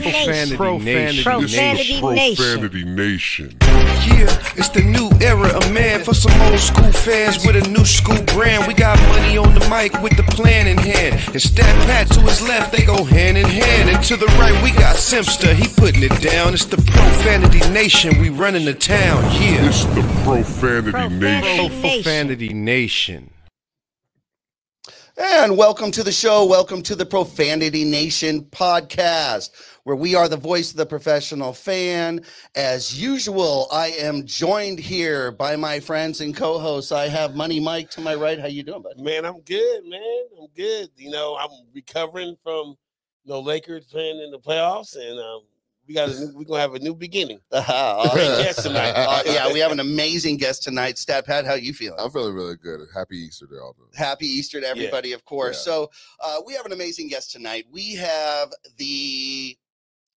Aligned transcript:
Profanity 0.00 0.84
Nation. 0.84 1.24
Profanity 1.24 2.00
Nation. 2.00 2.00
Profanity 2.00 2.84
Nation. 2.84 3.56
Yeah, 3.60 4.56
it's 4.56 4.68
the 4.70 4.82
new 4.82 5.10
era 5.20 5.48
of 5.56 5.72
man 5.72 6.02
for 6.02 6.14
some 6.14 6.32
old 6.42 6.58
school 6.58 6.90
fans 6.92 7.44
with 7.46 7.56
a 7.56 7.68
new 7.68 7.84
school 7.84 8.20
brand. 8.34 8.66
We 8.66 8.74
got 8.74 8.98
money 9.08 9.36
on 9.36 9.54
the 9.54 9.60
mic 9.68 9.92
with 10.02 10.16
the 10.16 10.24
plan 10.34 10.66
in 10.66 10.78
hand. 10.78 11.20
And 11.28 11.42
Stat 11.42 11.74
Pat 11.86 12.08
to 12.12 12.20
his 12.20 12.40
left, 12.42 12.72
they 12.72 12.84
go 12.84 13.04
hand 13.04 13.36
in 13.38 13.44
hand. 13.44 13.90
And 13.90 14.02
to 14.04 14.16
the 14.16 14.26
right, 14.38 14.62
we 14.62 14.70
got 14.72 14.96
Simpster, 14.96 15.52
he 15.54 15.68
putting 15.76 16.02
it 16.02 16.20
down. 16.20 16.54
It's 16.54 16.64
the 16.64 16.78
Profanity 16.78 17.60
Nation, 17.70 18.20
we 18.20 18.30
running 18.30 18.64
the 18.64 18.74
town. 18.74 19.22
Yeah. 19.40 19.68
It's 19.68 19.84
the 19.86 20.02
Profanity 20.24 21.14
Nation. 21.16 21.80
Profanity 21.80 22.52
Nation. 22.54 23.30
And 25.16 25.58
welcome 25.58 25.90
to 25.90 26.02
the 26.02 26.10
show. 26.10 26.46
Welcome 26.46 26.80
to 26.84 26.94
the 26.96 27.04
Profanity 27.04 27.84
Nation 27.84 28.44
podcast, 28.44 29.50
where 29.84 29.96
we 29.96 30.14
are 30.14 30.28
the 30.28 30.36
voice 30.36 30.70
of 30.70 30.76
the 30.76 30.86
professional 30.86 31.52
fan. 31.52 32.24
As 32.54 33.00
usual, 33.00 33.66
I 33.72 33.88
am 33.88 34.26
joined 34.26 34.78
here 34.78 35.32
by 35.32 35.56
my 35.56 35.80
friends 35.80 36.20
and 36.20 36.36
co-hosts. 36.36 36.92
I 36.92 37.08
have 37.08 37.34
Money 37.34 37.60
Mike 37.60 37.90
to 37.90 38.00
my 38.00 38.14
right. 38.14 38.38
How 38.38 38.46
you 38.46 38.62
doing, 38.62 38.82
bud? 38.82 38.98
Man, 38.98 39.24
I'm 39.24 39.40
good, 39.40 39.84
man. 39.84 40.24
I'm 40.40 40.48
good. 40.56 40.90
You 40.96 41.10
know, 41.10 41.36
I'm 41.40 41.50
recovering 41.74 42.36
from 42.42 42.76
you 43.24 43.32
know 43.32 43.40
Lakers 43.40 43.86
playing 43.86 44.20
in 44.20 44.30
the 44.30 44.38
playoffs, 44.38 44.96
and 44.96 45.18
um, 45.18 45.42
we 45.88 45.94
got 45.94 46.10
a 46.10 46.20
new, 46.20 46.32
we're 46.36 46.44
gonna 46.44 46.60
have 46.60 46.74
a 46.74 46.78
new 46.78 46.94
beginning. 46.94 47.40
Uh, 47.50 48.08
Great 48.10 48.44
guest 48.44 48.62
tonight. 48.62 48.90
uh, 48.96 49.22
yeah, 49.26 49.52
we 49.52 49.58
have 49.58 49.72
an 49.72 49.80
amazing 49.80 50.36
guest 50.36 50.62
tonight. 50.62 50.96
Stat 50.96 51.26
Pat, 51.26 51.44
how 51.44 51.54
you 51.54 51.72
feeling? 51.72 51.98
I'm 51.98 52.10
feeling 52.10 52.34
really 52.34 52.56
good. 52.56 52.80
Happy 52.94 53.16
Easter 53.16 53.46
to 53.48 53.56
all. 53.60 53.76
Happy 53.94 54.26
Easter 54.26 54.60
to 54.60 54.66
everybody, 54.66 55.12
of 55.12 55.24
course. 55.24 55.58
Yeah. 55.66 55.72
So 55.72 55.90
uh, 56.22 56.40
we 56.46 56.54
have 56.54 56.66
an 56.66 56.72
amazing 56.72 57.08
guest 57.08 57.32
tonight. 57.32 57.66
We 57.70 57.94
have 57.96 58.52
the 58.76 59.56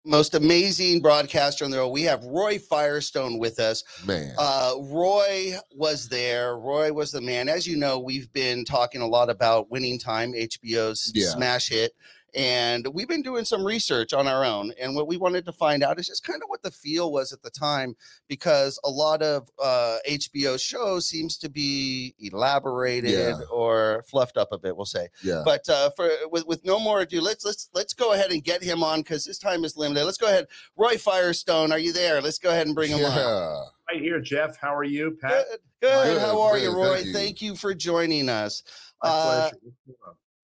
most 0.06 0.36
amazing 0.36 1.02
broadcaster 1.02 1.64
in 1.64 1.72
the 1.72 1.78
world. 1.78 1.94
We 1.94 2.04
have 2.04 2.24
Roy 2.26 2.60
Firestone 2.60 3.40
with 3.40 3.60
us. 3.60 3.84
Man, 4.06 4.34
Uh, 4.38 4.74
Roy 4.80 5.54
was 5.76 6.08
there. 6.10 6.58
Roy 6.58 6.92
was 6.92 7.12
the 7.12 7.22
man. 7.22 7.48
As 7.48 7.66
you 7.66 7.78
know, 7.78 8.00
we've 8.00 8.32
been 8.34 8.66
talking 8.66 9.02
a 9.02 9.08
lot 9.08 9.30
about 9.30 9.72
Winning 9.72 9.98
Time, 9.98 10.34
HBO's 10.36 11.12
Yeah. 11.16 11.30
smash 11.30 11.70
hit. 11.70 11.94
And 12.36 12.88
we've 12.94 13.08
been 13.08 13.22
doing 13.22 13.46
some 13.46 13.64
research 13.66 14.12
on 14.14 14.28
our 14.28 14.44
own. 14.44 14.74
And 14.82 14.96
what 14.96 15.08
we 15.08 15.18
wanted 15.18 15.46
to 15.46 15.52
find 15.54 15.84
out 15.84 16.00
is 16.00 16.08
just 16.08 16.24
kind 16.24 16.42
of 16.42 16.50
what 16.50 16.64
the 16.64 16.72
feel 16.72 17.12
was 17.12 17.32
at 17.32 17.42
the 17.44 17.50
time, 17.52 17.96
because 18.28 18.80
a 18.84 18.90
lot 18.90 19.22
of 19.22 19.50
uh, 19.62 19.98
HBO 20.10 20.60
shows 20.60 21.08
seems 21.08 21.38
to 21.38 21.50
be 21.50 22.16
elaborated 22.20 23.12
Yeah. 23.12 23.40
or 23.52 24.04
fluffed 24.10 24.38
up 24.38 24.50
a 24.52 24.58
bit, 24.58 24.76
we'll 24.76 24.86
say. 24.86 25.10
yeah. 25.24 25.42
But 25.46 25.68
uh, 25.70 25.92
for 25.96 26.10
with, 26.32 26.48
with 26.48 26.66
no 26.66 26.80
more 26.80 27.02
ado, 27.02 27.22
let's 27.22 27.46
let's 27.46 27.70
let's 27.74 27.94
go 27.94 28.14
ahead 28.14 28.32
and 28.32 28.44
get 28.44 28.64
him 28.64 28.84
on 28.84 29.02
because 29.02 29.26
his 29.26 29.38
time 29.38 29.64
is 29.64 29.78
limited. 29.78 30.04
Let's 30.06 30.18
go 30.18 30.28
ahead. 30.28 30.48
Roy 30.76 30.98
Firestone, 30.98 31.72
are 31.72 31.80
you 31.80 31.94
there? 31.94 32.22
Let's 32.22 32.40
go 32.40 32.50
ahead 32.50 32.66
and 32.66 32.76
bring 32.76 32.90
him 32.92 33.04
on. 33.06 33.68
Right 33.90 34.02
here, 34.02 34.20
Jeff. 34.22 34.58
How 34.58 34.74
are 34.76 34.84
you, 34.84 35.18
Pat? 35.22 35.46
Good, 35.50 35.60
good. 35.82 36.04
Good, 36.16 36.22
How 36.22 36.42
are 36.42 36.58
you, 36.58 36.74
Roy? 36.76 36.94
thank 36.96 37.06
you. 37.06 37.14
Thank 37.14 37.42
you 37.42 37.56
for 37.56 37.74
joining 37.76 38.30
us. 38.30 38.64
My 39.04 39.10
Uh, 39.10 39.50
pleasure. 39.50 39.58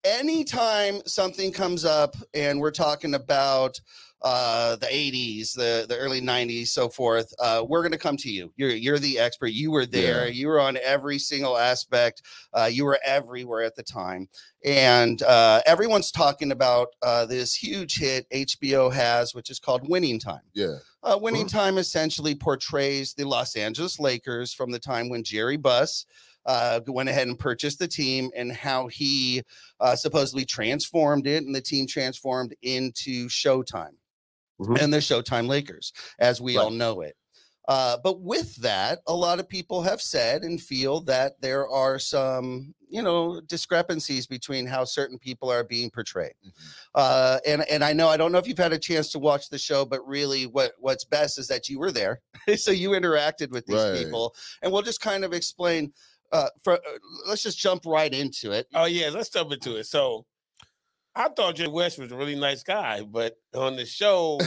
Anytime 0.03 1.01
something 1.05 1.51
comes 1.51 1.85
up 1.85 2.15
and 2.33 2.59
we're 2.59 2.71
talking 2.71 3.15
about 3.15 3.79
uh 4.21 4.75
the 4.77 4.85
80s 4.85 5.53
the 5.53 5.85
the 5.87 5.95
early 5.97 6.19
90s 6.19 6.67
so 6.67 6.89
forth 6.89 7.33
uh 7.39 7.63
we're 7.65 7.81
going 7.81 7.93
to 7.93 7.97
come 7.97 8.17
to 8.17 8.29
you 8.29 8.51
you're 8.57 8.69
you're 8.71 8.99
the 8.99 9.17
expert 9.17 9.47
you 9.53 9.71
were 9.71 9.85
there 9.85 10.25
Yeah. 10.25 10.31
you 10.33 10.47
were 10.49 10.59
on 10.59 10.77
every 10.83 11.19
single 11.19 11.57
aspect 11.57 12.21
uh 12.53 12.69
you 12.69 12.83
were 12.83 12.99
everywhere 13.05 13.61
at 13.63 13.75
the 13.77 13.83
time 13.83 14.27
and 14.65 15.21
uh 15.23 15.61
everyone's 15.65 16.11
talking 16.11 16.51
about 16.51 16.89
uh 17.01 17.25
this 17.25 17.55
huge 17.55 17.97
hit 17.97 18.29
hbo 18.29 18.91
has 18.91 19.33
which 19.33 19.49
is 19.49 19.57
called 19.59 19.87
winning 19.87 20.19
time 20.19 20.41
Yeah. 20.53 20.79
uh, 21.01 21.17
winning 21.21 21.45
Mhm. 21.45 21.51
time 21.51 21.77
essentially 21.77 22.35
portrays 22.35 23.13
the 23.13 23.23
Los 23.23 23.55
Angeles 23.55 23.99
Lakers 24.01 24.53
from 24.53 24.71
the 24.71 24.79
time 24.79 25.07
when 25.07 25.23
Jerry 25.23 25.55
Buss 25.55 26.05
uh, 26.45 26.79
went 26.87 27.09
ahead 27.09 27.27
and 27.27 27.37
purchased 27.37 27.79
the 27.79 27.87
team 27.87 28.31
and 28.35 28.51
how 28.51 28.87
he 28.87 29.43
uh, 29.79 29.95
supposedly 29.95 30.45
transformed 30.45 31.27
it 31.27 31.43
and 31.43 31.53
the 31.55 31.61
team 31.61 31.85
transformed 31.87 32.55
into 32.61 33.27
Showtime 33.27 33.95
Mhm. 34.59 34.81
and 34.81 34.93
the 34.93 34.97
Showtime 34.97 35.47
Lakers 35.47 35.93
as 36.19 36.41
we 36.41 36.57
all 36.57 36.69
know 36.71 37.01
it. 37.01 37.15
Uh, 37.67 37.97
but 38.03 38.19
with 38.21 38.55
that, 38.55 38.99
a 39.07 39.13
lot 39.13 39.39
of 39.39 39.47
people 39.47 39.83
have 39.83 40.01
said 40.01 40.41
and 40.43 40.59
feel 40.59 41.01
that 41.01 41.39
there 41.39 41.69
are 41.69 41.99
some, 41.99 42.73
you 42.89 42.99
know, 42.99 43.39
discrepancies 43.41 44.25
between 44.25 44.65
how 44.65 44.83
certain 44.83 45.19
people 45.19 45.51
are 45.51 45.63
being 45.63 45.91
portrayed. 45.91 46.33
Mhm. 46.43 46.51
Uh, 46.95 47.39
and 47.45 47.61
and 47.69 47.83
I 47.83 47.93
know 47.93 48.07
I 48.09 48.17
don't 48.17 48.31
know 48.31 48.39
if 48.39 48.47
you've 48.47 48.57
had 48.57 48.73
a 48.73 48.79
chance 48.79 49.11
to 49.11 49.19
watch 49.19 49.49
the 49.49 49.59
show, 49.59 49.85
but 49.85 50.05
really, 50.07 50.47
what 50.47 50.73
what's 50.79 51.05
best 51.05 51.37
is 51.37 51.47
that 51.49 51.69
you 51.69 51.77
were 51.77 51.91
there, 51.91 52.21
so 52.57 52.71
you 52.71 52.89
interacted 52.89 53.51
with 53.51 53.67
these 53.67 53.75
Right. 53.77 54.03
people, 54.03 54.35
and 54.63 54.73
we'll 54.73 54.81
just 54.81 54.99
kind 55.01 55.23
of 55.23 55.31
explain. 55.33 55.93
Uh, 56.31 56.47
for 56.63 56.73
uh, 56.73 56.77
let's 57.27 57.43
just 57.43 57.57
jump 57.57 57.83
right 57.85 58.13
into 58.13 58.51
it. 58.51 58.67
Oh 58.73 58.85
yeah, 58.85 59.09
let's 59.09 59.29
jump 59.29 59.51
into 59.51 59.77
it. 59.77 59.85
So, 59.85 60.25
I 61.15 61.27
thought 61.29 61.55
Jay 61.55 61.67
West 61.67 61.97
was 61.97 62.11
a 62.11 62.15
really 62.15 62.35
nice 62.35 62.61
guy, 62.61 63.01
but 63.01 63.35
on 63.55 63.75
the 63.75 63.85
show, 63.85 64.37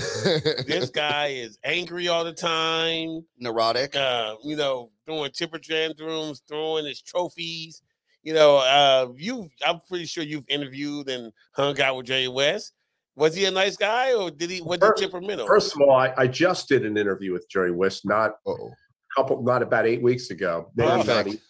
this 0.66 0.91
guy 0.94 1.28
is 1.28 1.59
angry 1.65 2.09
all 2.09 2.25
the 2.25 2.32
time. 2.32 3.25
Neurotic. 3.38 3.97
Uh, 3.97 4.37
you 4.44 4.56
know, 4.56 4.91
throwing 5.06 5.32
temper 5.32 5.59
tantrums, 5.59 6.43
throwing 6.48 6.87
his 6.87 7.03
trophies. 7.03 7.82
You 8.22 8.34
know, 8.34 8.59
uh, 8.59 9.09
you. 9.16 9.49
I'm 9.66 9.81
pretty 9.88 10.06
sure 10.06 10.22
you've 10.22 10.49
interviewed 10.49 11.09
and 11.09 11.32
hung 11.53 11.81
out 11.81 11.97
with 11.97 12.06
Jay 12.06 12.28
West. 12.28 12.72
Was 13.16 13.34
he 13.34 13.44
a 13.44 13.50
nice 13.50 13.76
guy, 13.76 14.14
or 14.14 14.31
did 14.31 14.49
he? 14.50 14.62
Was 14.62 14.78
he 14.78 14.87
First- 14.87 15.03
temperamental? 15.03 15.47
First 15.47 15.75
of 15.75 15.82
all, 15.82 15.91
I, 15.91 16.14
I 16.16 16.26
just 16.28 16.69
did 16.69 16.87
an 16.87 16.97
interview 16.97 17.32
with 17.32 17.49
Jerry 17.49 17.72
West, 17.72 18.06
not 18.06 18.37
oh. 18.47 18.53
a 18.54 18.70
couple, 19.20 19.43
not 19.43 19.62
about 19.62 19.87
eight 19.87 20.00
weeks 20.00 20.31
ago. 20.31 20.70
maybe 20.76 20.88
about 20.88 21.06
Perfect. 21.06 21.28
eight- 21.34 21.43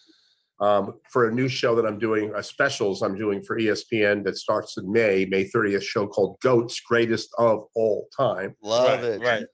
Um, 0.59 0.93
for 1.09 1.27
a 1.27 1.33
new 1.33 1.49
show 1.49 1.75
that 1.75 1.85
I'm 1.85 1.99
doing, 1.99 2.33
uh, 2.33 2.41
specials 2.41 3.01
I'm 3.01 3.17
doing 3.17 3.41
for 3.41 3.59
ESPN 3.59 4.23
that 4.23 4.37
starts 4.37 4.77
in 4.77 4.89
May, 4.89 5.25
May 5.25 5.45
30th, 5.45 5.81
show 5.81 6.07
called 6.07 6.39
Goats 6.41 6.79
Greatest 6.79 7.29
of 7.37 7.65
All 7.75 8.07
Time. 8.15 8.55
Love 8.61 9.01
right, 9.01 9.03
it. 9.03 9.21
right. 9.21 9.45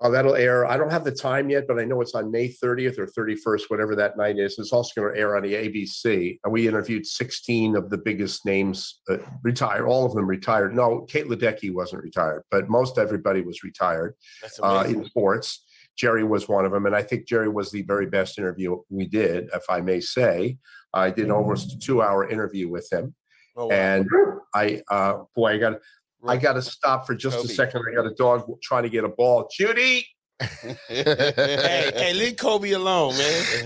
Uh, 0.00 0.08
that'll 0.08 0.36
air. 0.36 0.64
I 0.64 0.76
don't 0.76 0.90
have 0.90 1.04
the 1.04 1.12
time 1.12 1.50
yet, 1.50 1.66
but 1.66 1.78
I 1.78 1.84
know 1.84 2.00
it's 2.00 2.14
on 2.14 2.30
May 2.30 2.48
30th 2.48 2.98
or 2.98 3.06
31st, 3.06 3.62
whatever 3.68 3.96
that 3.96 4.16
night 4.16 4.38
is. 4.38 4.56
It's 4.58 4.72
also 4.72 5.00
going 5.00 5.12
to 5.12 5.20
air 5.20 5.36
on 5.36 5.42
the 5.42 5.54
ABC. 5.54 6.38
And 6.44 6.52
we 6.52 6.68
interviewed 6.68 7.04
16 7.04 7.74
of 7.74 7.90
the 7.90 7.98
biggest 7.98 8.46
names 8.46 9.00
uh, 9.10 9.18
retired. 9.42 9.86
All 9.86 10.06
of 10.06 10.14
them 10.14 10.26
retired. 10.26 10.74
No, 10.74 11.00
Katie 11.08 11.28
Ledecky 11.28 11.74
wasn't 11.74 12.04
retired, 12.04 12.44
but 12.50 12.68
most 12.68 12.96
everybody 12.96 13.40
was 13.40 13.64
retired 13.64 14.14
That's 14.40 14.60
uh, 14.62 14.84
in 14.86 15.04
sports. 15.04 15.64
Jerry 15.98 16.22
was 16.24 16.48
one 16.48 16.64
of 16.64 16.72
them, 16.72 16.86
and 16.86 16.94
I 16.94 17.02
think 17.02 17.26
Jerry 17.26 17.48
was 17.48 17.70
the 17.70 17.82
very 17.82 18.06
best 18.06 18.38
interview 18.38 18.76
we 18.88 19.06
did, 19.06 19.50
if 19.52 19.64
I 19.68 19.80
may 19.80 20.00
say. 20.00 20.56
I 20.94 21.10
did 21.10 21.30
almost 21.30 21.72
a 21.74 21.78
two-hour 21.78 22.30
interview 22.30 22.68
with 22.70 22.90
him, 22.92 23.14
Oh, 23.56 23.66
wow. 23.66 23.72
and 23.74 24.06
I, 24.54 24.82
uh, 24.88 25.24
boy, 25.34 25.54
I 25.54 25.58
got, 25.58 25.78
I 26.26 26.36
got 26.36 26.52
to 26.54 26.62
stop 26.62 27.06
for 27.06 27.14
just 27.14 27.36
Kobe. 27.36 27.48
a 27.50 27.54
second. 27.54 27.82
I 27.90 27.94
got 27.94 28.06
a 28.06 28.14
dog 28.14 28.48
trying 28.62 28.84
to 28.84 28.88
get 28.88 29.02
a 29.04 29.08
ball. 29.08 29.48
Judy, 29.52 30.06
hey, 30.40 30.76
hey, 30.88 32.12
leave 32.14 32.36
Kobe 32.36 32.70
alone, 32.70 33.16
man. 33.18 33.42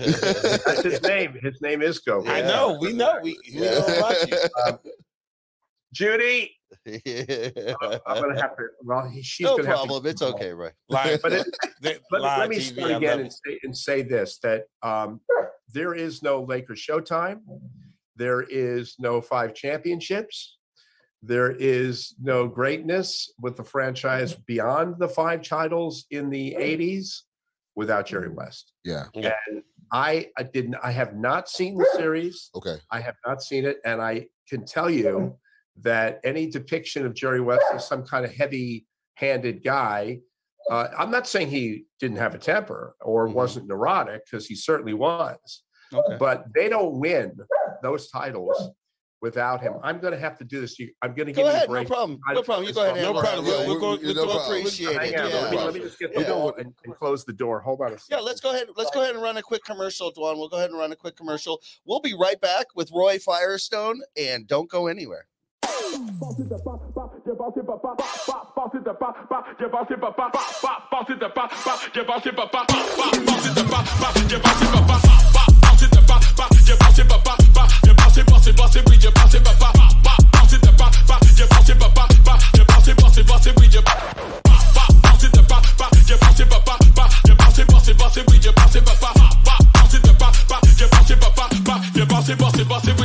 That's 0.65 0.81
his 0.83 1.01
name. 1.03 1.37
His 1.41 1.61
name 1.61 1.83
is 1.83 1.99
Kobe. 1.99 2.27
I 2.29 2.41
know. 2.41 2.77
We 2.81 2.93
know. 2.93 3.19
We, 3.21 3.37
we 3.53 3.59
know 3.61 3.85
about 3.85 4.27
you. 4.27 4.37
Judy, 5.93 6.51
Yeah. 7.05 7.49
I'm 8.07 8.21
gonna 8.21 8.41
have 8.41 8.55
to. 8.57 8.63
Well, 8.83 9.09
he- 9.09 9.21
she's 9.21 9.45
no 9.45 9.57
gonna 9.57 9.69
have 9.69 9.81
to- 9.81 9.87
problem. 9.87 10.05
It's 10.07 10.21
okay, 10.21 10.51
right? 10.53 10.73
Live, 10.89 11.21
But 11.21 11.33
it, 11.33 11.47
the- 11.81 11.99
let, 12.11 12.21
live 12.21 12.39
let 12.39 12.49
me 12.49 12.57
TV, 12.57 12.61
start 12.77 12.91
again 12.91 13.19
and 13.21 13.31
say, 13.33 13.59
and 13.63 13.77
say 13.77 14.01
this: 14.01 14.39
that 14.39 14.63
um, 14.81 15.21
there 15.69 15.93
is 15.93 16.21
no 16.23 16.43
Lakers 16.43 16.85
Showtime. 16.87 17.39
There 18.15 18.41
is 18.41 18.95
no 18.99 19.21
five 19.21 19.53
championships. 19.53 20.57
There 21.21 21.51
is 21.51 22.15
no 22.21 22.47
greatness 22.47 23.31
with 23.39 23.55
the 23.57 23.63
franchise 23.63 24.33
beyond 24.45 24.95
the 24.99 25.07
five 25.07 25.41
titles 25.41 26.05
in 26.11 26.29
the 26.29 26.55
'80s 26.59 27.21
without 27.75 28.05
Jerry 28.05 28.29
West. 28.29 28.73
yeah. 28.83 29.05
And 29.15 29.33
I, 29.91 30.29
I 30.37 30.43
didn't. 30.43 30.75
I 30.83 30.91
have 30.91 31.15
not 31.15 31.47
seen 31.49 31.77
the 31.77 31.87
series. 31.95 32.49
Okay. 32.55 32.75
I 32.91 32.99
have 32.99 33.15
not 33.25 33.41
seen 33.43 33.63
it, 33.65 33.77
and 33.85 34.01
I 34.01 34.27
can 34.49 34.65
tell 34.65 34.89
you 34.89 35.37
that 35.81 36.19
any 36.23 36.47
depiction 36.47 37.05
of 37.05 37.13
Jerry 37.13 37.41
West 37.41 37.63
as 37.73 37.87
some 37.87 38.05
kind 38.05 38.25
of 38.25 38.33
heavy-handed 38.33 39.63
guy. 39.63 40.19
Uh, 40.69 40.87
I'm 40.97 41.11
not 41.11 41.27
saying 41.27 41.49
he 41.49 41.85
didn't 41.99 42.17
have 42.17 42.35
a 42.35 42.37
temper 42.37 42.95
or 43.01 43.27
Mhm. 43.27 43.33
wasn't 43.33 43.67
neurotic, 43.67 44.23
because 44.25 44.45
he 44.47 44.55
certainly 44.55 44.93
was. 44.93 45.63
Okay. 45.93 46.17
But 46.17 46.45
they 46.55 46.69
don't 46.69 46.99
win 46.99 47.35
those 47.81 48.09
titles 48.09 48.69
without 49.21 49.61
him. 49.61 49.73
I'm 49.83 49.99
going 49.99 50.13
to 50.13 50.19
have 50.19 50.37
to 50.37 50.43
do 50.43 50.61
this. 50.61 50.77
You- 50.79 50.91
I'm 51.01 51.13
going 51.13 51.27
to 51.27 51.33
give 51.33 51.43
Go 51.43 51.49
you 51.49 51.55
ahead. 51.55 51.69
a 51.69 51.73
No 51.73 51.85
problem. 51.85 52.19
No 52.29 52.41
problem. 52.43 52.67
You 52.67 52.73
go 52.73 52.81
ahead. 52.83 52.97
and 52.97 53.13
No 53.13 53.19
problem. 53.21 53.45
We'll, 53.45 53.67
we'll 53.67 53.79
go. 53.79 53.91
we- 54.01 54.13
We'll 54.13 54.25
no. 54.25 54.39
Appreciate 54.39 54.95
it. 54.95 55.11
Yeah. 55.11 55.25
let, 55.25 55.51
me, 55.51 55.57
let 55.57 55.73
me 55.73 55.79
just 55.81 55.99
get 55.99 56.13
the 56.13 56.21
Yeah. 56.21 56.27
door 56.27 56.53
and, 56.57 56.73
and 56.85 56.95
close 56.95 57.23
the 57.25 57.33
door. 57.33 57.59
Hold 57.61 57.81
on 57.81 57.93
a 57.93 57.97
Yeah, 58.09 58.19
let's 58.19 58.39
go 58.41 58.51
ahead. 58.51 58.67
Let's 58.75 58.91
go 58.91 59.01
ahead 59.01 59.13
and 59.15 59.23
run 59.23 59.37
a 59.37 59.41
quick 59.41 59.63
commercial, 59.65 60.11
Dwan. 60.13 60.37
We'll 60.37 60.49
go 60.49 60.57
ahead 60.57 60.69
and 60.71 60.79
run 60.79 60.91
a 60.91 60.95
quick 60.95 61.15
commercial. 61.15 61.61
We'll 61.85 61.99
be 62.01 62.13
right 62.13 62.39
back 62.39 62.67
with 62.75 62.89
Roy 62.91 63.17
Firestone, 63.19 64.01
and 64.17 64.47
don't 64.47 64.69
go 64.69 64.87
anywhere. 64.87 65.27
Passez 65.93 66.43
de 66.49 66.55
pas, 66.55 66.79
pas, 66.95 67.11
j'ai 67.23 67.33
passé 67.37 67.61
papa, 67.61 67.93
pas, 68.25 68.51
passez 68.55 68.79
de 68.79 68.89
pas, 68.97 69.13
pas, 69.29 69.43
j'ai 69.59 69.69
passé 69.69 69.95
papa, 69.95 70.31
pas, 70.33 70.39
passez 70.89 71.13
de 71.13 71.27
pas, 71.27 71.47
pas, 71.47 71.77
j'ai 71.93 72.03
papa, 72.03 72.25
pas, 72.49 72.65
passez 72.65 73.53
de 73.53 73.61
pas, 73.61 73.83
pas, 74.01 74.09
j'ai 74.27 74.39
papa, 74.39 74.57
pas, 74.73 75.45
passez 75.61 75.87
de 75.87 76.01
pas, 76.01 76.19
pas, 76.35 76.49
j'ai 76.65 76.75
passé 76.77 77.03
papa, 77.03 77.37
pas, 77.53 77.67
j'ai 77.85 77.93
passé, 77.93 78.23
passé, 78.23 78.53
passé, 78.53 78.79
oui, 78.89 78.97
j'ai 78.99 79.11
papa, 79.11 79.29
pas, 79.29 80.17
passez 80.31 80.57
de 80.57 80.71
pas, 80.71 80.89
pas, 81.07 81.19
j'ai 81.37 81.45
passé 81.45 81.75
papa, 81.75 82.07
pas, 82.25 82.37
j'ai 82.55 82.65
passé, 82.65 82.95
passé, 82.95 83.23
passé, 83.23 83.53
oui, 83.59 83.67
j'ai 83.71 83.81
passé 83.81 84.09
de 84.09 85.37
pas, 85.37 85.61
pas, 85.61 85.91
j'ai 86.07 86.17
passé 86.17 86.45
papa, 86.45 86.71
pas, 86.73 88.67
j'ai 88.73 88.81
papa, 88.81 89.13
pas, 89.45 89.57
passez 89.73 89.99
de 89.99 90.11
pas, 90.11 90.31
pas, 90.47 90.59
j'ai 91.95 92.05
passé 92.07 92.35
papa, 92.35 92.65
pas, 92.65 92.81
oui, 92.99 93.02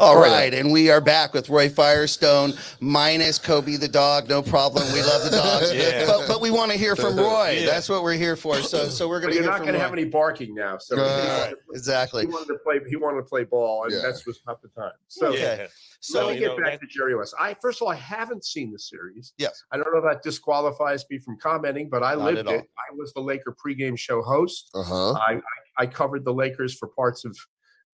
All 0.00 0.18
right. 0.18 0.30
right, 0.30 0.54
and 0.54 0.72
we 0.72 0.88
are 0.90 1.00
back 1.02 1.34
with 1.34 1.50
Roy 1.50 1.68
Firestone 1.68 2.54
minus 2.80 3.38
Kobe 3.38 3.76
the 3.76 3.86
dog. 3.86 4.30
No 4.30 4.40
problem. 4.40 4.90
We 4.94 5.02
love 5.02 5.22
the 5.24 5.30
dogs, 5.36 5.74
Yeah. 5.74 6.06
but 6.06 6.26
but 6.26 6.40
we 6.40 6.50
want 6.50 6.72
to 6.72 6.78
hear 6.78 6.96
from 6.96 7.16
Roy. 7.18 7.58
Yeah. 7.60 7.66
That's 7.66 7.86
what 7.88 8.02
we're 8.02 8.14
here 8.14 8.34
for. 8.34 8.56
So 8.62 8.88
so 8.88 9.06
we're 9.08 9.20
gonna 9.20 9.34
you're 9.34 9.42
hear 9.42 9.50
not 9.52 9.60
going 9.60 9.74
to 9.74 9.78
have 9.78 9.92
any 9.92 10.06
barking 10.06 10.54
now. 10.54 10.78
So 10.78 10.96
he, 10.96 11.02
Uh, 11.02 11.50
exactly. 11.74 12.22
he 12.22 12.28
wanted 12.32 12.46
to 12.48 12.58
play. 12.64 12.80
He 12.88 12.96
wanted 12.96 13.18
to 13.18 13.24
play 13.24 13.44
ball, 13.44 13.84
and 13.84 13.92
Yeah. 13.92 14.00
that's 14.02 14.24
was 14.26 14.40
not 14.46 14.62
the 14.62 14.68
time. 14.68 14.92
So 15.08 15.26
Okay. 15.28 15.58
Yeah. 15.60 15.66
So 16.00 16.26
let 16.28 16.34
me 16.34 16.40
get 16.40 16.46
know, 16.48 16.56
back 16.56 16.72
that- 16.72 16.80
to 16.80 16.86
Jerry 16.86 17.14
West. 17.14 17.34
I 17.38 17.54
first 17.60 17.82
of 17.82 17.86
all, 17.86 17.92
I 17.92 17.96
haven't 17.96 18.44
seen 18.46 18.72
the 18.72 18.78
series. 18.78 19.34
Yes. 19.36 19.62
I 19.70 19.76
don't 19.76 19.92
know 19.92 19.98
if 19.98 20.04
that 20.04 20.22
disqualifies 20.22 21.04
me 21.10 21.18
from 21.18 21.36
commenting, 21.38 21.90
but 21.90 22.02
I 22.02 22.14
Not 22.14 22.24
lived 22.34 22.48
it. 22.48 22.64
I 22.78 22.94
was 22.96 23.12
the 23.12 23.20
Laker 23.20 23.54
pregame 23.54 23.98
show 23.98 24.22
host. 24.22 24.70
Uh 24.74 24.82
huh. 24.82 25.12
I, 25.12 25.34
I 25.34 25.40
I 25.80 25.86
covered 25.86 26.24
the 26.24 26.32
Lakers 26.32 26.74
for 26.74 26.88
parts 26.88 27.24
of 27.26 27.36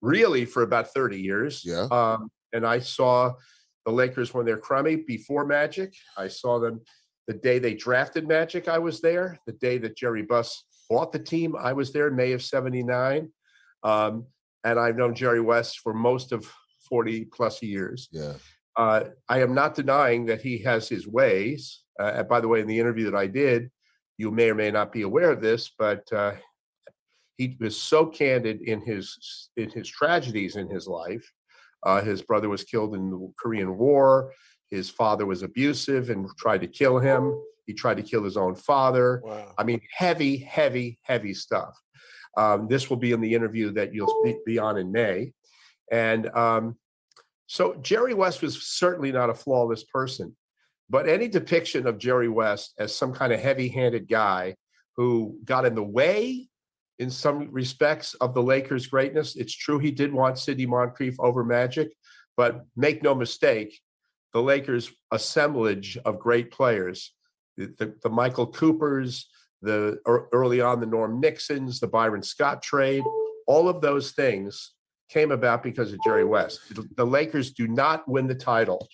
really 0.02 0.44
for 0.44 0.62
about 0.62 0.92
30 0.92 1.20
years. 1.20 1.62
Yeah. 1.64 1.88
Um, 1.90 2.30
and 2.52 2.66
I 2.66 2.78
saw 2.78 3.34
the 3.84 3.92
Lakers 3.92 4.34
when 4.34 4.46
they're 4.46 4.56
crummy 4.56 4.96
before 4.96 5.46
Magic. 5.46 5.94
I 6.16 6.28
saw 6.28 6.58
them 6.58 6.80
the 7.26 7.34
day 7.34 7.58
they 7.58 7.74
drafted 7.74 8.26
Magic. 8.26 8.68
I 8.68 8.78
was 8.78 9.00
there. 9.00 9.38
The 9.46 9.52
day 9.52 9.78
that 9.78 9.96
Jerry 9.96 10.22
Buss 10.22 10.64
bought 10.88 11.12
the 11.12 11.18
team, 11.18 11.56
I 11.58 11.72
was 11.72 11.92
there, 11.92 12.10
May 12.10 12.32
of 12.32 12.42
'79. 12.42 13.30
Um, 13.82 14.26
and 14.64 14.78
I've 14.80 14.96
known 14.96 15.14
Jerry 15.14 15.40
West 15.40 15.80
for 15.80 15.94
most 15.94 16.32
of 16.32 16.50
40 16.88 17.26
plus 17.26 17.62
years. 17.62 18.08
Yeah. 18.10 18.34
Uh, 18.76 19.04
I 19.28 19.40
am 19.40 19.54
not 19.54 19.74
denying 19.74 20.26
that 20.26 20.42
he 20.42 20.58
has 20.58 20.88
his 20.88 21.06
ways. 21.06 21.82
Uh, 21.98 22.12
and 22.16 22.28
by 22.28 22.40
the 22.40 22.48
way, 22.48 22.60
in 22.60 22.66
the 22.66 22.78
interview 22.78 23.10
that 23.10 23.16
I 23.16 23.26
did, 23.26 23.70
you 24.18 24.30
may 24.30 24.50
or 24.50 24.54
may 24.54 24.70
not 24.70 24.92
be 24.92 25.02
aware 25.02 25.30
of 25.30 25.40
this, 25.40 25.70
but 25.78 26.10
uh, 26.12 26.32
he 27.36 27.56
was 27.60 27.80
so 27.80 28.06
candid 28.06 28.62
in 28.62 28.80
his 28.80 29.50
in 29.56 29.70
his 29.70 29.88
tragedies 29.88 30.56
in 30.56 30.68
his 30.68 30.86
life. 30.86 31.30
Uh, 31.84 32.00
his 32.00 32.22
brother 32.22 32.48
was 32.48 32.64
killed 32.64 32.94
in 32.94 33.10
the 33.10 33.32
Korean 33.38 33.76
War. 33.76 34.32
His 34.70 34.90
father 34.90 35.26
was 35.26 35.42
abusive 35.42 36.10
and 36.10 36.28
tried 36.38 36.62
to 36.62 36.66
kill 36.66 36.98
him. 36.98 37.40
He 37.66 37.74
tried 37.74 37.98
to 37.98 38.02
kill 38.02 38.24
his 38.24 38.36
own 38.36 38.54
father. 38.54 39.20
Wow. 39.24 39.54
I 39.58 39.64
mean, 39.64 39.80
heavy, 39.92 40.38
heavy, 40.38 40.98
heavy 41.02 41.34
stuff. 41.34 41.78
Um, 42.36 42.68
this 42.68 42.90
will 42.90 42.96
be 42.96 43.12
in 43.12 43.20
the 43.20 43.34
interview 43.34 43.72
that 43.72 43.94
you'll 43.94 44.22
be, 44.24 44.36
be 44.44 44.58
on 44.58 44.76
in 44.76 44.92
May. 44.92 45.32
And 45.90 46.28
um, 46.34 46.76
so 47.46 47.74
Jerry 47.74 48.14
West 48.14 48.42
was 48.42 48.60
certainly 48.62 49.12
not 49.12 49.30
a 49.30 49.34
flawless 49.34 49.84
person, 49.84 50.36
but 50.90 51.08
any 51.08 51.28
depiction 51.28 51.86
of 51.86 51.98
Jerry 51.98 52.28
West 52.28 52.74
as 52.78 52.94
some 52.94 53.12
kind 53.12 53.32
of 53.32 53.40
heavy 53.40 53.68
handed 53.68 54.08
guy 54.08 54.56
who 54.96 55.38
got 55.44 55.64
in 55.64 55.74
the 55.74 55.82
way 55.82 56.48
in 56.98 57.10
some 57.10 57.48
respects 57.50 58.14
of 58.14 58.34
the 58.34 58.42
Lakers' 58.42 58.86
greatness, 58.86 59.36
it's 59.36 59.54
true 59.54 59.78
he 59.78 59.90
did 59.90 60.12
want 60.12 60.38
Sidney 60.38 60.66
Moncrief 60.66 61.16
over 61.20 61.44
Magic, 61.44 61.92
but 62.36 62.64
make 62.76 63.02
no 63.02 63.14
mistake, 63.14 63.80
the 64.32 64.42
Lakers' 64.42 64.90
assemblage 65.12 65.98
of 66.04 66.18
great 66.18 66.50
players, 66.50 67.12
the, 67.56 67.66
the, 67.78 67.94
the 68.02 68.08
Michael 68.08 68.46
Coopers, 68.46 69.28
the 69.62 69.98
early 70.06 70.60
on 70.60 70.80
the 70.80 70.86
Norm 70.86 71.20
Nixons, 71.20 71.80
the 71.80 71.86
Byron 71.86 72.22
Scott 72.22 72.62
trade, 72.62 73.02
all 73.46 73.68
of 73.68 73.80
those 73.80 74.12
things 74.12 74.72
came 75.08 75.30
about 75.30 75.62
because 75.62 75.92
of 75.92 75.98
Jerry 76.04 76.24
West. 76.24 76.60
The, 76.96 77.04
Lakers 77.06 77.52
do 77.52 77.68
not 77.68 78.08
win 78.08 78.26
the 78.26 78.34
title 78.34 78.88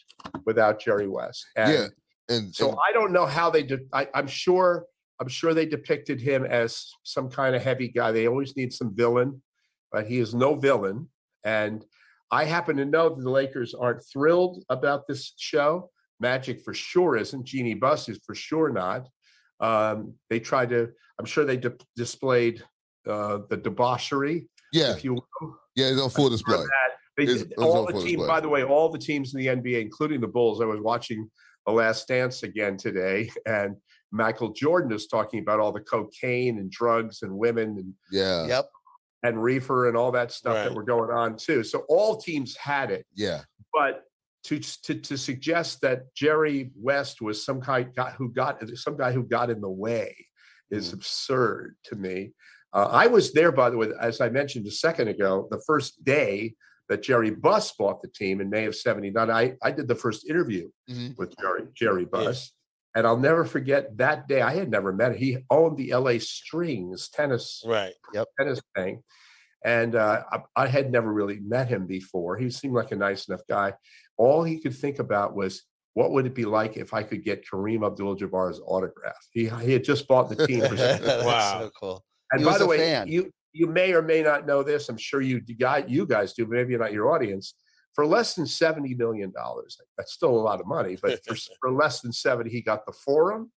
without 0.45 0.81
Jerry 0.81 1.09
West. 1.09 1.45
And 1.57 1.73
Yeah. 1.73 1.87
And 2.29 2.55
so 2.55 2.71
and- 2.71 2.79
I 2.89 2.93
don't 2.93 3.13
know 3.13 3.27
how 3.27 3.51
they 3.51 3.63
did. 3.63 3.89
I, 3.93 4.09
I'm 4.15 4.27
sure. 4.27 4.87
I'm 5.23 5.29
sure 5.29 5.55
they 5.55 5.67
depicted 5.67 6.21
him 6.21 6.45
as 6.45 6.91
some 7.05 7.31
kind 7.31 7.55
of 7.55 7.63
heavy 7.63 7.87
guy. 7.87 8.11
They 8.11 8.27
always 8.27 8.57
need 8.57 8.73
some 8.73 8.93
villain, 8.93 9.41
but 9.93 10.05
he 10.05 10.19
is 10.19 10.35
no 10.35 10.57
villain. 10.57 11.09
And 11.45 11.85
I 12.33 12.43
happen 12.45 12.77
to 12.79 12.85
know 12.85 13.09
that 13.11 13.23
the 13.23 13.31
Lakers 13.31 13.73
aren't 13.73 14.05
thrilled 14.05 14.65
about 14.69 15.07
this 15.07 15.35
show. 15.39 15.91
Magic 16.19 16.61
for 16.65 16.75
sure 16.75 17.17
isn't. 17.17 17.45
Jeannie 17.45 17.75
Buss 17.75 18.09
is 18.09 18.19
for 18.27 18.35
sure 18.35 18.71
not. 18.73 19.07
Um, 19.61 20.15
they 20.29 20.41
tried 20.41 20.71
to. 20.71 20.91
I'm 21.21 21.25
sure 21.25 21.45
they 21.45 21.57
di- 21.57 21.71
displayed 21.95 22.65
uh, 23.09 23.39
the 23.49 23.59
debauchery, 23.59 24.49
yeah. 24.73 24.91
if 24.91 25.05
you 25.05 25.15
will. 25.15 25.57
Yeah. 25.77 25.87
It's 25.91 26.01
on 26.01 26.11
full 26.11 26.31
display. 26.31 26.65
They 27.17 27.25
It's- 27.25 27.43
it's 27.43 27.63
all 27.63 27.87
the 27.87 27.93
teams. 27.93 28.05
display. 28.07 28.27
By 28.27 28.41
the 28.41 28.49
way, 28.49 28.65
all 28.65 28.89
the 28.89 28.99
teams 28.99 29.35
in 29.35 29.39
the 29.41 29.47
NBA, 29.47 29.83
including 29.83 30.21
the 30.21 30.27
Bulls. 30.27 30.61
I 30.61 30.65
was 30.65 30.81
watching 30.81 31.31
The 31.67 31.73
Last 31.73 32.09
Dance 32.09 32.43
again 32.43 32.77
today, 32.77 33.31
and 33.47 33.77
Michael 34.13 34.53
Jordan 34.53 34.93
is 34.93 35.07
talking 35.07 35.41
about 35.41 35.59
all 35.59 35.73
the 35.73 35.81
cocaine 35.81 36.59
and 36.59 36.71
drugs 36.71 37.23
and 37.23 37.37
women 37.37 37.79
and 37.79 37.95
Yeah. 38.11 38.47
Yep. 38.47 38.71
and 39.25 39.43
reefer 39.43 39.89
and 39.89 39.97
all 39.97 40.13
that 40.13 40.31
stuff 40.33 40.55
that 40.55 40.75
were 40.75 40.83
going 40.85 41.11
on 41.11 41.37
too. 41.37 41.65
So 41.65 41.85
all 41.89 42.17
teams 42.19 42.57
had 42.57 42.91
it, 42.91 43.07
Yeah. 43.15 43.43
but 43.73 44.05
to 44.45 44.59
to 44.59 44.95
to 44.97 45.17
suggest 45.17 45.81
that 45.83 46.13
Jerry 46.15 46.73
West 46.77 47.23
was 47.23 47.45
some 47.45 47.61
guy 47.61 47.85
got 47.85 48.15
who 48.15 48.29
got 48.31 48.61
some 48.77 48.97
guy 48.97 49.13
who 49.13 49.23
got 49.23 49.51
in 49.51 49.61
the 49.61 49.71
way 49.71 50.15
is 50.71 50.91
Mm. 50.91 50.95
absurd 50.95 51.77
to 51.85 51.95
me. 51.97 52.33
Uh, 52.73 52.89
I 52.91 53.07
was 53.07 53.33
there, 53.33 53.53
by 53.53 53.71
the 53.71 53.77
way, 53.77 53.93
as 54.01 54.21
I 54.21 54.31
mentioned 54.31 54.67
a 54.67 54.71
second 54.71 55.09
ago, 55.09 55.47
the 55.51 55.61
first 55.67 56.03
day 56.05 56.57
that 56.89 57.03
Jerry 57.03 57.31
Buss 57.31 57.71
bought 57.73 58.03
the 58.03 58.09
team 58.09 58.41
in 58.41 58.51
May 58.51 58.65
of 58.65 58.75
'79. 58.75 59.31
I 59.31 59.57
I 59.63 59.71
did 59.71 59.87
the 59.89 59.95
first 59.95 60.29
interview 60.29 60.71
Mhm. 60.91 61.17
with 61.17 61.37
Jerry 61.39 61.69
Jerry 61.75 62.05
Buss. 62.05 62.53
And 62.95 63.07
I'll 63.07 63.17
never 63.17 63.45
forget 63.45 63.97
that 63.99 64.29
day. 64.29 64.43
I 64.43 64.53
had 64.55 64.71
never 64.71 64.93
met 64.93 65.13
him. 65.13 65.19
He 65.19 65.39
owned 65.51 65.79
the 65.79 65.95
LA 65.95 66.19
Strings 66.19 67.09
tennis 67.09 67.63
Right. 67.67 67.95
Yep. 68.13 68.29
tennis 68.39 68.61
thing. 68.77 69.03
And 69.65 69.95
uh, 69.95 70.25
I, 70.31 70.41
I 70.57 70.67
had 70.67 70.91
never 70.91 71.13
really 71.13 71.39
met 71.41 71.69
him 71.69 71.87
before. 71.87 72.37
He 72.37 72.51
seemed 72.51 72.75
like 72.75 72.93
a 72.93 72.97
nice 72.97 73.29
enough 73.29 73.43
guy. 73.49 73.75
All 74.19 74.43
he 74.43 74.59
could 74.61 74.75
think 74.77 74.99
about 74.99 75.35
was, 75.35 75.63
what 75.95 76.11
would 76.13 76.27
it 76.27 76.35
be 76.35 76.45
like 76.47 76.77
if 76.77 76.93
I 76.95 77.03
could 77.03 77.23
get 77.23 77.45
Kareem 77.47 77.87
Abdul-Jabbar's 77.87 78.61
autograph? 78.67 79.15
He 79.31 79.49
he 79.49 79.73
had 79.73 79.85
just 79.85 80.09
bought 80.09 80.29
the 80.31 80.47
team. 80.47 80.61
For, 80.67 80.75
That's 80.75 81.25
Wow. 81.25 81.61
so 81.61 81.71
cool. 81.79 82.05
and 82.33 82.41
He 82.41 82.47
by 82.47 82.57
the 82.59 82.67
way, 82.67 82.79
fan. 82.79 83.09
you 83.09 83.31
you 83.53 83.67
may 83.67 83.93
or 83.93 84.01
may 84.03 84.23
not 84.23 84.47
know 84.47 84.63
this. 84.63 84.89
I'm 84.89 84.97
sure 84.97 85.21
you 85.21 85.41
guys 85.41 85.85
you 85.89 86.07
guys 86.07 86.33
do, 86.33 86.45
but 86.47 86.53
maybe 86.55 86.77
not 86.79 86.93
your 86.95 87.11
audience. 87.13 87.55
For 87.95 88.07
less 88.07 88.35
than 88.35 88.47
seventy 88.47 88.95
million 88.95 89.31
dollars, 89.33 89.79
that's 89.99 90.13
still 90.13 90.31
a 90.31 90.41
lot 90.41 90.61
of 90.61 90.67
money. 90.67 90.97
But 91.01 91.25
for, 91.27 91.35
for 91.61 91.71
less 91.73 92.01
than 92.01 92.13
seventy, 92.13 92.51
he 92.51 92.63
got 92.63 92.87
the 92.87 92.93
Forum, 92.93 93.53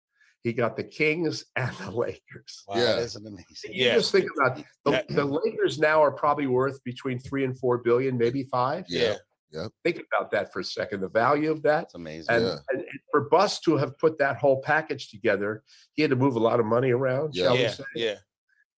he 0.43 0.53
got 0.53 0.77
the 0.77 0.85
Kings, 0.85 1.45
and 1.57 1.71
the 1.77 1.91
Lakers. 1.91 2.65
Wow. 2.67 2.77
Yeah. 2.77 2.85
That 2.95 2.99
is 3.01 3.17
amazing. 3.17 3.73
You 3.75 3.87
Yeah. 3.87 3.95
just 3.95 4.11
think 4.13 4.29
about 4.41 4.57
the, 4.85 4.91
That- 4.91 5.09
the 5.09 5.25
Lakers 5.25 5.79
now 5.79 6.03
are 6.03 6.13
probably 6.13 6.47
worth 6.47 6.83
between 6.85 7.19
three 7.19 7.45
and 7.45 7.59
four 7.59 7.79
billion, 7.79 8.17
maybe 8.17 8.45
five. 8.45 8.87
Yeah. 8.89 9.17
yeah. 9.51 9.67
Think 9.85 10.03
about 10.13 10.31
that 10.31 10.51
for 10.53 10.61
a 10.61 10.65
second. 10.65 11.01
The 11.03 11.09
value 11.11 11.51
of 11.51 11.63
that. 11.65 11.81
That's 11.83 11.95
amazing. 11.95 12.35
And, 12.35 12.45
Yeah. 12.47 12.57
and, 12.71 12.81
and 12.81 13.01
for 13.11 13.29
Buss 13.29 13.61
to 13.61 13.77
have 13.77 13.99
put 13.99 14.17
that 14.19 14.39
whole 14.39 14.63
package 14.63 15.11
together, 15.11 15.63
he 15.93 16.01
had 16.03 16.11
to 16.11 16.17
move 16.17 16.37
a 16.37 16.41
lot 16.41 16.59
of 16.59 16.65
money 16.67 16.91
around, 16.91 17.35
Yeah. 17.35 17.45
shall 17.45 17.55
we 17.55 17.63
Yeah. 17.63 17.71
say? 17.71 17.85
Yeah. 17.97 18.15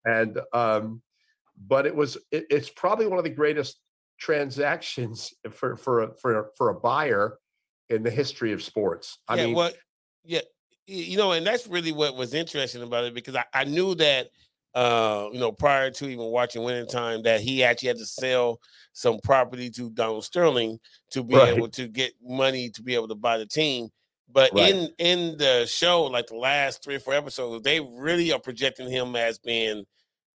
And 0.05 0.41
um, 0.53 1.01
but 1.69 1.87
it 1.87 1.95
was 1.95 2.19
it, 2.33 2.47
it's 2.51 2.69
probably 2.69 3.07
one 3.07 3.17
of 3.19 3.25
the 3.25 3.31
greatest 3.31 3.81
transactions 4.19 5.33
for 5.51 5.77
for 5.77 6.03
a, 6.03 6.15
for 6.15 6.41
a, 6.41 6.45
for 6.57 6.69
a 6.71 6.75
buyer 6.81 7.39
in 7.89 8.03
the 8.03 8.11
history 8.11 8.53
of 8.53 8.63
sports. 8.63 9.19
I 9.29 9.37
yeah, 9.37 9.47
mean, 9.47 9.55
well, 9.55 9.71
yeah, 10.25 10.41
you 10.87 11.17
know, 11.17 11.33
and 11.33 11.47
that's 11.47 11.67
really 11.67 11.93
what 11.93 12.17
was 12.17 12.35
interesting 12.35 12.83
about 12.83 13.05
it 13.05 13.15
because 13.15 13.37
I, 13.37 13.45
I 13.53 13.65
knew 13.65 13.95
that 13.97 14.29
uh, 14.75 15.29
you 15.33 15.39
know, 15.39 15.53
prior 15.53 15.91
to 15.91 16.09
even 16.09 16.27
watching 16.27 16.65
Winning 16.65 16.89
Time, 16.89 17.23
that 17.23 17.41
he 17.41 17.63
actually 17.63 17.89
had 17.89 17.99
to 17.99 18.07
sell 18.07 18.59
some 18.93 19.21
property 19.23 19.71
to 19.71 19.89
Donald 19.91 20.25
Sterling 20.25 20.79
to 21.13 21.23
be 21.25 21.37
Right. 21.37 21.49
able 21.49 21.69
to 21.69 21.87
get 21.87 22.13
money 22.21 22.71
to 22.71 22.83
be 22.83 22.95
able 22.95 23.07
to 23.09 23.15
buy 23.15 23.39
the 23.39 23.47
team. 23.47 23.89
But 24.29 24.53
Right. 24.53 24.75
in 24.75 24.91
in 24.99 25.39
the 25.39 25.67
show, 25.67 26.05
like 26.05 26.27
the 26.27 26.37
last 26.37 26.83
three 26.83 26.97
or 26.97 27.01
four 27.01 27.15
episodes, 27.15 27.63
they 27.63 27.81
really 27.81 28.33
are 28.33 28.41
projecting 28.41 28.91
him 28.91 29.15
as 29.15 29.39
being 29.39 29.85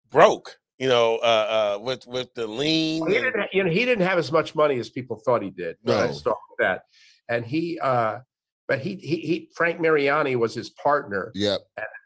broke. 0.09 0.57
You 0.77 0.89
know, 0.89 1.17
uh, 1.17 1.77
uh, 1.77 1.79
with 1.81 2.05
with 2.05 2.33
the 2.33 2.45
lean. 2.47 3.01
Well, 3.01 3.09
he 3.09 3.15
and- 3.17 3.25
didn't, 3.25 3.47
you 3.53 3.63
know, 3.63 3.69
he 3.71 3.85
didn't 3.85 4.05
have 4.05 4.17
as 4.17 4.31
much 4.31 4.55
money 4.55 4.77
as 4.79 4.89
people 4.89 5.15
thought 5.17 5.41
he 5.41 5.49
did. 5.49 5.77
No. 5.83 5.93
Let's 5.95 6.17
start 6.17 6.37
with 6.49 6.65
that. 6.65 6.83
And 7.29 7.45
he, 7.45 7.79
uh, 7.79 8.19
but 8.67 8.79
he, 8.79 8.95
he, 8.95 9.15
he, 9.17 9.49
Frank 9.55 9.79
Mariani 9.79 10.35
was 10.35 10.53
his 10.53 10.69
partner. 10.71 11.31
Yep. 11.33 11.61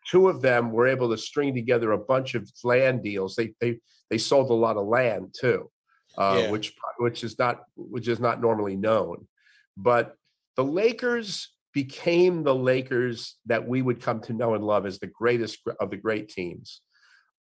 Two 0.09 0.29
of 0.29 0.41
them 0.41 0.71
were 0.71 0.88
able 0.88 1.09
to 1.09 1.17
string 1.17 1.53
together 1.55 1.91
a 1.91 1.97
bunch 1.97 2.35
of 2.35 2.49
land 2.63 3.03
deals. 3.03 3.35
They, 3.35 3.53
they, 3.59 3.79
they 4.09 4.17
sold 4.17 4.49
a 4.49 4.53
lot 4.53 4.77
of 4.77 4.88
land 4.88 5.35
too, 5.38 5.69
uh, 6.17 6.41
Yeah. 6.43 6.51
which, 6.51 6.73
which 6.99 7.23
is 7.23 7.38
not, 7.39 7.63
which 7.75 8.07
is 8.07 8.19
not 8.19 8.39
normally 8.39 8.75
known. 8.75 9.27
But 9.75 10.15
the 10.55 10.63
Lakers 10.63 11.49
became 11.73 12.43
the 12.43 12.55
Lakers 12.55 13.35
that 13.47 13.67
we 13.67 13.81
would 13.81 14.01
come 14.01 14.21
to 14.21 14.33
know 14.33 14.53
and 14.53 14.63
love 14.63 14.85
as 14.85 14.99
the 14.99 15.07
greatest 15.07 15.59
of 15.79 15.89
the 15.89 15.97
great 15.97 16.29
teams. 16.29 16.81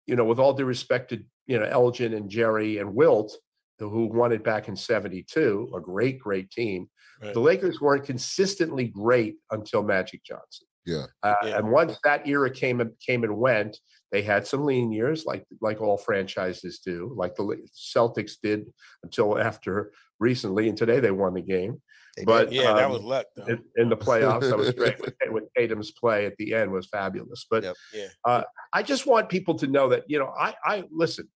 You 0.10 0.16
know, 0.16 0.26
with 0.26 0.40
all 0.40 0.54
due 0.54 0.66
respect 0.66 1.10
to 1.12 1.24
you 1.46 1.60
know 1.60 1.66
Elgin 1.66 2.14
and 2.14 2.30
Jerry 2.30 2.80
and 2.80 2.96
Wilt, 2.96 3.38
who 3.80 4.08
won 4.08 4.32
it 4.32 4.44
back 4.44 4.68
in 4.68 4.76
72, 4.76 5.72
a 5.76 5.80
great, 5.80 6.20
great 6.20 6.50
team. 6.50 6.90
Right. 7.22 7.34
The 7.34 7.40
Lakers 7.40 7.80
weren't 7.80 8.06
consistently 8.06 8.88
great 8.88 9.36
until 9.52 9.84
Magic 9.84 10.24
Johnson. 10.24 10.68
Yeah. 10.86 11.06
Uh, 11.24 11.36
Yeah. 11.44 11.58
And 11.58 11.72
once 11.72 11.98
that 12.04 12.28
era 12.28 12.50
came 12.50 12.82
and 12.82 12.92
came 13.06 13.24
and 13.24 13.38
went, 13.38 13.78
they 14.12 14.24
had 14.24 14.48
some 14.48 14.66
lean 14.66 14.92
years, 14.92 15.26
like 15.26 15.46
like 15.62 15.82
all 15.82 15.98
franchises 15.98 16.80
do, 16.80 17.14
like 17.16 17.36
the 17.36 17.68
Celtics 17.76 18.34
did 18.42 18.66
until 19.04 19.38
after 19.38 19.92
recently, 20.20 20.68
and 20.68 20.78
today 20.78 21.00
they 21.00 21.12
won 21.12 21.36
the 21.36 21.42
game. 21.42 21.82
They 22.18 22.26
But 22.26 22.52
yeah, 22.52 22.74
that 22.74 22.86
um, 22.86 22.92
was 22.92 23.02
luck 23.02 23.26
though. 23.36 23.46
in, 23.46 23.64
in 23.78 23.90
the 23.90 23.98
playoffs, 23.98 24.50
that 24.50 24.58
was 24.58 24.72
great. 24.72 25.00
With, 25.02 25.14
with 25.30 25.44
Tatum's 25.58 25.92
play 25.92 26.26
at 26.26 26.36
the 26.38 26.54
end 26.54 26.72
was 26.72 26.88
fabulous. 26.88 27.46
But 27.50 27.64
Yep. 27.64 27.76
Yeah. 27.94 28.44
I 28.74 28.84
just 28.84 29.06
want 29.06 29.30
people 29.30 29.56
to 29.56 29.68
know 29.68 29.90
that 29.90 30.04
you 30.08 30.20
know 30.20 30.34
I 30.38 30.54
I 30.64 30.84
listen. 30.92 31.28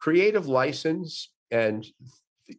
Creative 0.00 0.48
license 0.48 1.30
and 1.52 1.86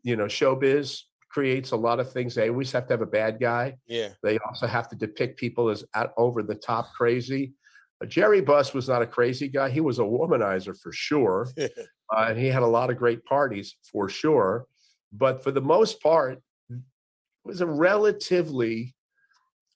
you 0.01 0.15
know 0.15 0.25
showbiz 0.25 1.01
creates 1.33 1.71
a 1.71 1.75
lot 1.75 1.99
of 1.99 2.11
things. 2.11 2.35
They 2.35 2.49
always 2.49 2.71
have 2.71 2.87
to 2.87 2.93
have 2.93 3.01
a 3.01 3.07
bad 3.07 3.39
guy. 3.39 3.75
Yeah. 3.87 4.09
They 4.21 4.37
also 4.45 4.67
have 4.67 4.87
to 4.89 4.95
depict 4.95 5.39
people 5.39 5.69
as 5.69 5.83
at 5.95 6.13
over 6.15 6.43
the 6.43 6.55
top 6.55 6.93
crazy. 6.93 7.53
Uh, 8.01 8.05
Jerry 8.05 8.39
Buss 8.39 8.73
was 8.73 8.87
not 8.87 9.01
a 9.01 9.07
crazy 9.07 9.47
guy. 9.47 9.69
He 9.69 9.81
was 9.81 9.99
a 9.99 10.03
womanizer 10.03 10.79
for 10.79 10.91
sure, 10.91 11.49
uh, 11.59 11.67
and 12.15 12.37
he 12.37 12.47
had 12.47 12.63
a 12.63 12.67
lot 12.67 12.91
of 12.91 12.97
great 12.97 13.25
parties 13.25 13.75
for 13.91 14.07
sure. 14.09 14.67
But 15.11 15.43
for 15.43 15.51
the 15.51 15.61
most 15.61 16.01
part, 16.01 16.33
it 16.33 16.41
was 17.43 17.61
a 17.61 17.67
relatively 17.67 18.95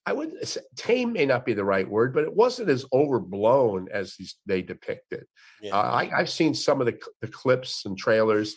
I 0.06 0.12
would 0.12 0.48
say 0.48 0.62
tame 0.74 1.12
may 1.12 1.26
not 1.26 1.44
be 1.44 1.52
the 1.52 1.66
right 1.66 1.86
word, 1.86 2.14
but 2.14 2.24
it 2.24 2.34
wasn't 2.34 2.70
as 2.70 2.86
overblown 2.94 3.88
as 3.92 4.16
these, 4.16 4.36
they 4.46 4.62
depicted. 4.62 5.26
Yeah. 5.60 5.76
Uh, 5.76 5.82
I, 5.82 6.10
I've 6.20 6.30
seen 6.30 6.54
some 6.54 6.80
of 6.80 6.86
the, 6.86 6.98
the 7.20 7.28
clips 7.28 7.84
and 7.84 7.96
trailers. 7.98 8.56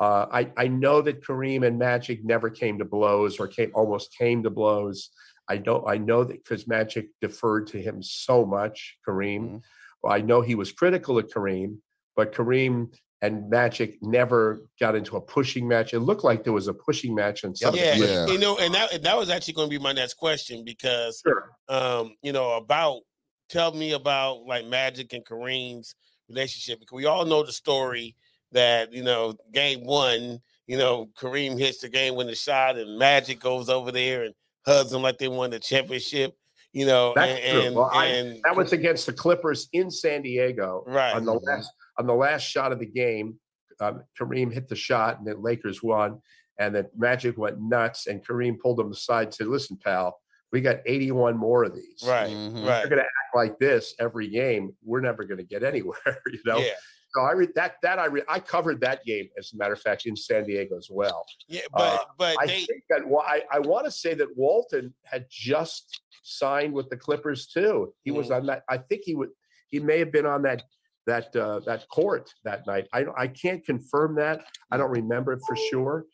Uh, 0.00 0.24
I, 0.32 0.50
I 0.56 0.68
know 0.68 1.02
that 1.02 1.22
Kareem 1.22 1.66
and 1.66 1.78
Magic 1.78 2.24
never 2.24 2.48
came 2.48 2.78
to 2.78 2.86
blows 2.86 3.38
or 3.38 3.46
came 3.46 3.72
almost 3.74 4.16
came 4.16 4.42
to 4.44 4.50
blows. 4.50 5.10
I 5.46 5.58
don't. 5.58 5.84
I 5.86 5.98
know 5.98 6.24
that 6.24 6.42
because 6.42 6.66
Magic 6.66 7.08
deferred 7.20 7.66
to 7.68 7.80
him 7.80 8.02
so 8.02 8.46
much, 8.46 8.96
Kareem. 9.06 9.40
Mhm. 9.40 9.62
Well, 10.02 10.14
I 10.14 10.22
know 10.22 10.40
he 10.40 10.54
was 10.54 10.72
critical 10.72 11.18
of 11.18 11.28
Kareem, 11.28 11.76
but 12.16 12.32
Kareem 12.32 12.94
and 13.22 13.48
Magic 13.48 13.96
never 14.02 14.60
got 14.78 14.94
into 14.94 15.16
a 15.16 15.20
pushing 15.20 15.66
match. 15.66 15.94
It 15.94 16.00
looked 16.00 16.22
like 16.24 16.44
there 16.44 16.52
was 16.52 16.68
a 16.68 16.74
pushing 16.74 17.14
match 17.14 17.44
in 17.44 17.54
some. 17.54 17.74
yeah. 17.74 17.94
Yeah. 17.94 18.26
you 18.26 18.38
know, 18.38 18.58
and 18.58 18.74
that 18.74 19.02
that 19.02 19.16
was 19.16 19.30
actually 19.30 19.54
going 19.54 19.70
to 19.70 19.78
be 19.78 19.82
my 19.82 19.92
next 19.92 20.14
question 20.14 20.64
because 20.64 21.22
Sure. 21.26 21.50
um, 21.68 22.14
you 22.22 22.32
know, 22.32 22.52
about 22.52 23.00
tell 23.48 23.72
me 23.72 23.92
about 23.92 24.42
like 24.46 24.66
Magic 24.66 25.12
and 25.12 25.24
Kareem's 25.24 25.94
relationship 26.28 26.80
because 26.80 26.96
we 26.96 27.06
all 27.06 27.24
know 27.24 27.42
the 27.44 27.52
story 27.52 28.16
that 28.52 28.92
you 28.92 29.02
know, 29.02 29.34
game 29.52 29.84
one, 29.84 30.40
you 30.66 30.76
know, 30.76 31.08
Kareem 31.18 31.58
hits 31.58 31.78
the 31.80 31.88
game 31.88 32.16
winning 32.16 32.34
shot 32.34 32.76
and 32.76 32.98
Magic 32.98 33.40
goes 33.40 33.68
over 33.68 33.90
there 33.92 34.24
and 34.24 34.34
hugs 34.66 34.90
them 34.90 35.02
like 35.02 35.16
they 35.18 35.28
won 35.28 35.50
the 35.50 35.58
championship, 35.58 36.36
you 36.72 36.84
know, 36.86 37.12
That's 37.16 37.40
and, 37.40 37.52
true. 37.52 37.60
and, 37.66 37.76
Well, 37.76 37.90
I- 37.92 38.06
and 38.06 38.40
That 38.44 38.56
was 38.56 38.72
against 38.72 39.06
the 39.06 39.12
Clippers 39.12 39.68
in 39.72 39.90
San 39.90 40.22
Diego. 40.22 40.84
right. 40.86 41.14
on 41.14 41.24
the 41.24 41.34
last 41.34 41.70
on 41.98 42.06
the 42.06 42.14
last 42.14 42.42
shot 42.42 42.72
of 42.72 42.78
the 42.78 42.86
game, 42.86 43.38
um, 43.80 44.02
Kareem 44.18 44.52
hit 44.52 44.68
the 44.68 44.76
shot, 44.76 45.18
and 45.18 45.26
the 45.26 45.34
Lakers 45.36 45.82
won. 45.82 46.20
And 46.58 46.74
the 46.74 46.88
Magic 46.96 47.36
went 47.36 47.60
nuts, 47.60 48.06
and 48.06 48.26
Kareem 48.26 48.58
pulled 48.58 48.80
him 48.80 48.90
aside 48.90 49.24
and 49.26 49.34
said, 49.34 49.46
"Listen, 49.48 49.76
pal, 49.76 50.18
we 50.52 50.62
got 50.62 50.78
81 50.86 51.36
more 51.36 51.64
of 51.64 51.74
these. 51.74 52.02
Right, 52.06 52.30
Mhm. 52.30 52.62
If 52.62 52.68
right. 52.68 52.80
You're 52.80 52.88
going 52.88 53.02
to 53.02 53.04
act 53.04 53.34
like 53.34 53.58
this 53.58 53.94
every 53.98 54.28
game. 54.28 54.74
We're 54.82 55.00
never 55.02 55.24
going 55.24 55.36
to 55.38 55.44
get 55.44 55.62
anywhere." 55.62 55.96
You 56.32 56.40
know. 56.46 56.56
Yeah, 56.58 56.72
So 57.14 57.20
I 57.22 57.32
re- 57.32 57.48
that 57.56 57.74
that 57.82 57.98
I 57.98 58.06
re- 58.06 58.22
I 58.26 58.40
covered 58.40 58.80
that 58.80 59.04
game 59.04 59.28
as 59.38 59.52
a 59.52 59.58
matter 59.58 59.74
of 59.74 59.80
fact 59.82 60.06
in 60.06 60.16
San 60.16 60.44
Diego 60.44 60.78
as 60.78 60.88
well. 60.90 61.26
yeah, 61.46 61.60
but 61.74 61.80
Uh, 62.00 62.04
but 62.18 62.36
I 62.40 62.46
they 62.46 62.60
think 62.64 62.84
that 62.88 63.06
wa- 63.06 63.24
I, 63.26 63.42
I 63.52 63.58
want 63.58 63.84
to 63.84 63.90
say 63.90 64.14
that 64.14 64.34
Walton 64.34 64.94
had 65.04 65.26
just 65.28 66.00
signed 66.22 66.72
with 66.72 66.88
the 66.88 66.96
Clippers 66.96 67.46
too. 67.48 67.92
He 68.02 68.10
was 68.12 68.28
Mhm. 68.28 68.36
on 68.36 68.46
that. 68.46 68.62
I 68.70 68.78
think 68.78 69.02
he 69.04 69.14
would. 69.14 69.30
He 69.68 69.78
may 69.80 69.98
have 69.98 70.10
been 70.10 70.26
on 70.26 70.40
that 70.42 70.62
that 71.06 71.34
uh, 71.36 71.60
that 71.66 71.88
court 71.88 72.32
that 72.44 72.66
night. 72.66 72.86
I 72.92 73.06
I 73.16 73.26
can't 73.28 73.64
confirm 73.64 74.14
that. 74.16 74.44
I 74.70 74.76
don't 74.76 74.90
remember 74.90 75.32
it 75.32 75.40
for 75.46 75.56
sure, 75.56 76.04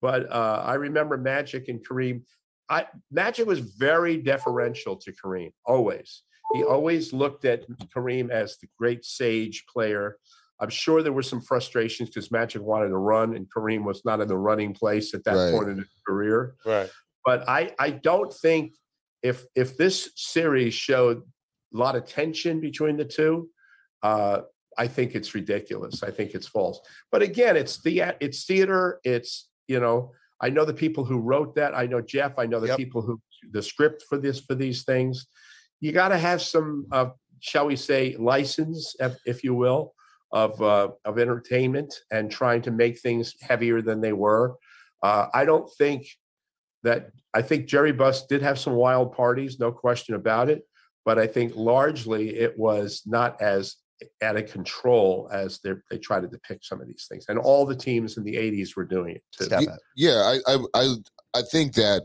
but 0.00 0.30
uh, 0.30 0.62
I 0.64 0.74
remember 0.74 1.16
Magic 1.16 1.68
and 1.68 1.86
Kareem. 1.86 2.22
I 2.68 2.86
Magic 3.10 3.46
was 3.46 3.60
very 3.60 4.16
deferential 4.18 4.96
to 4.96 5.12
Kareem 5.12 5.52
always. 5.66 6.22
He 6.54 6.62
always 6.64 7.14
looked 7.14 7.46
at 7.46 7.64
Kareem 7.96 8.30
as 8.30 8.58
the 8.58 8.68
great 8.78 9.04
sage 9.06 9.64
player. 9.72 10.16
I'm 10.60 10.68
sure 10.68 11.02
there 11.02 11.12
were 11.12 11.22
some 11.22 11.40
frustrations 11.40 12.10
because 12.10 12.30
Magic 12.30 12.60
wanted 12.60 12.88
to 12.90 12.98
run 12.98 13.34
and 13.34 13.46
Kareem 13.56 13.84
was 13.84 14.04
not 14.04 14.20
in 14.20 14.28
the 14.28 14.36
running 14.36 14.74
place 14.74 15.14
at 15.14 15.24
that 15.24 15.34
Right. 15.34 15.52
point 15.52 15.70
in 15.70 15.78
his 15.78 15.88
career. 16.06 16.54
right. 16.66 16.90
But 17.24 17.48
I, 17.48 17.72
I 17.78 17.90
don't 17.90 18.32
think 18.32 18.74
if 19.22 19.44
if 19.54 19.76
this 19.78 20.10
series 20.16 20.74
showed 20.74 21.22
a 21.74 21.76
lot 21.76 21.96
of 21.96 22.04
tension 22.04 22.60
between 22.60 22.96
the 22.98 23.04
two, 23.06 23.48
uh, 24.02 24.40
I 24.78 24.86
think 24.86 25.14
it's 25.14 25.34
ridiculous. 25.34 26.02
I 26.02 26.10
think 26.10 26.34
it's 26.34 26.46
false. 26.46 26.80
But 27.10 27.22
again, 27.22 27.56
it's 27.56 27.82
the 27.82 28.14
it's 28.20 28.44
theater. 28.44 29.00
It's 29.04 29.48
you 29.68 29.80
know 29.80 30.12
I 30.40 30.50
know 30.50 30.64
the 30.64 30.74
people 30.74 31.04
who 31.04 31.18
wrote 31.18 31.54
that. 31.54 31.76
I 31.76 31.86
know 31.86 32.00
Jeff. 32.00 32.38
I 32.38 32.46
know 32.46 32.60
the 32.60 32.68
Yep. 32.68 32.76
people 32.76 33.02
who 33.02 33.20
the 33.50 33.62
script 33.62 34.04
for 34.08 34.18
this 34.18 34.40
for 34.40 34.54
these 34.54 34.84
things. 34.84 35.26
You 35.80 35.92
got 35.92 36.08
to 36.08 36.18
have 36.18 36.40
some, 36.40 36.86
uh, 36.92 37.10
shall 37.40 37.66
we 37.66 37.74
say, 37.74 38.16
license, 38.16 38.94
if, 39.00 39.16
if 39.26 39.44
you 39.44 39.52
will, 39.54 39.94
of 40.32 40.60
uh, 40.62 40.88
of 41.04 41.18
entertainment 41.18 41.94
and 42.10 42.30
trying 42.30 42.62
to 42.62 42.70
make 42.70 42.98
things 43.00 43.34
heavier 43.40 43.82
than 43.82 44.00
they 44.00 44.12
were. 44.12 44.56
Uh, 45.02 45.26
I 45.34 45.44
don't 45.44 45.70
think 45.78 46.06
that 46.82 47.10
I 47.34 47.42
think 47.42 47.66
Jerry 47.66 47.92
Buss 47.92 48.26
did 48.26 48.42
have 48.42 48.58
some 48.58 48.74
wild 48.74 49.12
parties, 49.12 49.58
no 49.58 49.72
question 49.72 50.14
about 50.14 50.48
it. 50.50 50.62
But 51.04 51.18
I 51.18 51.26
think 51.26 51.54
largely 51.56 52.36
it 52.38 52.56
was 52.56 53.02
not 53.06 53.40
as 53.42 53.76
out 54.22 54.36
of 54.36 54.50
control 54.50 55.28
as 55.32 55.58
they 55.60 55.72
they 55.90 55.98
try 55.98 56.20
to 56.20 56.26
depict 56.26 56.64
some 56.64 56.80
of 56.80 56.86
these 56.86 57.06
things. 57.08 57.26
And 57.28 57.38
all 57.38 57.66
the 57.66 57.76
teams 57.76 58.16
in 58.16 58.24
the 58.24 58.34
80s 58.34 58.76
were 58.76 58.84
doing 58.84 59.16
it 59.16 59.22
too. 59.32 59.44
Step 59.44 59.62
Yeah, 59.96 60.38
I, 60.46 60.52
I, 60.52 60.64
I, 60.74 60.94
I 61.34 61.42
think 61.50 61.74
that, 61.74 62.02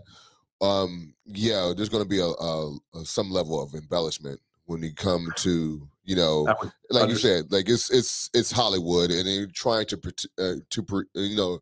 um, 0.62 1.14
yeah, 1.26 1.74
there's 1.76 1.90
going 1.90 2.04
to 2.04 2.10
be 2.10 2.20
a, 2.20 2.26
a, 2.26 2.78
a 2.96 3.06
some 3.06 3.30
level 3.32 3.62
of 3.62 3.74
embellishment 3.74 4.40
when 4.66 4.84
you 4.84 4.94
come 4.94 5.32
to, 5.38 5.88
you 6.04 6.16
know, 6.16 6.46
That 6.46 6.60
was 6.62 6.72
like 6.90 7.10
you 7.10 7.16
said, 7.16 7.52
like 7.52 7.70
it's 7.70 7.90
it's 7.92 8.30
it's 8.34 8.52
Hollywood, 8.52 9.12
and 9.12 9.28
they're 9.28 9.48
trying 9.48 9.86
to 9.88 9.98
pret- 9.98 10.26
uh, 10.40 10.56
to 10.70 10.86
uh, 10.92 11.20
you 11.20 11.36
know 11.36 11.60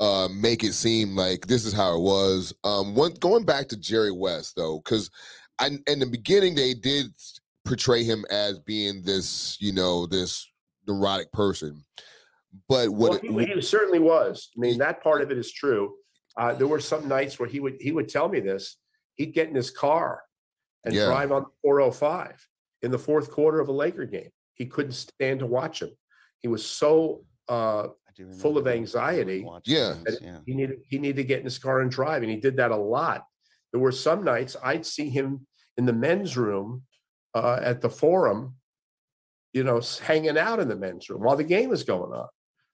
uh, 0.00 0.28
make 0.32 0.64
it 0.64 0.72
seem 0.72 1.16
like 1.16 1.46
this 1.46 1.64
is 1.64 1.72
how 1.72 1.96
it 1.96 2.00
was. 2.00 2.54
Um, 2.64 2.94
one 2.94 3.12
going 3.14 3.44
back 3.44 3.68
to 3.68 3.76
Jerry 3.76 4.12
West 4.12 4.56
though, 4.56 4.80
because 4.84 5.10
I 5.58 5.78
in 5.86 5.98
the 5.98 6.06
beginning 6.06 6.54
they 6.54 6.74
did 6.74 7.06
portray 7.66 8.04
him 8.04 8.24
as 8.30 8.58
being 8.60 9.02
this, 9.02 9.56
you 9.60 9.72
know, 9.72 10.06
this 10.06 10.48
neurotic 10.86 11.30
person, 11.32 11.84
but 12.68 12.88
what 12.88 13.22
Well, 13.22 13.38
he, 13.44 13.54
he 13.54 13.60
certainly 13.60 13.98
was. 13.98 14.50
I 14.56 14.60
mean, 14.60 14.78
that 14.78 15.02
part 15.02 15.20
of 15.20 15.30
it 15.30 15.36
is 15.38 15.52
true. 15.52 15.94
Uh, 16.36 16.54
there 16.54 16.66
were 16.66 16.80
some 16.80 17.08
nights 17.08 17.38
where 17.38 17.48
he 17.48 17.60
would 17.60 17.76
he 17.80 17.92
would 17.92 18.08
tell 18.08 18.28
me 18.28 18.40
this. 18.40 18.76
He'd 19.14 19.34
get 19.34 19.48
in 19.48 19.54
his 19.54 19.70
car 19.70 20.22
and 20.84 20.94
Yeah. 20.94 21.06
drive 21.06 21.32
on 21.32 21.46
405 21.62 22.46
in 22.82 22.90
the 22.90 22.98
fourth 22.98 23.30
quarter 23.30 23.60
of 23.60 23.68
a 23.68 23.72
Laker 23.72 24.04
game. 24.04 24.30
He 24.54 24.66
couldn't 24.66 24.92
stand 24.92 25.40
to 25.40 25.46
watch 25.46 25.82
him. 25.82 25.90
He 26.40 26.48
was 26.48 26.64
so 26.64 27.24
uh, 27.48 27.88
full 28.38 28.58
of 28.58 28.66
anxiety. 28.66 29.46
Yeah. 29.64 29.94
yeah. 30.20 30.38
he 30.46 30.54
needed 30.54 30.78
he 30.88 30.98
needed 30.98 31.16
to 31.16 31.24
get 31.24 31.38
in 31.40 31.44
his 31.44 31.58
car 31.58 31.80
and 31.80 31.90
drive, 31.90 32.22
and 32.22 32.30
he 32.30 32.36
did 32.36 32.56
that 32.58 32.70
a 32.70 32.76
lot. 32.76 33.24
There 33.72 33.80
were 33.80 33.92
some 33.92 34.22
nights 34.24 34.56
I'd 34.62 34.86
see 34.86 35.08
him 35.08 35.46
in 35.76 35.84
the 35.86 35.92
men's 35.92 36.36
room 36.36 36.82
uh, 37.36 37.58
at 37.62 37.80
the 37.80 37.90
forum, 37.90 38.54
you 39.52 39.64
know, 39.64 39.80
hanging 40.02 40.38
out 40.38 40.60
in 40.60 40.68
the 40.68 40.76
men's 40.76 41.08
room 41.10 41.22
while 41.22 41.36
the 41.36 41.44
game 41.56 41.68
was 41.70 41.82
going 41.84 42.12
on. 42.12 42.28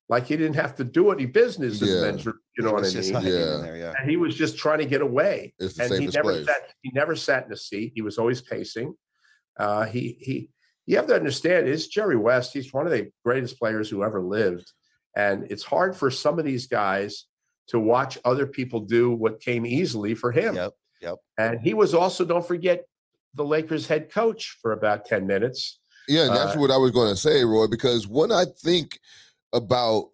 Like 0.08 0.26
he 0.26 0.36
didn't 0.36 0.56
have 0.56 0.74
to 0.76 0.84
do 0.84 1.10
any 1.10 1.26
business 1.26 1.80
in 1.80 1.88
Yeah. 1.88 1.94
the 1.94 2.02
men's 2.06 2.26
room. 2.26 2.38
You 2.56 2.64
know 2.64 2.70
He 2.70 2.74
what 2.74 2.78
I 2.80 2.82
was 2.82 2.92
just 2.92 3.12
mean? 3.12 3.22
Yeah. 3.24 3.56
there, 3.62 3.76
yeah. 3.76 3.92
And 3.98 4.10
he 4.10 4.16
was 4.16 4.34
just 4.34 4.58
trying 4.58 4.78
to 4.78 4.84
get 4.86 5.00
away. 5.00 5.54
It's 5.58 5.74
the 5.76 5.84
and 5.84 5.92
he 5.92 5.98
safest 6.00 6.16
never 6.16 6.32
place. 6.32 6.46
sat. 6.46 6.62
He 6.82 6.90
never 6.94 7.16
sat 7.16 7.46
in 7.46 7.52
a 7.52 7.56
seat. 7.56 7.92
He 7.94 8.02
was 8.02 8.18
always 8.18 8.40
pacing. 8.40 8.94
Uh, 9.58 9.84
he 9.84 10.16
he. 10.20 10.50
You 10.86 10.96
have 10.96 11.06
to 11.06 11.14
understand, 11.14 11.68
is 11.68 11.86
Jerry 11.86 12.16
West. 12.16 12.52
He's 12.52 12.72
one 12.72 12.86
of 12.86 12.92
the 12.92 13.10
greatest 13.24 13.58
players 13.58 13.88
who 13.88 14.02
ever 14.02 14.20
lived, 14.20 14.70
and 15.16 15.46
it's 15.50 15.62
hard 15.62 15.96
for 15.96 16.10
some 16.10 16.38
of 16.40 16.44
these 16.44 16.66
guys 16.66 17.26
to 17.68 17.78
watch 17.78 18.18
other 18.24 18.46
people 18.46 18.80
do 18.80 19.12
what 19.12 19.40
came 19.40 19.64
easily 19.64 20.14
for 20.14 20.32
him. 20.32 20.56
Yep. 20.56 20.72
Yep. 21.00 21.16
And 21.38 21.60
he 21.60 21.72
was 21.74 21.94
also, 21.94 22.24
don't 22.24 22.46
forget, 22.46 22.84
the 23.34 23.44
Lakers 23.44 23.86
head 23.86 24.10
coach 24.10 24.58
for 24.60 24.72
about 24.72 25.04
ten 25.04 25.26
minutes. 25.26 25.78
Yeah, 26.08 26.28
that's 26.28 26.56
Uh, 26.56 26.58
what 26.58 26.70
I 26.70 26.76
was 26.76 26.90
going 26.90 27.10
to 27.10 27.16
say, 27.16 27.44
Roy. 27.44 27.66
Because 27.66 28.08
when 28.08 28.32
I 28.32 28.44
think 28.62 28.98
about 29.52 30.06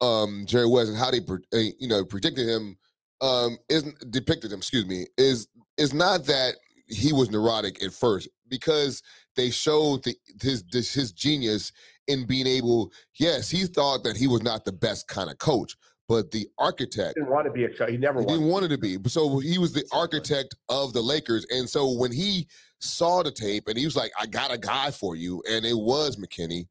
um, 0.00 0.44
Jerry 0.46 0.66
West 0.66 0.90
and 0.90 0.98
how 0.98 1.10
they, 1.10 1.20
uh, 1.20 1.70
you 1.78 1.88
know, 1.88 2.04
predicted 2.04 2.48
him, 2.48 2.76
um, 3.20 3.58
isn't 3.68 4.10
depicted 4.10 4.52
him. 4.52 4.58
Excuse 4.58 4.86
me, 4.86 5.06
is 5.16 5.48
is 5.76 5.94
not 5.94 6.26
that 6.26 6.56
he 6.88 7.12
was 7.12 7.30
neurotic 7.30 7.82
at 7.82 7.92
first 7.92 8.28
because 8.48 9.02
they 9.36 9.50
showed 9.50 10.04
the, 10.04 10.14
his 10.42 10.62
this, 10.72 10.92
his 10.92 11.12
genius 11.12 11.72
in 12.06 12.26
being 12.26 12.46
able. 12.46 12.92
Yes, 13.18 13.48
he 13.48 13.64
thought 13.64 14.04
that 14.04 14.16
he 14.16 14.26
was 14.26 14.42
not 14.42 14.64
the 14.64 14.72
best 14.72 15.06
kind 15.08 15.30
of 15.30 15.38
coach, 15.38 15.76
but 16.10 16.32
the 16.32 16.48
architect 16.58 17.14
He 17.16 17.20
didn't 17.20 17.32
want 17.32 17.46
to 17.46 17.52
be 17.52 17.62
a 17.62 17.68
coach. 17.68 17.88
He 17.88 17.96
never 17.96 18.18
he 18.18 18.26
didn't 18.26 18.48
wanted. 18.48 18.70
want 18.70 18.82
to 18.82 18.98
be. 18.98 19.08
So 19.08 19.38
he 19.38 19.58
was 19.58 19.72
the 19.72 19.84
architect 19.92 20.56
of 20.68 20.92
the 20.92 21.00
Lakers. 21.00 21.46
And 21.50 21.70
so 21.70 21.88
when 21.88 22.10
he 22.10 22.48
saw 22.80 23.22
the 23.22 23.30
tape 23.30 23.68
and 23.68 23.78
he 23.78 23.84
was 23.84 23.94
like, 23.94 24.10
I 24.20 24.26
got 24.26 24.52
a 24.52 24.58
guy 24.58 24.90
for 24.90 25.14
you, 25.14 25.40
and 25.48 25.64
it 25.64 25.78
was 25.78 26.16
McKinney, 26.16 26.66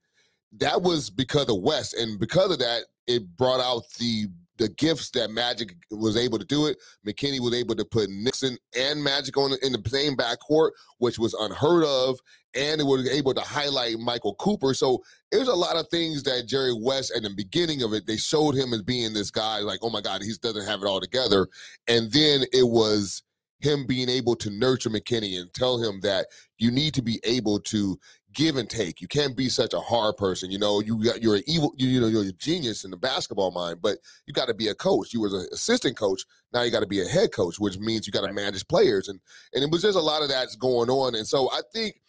that 0.58 0.82
was 0.82 1.10
because 1.10 1.48
of 1.48 1.62
West. 1.62 1.94
And 1.94 2.20
because 2.20 2.52
of 2.52 2.60
that, 2.60 2.84
it 3.08 3.38
brought 3.38 3.62
out 3.62 3.84
the 3.98 4.28
the 4.60 4.70
gifts 4.70 5.10
that 5.12 5.32
Magic 5.32 5.74
was 5.90 6.16
able 6.16 6.38
to 6.38 6.46
do 6.46 6.68
it. 6.68 6.78
McKinney 7.08 7.40
was 7.40 7.56
able 7.56 7.76
to 7.76 7.86
put 7.86 8.10
Nixon 8.10 8.58
and 8.78 9.04
Magic 9.04 9.36
on 9.38 9.54
in 9.64 9.72
the 9.72 9.82
same 9.90 10.16
backcourt, 10.16 10.72
which 10.98 11.18
was 11.18 11.34
unheard 11.34 11.86
of. 11.86 12.20
And 12.56 12.82
it 12.82 12.84
was 12.84 13.10
able 13.10 13.34
to 13.34 13.42
highlight 13.42 14.00
Michael 14.00 14.36
Cooper. 14.36 14.74
So 14.74 15.02
there's 15.32 15.48
a 15.48 15.56
lot 15.56 15.76
of 15.76 15.88
things 15.90 16.24
that 16.24 16.48
Jerry 16.48 16.74
West 16.74 17.14
at 17.16 17.24
the 17.24 17.30
beginning 17.30 17.84
of 17.84 17.94
it, 17.94 18.06
they 18.06 18.18
showed 18.18 18.56
him 18.56 18.74
as 18.74 18.82
being 18.82 19.14
this 19.14 19.32
guy, 19.32 19.60
like, 19.60 19.80
oh 19.82 19.90
my 19.90 20.02
God, 20.02 20.22
he 20.22 20.34
doesn't 20.42 20.68
have 20.68 20.82
it 20.82 20.88
all 20.88 21.00
together. 21.00 21.48
And 21.88 22.12
then 22.12 22.44
it 22.52 22.68
was 22.68 23.24
him 23.60 23.86
being 23.86 24.10
able 24.10 24.36
to 24.38 24.50
nurture 24.50 24.90
McKinney 24.90 25.40
and 25.40 25.54
tell 25.54 25.82
him 25.82 26.00
that 26.02 26.28
you 26.58 26.72
need 26.72 26.94
to 26.94 27.02
be 27.02 27.20
able 27.24 27.60
to 27.60 28.00
give 28.34 28.58
and 28.58 28.70
take. 28.70 29.02
You 29.02 29.08
can't 29.08 29.36
be 29.36 29.50
such 29.50 29.74
a 29.74 29.80
hard 29.80 30.18
person. 30.18 30.52
You 30.52 30.60
know, 30.60 30.80
you 30.82 31.04
got 31.04 31.22
you're 31.22 31.36
an 31.36 31.44
evil, 31.48 31.74
you, 31.78 31.88
you 31.88 32.00
know, 32.00 32.08
you're 32.08 32.24
a 32.24 32.32
genius 32.34 32.84
in 32.86 32.92
the 32.92 32.98
basketball 32.98 33.52
mind, 33.52 33.82
but 33.82 33.98
you 34.26 34.34
got 34.34 34.48
to 34.48 34.54
be 34.54 34.68
a 34.68 34.76
coach. 34.76 35.14
You 35.14 35.22
was 35.22 35.34
an 35.34 35.48
assistant 35.52 35.98
coach. 35.98 36.24
Now 36.54 36.62
you 36.62 36.72
got 36.72 36.82
to 36.82 36.88
be 36.88 37.02
a 37.02 37.08
head 37.08 37.32
coach, 37.32 37.60
which 37.60 37.78
means 37.80 38.08
you 38.08 38.14
got 38.14 38.26
to 38.26 38.34
manage 38.34 38.68
players. 38.68 39.08
And 39.10 39.20
and 39.54 39.64
it 39.64 39.72
was 39.72 39.82
just 39.82 39.98
a 39.98 40.02
lot 40.02 40.22
of 40.22 40.30
that's 40.30 40.56
going 40.56 40.90
on. 40.90 41.16
And 41.16 41.28
so 41.28 41.50
I 41.52 41.62
think 41.74 42.00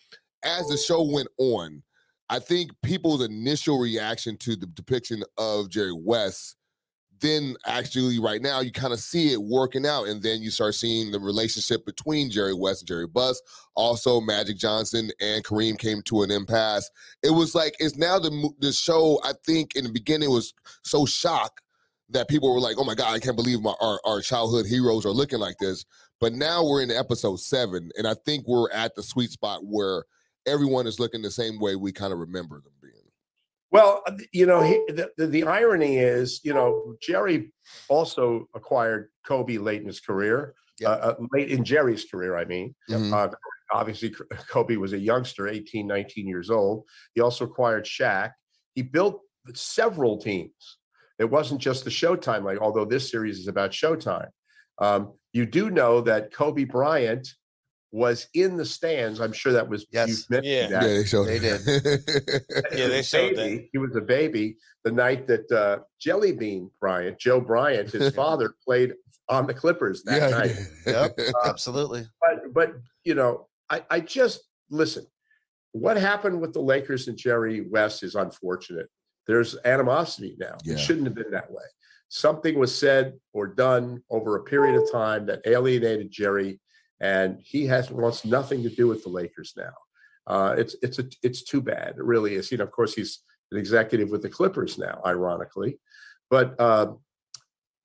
as 0.42 0.68
the 0.68 0.76
show 0.76 1.02
went 1.02 1.28
on, 1.38 1.82
I 2.28 2.38
think 2.38 2.70
people's 2.82 3.24
initial 3.24 3.78
reaction 3.78 4.36
to 4.38 4.56
the 4.56 4.66
depiction 4.66 5.24
of 5.36 5.68
Jerry 5.68 5.92
West, 5.92 6.56
then 7.20 7.56
actually 7.66 8.18
right 8.18 8.42
now 8.42 8.60
you 8.60 8.72
kind 8.72 8.92
of 8.92 9.00
see 9.00 9.32
it 9.32 9.40
working 9.42 9.86
out, 9.86 10.08
and 10.08 10.22
then 10.22 10.42
you 10.42 10.50
start 10.50 10.74
seeing 10.74 11.10
the 11.10 11.20
relationship 11.20 11.84
between 11.84 12.30
Jerry 12.30 12.54
West 12.54 12.82
and 12.82 12.88
Jerry 12.88 13.06
Buss. 13.06 13.40
Also, 13.74 14.20
Magic 14.20 14.56
Johnson 14.56 15.10
and 15.20 15.44
Kareem 15.44 15.78
came 15.78 16.02
to 16.02 16.22
an 16.22 16.30
impasse. 16.30 16.90
It 17.22 17.30
was 17.30 17.54
like 17.54 17.74
it's 17.78 17.96
now 17.96 18.18
the 18.18 18.50
the 18.60 18.72
show. 18.72 19.20
I 19.24 19.32
think 19.44 19.76
in 19.76 19.84
the 19.84 19.92
beginning 19.92 20.30
was 20.30 20.54
so 20.84 21.06
shocked 21.06 21.62
that 22.10 22.28
people 22.28 22.52
were 22.52 22.60
like, 22.60 22.76
"Oh 22.78 22.84
my 22.84 22.94
god, 22.94 23.14
I 23.14 23.18
can't 23.18 23.36
believe 23.36 23.60
my 23.60 23.74
our, 23.80 24.00
our 24.04 24.20
childhood 24.20 24.66
heroes 24.66 25.06
are 25.06 25.10
looking 25.10 25.38
like 25.38 25.58
this." 25.58 25.84
But 26.20 26.34
now 26.34 26.64
we're 26.64 26.82
in 26.82 26.90
episode 26.90 27.40
seven, 27.40 27.90
and 27.96 28.06
I 28.06 28.14
think 28.26 28.46
we're 28.46 28.70
at 28.72 28.94
the 28.94 29.02
sweet 29.02 29.30
spot 29.30 29.60
where 29.64 30.04
everyone 30.46 30.86
is 30.86 30.98
looking 30.98 31.22
the 31.22 31.30
same 31.30 31.58
way 31.58 31.76
we 31.76 31.92
kind 31.92 32.12
of 32.12 32.18
remember 32.18 32.56
them. 32.56 32.72
Well, 33.72 34.02
uh, 34.06 34.12
you 34.32 34.46
know, 34.46 34.62
he, 34.62 34.74
the, 34.88 35.10
the 35.16 35.26
the 35.26 35.42
irony 35.44 35.98
is, 35.98 36.40
you 36.42 36.52
know, 36.54 36.94
Jerry 37.00 37.52
also 37.88 38.46
acquired 38.54 39.10
Kobe 39.26 39.58
late 39.58 39.80
in 39.80 39.86
his 39.86 40.00
career, 40.00 40.54
Yep. 40.80 40.88
uh, 40.90 40.92
uh, 40.92 41.14
late 41.32 41.50
in 41.50 41.64
Jerry's 41.64 42.04
career. 42.04 42.36
I 42.36 42.44
mean, 42.46 42.74
uh, 42.90 43.28
obviously 43.72 44.12
Kobe 44.48 44.76
was 44.76 44.92
a 44.92 44.98
youngster, 44.98 45.46
18, 45.46 45.86
19 45.86 46.26
years 46.26 46.50
old. 46.50 46.84
He 47.14 47.20
also 47.20 47.44
acquired 47.44 47.84
Shaq. 47.84 48.32
He 48.74 48.82
built 48.82 49.20
several 49.54 50.18
teams. 50.18 50.78
It 51.18 51.30
wasn't 51.30 51.60
just 51.60 51.84
the 51.84 51.90
Showtime, 51.90 52.44
like 52.44 52.58
although 52.60 52.86
this 52.86 53.10
series 53.10 53.38
is 53.38 53.46
about 53.46 53.72
Showtime. 53.72 54.28
Um, 54.78 55.12
you 55.32 55.44
do 55.46 55.70
know 55.70 56.00
that 56.00 56.32
Kobe 56.32 56.64
Bryant 56.64 57.28
was 57.92 58.28
in 58.34 58.56
the 58.56 58.64
stands. 58.64 59.20
I'm 59.20 59.32
sure 59.32 59.52
that 59.52 59.68
was 59.68 59.86
Yes. 59.90 60.26
you've 60.30 60.44
Yeah. 60.44 60.68
that. 60.68 60.82
yeah, 60.82 60.88
they 60.88 61.04
showed 61.04 61.24
They 61.26 61.36
it. 61.36 62.42
Yeah, 62.72 62.88
they 62.88 63.02
showed 63.02 63.36
that. 63.36 63.68
He 63.72 63.78
was 63.78 63.94
a 63.96 64.00
baby 64.00 64.56
the 64.84 64.92
night 64.92 65.26
that 65.26 65.50
uh, 65.50 65.80
Jelly 66.00 66.32
Bean 66.32 66.70
Bryant, 66.80 67.18
Joe 67.18 67.40
Bryant, 67.40 67.90
his 67.90 68.14
father, 68.14 68.54
played 68.64 68.94
on 69.28 69.46
the 69.46 69.54
Clippers 69.54 70.02
that 70.04 70.20
yeah, 70.20 70.38
night. 70.38 70.56
Yep. 70.86 71.18
Absolutely. 71.44 72.06
But 72.20 72.52
but 72.52 72.72
you 73.04 73.14
know, 73.14 73.48
I, 73.68 73.82
I 73.90 74.00
just 74.00 74.42
listen. 74.70 75.06
What 75.72 75.96
happened 75.96 76.40
with 76.40 76.52
the 76.52 76.60
Lakers 76.60 77.06
and 77.08 77.16
Jerry 77.16 77.60
West 77.60 78.02
is 78.02 78.14
unfortunate. 78.16 78.86
There's 79.26 79.56
animosity 79.64 80.36
now. 80.38 80.56
Yeah. 80.64 80.74
It 80.74 80.78
shouldn't 80.80 81.06
have 81.06 81.14
been 81.14 81.30
that 81.30 81.50
way. 81.50 81.62
Something 82.08 82.58
was 82.58 82.76
said 82.76 83.14
or 83.32 83.46
done 83.46 84.02
over 84.10 84.34
a 84.36 84.42
period 84.42 84.80
of 84.80 84.90
time 84.90 85.26
that 85.26 85.42
alienated 85.46 86.10
Jerry, 86.10 86.58
and 87.00 87.38
he 87.42 87.66
has 87.66 87.90
wants 87.90 88.24
nothing 88.24 88.62
to 88.62 88.68
do 88.68 88.86
with 88.86 89.02
the 89.02 89.08
Lakers 89.08 89.54
now. 89.56 89.72
Uh, 90.26 90.54
it's 90.56 90.76
it's 90.82 90.98
a, 90.98 91.04
it's 91.22 91.42
too 91.42 91.60
bad. 91.60 91.94
It 91.96 92.04
really 92.04 92.34
is. 92.34 92.52
You 92.52 92.58
know, 92.58 92.64
of 92.64 92.70
course, 92.70 92.94
he's 92.94 93.20
an 93.50 93.58
executive 93.58 94.10
with 94.10 94.22
the 94.22 94.28
Clippers 94.28 94.78
now, 94.78 95.00
ironically, 95.04 95.78
but 96.28 96.54
uh, 96.60 96.92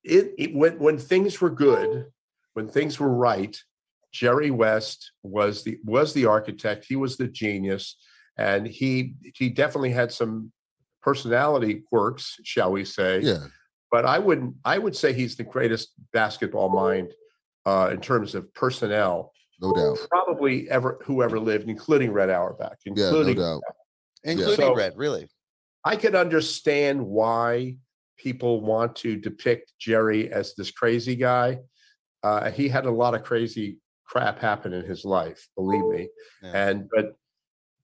it, 0.04 0.34
it 0.38 0.56
when 0.56 0.78
when 0.80 0.98
things 0.98 1.40
were 1.42 1.50
good, 1.50 2.06
when 2.54 2.68
things 2.68 3.00
were 3.00 3.14
right, 3.14 3.58
Jerry 4.12 4.52
West 4.52 5.12
was 5.24 5.64
the 5.64 5.80
was 5.84 6.14
the 6.14 6.26
architect. 6.26 6.86
He 6.88 6.96
was 6.96 7.18
the 7.18 7.28
genius, 7.28 7.98
and 8.38 8.68
he 8.68 9.16
he 9.34 9.50
definitely 9.50 9.92
had 9.92 10.12
some 10.12 10.52
personality 11.02 11.84
quirks, 11.88 12.38
shall 12.44 12.72
we 12.72 12.84
say? 12.84 13.20
yeah, 13.22 13.46
But 13.92 14.06
I 14.06 14.20
wouldn't. 14.20 14.56
I 14.66 14.78
would 14.78 14.96
say 14.96 15.14
he's 15.14 15.36
the 15.36 15.44
greatest 15.44 15.94
basketball 16.12 16.70
mind 16.70 17.14
uh, 17.66 17.90
in 17.92 18.00
terms 18.00 18.36
of 18.36 18.54
personnel, 18.54 19.32
no 19.62 19.74
doubt. 19.74 19.98
probably 20.10 20.70
ever 20.70 21.00
whoever 21.04 21.40
lived, 21.40 21.70
including 21.70 22.12
Red 22.12 22.30
Auerbach, 22.30 22.78
Yeah, 22.86 22.94
no 22.96 23.08
including 23.08 23.36
doubt. 23.38 23.62
Including 24.24 24.56
So- 24.56 24.76
Red, 24.76 24.94
really. 24.96 25.30
I 25.84 25.96
could 25.96 26.16
understand 26.16 27.06
why 27.06 27.78
people 28.18 28.62
want 28.62 28.96
to 28.98 29.16
depict 29.18 29.74
Jerry 29.80 30.32
as 30.32 30.56
this 30.56 30.72
crazy 30.72 31.16
guy. 31.16 31.60
Uh, 32.24 32.50
he 32.50 32.68
had 32.68 32.86
a 32.88 32.92
lot 32.92 33.14
of 33.14 33.24
crazy 33.24 33.78
crap 34.04 34.40
happen 34.40 34.74
in 34.74 34.84
his 34.86 35.06
life, 35.06 35.48
believe 35.56 35.86
me. 35.86 36.10
Yeah. 36.42 36.52
And 36.70 36.90
but 36.90 37.16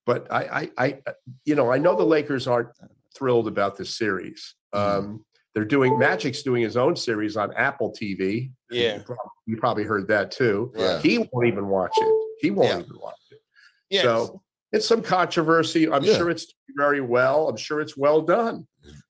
but 0.07 0.31
I, 0.31 0.71
I 0.77 0.95
I 1.05 1.13
you 1.45 1.53
know 1.55 1.71
I 1.71 1.77
know 1.77 1.95
the 1.95 2.03
Lakers 2.03 2.47
aren't 2.47 2.69
thrilled 3.15 3.47
about 3.47 3.77
this 3.77 3.95
series. 3.95 4.55
Mhm. 4.73 4.79
Um, 4.79 5.25
they're 5.53 5.65
doing 5.65 5.97
Magic's 5.99 6.43
doing 6.43 6.63
his 6.63 6.77
own 6.77 6.95
series 6.95 7.35
on 7.37 7.53
Apple 7.55 7.91
TV. 7.99 8.51
Yeah. 8.69 8.97
you 8.97 9.03
probably, 9.03 9.25
you 9.47 9.57
probably 9.57 9.83
heard 9.83 10.07
that 10.07 10.31
too. 10.31 10.71
Yeah. 10.75 10.99
He 10.99 11.17
won't 11.31 11.47
even 11.47 11.67
watch 11.67 11.91
it. 11.97 12.25
He 12.39 12.51
won't 12.51 12.69
Yeah. 12.69 12.79
even 12.79 12.99
watch 12.99 13.15
it. 13.31 13.41
Yes. 13.89 14.03
So 14.03 14.41
it's 14.71 14.87
some 14.87 15.01
controversy. 15.01 15.89
I'm 15.91 16.03
Yeah. 16.03 16.15
sure 16.17 16.29
it's 16.29 16.53
very 16.77 17.01
well. 17.01 17.49
I'm 17.49 17.57
sure 17.57 17.81
it's 17.81 17.97
well 17.97 18.21
done, 18.21 18.65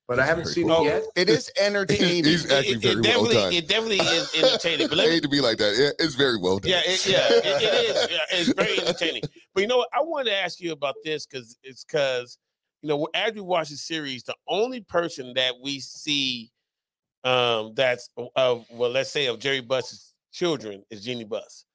but 0.08 0.20
I 0.20 0.26
haven't 0.26 0.48
seen 0.48 0.68
well. 0.68 0.82
it 0.82 0.86
yet. 0.86 1.04
It 1.16 1.30
is 1.30 1.52
entertaining. 1.62 2.24
He's 2.26 2.46
it, 2.46 2.52
actually 2.52 2.74
it- 2.74 2.82
very 2.82 2.94
it 2.96 2.96
well 3.06 3.26
definitely, 3.26 3.36
done. 3.36 3.54
it 3.54 3.68
definitely 3.68 4.00
is 4.00 4.34
entertaining. 4.44 4.88
But 4.88 4.94
I 5.00 5.02
let 5.04 5.08
me, 5.10 5.14
hate 5.14 5.24
to 5.24 5.30
be 5.30 5.42
like 5.42 5.58
that. 5.60 5.76
Yeah, 5.78 6.04
it's 6.04 6.16
very 6.16 6.38
well 6.40 6.58
done. 6.58 6.72
yeah, 6.72 6.82
it, 6.86 7.06
yeah, 7.06 7.28
it, 7.30 7.46
it 7.46 7.96
is. 7.96 8.08
Yeah, 8.12 8.18
it's 8.40 8.54
very 8.54 8.80
entertaining. 8.80 9.22
But 9.54 9.62
you 9.62 9.68
know 9.68 9.78
what? 9.78 9.90
I 9.94 10.02
wanted 10.02 10.32
to 10.32 10.36
ask 10.38 10.60
you 10.60 10.72
about 10.72 10.96
this 11.04 11.28
because 11.28 11.56
it's 11.62 11.84
because 11.84 12.40
you 12.82 12.90
know 12.90 13.08
as 13.14 13.34
we 13.34 13.42
watch 13.42 13.70
the 13.70 13.78
series, 13.78 14.24
the 14.24 14.36
only 14.48 14.82
person 14.82 15.34
that 15.36 15.54
we 15.62 15.80
see 15.80 16.52
um 17.24 17.74
that's 17.76 18.10
of 18.36 18.66
well, 18.72 18.90
let's 18.90 19.12
say 19.12 19.28
of 19.28 19.40
Jerry 19.40 19.62
Buss's 19.62 20.14
children 20.32 20.84
is 20.90 21.04
Jeannie 21.04 21.24
Buss. 21.26 21.66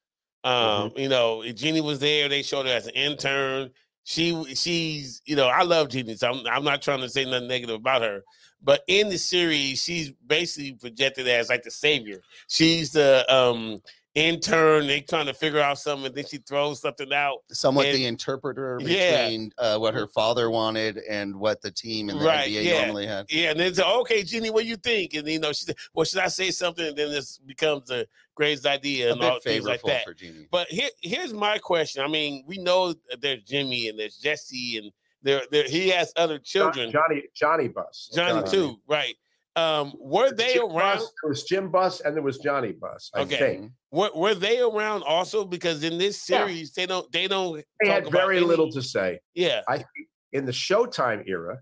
Um, 0.45 0.93
you 0.97 1.09
know, 1.09 1.43
Jeannie 1.53 1.81
was 1.81 1.99
there. 1.99 2.29
They 2.29 2.43
showed 2.43 2.67
her 2.67 2.73
as 2.73 2.87
an 2.87 2.95
intern. 2.95 3.71
She 4.05 4.55
she's 4.55 5.21
you 5.25 5.35
know 5.35 5.49
I 5.49 5.63
love 5.63 5.89
Jeannie, 5.89 6.17
so 6.17 6.31
I'm 6.31 6.47
I'm 6.47 6.65
not 6.65 6.83
trying 6.83 7.01
to 7.01 7.09
say 7.09 7.25
nothing 7.25 7.49
negative 7.49 7.77
about 7.77 8.03
her. 8.03 8.23
But 8.63 8.83
in 8.87 9.09
the 9.09 9.19
series, 9.19 9.83
she's 9.83 10.13
basically 10.27 10.75
projected 10.75 11.27
as 11.29 11.49
like 11.49 11.63
the 11.63 11.71
savior. 11.71 12.21
She's 12.49 12.93
the 12.93 13.25
um 13.33 13.81
intern. 14.17 14.87
They 14.87 15.03
trying 15.03 15.27
to 15.27 15.35
figure 15.35 15.61
out 15.61 15.79
something, 15.79 16.07
and 16.07 16.15
then 16.15 16.25
she 16.27 16.39
throws 16.39 16.81
something 16.81 17.13
out. 17.13 17.39
Somewhat 17.53 17.87
And- 17.87 17.95
the 17.97 18.07
interpreter 18.07 18.79
Yeah. 18.83 19.23
between 19.27 19.53
uh, 19.59 19.79
what 19.79 19.95
her 19.95 20.09
father 20.09 20.51
wanted 20.51 20.99
and 21.09 21.37
what 21.37 21.61
the 21.61 21.71
team 21.71 22.11
in 22.11 22.19
the 22.19 22.25
Right, 22.25 22.49
NBA 22.49 22.63
yeah. 22.65 22.85
normally 22.87 23.07
had. 23.07 23.27
Yeah, 23.29 23.51
and 23.51 23.61
then 23.61 23.75
say, 23.75 23.83
"Okay, 23.85 24.23
Jeannie, 24.25 24.51
what 24.51 24.65
you 24.65 24.77
think?" 24.77 25.15
And 25.15 25.29
you 25.29 25.39
know, 25.39 25.53
she 25.53 25.67
said, 25.67 25.77
"Well, 25.95 26.05
should 26.05 26.19
I 26.21 26.29
say 26.29 26.51
something?" 26.51 26.87
And 26.89 26.97
then 26.97 27.11
this 27.13 27.39
becomes 27.39 27.89
the 27.89 28.09
greatest 28.35 28.67
idea 28.67 29.11
A 29.11 29.13
and 29.13 29.23
all 29.23 29.39
things 29.41 29.65
like 29.65 29.83
that. 29.83 30.05
for 30.05 30.15
Jeannie. 30.15 30.49
But 30.51 30.69
here, 30.69 30.91
here's 31.03 31.33
my 31.35 31.59
question. 31.59 32.03
I 32.03 32.09
mean, 32.09 32.43
we 32.47 32.59
know 32.59 32.95
there's 33.21 33.43
Jimmy 33.45 33.89
and 33.89 33.99
there's 33.99 34.17
Jesse, 34.17 34.79
and 34.79 34.91
there, 35.23 35.43
there 35.51 35.65
he 35.69 35.89
has 35.91 36.13
other 36.17 36.39
children. 36.39 36.91
Johnny 36.91 37.23
Johnny 37.35 37.69
Buss. 37.69 38.11
Johnny, 38.15 38.41
Johnny. 38.41 38.51
too, 38.51 38.81
right? 38.87 39.15
Um, 39.57 39.95
were 39.99 40.31
they 40.33 40.53
Jim 40.55 40.65
around? 40.65 40.99
Buss, 40.99 41.13
there 41.23 41.29
was 41.31 41.45
Jim 41.45 41.71
Buss 41.71 42.01
and 42.01 42.15
there 42.15 42.23
was 42.23 42.39
Johnny 42.39 42.73
Buss. 42.73 43.11
I 43.15 43.21
Okay. 43.23 43.39
think 43.39 43.73
Were, 43.91 44.11
were 44.15 44.35
they 44.35 44.61
around 44.61 45.03
also? 45.05 45.45
Because 45.45 45.83
in 45.83 45.97
this 45.97 46.29
Yeah. 46.29 46.47
series, 46.47 46.73
they 46.75 46.85
don't 46.87 47.11
they 47.11 47.27
don't 47.27 47.57
they 47.81 47.87
talk 47.89 47.95
had 47.95 48.03
about 48.07 48.13
very 48.13 48.37
any- 48.37 48.47
little 48.47 48.71
to 48.73 48.83
say. 48.83 49.19
Yeah, 49.35 49.63
I 49.67 49.79
think 49.79 50.09
in 50.33 50.45
the 50.45 50.53
Showtime 50.53 51.27
era, 51.27 51.61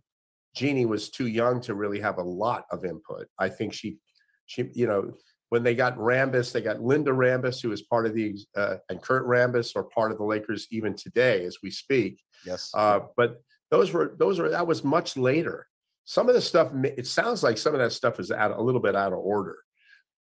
Jeannie 0.57 0.87
was 0.87 1.09
too 1.11 1.29
young 1.29 1.61
to 1.63 1.75
really 1.75 2.01
have 2.01 2.19
a 2.19 2.23
lot 2.23 2.65
of 2.73 2.85
input. 2.85 3.27
I 3.39 3.49
think 3.49 3.73
she, 3.73 3.99
she, 4.47 4.71
you 4.73 4.87
know, 4.87 5.13
when 5.51 5.63
they 5.63 5.75
got 5.77 5.97
Rambis, 5.97 6.51
they 6.53 6.61
got 6.63 6.81
Linda 6.81 7.13
Rambis, 7.13 7.63
who 7.63 7.71
is 7.71 7.83
part 7.83 8.07
of 8.07 8.15
the, 8.15 8.37
uh, 8.57 8.77
and 8.89 9.01
Kurt 9.01 9.25
Rambis 9.27 9.77
are 9.77 9.85
part 9.85 10.11
of 10.11 10.19
the 10.19 10.25
Lakers 10.25 10.67
even 10.73 10.95
today 10.97 11.45
as 11.45 11.59
we 11.63 11.71
speak. 11.71 12.21
Yes. 12.45 12.71
Uh, 12.75 13.01
but 13.17 13.41
those 13.71 13.93
were 13.93 14.17
those 14.19 14.41
were 14.41 14.49
that 14.51 14.67
was 14.67 14.83
much 14.83 15.17
later. 15.17 15.69
Some 16.05 16.29
of 16.29 16.35
the 16.35 16.40
stuff 16.40 16.71
it 16.85 17.07
sounds 17.07 17.43
like 17.43 17.59
some 17.59 17.75
of 17.75 17.81
that 17.81 17.93
stuff 17.93 18.21
is 18.21 18.31
out 18.31 18.51
a 18.57 18.61
little 18.62 18.81
bit 18.81 18.95
out 18.95 19.12
of 19.12 19.19
order. 19.19 19.57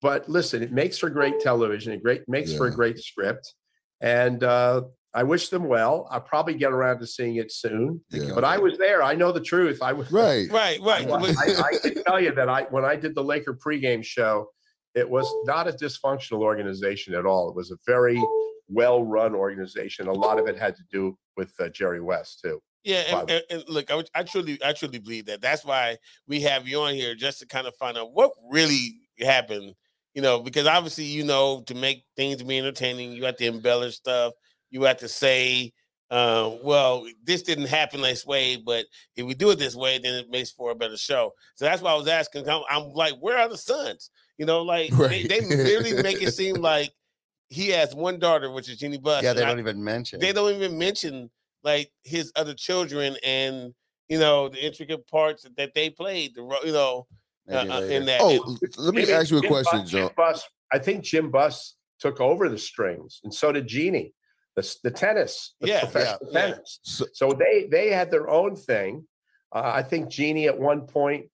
But 0.02 0.28
listen, 0.30 0.62
it 0.64 0.72
makes 0.72 0.98
for 0.98 1.10
great 1.10 1.40
television. 1.40 1.94
It 1.94 2.04
great 2.04 2.28
makes 2.28 2.54
for 2.56 2.68
a 2.68 2.72
great 2.72 3.00
script, 3.00 3.54
and 4.02 4.44
uh, 4.44 4.84
I 5.14 5.24
wish 5.24 5.50
them 5.50 5.66
well. 5.66 6.08
I'll 6.12 6.22
probably 6.22 6.56
get 6.56 6.72
around 6.74 7.00
to 7.00 7.08
seeing 7.08 7.36
it 7.36 7.52
soon. 7.52 8.02
Yeah. 8.10 8.32
But 8.34 8.44
I 8.44 8.58
was 8.58 8.78
there. 8.78 9.04
I 9.04 9.16
know 9.16 9.32
the 9.32 9.40
truth. 9.42 9.82
I 9.82 9.94
was 9.94 10.12
Right. 10.12 10.48
right, 10.52 10.80
right. 10.82 11.06
I, 11.10 11.20
But- 11.20 11.38
I, 11.38 11.70
I 11.70 11.78
can 11.82 12.04
tell 12.04 12.20
you 12.20 12.34
that 12.34 12.50
I 12.50 12.64
when 12.64 12.84
I 12.84 12.96
did 12.96 13.14
the 13.16 13.24
Laker 13.24 13.54
pregame 13.54 14.04
show, 14.04 14.50
it 14.96 15.10
was 15.10 15.32
not 15.46 15.68
a 15.68 15.72
dysfunctional 15.72 16.42
organization 16.42 17.14
at 17.14 17.26
all. 17.26 17.50
It 17.50 17.56
was 17.56 17.72
a 17.72 17.78
very 17.86 18.22
well-run 18.70 19.36
organization. 19.36 20.08
A 20.08 20.14
lot 20.14 20.40
of 20.40 20.48
it 20.48 20.58
had 20.58 20.76
to 20.76 20.84
do 20.92 21.18
with 21.38 21.52
uh, 21.60 21.70
Jerry 21.70 22.02
West 22.02 22.42
too. 22.44 22.60
Yeah, 22.84 23.04
and, 23.08 23.30
and, 23.30 23.44
and 23.50 23.64
look, 23.70 23.90
I, 23.92 24.04
I 24.14 24.24
truly, 24.24 24.60
I 24.64 24.74
truly 24.74 25.00
believe 25.00 25.26
that. 25.28 25.42
That's 25.42 25.64
why 25.64 25.98
we 26.28 26.42
have 26.42 26.68
you 26.68 26.82
on 26.82 26.94
here 26.94 27.16
just 27.16 27.40
to 27.40 27.48
kind 27.48 27.66
of 27.66 27.76
find 27.78 27.98
out 27.98 28.14
what 28.14 28.32
really 28.50 28.96
happened. 29.20 29.74
You 30.14 30.22
know, 30.22 30.42
because 30.42 30.68
obviously, 30.68 31.06
you 31.06 31.24
know, 31.24 31.64
to 31.68 31.74
make 31.74 32.04
things 32.16 32.44
be 32.44 32.60
entertaining, 32.60 33.14
you 33.14 33.24
have 33.26 33.38
to 33.38 33.46
embellish 33.46 33.96
stuff. 33.96 34.34
You 34.70 34.84
have 34.84 34.98
to 34.98 35.08
say, 35.08 35.72
uh, 36.12 36.52
"Well, 36.62 37.08
this 37.24 37.42
didn't 37.42 37.66
happen 37.68 38.02
this 38.02 38.26
way, 38.26 38.58
but 38.58 38.86
if 39.16 39.26
we 39.26 39.34
do 39.34 39.50
it 39.52 39.60
this 39.60 39.76
way, 39.76 39.98
then 39.98 40.14
it 40.14 40.30
makes 40.30 40.52
for 40.52 40.70
a 40.72 40.76
better 40.76 40.98
show." 40.98 41.32
So 41.56 41.66
that's 41.66 41.82
why 41.82 41.92
I 41.92 41.96
was 41.96 42.08
asking. 42.08 42.48
I'm, 42.48 42.62
I'm 42.70 42.92
like, 42.92 43.14
where 43.22 43.40
are 43.40 43.50
the 43.50 43.58
sons? 43.58 44.12
You 44.38 44.46
know, 44.46 44.62
like 44.62 44.92
Right. 44.98 45.28
they, 45.28 45.40
they 45.40 45.46
literally 45.64 46.04
make 46.04 46.22
it 46.22 46.34
seem 46.34 46.56
like 46.62 46.92
he 47.48 47.70
has 47.70 47.96
one 47.96 48.20
daughter, 48.20 48.52
which 48.52 48.70
is 48.70 48.78
Jeannie 48.78 48.98
Buss. 48.98 49.24
yeah, 49.24 49.34
they 49.34 49.46
don't 49.46 49.60
even 49.60 49.84
mention. 49.84 50.20
they 50.20 50.34
don't 50.34 50.54
even 50.54 50.78
mention 50.78 51.32
like 51.64 51.92
his 52.04 52.32
other 52.36 52.54
children 52.54 53.16
and 53.24 53.74
you 54.10 54.20
know 54.20 54.50
the 54.50 54.64
intricate 54.64 55.08
parts 55.08 55.46
that 55.58 55.74
they 55.74 55.90
played. 55.90 56.36
The 56.36 56.42
ro- 56.44 56.64
you 56.64 56.74
know 56.74 57.08
uh, 57.50 57.54
Maybe 57.64 57.70
uh, 57.70 57.80
later. 57.80 57.94
in 57.94 58.06
that. 58.06 58.22
Oh, 58.22 58.58
let 58.78 58.94
me 58.94 59.02
Maybe 59.02 59.14
ask 59.14 59.32
you 59.32 59.38
a 59.38 59.42
Jim 59.42 59.50
question, 59.52 59.80
Buss- 59.82 59.90
Joe. 59.90 60.08
Jim 60.08 60.10
Buss, 60.16 60.44
I 60.72 60.80
think 60.80 61.04
Jim 61.04 61.32
Buss 61.32 61.76
took 62.00 62.20
over 62.22 62.50
the 62.50 62.58
strings, 62.58 63.20
and 63.24 63.34
so 63.34 63.52
did 63.52 63.68
Jeannie. 63.68 64.14
The, 64.56 64.76
the 64.84 64.92
tennis, 64.92 65.56
the 65.62 65.68
Yeah, 65.68 65.80
professional 65.80 66.20
yeah, 66.32 66.40
yeah. 66.48 66.52
tennis. 66.54 66.80
So- 66.84 67.06
So 67.14 67.32
they 67.34 67.68
they 67.72 67.90
had 67.90 68.12
their 68.12 68.30
own 68.30 68.56
thing. 68.56 69.08
Uh, 69.52 69.72
I 69.74 69.82
think 69.84 70.10
Jeannie 70.10 70.48
at 70.48 70.60
one 70.60 70.82
point 70.82 71.28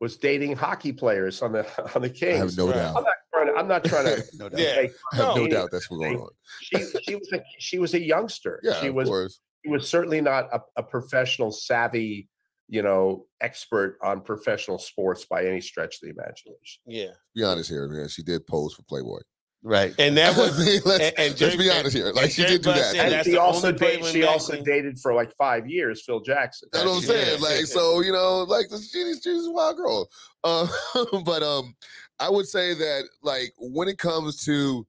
was 0.00 0.16
dating 0.16 0.56
hockey 0.56 0.92
players 0.92 1.42
on 1.42 1.52
the 1.52 1.64
on 1.94 2.02
the 2.02 2.10
Kings. 2.10 2.34
I 2.40 2.44
have 2.46 2.56
no 2.56 2.66
Right. 2.66 2.74
doubt. 2.74 2.96
I'm 2.96 3.04
not 3.04 3.14
trying 3.32 3.46
to. 3.46 3.54
I'm 3.60 3.68
not 3.68 3.84
trying 3.84 4.04
to. 4.06 4.24
no 4.38 4.48
doubt. 4.48 4.58
Yeah. 4.60 4.86
I 5.12 5.16
have 5.16 5.26
no 5.28 5.34
Jeannie. 5.36 5.50
doubt 5.50 5.68
that's 5.70 5.88
what's 5.90 6.02
going 6.02 6.18
on. 6.18 6.28
She 6.60 6.76
she 7.04 7.14
was 7.14 7.32
a 7.32 7.40
she 7.58 7.78
was 7.78 7.94
a 7.94 8.00
youngster. 8.00 8.58
Yeah, 8.64 8.80
she 8.80 8.88
of 8.88 8.94
was 8.94 9.40
course. 9.66 9.82
she 9.82 9.82
was 9.82 9.88
certainly 9.90 10.20
not 10.20 10.48
a, 10.52 10.60
a 10.76 10.82
professional 10.82 11.50
savvy, 11.50 12.28
you 12.68 12.82
know, 12.82 13.26
expert 13.40 13.98
on 14.02 14.20
professional 14.22 14.78
sports 14.78 15.24
by 15.24 15.44
any 15.46 15.60
stretch 15.60 15.96
of 15.96 16.00
the 16.02 16.10
imagination. 16.10 16.82
yeah, 16.86 17.10
Be 17.34 17.42
honest 17.44 17.70
here, 17.70 17.86
man. 17.88 18.08
She 18.08 18.22
did 18.22 18.46
pose 18.46 18.74
for 18.74 18.82
Playboy. 18.82 19.20
Right. 19.62 19.92
and 19.98 20.16
that 20.16 20.36
was 20.38 20.56
mean, 20.64 20.80
let's, 20.84 21.02
and- 21.04 21.14
and 21.18 21.40
let's 21.40 21.56
be 21.56 21.70
honest 21.70 21.96
here. 21.96 22.12
Like 22.12 22.30
she 22.30 22.42
Jerry 22.42 22.52
did 22.58 22.62
do 22.62 22.72
that. 22.74 22.94
And 22.94 23.24
she 23.24 23.36
also 23.36 23.68
only 23.68 23.78
dated, 23.78 24.04
she 24.06 24.22
also 24.22 24.52
magazine. 24.52 24.74
dated 24.74 24.98
for 25.00 25.12
like 25.14 25.32
five 25.36 25.66
years 25.68 26.04
Phil 26.06 26.20
Jackson. 26.20 26.68
That's 26.72 26.84
what 26.84 26.96
I'm 26.96 27.02
Yeah. 27.02 27.08
saying. 27.08 27.40
Like, 27.40 27.66
so 27.66 28.00
you 28.00 28.12
know, 28.12 28.44
like 28.44 28.68
the 28.68 28.78
she's 28.78 29.20
she's 29.24 29.46
a 29.46 29.50
wild 29.50 29.76
girl. 29.76 30.08
Uh, 30.44 30.68
but 31.24 31.42
um, 31.42 31.74
I 32.20 32.30
would 32.30 32.46
say 32.46 32.74
that 32.74 33.04
like 33.22 33.52
when 33.58 33.88
it 33.88 33.98
comes 33.98 34.44
to 34.44 34.86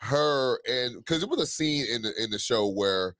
her 0.00 0.60
and 0.68 0.96
because 0.96 1.22
it 1.22 1.28
was 1.28 1.40
a 1.40 1.46
scene 1.46 1.84
in 1.90 2.02
the 2.02 2.12
in 2.22 2.30
the 2.30 2.38
show 2.38 2.68
where 2.68 3.14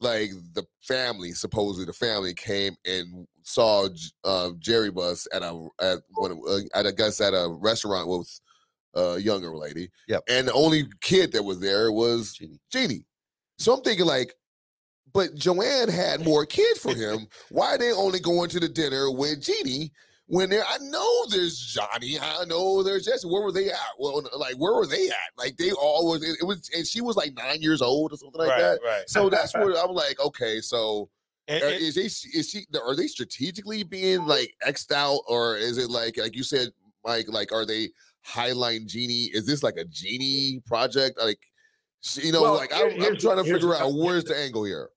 like 0.00 0.30
the 0.54 0.64
family, 0.82 1.32
supposedly 1.32 1.86
the 1.86 1.92
family 1.92 2.34
came 2.34 2.76
and 2.84 3.26
saw 3.42 3.88
uh, 4.24 4.50
Jerry 4.58 4.90
Buss 4.90 5.26
at 5.32 5.42
a 5.42 5.68
at 5.80 5.98
one 6.14 6.40
uh, 6.48 6.58
at 6.74 6.86
I 6.86 6.90
guess 6.90 7.20
at 7.20 7.32
a 7.32 7.48
restaurant 7.60 8.08
with 8.08 8.40
a 8.94 9.18
younger 9.18 9.56
lady. 9.56 9.90
Yep. 10.08 10.24
And 10.28 10.48
the 10.48 10.52
only 10.52 10.86
kid 11.00 11.32
that 11.32 11.42
was 11.42 11.60
there 11.60 11.92
was 11.92 12.34
Jeannie. 12.34 12.60
Jeannie. 12.70 13.04
So 13.58 13.74
I'm 13.74 13.82
thinking 13.82 14.06
like, 14.06 14.34
but 15.12 15.34
Joanne 15.34 15.88
had 15.88 16.24
more 16.24 16.44
kids 16.44 16.80
for 16.80 16.94
him. 16.94 17.26
Why 17.50 17.74
are 17.74 17.78
they 17.78 17.92
only 17.92 18.20
going 18.20 18.50
to 18.50 18.60
the 18.60 18.68
dinner 18.68 19.10
with 19.10 19.40
Jeannie 19.40 19.92
when 20.26 20.50
there? 20.50 20.64
I 20.68 20.78
know 20.78 21.26
there's 21.30 21.58
Johnny. 21.58 22.18
I 22.20 22.44
know 22.46 22.82
there's 22.82 23.04
Jesse. 23.04 23.26
Where 23.28 23.42
were 23.42 23.52
they 23.52 23.70
at? 23.70 23.78
Well, 23.98 24.22
like 24.38 24.56
where 24.56 24.74
were 24.74 24.86
they 24.86 25.08
at? 25.08 25.30
Like 25.38 25.56
they 25.56 25.72
all 25.72 26.08
was. 26.10 26.22
It, 26.22 26.38
it 26.40 26.44
was, 26.44 26.68
and 26.76 26.86
she 26.86 27.00
was 27.00 27.16
like 27.16 27.34
nine 27.36 27.62
years 27.62 27.80
old 27.82 28.12
or 28.12 28.16
something 28.16 28.38
like 28.40 28.50
right, 28.50 28.60
that. 28.60 28.78
right. 28.84 29.08
So 29.08 29.28
that's 29.30 29.54
where 29.56 29.72
I'm 29.76 29.92
like, 29.92 30.18
okay, 30.20 30.60
so 30.60 31.08
And, 31.48 31.62
are, 31.62 31.66
and- 31.68 31.76
is 31.80 31.94
they 31.94 32.06
is 32.38 32.50
she 32.50 32.66
are 32.80 32.96
they 32.96 33.06
strategically 33.06 33.82
being 33.84 34.26
like 34.26 34.54
xed 34.66 34.92
out 34.92 35.20
or 35.28 35.56
is 35.56 35.78
it 35.78 35.90
like 35.90 36.16
like 36.18 36.34
you 36.34 36.42
said, 36.42 36.68
Mike? 37.04 37.26
Like 37.28 37.52
are 37.52 37.64
they 37.66 37.90
Highline 38.26 38.86
Jeannie? 38.86 39.30
Is 39.32 39.46
this 39.46 39.62
like 39.62 39.76
a 39.76 39.84
Jeannie 39.84 40.60
project? 40.66 41.18
Like 41.20 41.38
you 42.14 42.32
know, 42.32 42.42
Well, 42.42 42.54
like 42.56 42.72
here- 42.72 42.88
I'm, 42.90 43.02
I'm 43.02 43.16
trying 43.16 43.36
to 43.36 43.44
figure 43.44 43.74
out 43.76 43.92
where's 43.94 44.24
the 44.24 44.36
angle 44.36 44.64
here. 44.64 44.88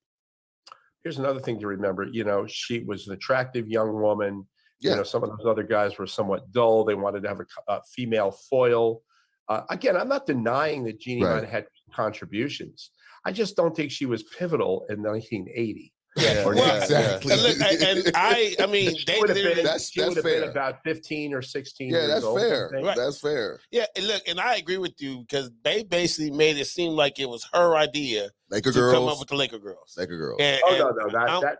Here's 1.03 1.17
another 1.17 1.39
thing 1.39 1.59
to 1.59 1.67
remember. 1.67 2.05
You 2.05 2.23
know, 2.23 2.45
she 2.47 2.79
was 2.83 3.07
an 3.07 3.13
attractive 3.13 3.67
young 3.67 3.93
woman. 3.93 4.45
Yeah. 4.81 4.91
You 4.91 4.97
know, 4.97 5.03
some 5.03 5.23
of 5.23 5.29
those 5.37 5.45
other 5.45 5.63
guys 5.63 5.97
were 5.97 6.07
somewhat 6.07 6.51
dull. 6.51 6.85
They 6.85 6.95
wanted 6.95 7.23
to 7.23 7.29
have 7.29 7.39
a, 7.39 7.45
a 7.67 7.81
female 7.95 8.31
foil. 8.31 9.01
Uh, 9.47 9.61
again, 9.69 9.97
I'm 9.97 10.07
not 10.07 10.25
denying 10.25 10.83
that 10.85 10.99
Jeannie 10.99 11.23
Right. 11.23 11.43
had 11.47 11.65
contributions. 12.13 12.91
I 13.25 13.31
just 13.31 13.55
don't 13.55 13.75
think 13.75 13.91
she 13.91 14.05
was 14.05 14.23
pivotal 14.23 14.85
in 14.89 15.01
1980. 15.03 15.93
yeah, 16.17 16.43
well, 16.45 16.81
exactly. 16.81 17.31
and, 17.33 17.41
look, 17.43 17.59
and- 17.61 17.83
and 18.05 18.11
I, 18.15 18.55
I 18.59 18.65
mean, 18.75 18.95
She 18.95 19.05
they 19.05 19.19
would 19.19 19.29
have 19.29 19.37
been, 19.37 19.57
That's- 19.57 19.89
she 19.91 19.99
that's 20.01 20.15
would 20.15 20.17
have 20.17 20.25
fair. 20.25 20.41
been 20.41 20.49
about 20.49 20.83
15 20.83 21.33
or 21.33 21.41
16 21.41 21.89
Yeah, 21.89 21.95
years 21.97 22.07
that's 22.09 22.23
old. 22.25 22.39
Fair. 22.39 22.69
Right. 22.73 22.95
That's 22.97 23.19
fair. 23.21 23.59
yeah, 23.71 23.85
and 23.95 24.07
look, 24.07 24.21
and 24.27 24.39
I 24.39 24.55
agree 24.55 24.77
with 24.79 24.93
you 24.99 25.19
because 25.19 25.51
they 25.63 25.83
basically 25.83 26.31
made 26.31 26.57
it 26.57 26.65
seem 26.65 26.91
like 26.93 27.19
it 27.19 27.29
was 27.29 27.47
her 27.53 27.75
idea 27.75 28.29
Laker 28.49 28.71
to 28.71 28.79
come 28.91 29.07
up 29.07 29.19
with 29.19 29.27
the 29.29 29.35
Laker 29.35 29.59
girls. 29.59 29.93
Laker 29.97 30.17
girls. 30.17 30.37
And, 30.41 30.59
Oh 30.65 30.69
and- 30.71 30.79
no, 30.79 30.89
no, 30.89 31.09
that 31.11 31.41
that 31.41 31.57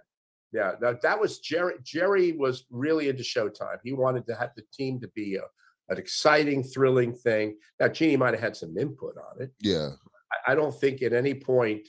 yeah, 0.51 0.73
that 0.81 1.01
that 1.01 1.19
was 1.19 1.39
Jerry. 1.39 1.75
Jerry 1.83 2.31
was 2.31 2.65
really 2.69 3.09
into 3.09 3.23
Showtime. 3.23 3.77
He 3.83 3.93
wanted 3.93 4.25
to 4.27 4.35
have 4.35 4.51
the 4.55 4.63
team 4.73 4.99
to 5.01 5.07
be 5.09 5.35
a, 5.35 5.43
an 5.89 5.97
exciting, 5.97 6.63
thrilling 6.63 7.13
thing. 7.13 7.57
Now, 7.79 7.87
Jeannie 7.87 8.17
might 8.17 8.33
have 8.33 8.41
had 8.41 8.55
some 8.55 8.77
input 8.77 9.15
on 9.17 9.41
it. 9.41 9.51
Yeah. 9.61 9.89
I, 10.47 10.51
I 10.51 10.55
don't 10.55 10.73
think 10.73 11.01
at 11.01 11.13
any 11.13 11.33
point 11.33 11.87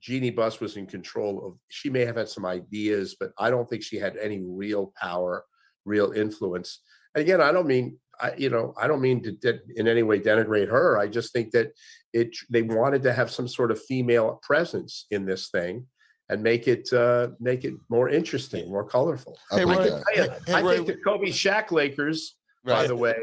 Jeannie 0.00 0.30
Buss 0.30 0.60
was 0.60 0.76
in 0.76 0.86
control 0.86 1.44
of. 1.46 1.58
She 1.68 1.90
may 1.90 2.04
have 2.04 2.16
had 2.16 2.28
some 2.28 2.46
ideas, 2.46 3.16
but 3.18 3.32
I 3.38 3.50
don't 3.50 3.68
think 3.68 3.82
she 3.82 3.96
had 3.96 4.16
any 4.16 4.40
real 4.40 4.92
power, 5.00 5.44
real 5.84 6.12
influence. 6.12 6.80
And 7.14 7.22
again, 7.22 7.40
I 7.40 7.50
don't 7.50 7.66
mean 7.66 7.98
I, 8.20 8.34
you 8.36 8.50
know, 8.50 8.72
I 8.80 8.86
don't 8.86 9.02
mean 9.02 9.22
to 9.24 9.32
de- 9.32 9.60
in 9.74 9.88
any 9.88 10.02
way 10.02 10.20
denigrate 10.20 10.68
her. 10.68 10.98
I 10.98 11.06
just 11.06 11.32
think 11.32 11.50
that 11.52 11.72
it 12.12 12.36
they 12.50 12.62
wanted 12.62 13.02
to 13.02 13.12
have 13.12 13.30
some 13.30 13.48
sort 13.48 13.70
of 13.70 13.82
female 13.82 14.40
presence 14.42 15.06
in 15.10 15.26
this 15.26 15.48
thing 15.50 15.86
and 16.28 16.42
make 16.42 16.66
it 16.68 16.92
uh, 16.92 17.28
make 17.40 17.64
it 17.64 17.74
more 17.88 18.08
interesting, 18.08 18.70
more 18.70 18.84
colorful. 18.84 19.38
I 19.50 19.58
Hey, 19.58 19.64
believe 19.64 19.78
Roy, 19.78 19.90
that. 19.90 20.04
I, 20.08 20.12
Hey, 20.46 20.52
I 20.54 20.62
Roy, 20.62 20.74
think 20.76 20.86
the 20.88 20.96
Kobe 20.96 21.26
Shaq 21.28 21.70
Lakers, 21.70 22.36
by 22.64 22.86
the 22.86 22.96
way, 22.96 23.14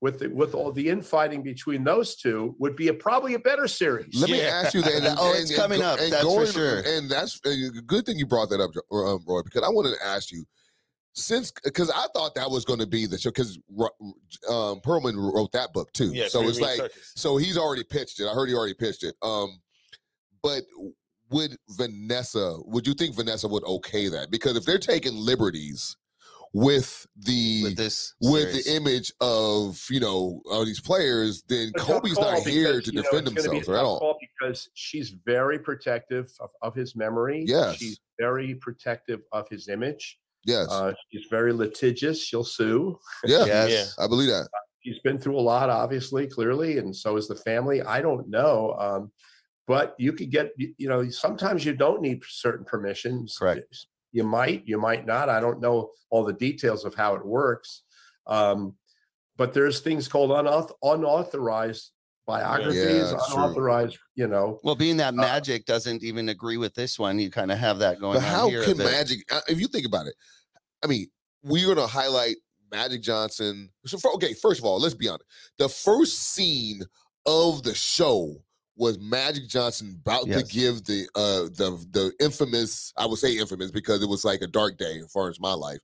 with 0.00 0.18
the, 0.20 0.28
with 0.28 0.54
all 0.54 0.72
the 0.72 0.88
infighting 0.88 1.42
between 1.42 1.84
those 1.84 2.16
two, 2.16 2.54
would 2.58 2.76
be 2.76 2.88
a 2.88 2.94
probably 2.94 3.34
a 3.34 3.38
better 3.38 3.66
series. 3.68 4.20
Let 4.20 4.30
me 4.30 4.40
ask 4.42 4.74
you 4.74 4.82
that. 4.82 5.16
Oh, 5.20 5.34
it's 5.36 5.54
coming 5.54 5.82
up, 5.82 5.98
that's 5.98 6.22
for 6.24 6.46
sure. 6.46 6.82
And 6.86 7.08
that's 7.10 7.40
a 7.46 7.54
good 7.86 8.06
thing 8.06 8.18
you 8.18 8.26
brought 8.26 8.50
that 8.50 8.60
up, 8.60 8.70
um, 8.92 9.24
Roy, 9.26 9.42
because 9.42 9.62
I 9.62 9.68
wanted 9.68 9.96
to 9.96 10.04
ask 10.06 10.30
you. 10.32 10.44
since 11.14 11.50
because 11.64 11.90
I 11.90 12.06
thought 12.14 12.34
that 12.36 12.48
was 12.48 12.64
going 12.64 12.78
to 12.80 12.86
be 12.86 13.06
the 13.06 13.18
show 13.18 13.30
because 13.30 13.58
um, 14.48 14.80
Pearlman 14.86 15.16
wrote 15.16 15.50
that 15.52 15.72
book 15.72 15.92
too. 15.92 16.12
Yeah, 16.12 16.28
so 16.28 16.42
it's 16.48 16.60
like 16.60 16.76
Circus. 16.76 17.12
so 17.16 17.36
he's 17.36 17.56
already 17.58 17.82
pitched 17.82 18.20
it. 18.20 18.26
I 18.28 18.34
heard 18.34 18.48
he 18.48 18.54
already 18.54 18.74
pitched 18.74 19.02
it. 19.02 19.16
Um, 19.22 19.60
but 20.44 20.62
would 21.30 21.56
Vanessa? 21.70 22.56
Would 22.64 22.86
you 22.86 22.94
think 22.94 23.14
Vanessa 23.14 23.48
would 23.48 23.64
okay 23.64 24.08
that? 24.08 24.30
Because 24.30 24.56
if 24.56 24.64
they're 24.64 24.78
taking 24.78 25.14
liberties 25.14 25.96
with 26.54 27.06
the 27.16 27.62
with 27.64 27.76
this 27.76 28.14
with 28.20 28.50
series. 28.50 28.64
the 28.64 28.76
image 28.76 29.12
of 29.20 29.84
you 29.90 30.00
know 30.00 30.40
of 30.50 30.66
these 30.66 30.80
players, 30.80 31.42
then 31.48 31.72
It's 31.74 31.84
Kobe's 31.84 32.18
not 32.18 32.38
here 32.40 32.74
because, 32.74 32.84
to 32.84 32.90
you 32.92 32.96
know, 32.96 33.02
defend 33.02 33.28
it's 33.28 33.46
gonna 33.46 33.50
be 33.50 33.56
a 33.56 33.60
himself 33.60 33.78
at 33.78 33.84
all. 33.84 34.18
Because 34.40 34.68
she's 34.74 35.14
very 35.26 35.58
protective 35.58 36.30
of, 36.40 36.50
of 36.62 36.74
his 36.74 36.96
memory. 36.96 37.44
Yes. 37.46 37.76
She's 37.76 38.00
very 38.18 38.54
protective 38.54 39.20
of 39.32 39.48
his 39.48 39.68
image. 39.68 40.18
Yes, 40.44 40.68
Uh, 40.70 40.94
she's 41.10 41.26
very 41.30 41.52
litigious. 41.52 42.22
She'll 42.22 42.44
sue. 42.44 42.98
yeah, 43.24 43.44
yes. 43.44 43.94
I 43.98 44.06
believe 44.06 44.28
that. 44.28 44.48
She's 44.82 44.98
been 45.00 45.18
through 45.18 45.38
a 45.38 45.42
lot, 45.42 45.68
obviously, 45.68 46.26
clearly, 46.26 46.78
and 46.78 46.94
so 46.94 47.16
is 47.16 47.28
the 47.28 47.34
family. 47.34 47.82
I 47.82 48.00
don't 48.00 48.28
know. 48.30 48.74
Um, 48.78 49.12
but 49.68 49.94
you 49.98 50.12
could 50.14 50.30
get, 50.30 50.50
you 50.56 50.88
know, 50.88 51.08
sometimes 51.10 51.64
you 51.64 51.74
don't 51.74 52.00
need 52.00 52.22
certain 52.26 52.64
permissions. 52.64 53.36
Correct. 53.38 53.86
You 54.12 54.24
might, 54.24 54.66
you 54.66 54.80
might 54.80 55.06
not. 55.06 55.28
I 55.28 55.38
don't 55.38 55.60
know 55.60 55.90
all 56.10 56.24
the 56.24 56.32
details 56.32 56.86
of 56.86 56.94
how 56.94 57.14
it 57.14 57.24
works. 57.24 57.82
Um, 58.26 58.74
but 59.36 59.52
there's 59.52 59.80
things 59.80 60.08
called 60.08 60.30
unauth- 60.30 60.72
unauthorized 60.82 61.92
biographies, 62.26 62.76
Yeah, 62.82 63.12
it's 63.14 63.26
true. 63.32 63.36
unauthorized, 63.42 63.98
you 64.14 64.26
know. 64.26 64.58
Well, 64.64 64.74
being 64.74 64.96
that 64.96 65.10
Uh, 65.14 65.18
Magic 65.18 65.66
doesn't 65.66 66.02
even 66.02 66.30
agree 66.30 66.56
with 66.56 66.74
this 66.74 66.98
one, 66.98 67.18
you 67.18 67.30
kind 67.30 67.52
of 67.52 67.58
have 67.58 67.78
that 67.80 68.00
going 68.00 68.14
But 68.14 68.24
on 68.24 68.28
how 68.30 68.50
can. 68.50 68.78
Magic? 68.78 69.20
uh, 69.30 69.42
If 69.48 69.60
you 69.60 69.68
think 69.68 69.86
about 69.86 70.06
it, 70.06 70.14
I 70.82 70.86
mean, 70.86 71.08
we're 71.42 71.72
gonna 71.74 71.86
highlight 71.86 72.36
Magic 72.70 73.02
Johnson. 73.02 73.70
So, 73.86 73.98
for, 73.98 74.12
okay, 74.14 74.32
first 74.34 74.60
of 74.60 74.64
all, 74.64 74.80
let's 74.80 74.94
be 74.94 75.08
honest. 75.08 75.24
The 75.58 75.68
first 75.68 76.18
scene 76.34 76.82
of 77.26 77.62
the 77.62 77.74
show 77.74 78.42
was 78.78 78.98
Magic 78.98 79.48
Johnson 79.48 80.00
about 80.00 80.26
to 80.38 80.42
give 80.44 80.84
the 80.84 81.06
uh 81.14 81.42
the 81.54 81.84
the 81.90 82.12
infamous, 82.20 82.92
I 82.96 83.06
would 83.06 83.18
say 83.18 83.36
infamous 83.36 83.70
because 83.70 84.02
it 84.02 84.08
was 84.08 84.24
like 84.24 84.40
a 84.40 84.46
dark 84.46 84.78
day 84.78 85.00
as 85.04 85.12
far 85.12 85.28
as 85.28 85.40
my 85.40 85.52
life, 85.52 85.80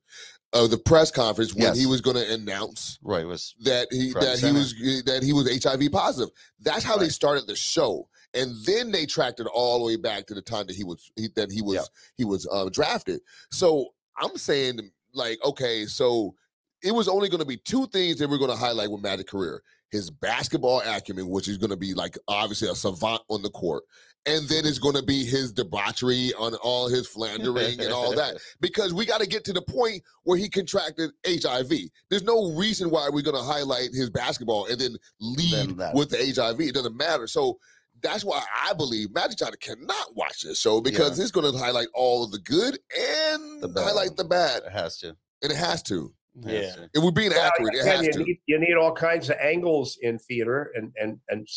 of 0.53 0.71
the 0.71 0.77
press 0.77 1.11
conference 1.11 1.53
when 1.53 1.75
he 1.75 1.85
was 1.85 2.01
going 2.01 2.15
to 2.15 2.33
announce 2.33 2.97
right 3.03 3.25
was 3.25 3.53
that 3.61 3.87
he 3.91 4.13
that 4.13 4.39
he 4.39 4.51
was 4.51 4.73
that 5.05 5.21
he 5.21 5.33
was 5.33 5.63
HIV 5.63 5.91
positive. 5.91 6.33
That's 6.61 6.83
how 6.83 6.97
they 6.97 7.09
started 7.09 7.45
the 7.45 7.55
show, 7.55 8.07
and 8.33 8.55
then 8.65 8.91
they 8.91 9.05
tracked 9.05 9.41
it 9.41 9.47
all 9.47 9.79
the 9.79 9.85
way 9.85 9.97
back 9.97 10.25
to 10.27 10.33
the 10.33 10.41
time 10.41 10.67
that 10.67 10.75
he 10.75 10.85
was 10.85 11.11
he, 11.15 11.27
that 11.35 11.51
he 11.51 11.61
was 11.61 11.75
Yeah. 11.75 11.81
he 12.15 12.25
was 12.25 12.47
uh, 12.49 12.69
drafted. 12.69 13.19
So 13.51 13.89
I'm 14.17 14.37
saying 14.37 14.79
like, 15.13 15.43
okay, 15.43 15.85
so 15.85 16.35
it 16.81 16.93
was 16.93 17.07
only 17.09 17.27
going 17.27 17.39
to 17.41 17.45
be 17.47 17.57
two 17.57 17.87
things 17.87 18.19
that 18.19 18.29
we're 18.29 18.37
going 18.37 18.51
to 18.51 18.55
highlight 18.55 18.89
with 18.89 19.01
Magic 19.01 19.27
career: 19.27 19.61
his 19.91 20.09
basketball 20.09 20.81
acumen, 20.85 21.29
which 21.29 21.47
is 21.47 21.57
going 21.57 21.69
to 21.69 21.77
be 21.77 21.93
like 21.93 22.17
obviously 22.27 22.69
a 22.69 22.75
savant 22.75 23.21
on 23.29 23.41
the 23.41 23.49
court, 23.49 23.83
and 24.25 24.47
then 24.49 24.65
it's 24.65 24.79
going 24.79 24.95
to 24.95 25.03
be 25.03 25.23
his 25.23 25.51
debauchery 25.53 26.33
on 26.39 26.55
all 26.55 26.87
his 26.87 27.07
philandering 27.07 27.79
and 27.79 27.93
all 27.93 28.13
that 28.15 28.37
because 28.59 28.93
we 28.93 29.05
got 29.05 29.21
to 29.21 29.27
get 29.27 29.43
to 29.45 29.53
the 29.53 29.61
point 29.61 30.01
where 30.23 30.37
he 30.37 30.49
contracted 30.49 31.11
HIV. 31.27 31.71
There's 32.09 32.23
no 32.23 32.51
reason 32.53 32.89
why 32.89 33.09
we're 33.11 33.21
going 33.21 33.37
to 33.37 33.43
highlight 33.43 33.89
his 33.93 34.09
basketball 34.09 34.65
and 34.65 34.81
then 34.81 34.95
lead 35.21 35.77
Then 35.77 35.93
with 35.93 36.09
the 36.09 36.17
HIV. 36.17 36.59
It 36.61 36.73
doesn't 36.73 36.97
matter. 36.97 37.27
So 37.27 37.59
that's 38.01 38.25
why 38.25 38.43
I 38.67 38.73
believe 38.73 39.13
Magic 39.13 39.37
Johnson 39.37 39.57
cannot 39.61 40.15
watch 40.15 40.41
this 40.41 40.59
show 40.59 40.81
because 40.81 41.19
it's 41.19 41.31
going 41.31 41.51
to 41.51 41.57
highlight 41.57 41.87
all 41.93 42.23
of 42.23 42.31
the 42.31 42.39
good 42.39 42.79
and 42.97 43.61
The 43.61 43.81
highlight 43.81 44.15
the 44.17 44.25
bad, 44.25 44.63
It 44.63 44.71
has 44.71 44.97
to. 44.99 45.15
and 45.43 45.51
it 45.51 45.57
has 45.57 45.83
to. 45.83 46.13
It 46.43 46.43
has 46.45 46.51
Yeah. 46.53 46.75
to. 46.83 46.89
If 46.93 47.03
we're 47.03 47.11
being 47.11 47.33
accurate, 47.33 47.75
it 47.75 47.81
again, 47.81 48.05
has 48.05 48.15
you 48.17 48.25
need, 48.25 48.39
you 48.45 48.59
need 48.59 48.73
all 48.75 48.93
kinds 48.93 49.29
of 49.29 49.37
angles 49.39 49.97
in 50.01 50.19
theater 50.19 50.71
and 50.75 50.91
and 50.99 51.19
and 51.29 51.47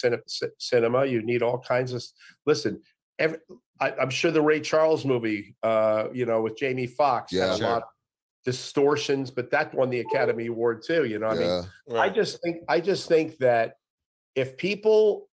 cinema. 0.58 1.04
You 1.06 1.22
need 1.22 1.42
all 1.42 1.58
kinds 1.58 1.92
of. 1.92 2.02
Listen, 2.46 2.80
every, 3.18 3.38
I, 3.80 3.92
I'm 3.92 4.10
sure 4.10 4.30
the 4.30 4.42
Ray 4.42 4.60
Charles 4.60 5.04
movie, 5.04 5.56
uh, 5.62 6.08
you 6.12 6.26
know, 6.26 6.42
with 6.42 6.56
Jamie 6.56 6.86
Foxx, 6.86 7.32
Yeah. 7.32 7.46
had 7.46 7.54
a 7.54 7.56
Sure. 7.58 7.66
lot 7.68 7.82
of 7.82 7.88
distortions, 8.44 9.30
but 9.30 9.50
that 9.50 9.74
won 9.74 9.90
the 9.90 10.00
Academy 10.00 10.46
Award 10.46 10.82
too. 10.82 11.04
You 11.04 11.18
know, 11.18 11.26
I 11.28 11.34
mean, 11.34 11.64
yeah, 11.88 12.00
I 12.00 12.08
just 12.08 12.40
think 12.42 12.58
I 12.68 12.80
just 12.80 13.08
think 13.08 13.38
that 13.38 13.74
if 14.34 14.56
people 14.56 15.28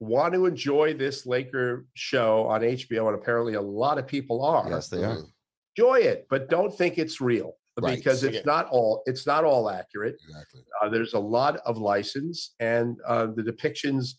want 0.00 0.34
to 0.34 0.46
enjoy 0.46 0.94
this 0.94 1.26
Laker 1.26 1.86
show 1.94 2.46
on 2.46 2.62
HBO, 2.62 3.06
and 3.08 3.14
apparently 3.14 3.54
a 3.54 3.60
lot 3.60 3.98
of 3.98 4.06
people 4.06 4.44
are, 4.44 4.68
Yes, 4.68 4.88
they 4.88 5.02
are. 5.04 5.16
Mhm. 5.16 5.32
enjoy 5.76 6.00
it, 6.00 6.26
but 6.30 6.48
don't 6.48 6.74
think 6.76 6.98
it's 6.98 7.20
real 7.20 7.56
Right. 7.82 7.96
because 7.96 8.24
it's 8.24 8.36
Yeah. 8.36 8.42
not 8.46 8.68
all 8.70 9.02
it's 9.06 9.26
not 9.26 9.44
all 9.44 9.68
accurate. 9.70 10.16
exactly. 10.28 10.62
Uh, 10.82 10.88
there's 10.88 11.14
a 11.14 11.18
lot 11.18 11.56
of 11.66 11.78
license 11.78 12.54
and 12.60 12.96
uh, 13.06 13.26
the 13.26 13.42
depictions. 13.42 14.14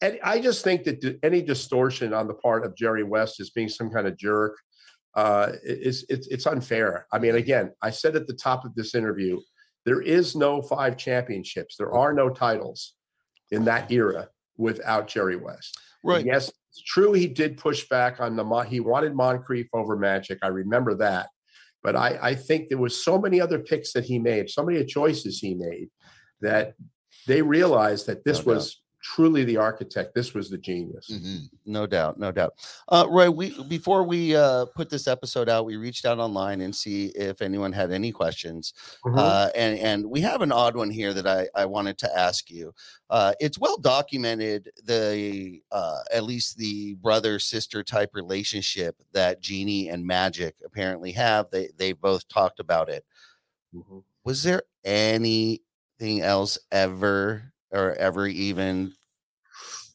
And 0.00 0.18
I 0.24 0.40
just 0.40 0.64
think 0.64 0.84
that 0.84 1.18
any 1.22 1.42
distortion 1.42 2.12
on 2.12 2.26
the 2.26 2.34
part 2.34 2.64
of 2.64 2.74
Jerry 2.74 3.04
West 3.04 3.38
as 3.40 3.50
being 3.50 3.68
some 3.68 3.90
kind 3.90 4.06
of 4.06 4.16
jerk 4.16 4.56
uh, 5.14 5.52
is 5.62 6.04
it's, 6.08 6.26
it's 6.28 6.46
unfair. 6.46 7.06
I 7.12 7.18
mean, 7.18 7.34
again, 7.36 7.72
I 7.82 7.90
said 7.90 8.16
at 8.16 8.26
the 8.26 8.34
top 8.34 8.64
of 8.64 8.74
this 8.74 8.94
interview, 8.94 9.40
there 9.84 10.00
is 10.00 10.34
no 10.34 10.62
five 10.62 10.96
championships. 10.96 11.76
There 11.76 11.92
are 11.92 12.12
no 12.12 12.30
titles 12.30 12.94
in 13.50 13.64
that 13.66 13.90
era 13.92 14.28
without 14.56 15.06
Jerry 15.06 15.36
West. 15.36 15.78
And 16.02 16.12
Right. 16.12 16.24
Yes, 16.26 16.50
it's 16.70 16.82
true. 16.82 17.12
He 17.12 17.28
did 17.28 17.58
push 17.58 17.86
back 17.88 18.20
on 18.20 18.34
the 18.36 18.44
he 18.62 18.80
wanted 18.80 19.14
Moncrief 19.14 19.68
over 19.74 19.96
Magic. 19.96 20.38
I 20.42 20.48
remember 20.48 20.94
that, 20.96 21.28
but 21.82 21.96
I, 21.96 22.18
I 22.22 22.34
think 22.34 22.68
there 22.68 22.78
was 22.78 23.04
so 23.04 23.18
many 23.18 23.40
other 23.40 23.58
picks 23.58 23.92
that 23.92 24.04
he 24.04 24.18
made, 24.18 24.50
so 24.50 24.64
many 24.64 24.84
choices 24.84 25.38
he 25.38 25.54
made 25.54 25.88
that 26.40 26.74
they 27.26 27.42
realized 27.42 28.06
that 28.06 28.24
this 28.24 28.44
No 28.44 28.54
was 28.54 28.82
truly 29.02 29.44
the 29.44 29.56
architect. 29.56 30.14
This 30.14 30.32
was 30.32 30.48
the 30.48 30.56
genius. 30.58 31.08
Mhm. 31.10 31.50
No 31.66 31.86
doubt, 31.86 32.18
no 32.18 32.30
doubt. 32.30 32.54
Uh, 32.88 33.04
Roy, 33.08 33.30
we 33.30 33.62
before 33.64 34.04
we 34.04 34.34
uh, 34.36 34.66
put 34.66 34.88
this 34.88 35.08
episode 35.08 35.48
out, 35.48 35.64
we 35.66 35.76
reached 35.76 36.06
out 36.06 36.18
online 36.18 36.60
and 36.60 36.74
see 36.74 37.06
if 37.08 37.42
anyone 37.42 37.72
had 37.72 37.90
any 37.90 38.12
questions. 38.12 38.72
Mhm. 39.04 39.18
Uh, 39.18 39.50
and 39.56 39.78
and 39.80 40.06
we 40.08 40.20
have 40.20 40.40
an 40.40 40.52
odd 40.52 40.76
one 40.76 40.90
here 40.90 41.12
that 41.14 41.26
I 41.26 41.48
I 41.54 41.64
wanted 41.66 41.98
to 41.98 42.18
ask 42.18 42.48
you. 42.48 42.72
Uh, 43.10 43.34
it's 43.40 43.58
well 43.58 43.76
documented 43.76 44.70
the 44.84 45.60
uh, 45.72 45.98
at 46.12 46.22
least 46.24 46.56
the 46.56 46.94
brother 46.94 47.38
sister 47.38 47.82
type 47.82 48.10
relationship 48.14 48.96
that 49.12 49.40
Jeannie 49.40 49.88
and 49.88 50.06
Magic 50.06 50.54
apparently 50.64 51.12
have. 51.12 51.50
They 51.50 51.70
they 51.76 51.92
both 51.92 52.26
talked 52.28 52.60
about 52.60 52.88
it. 52.88 53.04
Mhm. 53.74 54.04
Was 54.24 54.44
there 54.44 54.62
anything 54.84 56.20
else 56.20 56.56
ever 56.70 57.52
or 57.72 57.94
ever 57.94 58.26
even? 58.26 58.92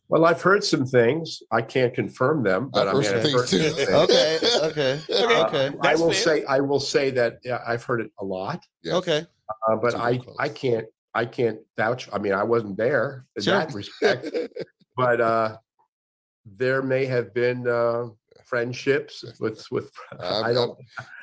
Well, 0.09 0.25
I've 0.25 0.41
heard 0.41 0.63
some 0.63 0.85
things. 0.85 1.41
I 1.51 1.61
can't 1.61 1.93
confirm 1.93 2.41
them, 2.43 2.69
but 2.71 2.87
I've 2.87 2.95
I 2.95 2.99
mean, 2.99 3.11
heard 3.11 3.21
things 3.23 3.33
heard 3.35 3.47
too. 3.47 3.69
things. 3.71 3.89
Okay, 3.89 4.39
okay, 4.63 5.01
Okay. 5.09 5.41
okay, 5.43 5.71
I 5.83 5.95
will 5.95 6.11
fair. 6.11 6.13
say, 6.21 6.45
I 6.45 6.59
will 6.61 6.79
say 6.79 7.09
that 7.11 7.39
yeah, 7.43 7.61
I've 7.67 7.83
heard 7.83 8.01
it 8.01 8.11
a 8.19 8.23
lot, 8.25 8.63
Yes. 8.83 8.95
okay. 8.95 9.25
uh, 9.69 9.75
but 9.75 9.95
I, 9.95 10.17
close. 10.17 10.35
I 10.39 10.49
can't, 10.49 10.85
I 11.13 11.25
can't 11.25 11.59
vouch. 11.77 12.07
I 12.13 12.19
mean, 12.19 12.33
I 12.33 12.43
wasn't 12.43 12.77
there 12.77 13.25
in 13.35 13.43
Sure. 13.43 13.55
that 13.57 13.73
respect, 13.73 14.29
but 14.97 15.19
uh, 15.19 15.57
there 16.45 16.81
may 16.81 17.05
have 17.05 17.33
been 17.33 17.67
uh, 17.67 18.05
friendships 18.47 19.23
with 19.39 19.65
with. 19.71 19.91
I'm- 20.19 20.45
I 20.45 20.53
don't. 20.53 20.77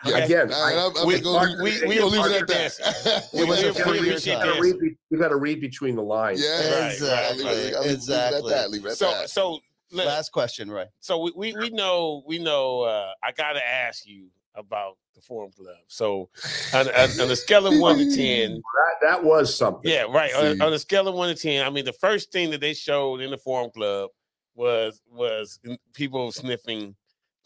Yeah, 0.05 0.19
Again, 0.19 0.53
I- 0.53 0.57
I- 0.57 0.73
I'm- 0.85 0.93
I'm 0.99 1.07
we- 1.07 1.21
gonna 1.21 1.63
we- 1.63 1.81
we- 1.87 1.89
we're 1.89 2.11
gonna 2.11 2.31
it 2.35 2.43
at 2.43 2.49
that. 2.49 3.29
It 3.33 3.49
was 3.49 3.63
We- 3.63 3.69
a 3.69 3.73
we 3.73 3.81
free 3.81 3.99
appreciate 3.99 4.35
time. 4.37 4.47
You 4.47 4.53
gotta 4.53 4.61
read, 4.63 4.97
you 5.11 5.19
got 5.19 5.29
to 5.29 5.37
read 5.37 5.61
between 5.61 5.97
the 5.97 6.03
lines. 6.03 6.43
Yeah, 6.43 6.81
Right, 6.81 6.93
Exactly, 6.93 7.45
right, 7.45 7.55
Leave 7.57 7.75
it- 7.75 7.91
exactly. 7.93 8.43
Leave 8.43 8.51
that. 8.51 8.71
Leave 8.71 8.85
it 8.87 8.91
at 8.93 8.97
So 8.99 9.11
that. 9.11 9.31
so 9.31 9.59
let- 9.93 10.07
Last 10.07 10.33
question, 10.33 10.71
right? 10.71 10.89
so 11.01 11.19
we, 11.19 11.33
we 11.37 11.53
we 11.57 11.71
know 11.71 12.23
we 12.27 12.39
know 12.39 12.83
uh 12.83 13.13
I 13.23 13.33
gotta 13.33 13.65
ask 13.67 14.07
you 14.07 14.29
about 14.57 14.99
the 15.15 15.21
Forum 15.21 15.51
Club. 15.57 15.77
So 15.89 16.29
on, 16.73 16.89
on, 16.89 17.21
on 17.21 17.31
a 17.31 17.37
scale 17.37 17.67
of 17.67 17.79
one 17.79 17.97
to 17.99 18.15
ten, 18.17 18.55
That, 19.01 19.07
that 19.09 19.25
was 19.25 19.55
something. 19.57 19.91
yeah, 19.91 20.03
right. 20.03 20.35
On, 20.35 20.61
on 20.61 20.73
a 20.73 20.79
scale 20.79 21.07
of 21.09 21.15
one 21.15 21.35
to 21.35 21.41
ten, 21.41 21.65
I 21.67 21.71
mean 21.71 21.85
the 21.85 21.93
first 21.93 22.31
thing 22.33 22.51
that 22.51 22.61
they 22.61 22.75
showed 22.75 23.21
in 23.21 23.31
the 23.31 23.39
Forum 23.39 23.71
Club 23.71 24.11
was 24.57 25.01
was 25.11 25.59
people 25.93 26.31
sniffing. 26.33 26.95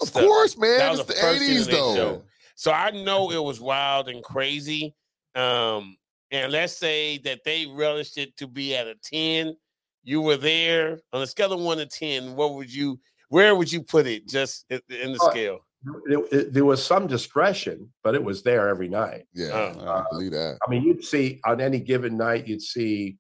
Of 0.01 0.09
stuff. 0.09 0.23
course, 0.23 0.57
man. 0.57 0.79
That 0.79 0.91
was 0.91 1.01
It's 1.01 1.09
the 1.09 1.15
the 1.15 1.21
first 1.21 1.43
eighties 1.43 1.67
though. 1.67 1.95
showed. 1.95 2.23
So 2.55 2.73
I 2.73 2.91
know 2.91 3.31
it 3.31 3.43
was 3.43 3.61
wild 3.61 4.09
and 4.09 4.23
crazy. 4.23 4.95
Um, 5.35 5.97
and 6.31 6.51
let's 6.53 6.77
say 6.77 7.19
that 7.19 7.41
they 7.45 7.67
relished 7.67 8.19
it 8.19 8.37
to 8.39 8.47
be 8.47 8.75
at 8.77 8.87
a 8.87 8.95
10. 9.03 9.57
You 10.03 10.21
were 10.21 10.37
there 10.37 11.01
on 11.13 11.23
a 11.23 11.27
scale 11.27 11.53
of 11.53 11.61
one 11.61 11.79
to 11.79 11.87
10. 11.87 12.35
What 12.35 12.55
would 12.55 12.73
you, 12.73 12.99
where 13.29 13.55
would 13.55 13.71
you 13.73 13.83
put 13.83 14.07
it 14.07 14.29
just 14.29 14.65
in 14.71 14.81
the 14.89 15.19
Uh, 15.23 15.31
scale? 15.31 15.59
It- 16.07 16.33
it- 16.33 16.53
there 16.53 16.65
was 16.65 16.85
some 16.85 17.07
discretion, 17.07 17.93
but 18.03 18.15
it 18.17 18.23
was 18.23 18.43
there 18.43 18.69
every 18.69 18.89
night. 18.89 19.27
Yeah, 19.33 19.55
Uh, 19.55 20.03
I 20.05 20.11
believe 20.11 20.33
that. 20.33 20.59
I 20.67 20.71
mean, 20.71 20.83
you'd 20.83 21.05
see 21.05 21.41
on 21.45 21.61
any 21.61 21.79
given 21.79 22.17
night, 22.17 22.49
you'd 22.49 22.63
see, 22.63 23.17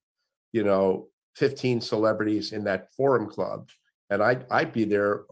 you 0.52 0.64
know, 0.64 1.08
15 1.36 1.80
celebrities 1.80 2.52
in 2.52 2.64
that 2.64 2.92
forum 2.94 3.30
club. 3.30 3.68
And 4.10 4.22
I'd, 4.22 4.44
I'd 4.50 4.72
be 4.72 4.84
there 4.84 5.24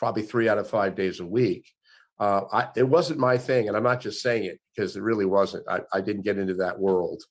probably 0.00 0.22
three 0.22 0.48
out 0.48 0.56
of 0.58 0.68
five 0.68 0.94
days 0.96 1.20
a 1.20 1.26
week. 1.26 1.70
Uh, 2.18 2.40
I, 2.52 2.68
it 2.74 2.88
wasn't 2.88 3.20
my 3.20 3.36
thing. 3.38 3.68
And 3.68 3.76
I'm 3.76 3.82
not 3.82 4.00
just 4.00 4.22
saying 4.22 4.44
it 4.44 4.58
because 4.74 4.96
it 4.96 5.02
really 5.02 5.26
wasn't. 5.26 5.64
I, 5.68 5.80
I 5.92 6.00
didn't 6.00 6.22
get 6.22 6.38
into 6.38 6.54
that 6.54 6.78
world, 6.78 7.22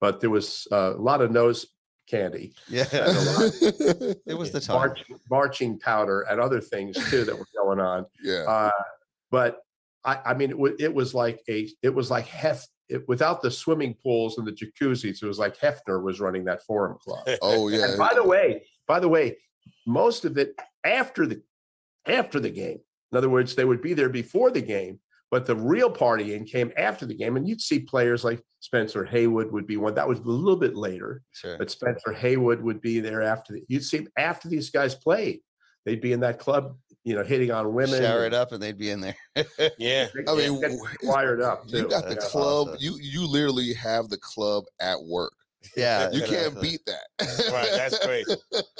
but 0.00 0.20
there 0.20 0.30
was 0.30 0.66
uh, 0.72 0.94
a 0.96 1.00
lot 1.00 1.20
of 1.22 1.30
nose 1.30 1.66
candy, 2.10 2.54
Yeah. 2.68 2.86
a 2.92 3.06
lot 3.06 3.52
It 4.26 4.36
was 4.36 4.50
the 4.50 4.60
time. 4.60 4.76
marching, 4.76 5.16
marching 5.30 5.78
powder, 5.78 6.22
and 6.22 6.40
other 6.40 6.60
things 6.60 6.96
too 7.08 7.22
that 7.24 7.38
were 7.38 7.46
going 7.56 7.78
on. 7.80 8.04
yeah. 8.22 8.42
Uh, 8.48 8.70
but 9.30 9.58
I, 10.04 10.18
I 10.26 10.34
mean, 10.34 10.50
it, 10.50 10.58
wa- 10.58 10.70
it 10.78 10.92
was 10.92 11.14
like 11.14 11.40
a, 11.48 11.68
it 11.82 11.94
was 11.94 12.10
like 12.10 12.26
heft 12.26 12.68
It, 12.88 13.06
without 13.08 13.42
the 13.42 13.50
swimming 13.50 13.94
pools 14.02 14.38
and 14.38 14.46
the 14.46 14.52
jacuzzis, 14.52 15.22
it 15.22 15.26
was 15.26 15.38
like 15.38 15.56
Hefner 15.58 16.02
was 16.02 16.18
running 16.20 16.44
that 16.46 16.62
Forum 16.64 16.96
Club. 17.04 17.24
oh 17.42 17.68
yeah. 17.68 17.84
And 17.90 17.98
by 17.98 18.12
the 18.14 18.24
way, 18.24 18.64
by 18.86 18.98
the 19.00 19.08
way, 19.08 19.36
most 19.86 20.24
of 20.24 20.38
it 20.38 20.54
after 20.84 21.26
the 21.26 21.42
after 22.10 22.40
the 22.40 22.50
game. 22.50 22.78
In 23.12 23.18
other 23.18 23.30
words, 23.30 23.54
they 23.54 23.64
would 23.64 23.80
be 23.82 23.94
there 23.94 24.08
before 24.08 24.50
the 24.50 24.60
game, 24.60 25.00
but 25.30 25.46
the 25.46 25.56
real 25.56 25.90
partying 25.90 26.46
came 26.46 26.72
after 26.76 27.06
the 27.06 27.14
game. 27.14 27.36
And 27.36 27.48
you'd 27.48 27.60
see 27.60 27.80
players 27.80 28.22
like 28.24 28.42
Spencer 28.60 29.04
Haywood 29.04 29.50
would 29.52 29.66
be 29.66 29.76
one. 29.76 29.94
That 29.94 30.08
was 30.08 30.18
a 30.18 30.22
little 30.22 30.56
bit 30.58 30.76
later, 30.76 31.22
Sure. 31.32 31.56
but 31.58 31.70
Spencer 31.70 32.12
Haywood 32.12 32.60
would 32.62 32.80
be 32.80 33.00
there 33.00 33.22
after. 33.22 33.54
The, 33.54 33.62
you'd 33.68 33.84
see 33.84 34.06
after 34.18 34.48
these 34.48 34.68
guys 34.70 34.94
played, 34.94 35.40
they'd 35.86 36.00
be 36.02 36.12
in 36.12 36.20
that 36.20 36.38
club, 36.38 36.76
you 37.04 37.14
know, 37.14 37.22
hitting 37.24 37.50
on 37.50 37.72
women. 37.72 38.02
Shower 38.02 38.26
it 38.26 38.34
up 38.34 38.52
and 38.52 38.62
they'd 38.62 38.76
be 38.78 38.90
in 38.90 39.00
there. 39.00 39.16
Yeah. 39.78 40.08
they- 40.14 40.30
I 40.30 40.34
mean, 40.36 40.60
get 40.60 40.72
wired 41.04 41.40
up. 41.50 41.62
You 41.66 41.88
got 41.88 42.08
the 42.08 42.16
club. 42.16 42.68
awesome. 42.68 42.78
You 42.80 42.98
you 43.00 43.26
literally 43.26 43.72
have 43.74 44.08
the 44.10 44.18
club 44.18 44.64
at 44.80 44.96
work. 45.02 45.32
Yeah. 45.76 46.10
You 46.12 46.20
can't 46.20 46.32
exactly. 46.48 46.68
beat 46.70 46.80
that. 46.86 47.50
Right, 47.52 47.68
that's 47.72 47.98
crazy. 48.04 48.34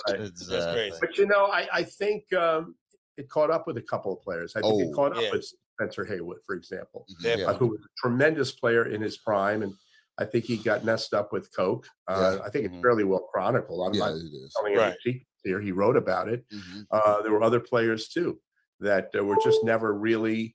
Exactly. 0.09 0.73
crazy. 0.75 0.97
But 1.01 1.17
you 1.19 1.27
know, 1.27 1.47
I, 1.47 1.67
I 1.73 1.83
think 1.85 2.31
um, 2.35 2.75
it 3.19 3.29
caught 3.29 3.51
up 3.51 3.67
with 3.67 3.77
a 3.77 3.83
couple 3.83 4.13
of 4.13 4.23
players. 4.23 4.55
I 4.57 4.61
think 4.63 4.75
Oh, 4.75 4.81
it 4.81 4.95
caught 4.95 5.13
up 5.17 5.23
yeah. 5.25 5.33
with 5.33 5.45
Spencer 5.75 6.05
Haywood, 6.05 6.39
for 6.47 6.55
example. 6.55 7.05
Mhm, 7.23 7.47
uh, 7.49 7.55
who 7.55 7.67
was 7.69 7.81
a 7.81 7.89
tremendous 7.99 8.53
player 8.53 8.87
in 8.87 9.03
his 9.03 9.19
prime, 9.19 9.63
and 9.63 9.75
I 10.19 10.25
think 10.25 10.45
he 10.45 10.57
got 10.57 10.85
messed 10.85 11.13
up 11.15 11.33
with 11.33 11.55
coke. 11.55 11.87
Uh, 12.07 12.39
I 12.45 12.49
think 12.51 12.67
it's 12.67 12.75
Mhm. 12.77 12.83
fairly 12.83 13.05
well 13.05 13.29
chronicled. 13.33 13.87
I'm 13.87 13.95
Yeah, 13.95 14.11
not 14.11 14.21
telling 14.57 14.73
any 14.73 14.77
Right. 14.79 14.97
secrets 15.05 15.27
here. 15.45 15.61
He 15.61 15.73
wrote 15.73 15.97
about 15.97 16.29
it. 16.29 16.45
Mhm. 16.51 16.87
Uh, 16.91 17.23
there 17.23 17.33
were 17.33 17.43
other 17.43 17.61
players 17.61 18.09
too 18.09 18.41
that 18.81 19.11
uh, 19.17 19.25
were 19.25 19.37
just 19.45 19.63
never 19.65 19.93
really 19.95 20.55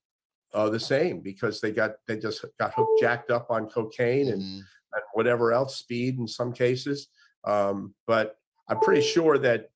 uh, 0.54 0.70
the 0.70 0.80
same 0.80 1.20
because 1.22 1.60
they 1.62 1.72
got 1.72 1.96
they 2.08 2.16
just 2.18 2.46
got 2.60 2.72
hooked, 2.76 3.02
jacked 3.02 3.32
up 3.32 3.50
on 3.50 3.68
cocaine 3.70 4.28
and, 4.30 4.42
Mhm. 4.42 4.62
and 4.94 5.04
whatever 5.14 5.52
else, 5.52 5.78
speed 5.78 6.20
in 6.20 6.28
some 6.28 6.54
cases. 6.54 7.08
Um, 7.44 7.96
but 8.06 8.38
I'm 8.70 8.80
pretty 8.80 9.02
sure 9.02 9.38
that. 9.40 9.70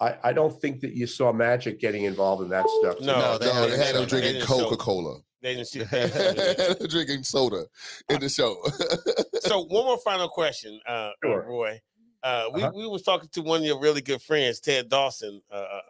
I, 0.00 0.16
I 0.24 0.32
don't 0.32 0.60
think 0.60 0.80
that 0.80 0.92
you 0.94 1.06
saw 1.06 1.32
Magic 1.32 1.80
getting 1.80 2.04
involved 2.04 2.42
in 2.42 2.48
that 2.50 2.66
stuff. 2.80 3.00
No, 3.00 3.18
No, 3.18 3.38
they 3.38 3.46
No, 3.46 3.52
had 3.52 3.70
they 3.70 3.76
had 3.78 3.96
him 3.96 4.06
drinking 4.06 4.42
Coca 4.42 4.76
Cola, 4.76 5.20
They 5.42 5.54
didn't 5.54 5.68
see. 5.68 5.78
they 5.90 6.08
didn't 6.08 6.12
see 6.78 6.84
it. 6.84 6.90
drinking 6.90 7.22
soda 7.22 7.64
in 8.08 8.20
the 8.20 8.28
show. 8.28 8.56
so 9.40 9.60
one 9.64 9.84
more 9.84 9.98
final 9.98 10.28
question, 10.28 10.80
uh, 10.88 10.90
uh, 10.90 11.10
Sure. 11.22 11.42
Roy. 11.48 11.80
Uh, 12.22 12.46
we, 12.54 12.62
Uh-huh. 12.62 12.72
we 12.74 12.86
was 12.86 13.02
talking 13.02 13.28
to 13.32 13.42
one 13.42 13.60
of 13.60 13.66
your 13.66 13.78
really 13.78 14.00
good 14.00 14.22
friends, 14.22 14.58
Ted 14.58 14.88
Dawson, 14.88 15.42
uh, 15.52 15.56
uh, 15.56 15.80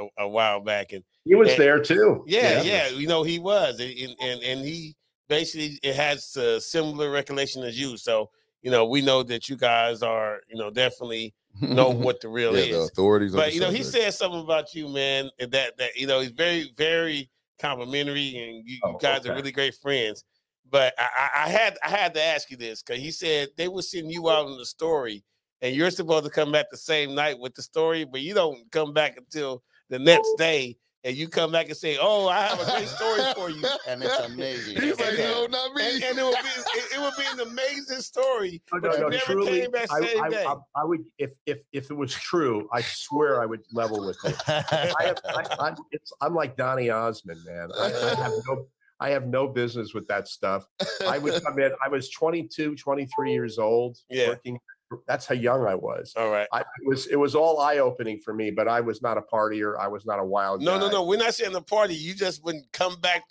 uh, 0.00 0.04
a, 0.18 0.22
a 0.24 0.28
while 0.28 0.60
back, 0.60 0.92
and 0.92 1.04
He 1.24 1.34
was 1.34 1.50
And- 1.50 1.58
there 1.60 1.80
too. 1.80 2.24
yeah, 2.26 2.62
yeah, 2.62 2.88
you 2.88 3.06
know 3.06 3.22
he 3.22 3.38
was, 3.38 3.78
and 3.80 3.90
and, 3.90 4.16
and- 4.20 4.42
and 4.42 4.60
he 4.64 4.96
basically 5.28 5.78
it 5.82 5.94
has 5.94 6.34
a 6.36 6.60
similar 6.60 7.10
recollection 7.10 7.62
as 7.62 7.78
you. 7.78 7.96
So 7.98 8.30
you 8.62 8.70
know 8.70 8.86
we 8.86 9.02
know 9.02 9.22
that 9.24 9.48
you 9.50 9.56
guys 9.56 10.02
are 10.02 10.40
you 10.48 10.56
know 10.58 10.70
definitely 10.70 11.34
know 11.60 11.90
what 11.90 12.20
the 12.20 12.28
real 12.28 12.54
yeah, 12.56 12.66
the 12.66 12.76
is. 12.82 12.88
authorities. 12.90 13.34
of 13.34 13.38
But 13.38 13.50
the 13.50 13.54
you 13.54 13.60
know 13.60 13.70
he 13.70 13.82
subject. 13.82 14.04
said 14.04 14.14
something 14.14 14.40
about 14.40 14.74
you, 14.74 14.88
man. 14.88 15.30
That 15.38 15.76
that 15.78 15.96
you 15.96 16.06
know 16.06 16.20
he's 16.20 16.30
very 16.30 16.72
very 16.76 17.30
complimentary, 17.60 18.36
and 18.36 18.68
you, 18.68 18.76
you 18.76 18.80
Oh, 18.84 18.98
guys 18.98 19.26
are 19.26 19.34
really 19.34 19.52
great 19.52 19.74
friends. 19.74 20.24
But 20.70 20.94
I, 20.98 21.08
I, 21.16 21.44
I 21.44 21.48
had 21.48 21.78
I 21.84 21.88
had 21.88 22.14
to 22.14 22.22
ask 22.22 22.50
you 22.50 22.56
this 22.56 22.82
because 22.82 23.00
he 23.02 23.10
said 23.10 23.48
they 23.56 23.68
were 23.68 23.82
sending 23.82 24.10
you 24.10 24.28
out 24.30 24.48
in 24.48 24.56
the 24.58 24.66
story, 24.66 25.22
and 25.62 25.74
you're 25.74 25.90
supposed 25.90 26.24
to 26.24 26.30
come 26.30 26.52
back 26.52 26.66
the 26.70 26.76
same 26.76 27.14
night 27.14 27.38
with 27.38 27.54
the 27.54 27.62
story, 27.62 28.04
but 28.04 28.20
you 28.20 28.34
don't 28.34 28.70
come 28.72 28.92
back 28.92 29.16
until 29.16 29.62
the 29.88 29.98
next 29.98 30.34
day, 30.38 30.76
and 31.06 31.16
you 31.16 31.28
come 31.28 31.52
back 31.52 31.68
and 31.68 31.76
say, 31.76 31.96
"Oh, 32.00 32.26
I 32.26 32.42
have 32.46 32.60
a 32.60 32.64
great 32.64 32.88
story 32.88 33.22
for 33.34 33.48
you." 33.48 33.64
and 33.88 34.02
it's 34.02 34.18
amazing. 34.18 34.82
He's 34.82 34.98
like, 34.98 35.10
and- 35.10 35.18
no, 35.18 35.46
not 35.46 35.74
me. 35.74 35.94
And, 35.94 36.02
and 36.02 36.18
it 36.18 36.24
would 36.24 36.34
be 36.34 36.48
it, 36.48 36.92
it 36.96 37.00
would 37.00 37.14
be 37.16 37.42
an 37.42 37.48
amazing 37.48 38.00
story. 38.00 38.60
No, 38.72 38.78
no, 38.80 38.96
no, 38.98 39.08
never 39.08 39.24
truly, 39.24 39.60
came 39.60 39.70
back 39.70 39.86
I, 39.90 39.98
I. 40.20 40.44
I, 40.52 40.56
I 40.74 40.84
would 40.84 41.04
if 41.18 41.30
if 41.46 41.60
if 41.72 41.90
it 41.90 41.94
was 41.94 42.12
true, 42.12 42.68
I 42.72 42.80
swear 42.82 43.40
I 43.40 43.46
would 43.46 43.62
level 43.72 44.04
with 44.04 44.18
you. 44.24 44.34
I 44.48 44.94
have, 45.00 45.18
I, 45.28 45.56
I'm, 45.60 45.76
it's, 45.92 46.12
I'm 46.20 46.34
like 46.34 46.56
Donny 46.56 46.90
Osmond, 46.90 47.40
man. 47.46 47.70
I, 47.78 47.86
I 47.86 48.14
have 48.22 48.32
no, 48.48 48.66
I 48.98 49.10
have 49.10 49.28
no 49.28 49.46
business 49.46 49.94
with 49.94 50.08
that 50.08 50.26
stuff. 50.26 50.66
I 51.06 51.18
would 51.18 51.42
come 51.44 51.58
in. 51.60 51.70
I 51.84 51.88
was 51.88 52.10
22, 52.10 52.74
23 52.74 53.32
years 53.32 53.58
old. 53.58 53.98
Yeah. 54.10 54.28
Working. 54.28 54.58
That's 55.06 55.26
how 55.26 55.34
young 55.34 55.66
I 55.66 55.74
was. 55.74 56.14
All 56.16 56.30
right. 56.30 56.46
I 56.52 56.60
it 56.60 56.86
was 56.86 57.06
it 57.06 57.16
was 57.16 57.34
all 57.34 57.60
eye 57.60 57.78
opening 57.78 58.18
for 58.18 58.32
me, 58.32 58.50
but 58.50 58.68
I 58.68 58.80
was 58.80 59.02
not 59.02 59.18
a 59.18 59.22
partier. 59.22 59.78
I 59.78 59.88
was 59.88 60.06
not 60.06 60.18
a 60.18 60.24
wild. 60.24 60.62
No, 60.62 60.78
no, 60.78 60.88
no. 60.88 61.04
We're 61.04 61.18
not 61.18 61.34
saying 61.34 61.52
the 61.52 61.62
party. 61.62 61.94
You 61.94 62.14
just 62.14 62.44
wouldn't 62.44 62.70
come 62.72 63.00
back. 63.00 63.24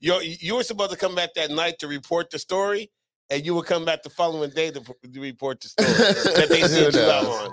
You 0.00 0.20
you 0.20 0.54
were 0.54 0.62
supposed 0.62 0.92
to 0.92 0.96
come 0.96 1.14
back 1.14 1.34
that 1.34 1.50
night 1.50 1.78
to 1.80 1.88
report 1.88 2.30
the 2.30 2.38
story, 2.38 2.90
and 3.30 3.44
you 3.44 3.54
would 3.54 3.64
come 3.64 3.84
back 3.86 4.02
the 4.02 4.10
following 4.10 4.50
day 4.50 4.70
to, 4.70 4.80
to 4.80 5.20
report 5.20 5.60
the 5.60 5.68
story 5.68 5.88
that 6.34 6.48
they 6.50 6.60
sent 6.68 6.94
you 6.94 7.00
out 7.00 7.24
on. 7.24 7.48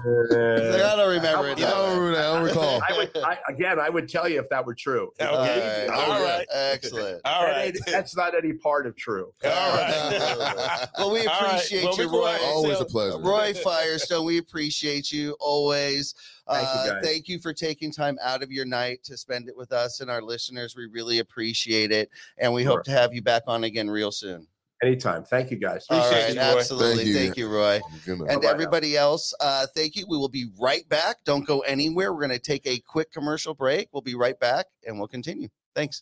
Like, 0.72 0.82
I 0.82 0.96
don't 0.98 1.10
remember 1.10 1.50
it. 1.50 1.58
I 1.60 1.70
don't 1.70 1.98
remember 2.00 2.12
that. 2.16 2.26
I 2.26 2.34
don't 2.34 2.44
recall. 2.48 2.82
I 2.90 2.98
would 2.98 3.18
I, 3.24 3.38
again. 3.50 3.80
I 3.80 3.90
would 3.90 4.10
tell 4.10 4.28
you 4.28 4.40
if 4.40 4.50
that 4.50 4.66
were 4.66 4.76
true. 4.76 5.12
Okay. 5.20 5.28
All 5.30 5.38
right. 5.40 5.90
All 6.10 6.24
right. 6.24 6.46
Excellent. 6.54 7.22
All 7.26 7.44
That 7.46 7.52
right. 7.56 7.78
that's 7.88 8.16
not 8.18 8.36
any 8.36 8.54
part 8.54 8.86
of 8.86 8.96
true. 8.98 9.34
All 9.46 9.50
right. 9.50 10.88
Well, 10.98 11.12
we 11.12 11.26
All 11.26 11.42
right. 11.42 11.54
appreciate 11.56 11.86
Well, 11.86 11.98
you, 11.98 12.10
Roy. 12.10 12.26
ahead 12.28 12.42
and 12.42 12.50
Always 12.52 12.72
tell- 12.78 12.82
a 12.82 12.86
pleasure. 12.90 13.20
Roy 13.20 13.54
Firestone, 13.54 14.26
we 14.26 14.38
appreciate 14.40 15.12
you 15.12 15.38
always. 15.40 16.14
Thank 16.50 16.64
you, 16.68 16.92
Uh, 16.92 17.02
thank 17.02 17.28
you 17.30 17.40
for 17.40 17.54
taking 17.54 17.94
time 17.94 18.18
out 18.22 18.44
of 18.44 18.52
your 18.52 18.66
night 18.66 19.04
to 19.06 19.16
spend 19.16 19.48
it 19.48 19.56
with 19.56 19.72
us 19.72 20.02
and 20.02 20.12
our 20.12 20.22
listeners. 20.22 20.76
We 20.76 20.88
really 20.88 21.20
appreciate 21.20 21.92
it. 21.94 22.10
And 22.38 22.54
we 22.54 22.64
Sure. 22.64 22.74
hope 22.74 22.84
to 22.86 22.92
have 22.92 23.14
you 23.14 23.22
back 23.22 23.44
on 23.48 23.64
again 23.64 23.90
real 23.90 24.12
soon. 24.12 24.48
Anytime. 24.84 25.24
Thank 25.24 25.52
you, 25.52 25.58
guys. 25.58 25.86
All 25.90 26.00
Appreciate 26.00 26.38
right. 26.38 26.54
you, 26.54 26.58
Absolutely. 26.60 27.04
Thank 27.06 27.18
Thank 27.18 27.38
you. 27.38 27.48
you, 27.48 27.54
Roy. 27.56 27.80
And 28.08 28.20
Bye-bye 28.20 28.38
now. 28.42 28.50
everybody 28.50 28.98
else, 28.98 29.32
uh, 29.40 29.68
thank 29.76 29.96
you. 29.96 30.06
We 30.10 30.18
will 30.18 30.30
be 30.30 30.48
right 30.60 30.88
back. 30.90 31.18
Don't 31.24 31.46
go 31.46 31.60
anywhere. 31.60 32.12
We're 32.12 32.22
going 32.28 32.32
to 32.32 32.40
take 32.40 32.66
a 32.66 32.80
quick 32.80 33.12
commercial 33.12 33.54
break. 33.54 33.90
We'll 33.94 34.02
be 34.02 34.16
right 34.16 34.40
back 34.40 34.66
and 34.88 34.98
we'll 34.98 35.08
continue. 35.08 35.50
Thanks. 35.76 36.02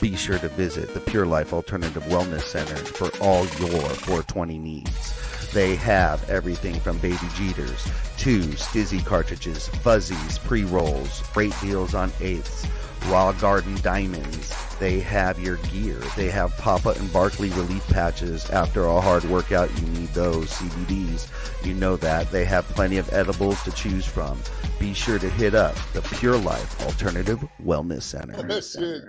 Be 0.00 0.16
sure 0.16 0.38
to 0.40 0.48
visit 0.48 0.92
the 0.94 1.00
Pure 1.00 1.26
Life 1.26 1.52
Alternative 1.52 2.02
Wellness 2.04 2.42
Center 2.42 2.74
for 2.74 3.08
all 3.22 3.42
your 3.60 3.88
420 3.88 4.58
needs. 4.58 5.52
They 5.52 5.76
have 5.76 6.28
everything 6.28 6.74
from 6.80 6.98
baby 6.98 7.18
jeeters 7.36 7.84
to 8.18 8.40
stizzy 8.40 9.04
cartridges, 9.06 9.68
fuzzies, 9.68 10.38
pre 10.38 10.64
rolls, 10.64 11.22
great 11.32 11.54
deals 11.60 11.94
on 11.94 12.10
eighths, 12.20 12.66
raw 13.06 13.32
garden 13.32 13.76
diamonds. 13.82 14.54
They 14.78 15.00
have 15.00 15.38
your 15.38 15.56
gear. 15.56 16.00
They 16.16 16.28
have 16.30 16.56
Papa 16.56 16.90
and 16.98 17.12
Barkley 17.12 17.50
relief 17.50 17.86
patches. 17.88 18.48
After 18.50 18.84
a 18.84 19.00
hard 19.00 19.24
workout, 19.24 19.70
you 19.78 19.86
need 19.88 20.08
those 20.08 20.50
CBDs. 20.50 21.28
You 21.64 21.74
know 21.74 21.96
that. 21.96 22.30
They 22.30 22.44
have 22.44 22.64
plenty 22.68 22.96
of 22.98 23.12
edibles 23.12 23.62
to 23.62 23.70
choose 23.72 24.06
from. 24.06 24.40
Be 24.78 24.92
sure 24.92 25.18
to 25.18 25.30
hit 25.30 25.54
up 25.54 25.76
the 25.92 26.02
Pure 26.02 26.38
Life 26.38 26.84
Alternative 26.84 27.42
Wellness 27.64 28.02
Center. 28.02 28.60
Shit. 28.60 29.02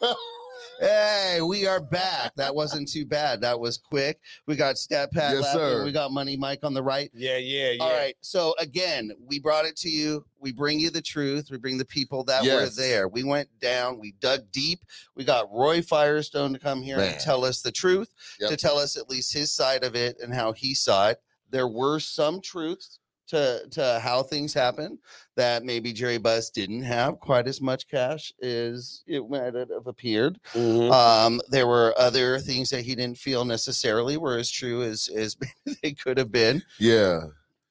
Hey, 0.80 1.38
we 1.40 1.66
are 1.66 1.80
back. 1.80 2.34
That 2.36 2.54
wasn't 2.54 2.88
too 2.90 3.04
bad. 3.06 3.40
That 3.40 3.58
was 3.58 3.78
quick. 3.78 4.18
We 4.46 4.56
got 4.56 4.76
Stat 4.76 5.12
Pat 5.12 5.34
Yes, 5.34 5.42
laughing. 5.44 5.60
sir. 5.60 5.84
We 5.84 5.92
got 5.92 6.10
Money 6.10 6.36
Mike 6.36 6.60
on 6.64 6.74
the 6.74 6.82
right. 6.82 7.10
Yeah, 7.14 7.36
yeah, 7.36 7.70
yeah. 7.72 7.82
All 7.82 7.90
right. 7.96 8.16
So 8.20 8.54
again, 8.58 9.12
we 9.26 9.38
brought 9.38 9.64
it 9.66 9.76
to 9.78 9.88
you. 9.88 10.24
We 10.40 10.52
bring 10.52 10.80
you 10.80 10.90
the 10.90 11.00
truth. 11.02 11.48
We 11.50 11.58
bring 11.58 11.78
the 11.78 11.84
people 11.84 12.24
that 12.24 12.44
were 12.44 12.68
there. 12.68 13.08
We 13.08 13.22
went 13.24 13.48
down. 13.60 13.98
We 14.00 14.12
dug 14.20 14.50
deep. 14.52 14.80
We 15.14 15.24
got 15.24 15.50
Roy 15.52 15.80
Firestone 15.80 16.52
to 16.52 16.58
come 16.58 16.82
here 16.82 16.96
Man. 16.98 17.12
and 17.12 17.20
tell 17.20 17.44
us 17.44 17.62
the 17.62 17.72
truth, 17.72 18.12
Yep. 18.40 18.50
to 18.50 18.56
tell 18.56 18.78
us 18.78 18.96
at 18.96 19.08
least 19.08 19.32
his 19.32 19.50
side 19.52 19.84
of 19.84 19.94
it 19.94 20.18
and 20.20 20.34
how 20.34 20.52
he 20.52 20.74
saw 20.74 21.10
it. 21.10 21.20
There 21.50 21.68
were 21.68 22.00
some 22.00 22.40
truths 22.40 22.98
to 23.28 23.62
to 23.70 24.00
how 24.02 24.22
things 24.22 24.52
happen 24.52 24.98
that 25.36 25.64
maybe 25.64 25.92
Jerry 25.92 26.18
Buss 26.18 26.50
didn't 26.50 26.82
have 26.82 27.18
quite 27.20 27.46
as 27.48 27.60
much 27.60 27.88
cash 27.88 28.32
as 28.42 29.02
it 29.06 29.28
might 29.28 29.54
have 29.54 29.86
appeared. 29.86 30.38
Mhm. 30.52 30.92
Um, 30.92 31.40
there 31.48 31.66
were 31.66 31.94
other 31.98 32.38
things 32.38 32.70
that 32.70 32.82
he 32.84 32.94
didn't 32.94 33.18
feel 33.18 33.44
necessarily 33.44 34.16
were 34.16 34.36
as 34.38 34.50
true 34.50 34.82
as 34.82 35.08
as 35.08 35.36
they 35.82 35.92
could 35.92 36.18
have 36.18 36.30
been. 36.30 36.62
Yeah. 36.78 37.20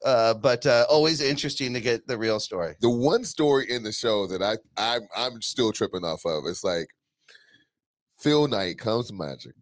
Uh, 0.04 0.34
but 0.34 0.66
uh, 0.66 0.86
always 0.90 1.22
interesting 1.22 1.74
to 1.74 1.80
get 1.80 2.06
the 2.08 2.18
real 2.18 2.38
story. 2.40 2.76
The 2.82 2.90
one 2.90 3.24
story 3.24 3.72
in 3.72 3.84
the 3.84 3.92
show 3.94 4.28
that 4.28 4.42
I 4.42 4.58
I'm 4.76 5.08
I'm 5.16 5.42
still 5.42 5.72
tripping 5.72 6.04
off 6.04 6.26
of. 6.26 6.46
It's 6.46 6.64
like 6.64 6.88
Phil 8.20 8.48
Knight 8.48 8.78
comes 8.78 9.08
to 9.08 9.14
Magic 9.14 9.54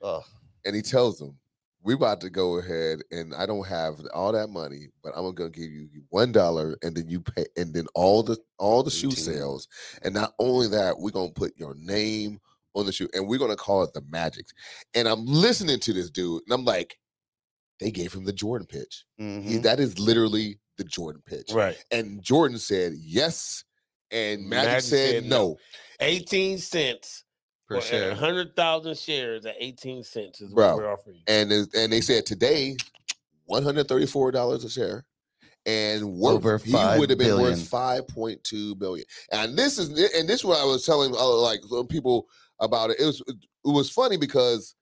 Oh, 0.00 0.22
and 0.64 0.76
he 0.76 0.82
tells 0.82 1.18
them, 1.18 1.36
"We 1.82 1.94
about 1.94 2.20
to 2.22 2.30
go 2.30 2.58
ahead, 2.58 3.00
and 3.10 3.34
I 3.34 3.46
don't 3.46 3.66
have 3.66 4.00
all 4.12 4.32
that 4.32 4.48
money, 4.48 4.88
but 5.02 5.12
I'm 5.16 5.32
gonna 5.34 5.50
give 5.50 5.70
you 5.70 5.88
one 6.10 6.32
dollar, 6.32 6.76
and 6.82 6.96
then 6.96 7.08
you 7.08 7.20
pay, 7.20 7.46
and 7.56 7.72
then 7.72 7.86
all 7.94 8.22
the 8.22 8.36
all 8.58 8.82
the 8.82 8.90
shoe 8.90 9.10
sales, 9.12 9.68
and 10.02 10.14
not 10.14 10.34
only 10.38 10.68
that, 10.68 10.98
we're 10.98 11.10
gonna 11.10 11.30
put 11.32 11.56
your 11.56 11.74
name 11.76 12.40
on 12.74 12.86
the 12.86 12.92
shoe, 12.92 13.08
and 13.14 13.26
we're 13.28 13.38
gonna 13.38 13.56
call 13.56 13.82
it 13.82 13.92
the 13.94 14.02
Magic. 14.10 14.46
And 14.94 15.08
I'm 15.08 15.24
listening 15.26 15.80
to 15.80 15.92
this 15.92 16.10
dude, 16.10 16.42
and 16.46 16.52
I'm 16.52 16.64
like, 16.64 16.98
they 17.80 17.90
gave 17.90 18.12
him 18.12 18.24
the 18.24 18.32
Jordan 18.32 18.66
pitch. 18.66 19.04
He- 19.16 19.24
Mhm. 19.24 19.62
that 19.62 19.78
is 19.80 19.98
literally 19.98 20.58
the 20.76 20.84
Jordan 20.84 21.22
pitch. 21.24 21.50
Right. 21.52 21.76
And 21.90 22.22
Jordan 22.22 22.58
said 22.58 22.94
yes, 22.98 23.64
and 24.10 24.46
Magic, 24.48 24.66
Magic 24.68 24.82
said, 24.84 25.10
said 25.22 25.24
no. 25.26 25.48
no. 25.50 25.56
18 26.00 26.58
cents 26.58 27.24
Per 27.68 27.76
for 27.76 27.86
share. 27.86 28.08
100,000 28.08 28.96
shares 28.98 29.44
at 29.46 29.54
18 29.58 30.02
cents 30.02 30.40
is 30.40 30.52
Bro, 30.52 30.68
what 30.68 30.76
we're 30.78 30.92
offering 30.92 31.16
you. 31.16 31.22
And 31.26 31.52
and 31.52 31.92
they 31.92 32.00
said 32.00 32.24
today, 32.26 32.76
one 33.44 33.62
hundred 33.62 33.88
thirty 33.88 34.06
four 34.06 34.30
dollars 34.32 34.64
a 34.64 34.70
share. 34.70 35.04
And 35.66 36.14
worth, 36.14 36.36
Over 36.36 36.58
he 36.58 36.72
would 36.72 37.10
have 37.10 37.18
been 37.18 37.28
billion. 37.28 37.50
worth 37.50 37.68
five 37.68 38.08
point 38.08 38.42
two 38.42 38.74
billion. 38.76 39.04
And 39.32 39.56
this 39.56 39.78
is 39.78 39.88
and 39.90 40.28
this 40.28 40.40
is 40.40 40.44
what 40.44 40.58
I 40.60 40.64
was 40.64 40.86
telling 40.86 41.14
uh, 41.14 41.28
like 41.28 41.60
some 41.68 41.86
people 41.86 42.26
about 42.60 42.90
it. 42.90 43.00
It 43.00 43.04
was 43.04 43.20
it 43.28 43.36
was 43.64 43.90
funny 43.90 44.16
because 44.16 44.74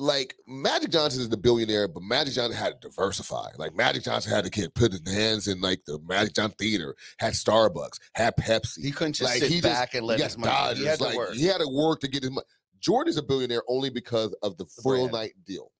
like 0.00 0.34
Magic 0.46 0.90
Johnson 0.90 1.20
is 1.20 1.28
the 1.28 1.36
billionaire, 1.36 1.86
but 1.86 2.02
Magic 2.02 2.34
Johnson 2.34 2.56
had 2.58 2.80
to 2.80 2.88
diversify. 2.88 3.48
Like 3.58 3.74
Magic 3.74 4.02
Johnson 4.02 4.32
had 4.32 4.44
to 4.44 4.50
get 4.50 4.74
put 4.74 4.92
his 4.92 5.12
hands 5.12 5.46
in 5.46 5.60
like 5.60 5.84
the 5.84 5.98
Magic 6.08 6.34
Johnson 6.34 6.56
Theater, 6.58 6.96
had 7.18 7.34
Starbucks, 7.34 7.98
had 8.14 8.34
Pepsi. 8.36 8.82
He 8.82 8.92
couldn't 8.92 9.12
just 9.12 9.30
like 9.30 9.40
sit 9.40 9.50
he 9.50 9.60
back 9.60 9.94
and 9.94 10.06
let 10.06 10.18
his 10.18 10.38
money. 10.38 10.50
Dodgers. 10.50 10.78
He 10.78 10.86
had 10.86 10.98
to 10.98 11.04
like, 11.04 11.16
work. 11.16 11.34
He 11.34 11.44
had 11.44 11.58
to 11.58 11.68
work 11.68 12.00
to 12.00 12.08
get 12.08 12.22
his 12.22 12.32
money. 12.32 12.46
Jordan 12.80 13.10
is 13.10 13.18
a 13.18 13.22
billionaire 13.22 13.62
only 13.68 13.90
because 13.90 14.34
of 14.42 14.56
the 14.56 14.64
The 14.64 14.82
Phil 14.82 15.08
Knight 15.10 15.34
deal. 15.44 15.70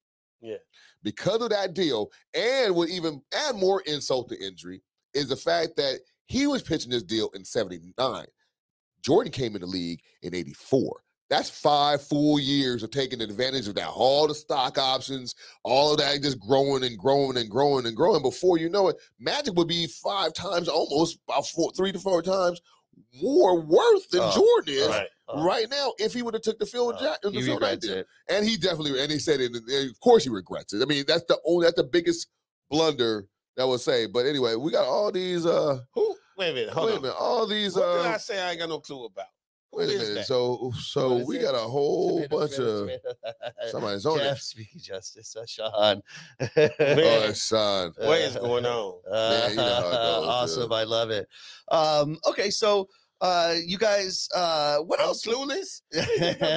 Yeah. 0.42 0.56
Because 1.02 1.40
of 1.40 1.48
that 1.50 1.74
deal, 1.74 2.10
and 2.34 2.74
what 2.74 2.90
even 2.90 3.22
add 3.34 3.56
more 3.56 3.80
insult 3.86 4.28
to 4.28 4.44
injury 4.46 4.82
is 5.14 5.28
the 5.28 5.36
fact 5.36 5.76
that 5.76 6.00
he 6.26 6.46
was 6.46 6.62
pitching 6.62 6.90
this 6.90 7.02
deal 7.02 7.30
in 7.34 7.44
79. 7.44 8.26
Jordan 9.02 9.32
came 9.32 9.54
in 9.54 9.62
the 9.62 9.66
league 9.66 10.02
in 10.22 10.34
84. 10.34 11.00
That's 11.30 11.48
five 11.48 12.02
full 12.02 12.40
years 12.40 12.82
of 12.82 12.90
taking 12.90 13.20
advantage 13.20 13.68
of 13.68 13.76
that, 13.76 13.88
all 13.88 14.26
the 14.26 14.34
stock 14.34 14.76
options, 14.78 15.36
all 15.62 15.92
of 15.92 15.98
that 15.98 16.20
just 16.22 16.40
growing 16.40 16.82
and 16.82 16.98
growing 16.98 17.36
and 17.36 17.48
growing 17.48 17.86
and 17.86 17.96
growing. 17.96 18.20
Before 18.20 18.58
you 18.58 18.68
know 18.68 18.88
it, 18.88 18.96
Magic 19.20 19.54
would 19.54 19.68
be 19.68 19.86
five 19.86 20.32
times, 20.34 20.68
almost 20.68 21.20
about 21.28 21.46
four, 21.46 21.70
three 21.72 21.92
to 21.92 22.00
four 22.00 22.20
times 22.20 22.60
more 23.22 23.60
worth 23.60 24.10
than 24.10 24.20
Oh, 24.24 24.32
Jordan 24.34 24.74
is 24.74 24.88
Right. 24.88 25.08
Uh, 25.28 25.44
right 25.44 25.70
now 25.70 25.92
if 25.98 26.12
he 26.12 26.22
would 26.22 26.34
have 26.34 26.42
took 26.42 26.58
the 26.58 26.66
field. 26.66 26.96
uh, 26.98 27.14
the 27.22 27.30
he 27.30 27.40
Knight 27.40 27.52
regrets 27.52 27.86
it. 27.86 28.06
And 28.28 28.44
he 28.44 28.56
definitely, 28.56 29.00
and 29.00 29.12
he 29.12 29.20
said 29.20 29.40
it. 29.40 29.52
and 29.54 29.90
Of 29.90 30.00
course, 30.00 30.24
he 30.24 30.30
regrets 30.30 30.72
it. 30.72 30.82
I 30.82 30.86
mean, 30.86 31.04
that's 31.06 31.24
the 31.24 31.38
only, 31.46 31.66
that's 31.66 31.76
the 31.76 31.84
biggest 31.84 32.26
blunder 32.68 33.28
that 33.56 33.68
would 33.68 33.80
say. 33.80 34.06
But 34.06 34.26
anyway, 34.26 34.56
we 34.56 34.72
got 34.72 34.86
all 34.86 35.12
these. 35.12 35.46
uh 35.46 35.78
Who? 35.94 36.16
Wait 36.36 36.50
a 36.50 36.54
minute. 36.54 36.70
Hold 36.70 36.86
Wait 36.90 36.98
a 36.98 37.00
minute, 37.02 37.16
all 37.18 37.46
these. 37.46 37.76
What 37.76 38.02
did 38.02 38.06
I 38.06 38.14
uh 38.14 38.18
say 38.18 38.40
I 38.40 38.50
ain't 38.50 38.58
got 38.58 38.68
no 38.68 38.80
clue 38.80 39.04
about? 39.04 39.26
Who 39.72 39.78
Wait 39.78 39.88
a 39.90 39.92
minute. 39.98 40.14
that? 40.14 40.26
So, 40.26 40.72
so 40.80 41.24
we 41.24 41.38
it? 41.38 41.42
got 41.42 41.54
a 41.54 41.58
whole 41.58 42.22
Tomato, 42.22 42.38
bunch 42.38 42.54
tomato, 42.56 42.84
of 43.64 43.70
somebody's 43.70 44.06
on 44.06 44.18
Jeff, 44.18 44.36
it. 44.38 44.42
speak 44.42 44.68
justice, 44.76 45.36
uh, 45.36 45.46
Sean. 45.46 46.02
Man. 46.56 46.70
Oh, 46.80 47.32
son. 47.32 47.92
what 47.98 48.18
is 48.20 48.36
going 48.36 48.66
on? 48.66 49.00
Man, 49.10 49.50
you 49.50 49.56
know 49.56 49.62
how 49.62 49.88
it 49.88 49.92
goes, 49.92 50.26
awesome, 50.28 50.62
dude. 50.64 50.72
I 50.72 50.82
love 50.84 51.10
it. 51.10 51.28
Um, 51.70 52.18
okay, 52.28 52.50
so 52.50 52.88
uh, 53.20 53.54
you 53.64 53.78
guys, 53.78 54.28
uh, 54.34 54.78
what 54.78 54.98
I'm 55.00 55.06
else? 55.06 55.24
clueless. 55.24 55.82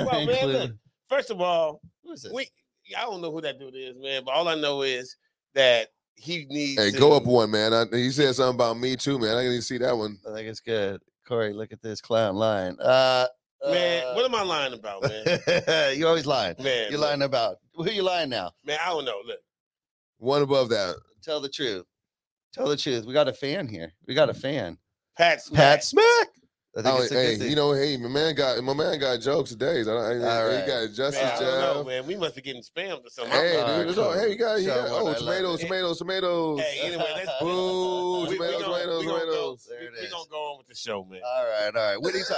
Well, 0.06 0.26
man, 0.26 0.48
look, 0.48 0.72
First 1.10 1.30
of 1.30 1.40
all, 1.42 1.82
Who 2.04 2.14
is 2.14 2.24
this? 2.24 2.32
we 2.34 2.50
I 2.98 3.02
don't 3.02 3.22
know 3.22 3.32
who 3.32 3.42
that 3.42 3.60
dude 3.60 3.76
is, 3.76 3.98
man. 4.00 4.24
But 4.26 4.32
all 4.32 4.48
I 4.48 4.56
know 4.56 4.82
is 4.82 5.16
that 5.54 5.90
he 6.16 6.46
needs. 6.50 6.82
Hey, 6.82 6.92
to, 6.92 6.98
go 7.00 7.14
up 7.16 7.26
one, 7.26 7.52
man. 7.52 7.74
I, 7.74 7.86
he 7.92 8.10
said 8.12 8.34
something 8.36 8.56
about 8.56 8.78
me 8.80 8.96
too, 8.96 9.20
man. 9.20 9.30
I 9.36 9.42
didn't 9.42 9.52
even 9.52 9.62
see 9.62 9.78
that 9.80 9.96
one. 9.98 10.18
I 10.28 10.34
think 10.34 10.48
it's 10.48 10.60
good. 10.60 11.02
Corey, 11.26 11.54
look 11.54 11.72
at 11.72 11.82
this 11.82 12.02
clown 12.02 12.36
line. 12.36 12.78
Uh, 12.80 13.28
Man, 13.66 14.06
uh, 14.06 14.14
what 14.14 14.26
am 14.26 14.36
I 14.36 14.44
lying 14.44 14.74
about, 14.74 15.04
man? 15.04 15.96
you 15.98 16.06
always 16.06 16.26
lying. 16.26 16.56
man, 16.62 16.92
You're 16.92 17.00
look, 17.00 17.10
lying 17.10 17.22
about. 17.22 17.58
Who 17.76 17.90
you 17.90 18.04
lying 18.04 18.30
now? 18.30 18.52
Man, 18.66 18.78
I 18.84 18.90
don't 18.90 19.06
know. 19.06 19.22
Look, 19.26 19.40
One 20.18 20.42
above 20.42 20.68
that. 20.70 20.98
Tell 21.22 21.40
the 21.40 21.48
truth. 21.48 21.86
Tell 22.54 22.68
the 22.68 22.76
truth. 22.76 23.06
We 23.06 23.14
got 23.14 23.30
a 23.30 23.34
fan 23.34 23.68
here. 23.70 23.94
We 24.06 24.16
got 24.16 24.30
a 24.30 24.34
fan. 24.34 24.78
Pat 25.18 25.42
Smack. 25.42 25.58
Pat 25.58 25.84
Smack. 25.86 26.28
I 26.76 26.82
think 26.82 26.96
Oh, 26.96 27.02
it's 27.04 27.12
a 27.12 27.16
hey, 27.16 27.32
good 27.34 27.40
thing. 27.42 27.50
you 27.52 27.56
know, 27.56 27.72
hey, 27.74 27.98
my 27.98 28.10
man 28.10 28.34
got 28.34 28.64
my 28.64 28.74
man 28.74 28.98
got 29.00 29.22
jokes 29.22 29.52
today. 29.52 29.84
I, 29.88 29.92
I, 29.92 29.94
All 29.94 30.60
he 30.60 30.66
got 30.66 30.88
justice, 30.96 31.22
Man, 31.22 31.32
I 31.36 31.40
don't 31.40 31.76
know, 31.78 31.84
man. 31.84 32.08
We 32.08 32.16
must 32.16 32.36
be 32.36 32.42
getting 32.42 32.64
spammed 32.64 33.06
or 33.06 33.10
something. 33.10 33.32
Hey, 33.32 33.58
All 33.60 33.68
right, 33.68 33.78
dude, 33.82 33.90
it's 33.90 33.98
all, 34.00 34.12
cool. 34.12 34.20
hey, 34.22 34.30
you 34.32 34.38
got, 34.38 34.60
you 34.60 34.68
got 34.68 34.90
oh, 34.90 35.04
love 35.04 35.18
tomatoes, 35.20 35.60
it. 35.60 35.68
tomatoes, 35.68 35.98
tomatoes. 36.00 36.60
Hey, 36.62 36.80
anyway, 36.82 37.12
let's 37.16 37.30
Boo, 37.40 38.22
we, 38.24 38.30
we 38.30 38.36
tomatoes, 38.38 38.62
gonna, 38.64 38.74
tomatoes, 38.74 39.00
we 39.02 39.06
gonna 39.06 39.20
go, 39.20 39.26
tomatoes. 39.26 39.68
There 39.70 39.80
we, 39.82 40.02
we 40.02 40.10
gonna 40.10 40.30
go 40.32 40.38
on 40.52 40.58
with 40.58 40.68
the 40.68 40.76
show, 40.76 41.06
man. 41.06 41.22
All 41.24 41.46
right, 41.46 41.76
all 41.76 41.92
right. 41.92 42.02
What 42.02 42.12
do 42.14 42.18
you 42.18 42.24
say? 42.24 42.36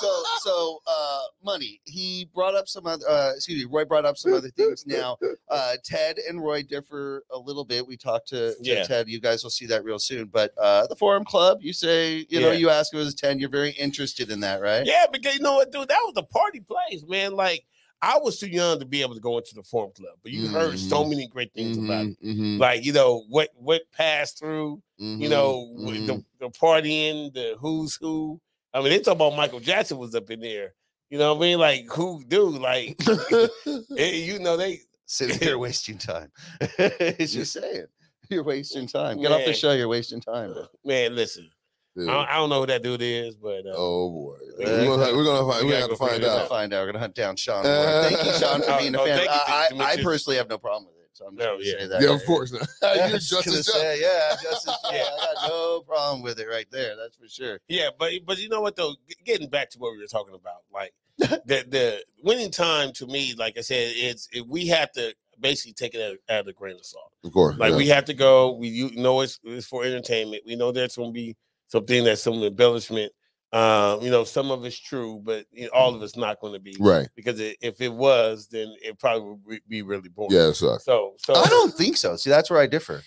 So, 0.00 0.22
so, 0.40 0.82
uh, 0.88 1.20
money. 1.44 1.80
He 1.84 2.28
brought 2.34 2.56
up 2.56 2.66
some 2.66 2.86
other. 2.88 3.04
Uh, 3.08 3.32
excuse 3.36 3.64
me. 3.64 3.70
Roy 3.72 3.84
brought 3.84 4.04
up 4.04 4.16
some 4.16 4.32
other 4.34 4.50
things. 4.50 4.84
Now, 4.84 5.16
uh, 5.48 5.74
Ted 5.84 6.18
and 6.28 6.42
Roy 6.42 6.64
differ 6.64 7.22
a 7.32 7.38
little 7.38 7.64
bit. 7.64 7.86
We 7.86 7.96
talked 7.96 8.26
to, 8.28 8.50
to 8.54 8.56
Yeah. 8.60 8.82
Ted. 8.82 9.08
You 9.08 9.20
guys 9.20 9.44
will 9.44 9.50
see 9.50 9.66
that 9.66 9.84
real 9.84 9.98
soon. 10.00 10.26
But 10.26 10.52
uh, 10.60 10.86
the 10.88 10.96
Forum 10.96 11.24
Club, 11.24 11.58
you 11.60 11.72
say, 11.72 12.26
you 12.28 12.40
know, 12.40 12.50
Yeah. 12.50 12.58
you 12.58 12.70
ask 12.70 12.92
if 12.92 13.00
it 13.00 13.04
was 13.04 13.14
ten. 13.14 13.38
You're 13.38 13.48
very 13.48 13.75
interested 13.78 14.30
in 14.30 14.40
that, 14.40 14.60
right? 14.60 14.84
Yeah, 14.86 15.06
because 15.12 15.34
you 15.34 15.40
know 15.40 15.54
what, 15.56 15.70
dude, 15.72 15.88
that 15.88 16.00
was 16.04 16.14
the 16.14 16.22
party 16.24 16.60
place, 16.60 17.04
man. 17.06 17.32
Like 17.34 17.64
I 18.02 18.18
was 18.18 18.38
too 18.38 18.48
young 18.48 18.78
to 18.80 18.84
be 18.86 19.00
able 19.02 19.14
to 19.14 19.20
go 19.20 19.38
into 19.38 19.54
the 19.54 19.62
Forum 19.62 19.92
Club, 19.96 20.14
but 20.22 20.32
you 20.32 20.48
heard 20.48 20.78
so 20.78 21.04
many 21.04 21.26
great 21.28 21.52
things 21.54 21.76
about 21.78 22.06
it. 22.06 22.22
Mhm, 22.22 22.58
Like 22.58 22.84
you 22.84 22.92
know 22.92 23.24
what 23.28 23.50
what 23.54 23.82
passed 23.92 24.38
through, 24.38 24.82
you 24.98 25.28
know 25.28 25.72
w- 25.78 26.02
mhm. 26.02 26.06
the 26.06 26.24
the 26.40 26.50
partying, 26.50 27.32
the 27.32 27.56
who's 27.58 27.96
who. 27.96 28.40
I 28.74 28.80
mean, 28.80 28.90
they 28.90 28.98
talk 28.98 29.14
about 29.14 29.34
Michael 29.36 29.60
Jackson 29.60 29.96
was 29.98 30.14
up 30.14 30.30
in 30.30 30.40
there. 30.40 30.74
You 31.08 31.18
know 31.18 31.32
what 31.34 31.38
I 31.44 31.48
mean? 31.48 31.58
Like 31.58 31.86
who, 31.90 32.22
dude? 32.26 32.60
Like 32.60 33.00
eh, 33.96 34.10
you 34.12 34.38
know 34.38 34.56
they. 34.56 34.80
Sitting 35.08 35.38
there 35.38 35.56
wasting 35.58 35.98
time. 35.98 36.32
it's 36.60 37.32
just 37.32 37.52
saying. 37.52 37.86
You're 38.28 38.42
wasting 38.42 38.88
time. 38.88 39.20
Get 39.22 39.30
off 39.30 39.44
the 39.44 39.52
show. 39.52 39.70
You're 39.72 39.86
wasting 39.86 40.20
time. 40.20 40.52
bro. 40.52 40.66
Man, 40.84 41.14
listen, 41.14 41.48
Dude. 41.96 42.08
I, 42.08 42.12
don't, 42.12 42.28
I 42.28 42.34
don't 42.36 42.50
know 42.50 42.60
who 42.60 42.66
that 42.66 42.82
dude 42.82 43.00
is, 43.02 43.36
but 43.36 43.66
uh, 43.66 43.72
Oh 43.74 44.10
boy, 44.10 44.36
we're 44.58 44.84
gonna, 44.84 45.16
we're 45.16 45.24
gonna 45.24 45.50
find, 45.50 45.64
we 45.66 45.72
we 45.72 45.72
gotta 45.72 45.80
have 45.80 45.82
to 45.82 45.88
go 45.88 45.96
find 45.96 46.10
figure 46.12 46.26
it 46.26 46.28
We're 46.28 46.32
gonna 46.34 46.42
out. 46.42 46.48
find 46.48 46.72
out. 46.74 46.80
We're 46.80 46.86
gonna 46.86 46.98
hunt 46.98 47.14
down 47.14 47.36
Sean. 47.36 47.64
Ward. 47.64 48.04
Thank 48.04 48.24
you, 48.24 48.32
Sean, 48.32 48.60
for 48.62 48.70
Oh, 48.72 48.78
being 48.78 48.94
a 48.94 49.00
oh, 49.00 49.06
fan. 49.06 49.16
thank 49.18 49.30
you, 49.30 49.36
I, 49.36 49.68
I, 49.80 49.90
I 49.92 50.02
personally 50.02 50.36
have 50.36 50.48
no 50.48 50.58
problem 50.58 50.84
with 50.86 50.94
it. 50.96 51.10
So 51.14 51.26
I'm 51.26 51.36
just 51.36 51.46
No, 51.46 51.52
gonna 51.54 51.64
yeah. 51.64 51.72
say 51.78 51.86
that. 51.86 52.02
Yeah, 52.02 52.14
of 52.14 52.24
course 52.26 52.52
not. 52.52 52.68
Yeah, 52.82 52.94
You're 52.94 53.04
I'm 53.06 53.10
just 53.12 53.30
gonna 53.32 53.44
Justice 53.44 53.66
say, 53.72 54.00
yeah, 54.02 54.36
Justice. 54.42 54.76
Yeah. 54.90 54.96
yeah, 54.98 55.04
I 55.04 55.34
got 55.34 55.48
no 55.48 55.80
problem 55.80 56.22
with 56.22 56.38
it 56.38 56.46
right 56.46 56.66
there. 56.70 56.94
That's 56.96 57.16
for 57.16 57.28
sure. 57.28 57.58
Yeah, 57.68 57.88
but 57.98 58.12
but 58.26 58.38
you 58.38 58.50
know 58.50 58.60
what 58.60 58.76
though, 58.76 58.94
getting 59.24 59.48
back 59.48 59.70
to 59.70 59.78
what 59.78 59.92
we 59.92 59.98
were 59.98 60.06
talking 60.06 60.34
about, 60.34 60.64
like 60.70 60.92
the 61.18 61.64
the 61.66 62.04
winning 62.22 62.50
time 62.50 62.92
to 62.92 63.06
me, 63.06 63.34
like 63.38 63.56
I 63.56 63.62
said, 63.62 63.92
it's 63.96 64.28
it, 64.34 64.46
we 64.46 64.66
have 64.66 64.92
to 64.92 65.14
basically 65.40 65.72
take 65.72 65.94
it 65.94 66.00
at, 66.28 66.34
at 66.38 66.48
a 66.48 66.52
grain 66.52 66.76
of 66.76 66.84
salt. 66.84 67.12
Of 67.24 67.32
course, 67.32 67.56
Like 67.56 67.70
yeah. 67.72 67.76
we 67.78 67.88
have 67.88 68.04
to 68.06 68.14
go. 68.14 68.52
We 68.52 68.68
you 68.68 68.90
know 68.96 69.22
it's 69.22 69.40
it's 69.44 69.66
for 69.66 69.84
entertainment. 69.84 70.42
We 70.46 70.56
know 70.56 70.70
there's 70.72 70.96
going 70.96 71.08
to 71.10 71.14
be 71.14 71.34
something 71.68 72.04
that's 72.04 72.22
some 72.22 72.42
embellishment. 72.42 73.12
Um, 73.52 74.02
you 74.02 74.10
know, 74.10 74.24
some 74.24 74.50
of 74.50 74.64
it's 74.64 74.78
true, 74.78 75.20
but 75.22 75.46
you 75.52 75.64
know, 75.64 75.70
all 75.72 75.94
of 75.94 76.02
it's 76.02 76.16
not 76.16 76.40
going 76.40 76.52
to 76.52 76.58
be 76.58 76.76
right. 76.80 77.08
because 77.14 77.38
it, 77.40 77.56
if 77.62 77.80
it 77.80 77.92
was, 77.92 78.48
then 78.48 78.74
it 78.82 78.98
probably 78.98 79.38
would 79.44 79.60
be 79.68 79.82
really 79.82 80.08
boring. 80.08 80.32
Yeah, 80.32 80.48
it. 80.48 80.54
So 80.54 81.14
so 81.16 81.34
I 81.34 81.46
don't 81.46 81.72
think 81.72 81.96
so. 81.96 82.16
See, 82.16 82.28
that's 82.28 82.50
where 82.50 82.60
I 82.60 82.66
differ. 82.66 83.02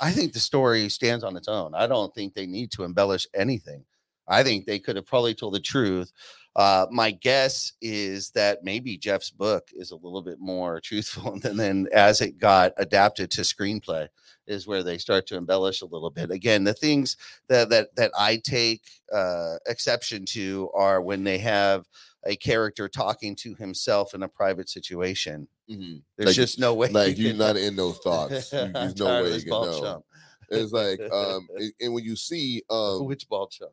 I 0.00 0.12
think 0.12 0.32
the 0.32 0.40
story 0.40 0.88
stands 0.88 1.24
on 1.24 1.36
its 1.36 1.48
own. 1.48 1.74
I 1.74 1.86
don't 1.86 2.14
think 2.14 2.34
they 2.34 2.46
need 2.46 2.70
to 2.72 2.84
embellish 2.84 3.26
anything. 3.34 3.84
I 4.28 4.42
think 4.42 4.66
they 4.66 4.78
could 4.78 4.96
have 4.96 5.06
probably 5.06 5.34
told 5.34 5.54
the 5.54 5.60
truth. 5.60 6.12
Uh, 6.58 6.86
my 6.90 7.12
guess 7.12 7.72
is 7.80 8.30
that 8.32 8.64
maybe 8.64 8.98
Jeff's 8.98 9.30
book 9.30 9.68
is 9.72 9.92
a 9.92 9.96
little 9.96 10.20
bit 10.22 10.40
more 10.40 10.80
truthful, 10.84 11.38
and 11.44 11.58
then 11.58 11.86
as 11.92 12.20
it 12.20 12.36
got 12.36 12.72
adapted 12.78 13.30
to 13.30 13.42
screenplay, 13.42 14.08
is 14.48 14.66
where 14.66 14.82
they 14.82 14.98
start 14.98 15.24
to 15.28 15.36
embellish 15.36 15.82
a 15.82 15.86
little 15.86 16.10
bit. 16.10 16.32
Again, 16.32 16.64
the 16.64 16.74
things 16.74 17.16
that 17.48 17.68
that 17.70 17.94
that 17.94 18.10
I 18.18 18.40
take 18.42 18.82
uh, 19.12 19.54
exception 19.66 20.24
to 20.30 20.68
are 20.74 21.00
when 21.00 21.22
they 21.22 21.38
have 21.38 21.86
a 22.26 22.34
character 22.34 22.88
talking 22.88 23.36
to 23.36 23.54
himself 23.54 24.12
in 24.12 24.24
a 24.24 24.28
private 24.28 24.68
situation. 24.68 25.46
Mhm. 25.70 26.02
There's 26.16 26.26
Like- 26.30 26.36
just 26.36 26.58
no 26.58 26.74
way. 26.74 26.88
Like 26.88 27.16
you 27.18 27.28
you're 27.28 27.36
not 27.36 27.56
in 27.56 27.76
those 27.76 27.98
thoughts. 27.98 28.52
You- 28.52 28.58
There's 28.74 28.96
no 28.96 29.22
way 29.22 29.34
you 29.36 29.40
can 29.42 29.50
know. 29.50 29.80
chump. 29.80 30.04
It's 30.50 30.72
like, 30.72 30.98
um, 31.12 31.46
and- 31.54 31.72
and 31.80 31.94
when 31.94 32.02
you 32.04 32.16
see, 32.16 32.62
um, 32.68 33.04
Which 33.06 33.28
ball 33.28 33.46
chump? 33.46 33.70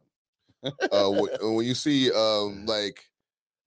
Uh, 0.91 1.11
wh- 1.11 1.55
when 1.55 1.65
you 1.65 1.73
see, 1.75 2.11
um, 2.11 2.65
like, 2.65 2.99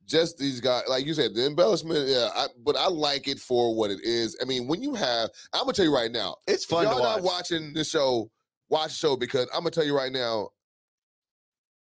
just 0.07 0.39
these 0.39 0.61
guys, 0.61 0.85
like 0.89 1.05
you 1.05 1.13
said, 1.15 1.35
the 1.35 1.47
embellishment. 1.47 2.09
Yeah, 2.09 2.31
I, 2.35 2.47
but 2.65 2.77
I 2.77 2.89
like 2.89 3.29
it 3.29 3.39
for 3.39 3.75
what 3.75 3.91
it 3.91 4.01
is. 4.03 4.37
I 4.41 4.45
mean, 4.47 4.67
when 4.67 4.81
you 4.83 4.95
have, 4.95 5.29
I'm 5.53 5.63
gonna 5.63 5.75
tell 5.75 5.85
you 5.85 5.95
right 5.95 6.11
now, 6.11 6.37
It's 6.47 6.65
fun 6.65 6.85
y'all 6.85 6.95
watch. 7.01 7.17
not 7.17 7.23
watching 7.23 7.75
the 7.75 7.85
show, 7.85 8.31
watch 8.71 8.89
the 8.91 8.95
show 8.97 9.17
because 9.17 9.49
I'm 9.53 9.61
gonna 9.61 9.71
tell 9.71 9.85
you 9.85 9.95
right 9.97 10.13
now. 10.13 10.49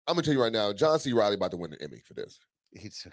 I'm 0.07 0.15
gonna 0.15 0.23
tell 0.23 0.33
you 0.33 0.41
right 0.41 0.51
now, 0.51 0.73
John 0.73 0.99
C. 0.99 1.13
Reilly 1.13 1.35
about 1.35 1.51
to 1.51 1.57
win 1.57 1.71
an 1.71 1.79
Emmy 1.81 2.01
for 2.03 2.13
this. 2.13 2.39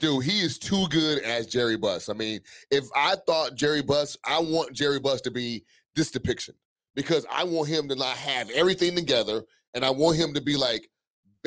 Dude, 0.01 0.25
he 0.25 0.41
is 0.41 0.59
too 0.59 0.87
good 0.89 1.23
as 1.23 1.47
Jerry 1.47 1.77
Buss. 1.77 2.09
I 2.09 2.13
mean, 2.15 2.41
if 2.71 2.85
I 2.95 3.17
thought 3.27 3.55
Jerry 3.55 3.83
Buss, 3.83 4.17
I 4.25 4.39
want 4.41 4.73
Jerry 4.73 4.99
Buss 5.01 5.21
to 5.23 5.31
be 5.31 5.65
this 5.95 6.11
depiction 6.11 6.55
because 6.95 7.25
I 7.31 7.45
want 7.45 7.69
him 7.69 7.89
to 7.89 7.95
not 7.95 8.17
have 8.17 8.51
everything 8.51 8.95
together, 8.97 9.45
and 9.75 9.85
I 9.85 9.91
want 9.91 10.17
him 10.19 10.35
to 10.35 10.41
be 10.41 10.57
like, 10.57 10.89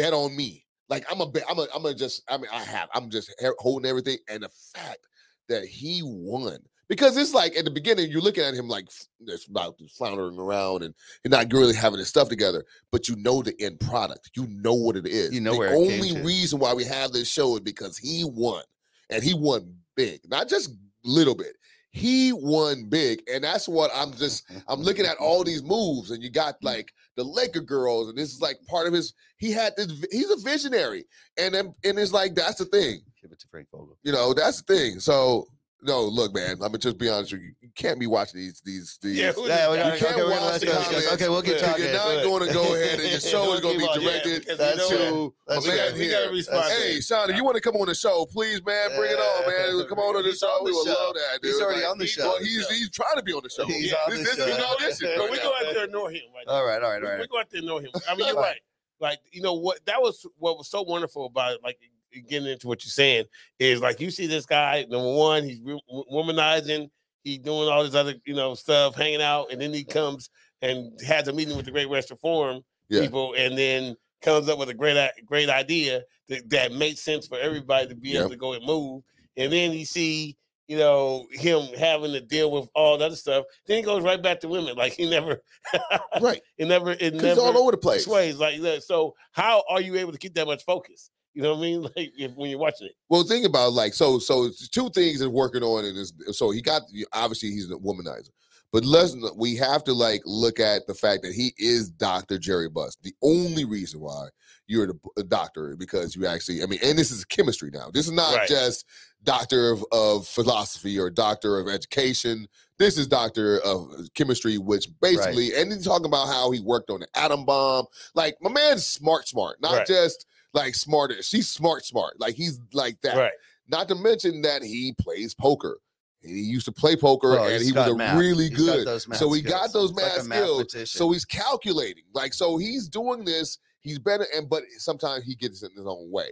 bet 0.02 0.14
on 0.14 0.36
me. 0.36 0.66
Like 0.90 1.06
I'm 1.12 1.22
a, 1.22 1.28
bi- 1.28 1.42
I'm 1.50 1.60
a, 1.60 1.68
I'm 1.76 1.86
a 1.86 1.94
just. 1.94 2.24
I 2.28 2.38
mean, 2.38 2.50
I 2.52 2.64
have. 2.64 2.90
I'm 2.94 3.10
just 3.10 3.34
holding 3.60 3.90
everything, 3.90 4.18
and 4.28 4.44
the 4.44 4.50
fact 4.74 5.00
that 5.48 5.66
he 5.66 6.02
won 6.04 6.60
because 6.90 7.16
it's 7.16 7.34
like 7.34 7.56
at 7.56 7.66
the 7.66 7.72
beginning 7.72 8.10
you're 8.12 8.22
looking 8.22 8.44
at 8.44 8.54
him 8.56 8.68
like 8.68 8.88
it's 9.28 9.48
about 9.48 9.76
floundering 9.96 10.38
around 10.38 10.84
and 10.84 10.94
you're 11.24 11.30
not 11.30 11.52
really 11.54 11.76
having 11.76 12.00
his 12.00 12.10
stuff 12.10 12.28
together, 12.28 12.66
but 12.92 13.08
you 13.08 13.16
know 13.16 13.42
the 13.42 13.56
end 13.62 13.80
product. 13.80 14.32
You 14.36 14.48
know 14.48 14.74
what 14.74 14.98
it 14.98 15.08
is. 15.08 15.34
You 15.34 15.42
know 15.42 15.54
the 15.54 15.60
where 15.60 15.74
it 15.74 15.88
came 15.88 16.02
only 16.02 16.22
reason 16.24 16.60
why 16.60 16.74
we 16.74 16.84
have 16.86 17.12
this 17.12 17.32
show 17.32 17.56
is 17.56 17.62
because 17.62 17.98
he 17.98 18.24
won, 18.26 18.64
and 19.10 19.24
he 19.24 19.34
won 19.34 19.76
big, 19.96 20.20
not 20.28 20.50
just 20.50 20.72
little 21.06 21.36
bit. 21.36 21.56
He 21.92 22.32
won 22.34 22.86
big, 22.90 23.24
and 23.32 23.44
that's 23.44 23.68
what 23.68 23.90
I'm 23.96 24.14
just. 24.14 24.50
I'm 24.68 24.82
looking 24.82 25.06
at 25.06 25.18
all 25.18 25.44
these 25.44 25.64
moves, 25.64 26.12
and 26.12 26.22
you 26.22 26.30
got 26.30 26.56
mm. 26.56 26.66
like 26.66 26.92
the 27.18 27.24
Laker 27.24 27.62
girls, 27.62 28.10
and 28.10 28.18
this 28.18 28.32
is 28.32 28.42
like 28.42 28.58
part 28.68 28.88
of 28.88 28.94
his. 28.94 29.14
He 29.38 29.52
had 29.52 29.74
this. 29.76 30.06
He's 30.12 30.30
a 30.30 30.38
visionary, 30.38 31.06
and 31.38 31.54
then 31.54 31.74
and 31.84 31.98
it's 31.98 32.14
like 32.14 32.36
that's 32.36 32.60
the 32.60 32.66
thing. 32.66 33.02
Give 33.22 33.32
it 33.32 33.40
to 33.40 33.48
Frank 33.50 33.68
Vogel. 33.72 33.98
You 34.04 34.12
know, 34.12 34.34
that's 34.34 34.62
the 34.62 34.76
thing. 34.76 35.00
So 35.00 35.48
no, 35.82 36.04
look, 36.04 36.34
man. 36.34 36.52
I'm 36.54 36.58
gonna 36.60 36.78
just 36.78 36.98
be 36.98 37.08
honest 37.10 37.32
with 37.32 37.42
you. 37.42 37.54
You 37.62 37.70
can't 37.76 38.00
be 38.00 38.08
watching 38.08 38.40
these 38.42 38.62
these 38.66 39.00
these. 39.02 39.18
Yeah, 39.18 39.32
Yeah, 39.38 39.72
we 39.72 39.78
gotta 39.78 39.96
you 39.96 40.00
go. 40.02 40.06
can't 40.06 40.12
Okay, 40.14 40.24
we're 40.24 40.30
gonna 40.30 40.42
watch 40.42 40.52
let's 40.52 40.60
the 40.60 40.66
go, 40.66 40.74
let's 40.74 40.84
go. 40.88 40.92
comments. 40.96 41.14
Okay, 41.14 41.30
we'll 41.30 41.42
get 41.42 41.62
Yeah, 41.62 41.68
talking. 41.68 41.84
You're 41.86 41.94
not 41.94 42.24
going 42.24 42.48
to 42.48 42.54
go 42.54 42.64
ahead 42.76 43.00
and 43.00 43.10
your 43.12 43.20
show 43.34 43.54
is 43.54 43.62
going 43.62 43.74
to 43.76 43.80
be 43.80 43.86
on, 43.88 44.02
yeah, 44.02 44.10
directed 44.10 44.40
because 44.42 44.58
That's 44.58 44.90
we 44.92 44.98
know 44.98 45.10
true. 45.12 45.34
that. 45.48 45.54
That's 45.56 45.68
my 45.68 45.72
we 45.74 45.78
man 45.80 45.96
here. 45.96 46.12
got 46.12 46.24
to 46.28 46.32
respond. 46.32 46.72
Hey, 46.74 47.00
Sean, 47.02 47.30
if 47.30 47.36
you 47.38 47.44
want 47.46 47.56
to 47.56 47.62
come 47.62 47.76
on 47.78 47.88
the 47.88 47.96
show, 47.96 48.26
please, 48.26 48.60
man, 48.66 48.90
bring 48.98 49.12
it 49.12 49.20
on, 49.20 49.48
man. 49.48 49.88
Come 49.90 50.00
on 50.00 50.16
to 50.16 50.22
the 50.24 50.30
He's 50.30 50.40
show. 50.40 50.48
on 50.48 50.66
We 50.66 50.72
the 50.72 50.78
would 50.78 50.88
love 50.90 51.14
that, 51.16 51.42
dude. 51.42 51.52
He's 51.54 51.62
already 51.62 51.82
Like, 51.82 51.90
on 51.92 51.98
the 51.98 52.08
show. 52.08 52.28
Well, 52.28 52.40
he's 52.44 52.68
he's 52.70 52.90
trying 52.92 53.16
to 53.16 53.24
be 53.24 53.34
on 53.34 53.42
the 53.44 53.50
show. 53.50 53.66
He's 53.66 53.94
on 53.94 54.10
this, 54.12 54.20
the 54.20 54.24
this 54.26 54.38
is 54.38 54.46
an 54.56 54.60
show. 54.60 54.74
audition. 54.76 55.10
But 55.18 55.32
we 55.32 55.38
go 55.38 55.48
out 55.56 55.74
there 55.74 55.84
and 55.84 55.96
ignore 55.96 56.12
him. 56.12 56.22
Right 56.36 56.44
now. 56.46 56.54
All 56.54 56.66
right, 56.66 56.82
right, 56.82 57.04
all 57.04 57.18
We- 57.20 57.28
go 57.28 57.40
out 57.40 57.50
there 57.50 57.60
and 57.60 57.68
know 57.68 57.78
him. 57.80 57.92
I 58.08 58.16
mean, 58.16 58.28
you're 58.28 58.36
All 58.36 58.42
right. 58.44 58.60
right. 58.60 58.62
Like 59.00 59.20
you 59.32 59.42
know 59.42 59.54
what 59.54 59.80
that 59.86 60.02
was 60.02 60.26
what 60.38 60.58
was 60.58 60.68
so 60.70 60.82
wonderful 60.82 61.26
about 61.26 61.54
it. 61.54 61.64
Like 61.64 61.80
getting 62.28 62.48
into 62.48 62.68
what 62.68 62.84
you're 62.84 62.90
saying 62.92 63.26
is 63.60 63.82
like 63.82 64.00
you 64.00 64.12
see 64.12 64.28
this 64.28 64.46
guy. 64.46 64.86
Number 64.90 65.14
one, 65.14 65.44
he's 65.44 65.60
wo- 65.62 65.80
wo- 65.88 66.06
womanizing. 66.12 66.90
He's 67.24 67.40
doing 67.40 67.68
all 67.70 67.84
this 67.84 67.96
other 67.96 68.16
you 68.26 68.34
know 68.36 68.56
stuff, 68.56 68.96
hanging 68.96 69.22
out, 69.22 69.52
and 69.52 69.60
then 69.62 69.74
he 69.74 69.84
comes 69.84 70.30
and 70.62 70.92
has 71.06 71.28
a 71.28 71.34
meeting 71.34 71.56
with 71.56 71.66
the 71.66 71.72
Great 71.72 71.90
Western 71.90 72.18
Forum 72.18 72.62
Yeah. 72.90 73.02
people, 73.02 73.34
and 73.38 73.58
then 73.58 73.96
comes 74.22 74.50
up 74.50 74.60
with 74.60 74.70
a 74.70 74.74
great 74.74 74.98
great 75.26 75.50
idea 75.50 76.02
that, 76.28 76.50
that 76.50 76.72
makes 76.74 77.02
sense 77.02 77.28
for 77.28 77.38
everybody 77.40 77.88
to 77.88 77.96
be 77.96 78.18
able 78.18 78.30
to 78.30 78.36
go 78.36 78.54
and 78.54 78.66
move. 78.66 79.04
And 79.38 79.52
then 79.52 79.72
you 79.74 79.86
see 79.86 80.36
you 80.68 80.78
know 80.78 81.26
him 81.32 81.74
having 81.78 82.12
to 82.14 82.22
deal 82.22 82.52
with 82.52 82.70
all 82.76 82.98
the 82.98 83.06
other 83.06 83.16
stuff. 83.16 83.44
Then 83.66 83.78
he 83.78 83.84
goes 83.84 84.04
right 84.04 84.22
back 84.22 84.40
to 84.42 84.48
women. 84.48 84.76
Like 84.76 84.94
he 84.94 85.10
never, 85.10 85.42
Right. 86.22 86.42
it 86.58 86.68
never, 86.68 86.92
it 86.92 87.14
never 87.16 87.28
He's 87.28 87.38
all 87.40 87.58
over 87.58 87.72
the 87.72 87.78
place. 87.78 88.04
sways 88.06 88.38
like 88.38 88.62
that. 88.62 88.84
So 88.84 89.16
how 89.32 89.64
are 89.70 89.82
you 89.82 89.96
able 89.96 90.12
to 90.12 90.18
keep 90.20 90.36
that 90.36 90.46
much 90.46 90.64
focus? 90.66 91.10
You 91.40 91.44
know 91.44 91.56
what 91.56 91.60
I 91.60 91.62
mean? 91.62 91.82
Like 91.96 92.12
if, 92.18 92.36
when 92.36 92.50
you're 92.50 92.60
watching 92.60 92.88
it. 92.88 92.96
Well, 93.08 93.24
think 93.24 93.46
about 93.46 93.72
like 93.72 93.94
so. 93.94 94.20
So 94.20 94.44
it's 94.44 94.68
two 94.68 94.90
things 94.90 95.20
that 95.20 95.30
working 95.30 95.64
on 95.64 95.86
in 95.86 95.96
this. 95.96 96.12
So 96.32 96.52
he 96.52 96.62
got 96.62 96.82
obviously 97.14 97.52
he's 97.52 97.72
a 97.72 97.76
womanizer, 97.76 98.32
but 98.74 98.84
let's 98.84 99.16
we 99.38 99.56
have 99.56 99.86
to 99.86 99.94
like 99.94 100.22
look 100.26 100.60
at 100.60 100.86
the 100.86 100.94
fact 100.94 101.24
that 101.24 101.34
he 101.34 101.54
is 101.58 101.90
Doctor 101.90 102.38
Jerry 102.38 102.68
Buss. 102.68 102.98
The 103.02 103.14
only 103.24 103.64
reason 103.64 104.02
why 104.02 104.28
you're 104.68 104.88
the 104.88 105.00
a 105.18 105.24
doctor 105.24 105.78
because 105.78 106.14
you 106.14 106.26
actually. 106.26 106.62
I 106.62 106.66
mean, 106.66 106.80
and 106.84 107.00
this 107.00 107.10
is 107.10 107.24
chemistry 107.24 107.70
now. 107.72 107.90
This 107.90 108.06
is 108.06 108.12
not 108.12 108.36
Right. 108.36 108.48
just 108.50 108.86
doctor 109.24 109.72
of, 109.72 109.86
of 109.94 110.28
philosophy 110.28 111.00
or 111.00 111.10
doctor 111.10 111.58
of 111.58 111.70
education. 111.70 112.48
This 112.78 112.98
is 112.98 113.08
doctor 113.08 113.60
of 113.60 113.92
chemistry, 114.14 114.58
which 114.58 114.88
basically, 115.02 115.56
and 115.56 115.72
he's 115.72 115.86
talking 115.86 116.06
about 116.06 116.28
how 116.28 116.52
he 116.52 116.60
worked 116.60 116.90
on 116.90 117.00
the 117.00 117.08
atom 117.16 117.46
bomb. 117.46 117.86
Like 118.14 118.36
my 118.42 118.50
man's 118.52 118.86
smart, 118.86 119.28
smart, 119.28 119.62
not 119.62 119.78
Right. 119.78 119.88
just 119.88 120.26
like 120.54 120.76
smarter. 120.76 121.22
She's 121.22 121.48
smart, 121.50 121.86
smart. 121.86 122.20
Like 122.20 122.36
he's 122.36 122.60
like 122.74 123.00
that. 123.02 123.18
Right. 123.18 123.32
Not 123.68 123.88
to 123.90 123.96
mention 123.96 124.42
that 124.42 124.64
he 124.64 124.94
plays 125.00 125.34
poker. 125.34 125.80
He 126.22 126.42
used 126.42 126.66
to 126.66 126.72
play 126.72 126.96
poker 126.96 127.32
Well, 127.32 127.48
and 127.48 127.64
he 127.64 127.72
was 127.72 127.88
a 127.88 127.96
math. 127.96 128.20
really 128.20 128.50
He's 128.50 128.58
good. 128.58 129.02
So 129.16 129.32
he 129.32 129.42
got 129.42 129.70
skills. 129.70 129.94
those 129.94 130.04
He's 130.04 130.18
like 130.18 130.28
math 130.28 130.70
skills. 130.70 130.92
So 130.92 131.12
he's 131.12 131.26
calculating. 131.26 132.04
Like 132.14 132.34
so 132.34 132.58
he's 132.58 132.88
doing 132.88 133.24
this. 133.24 133.60
He's 133.82 134.00
better 134.00 134.26
and 134.36 134.50
but 134.50 134.64
sometimes 134.78 135.24
he 135.24 135.36
gets 135.36 135.64
in 135.64 135.72
his 135.76 135.86
own 135.86 136.12
way. 136.12 136.30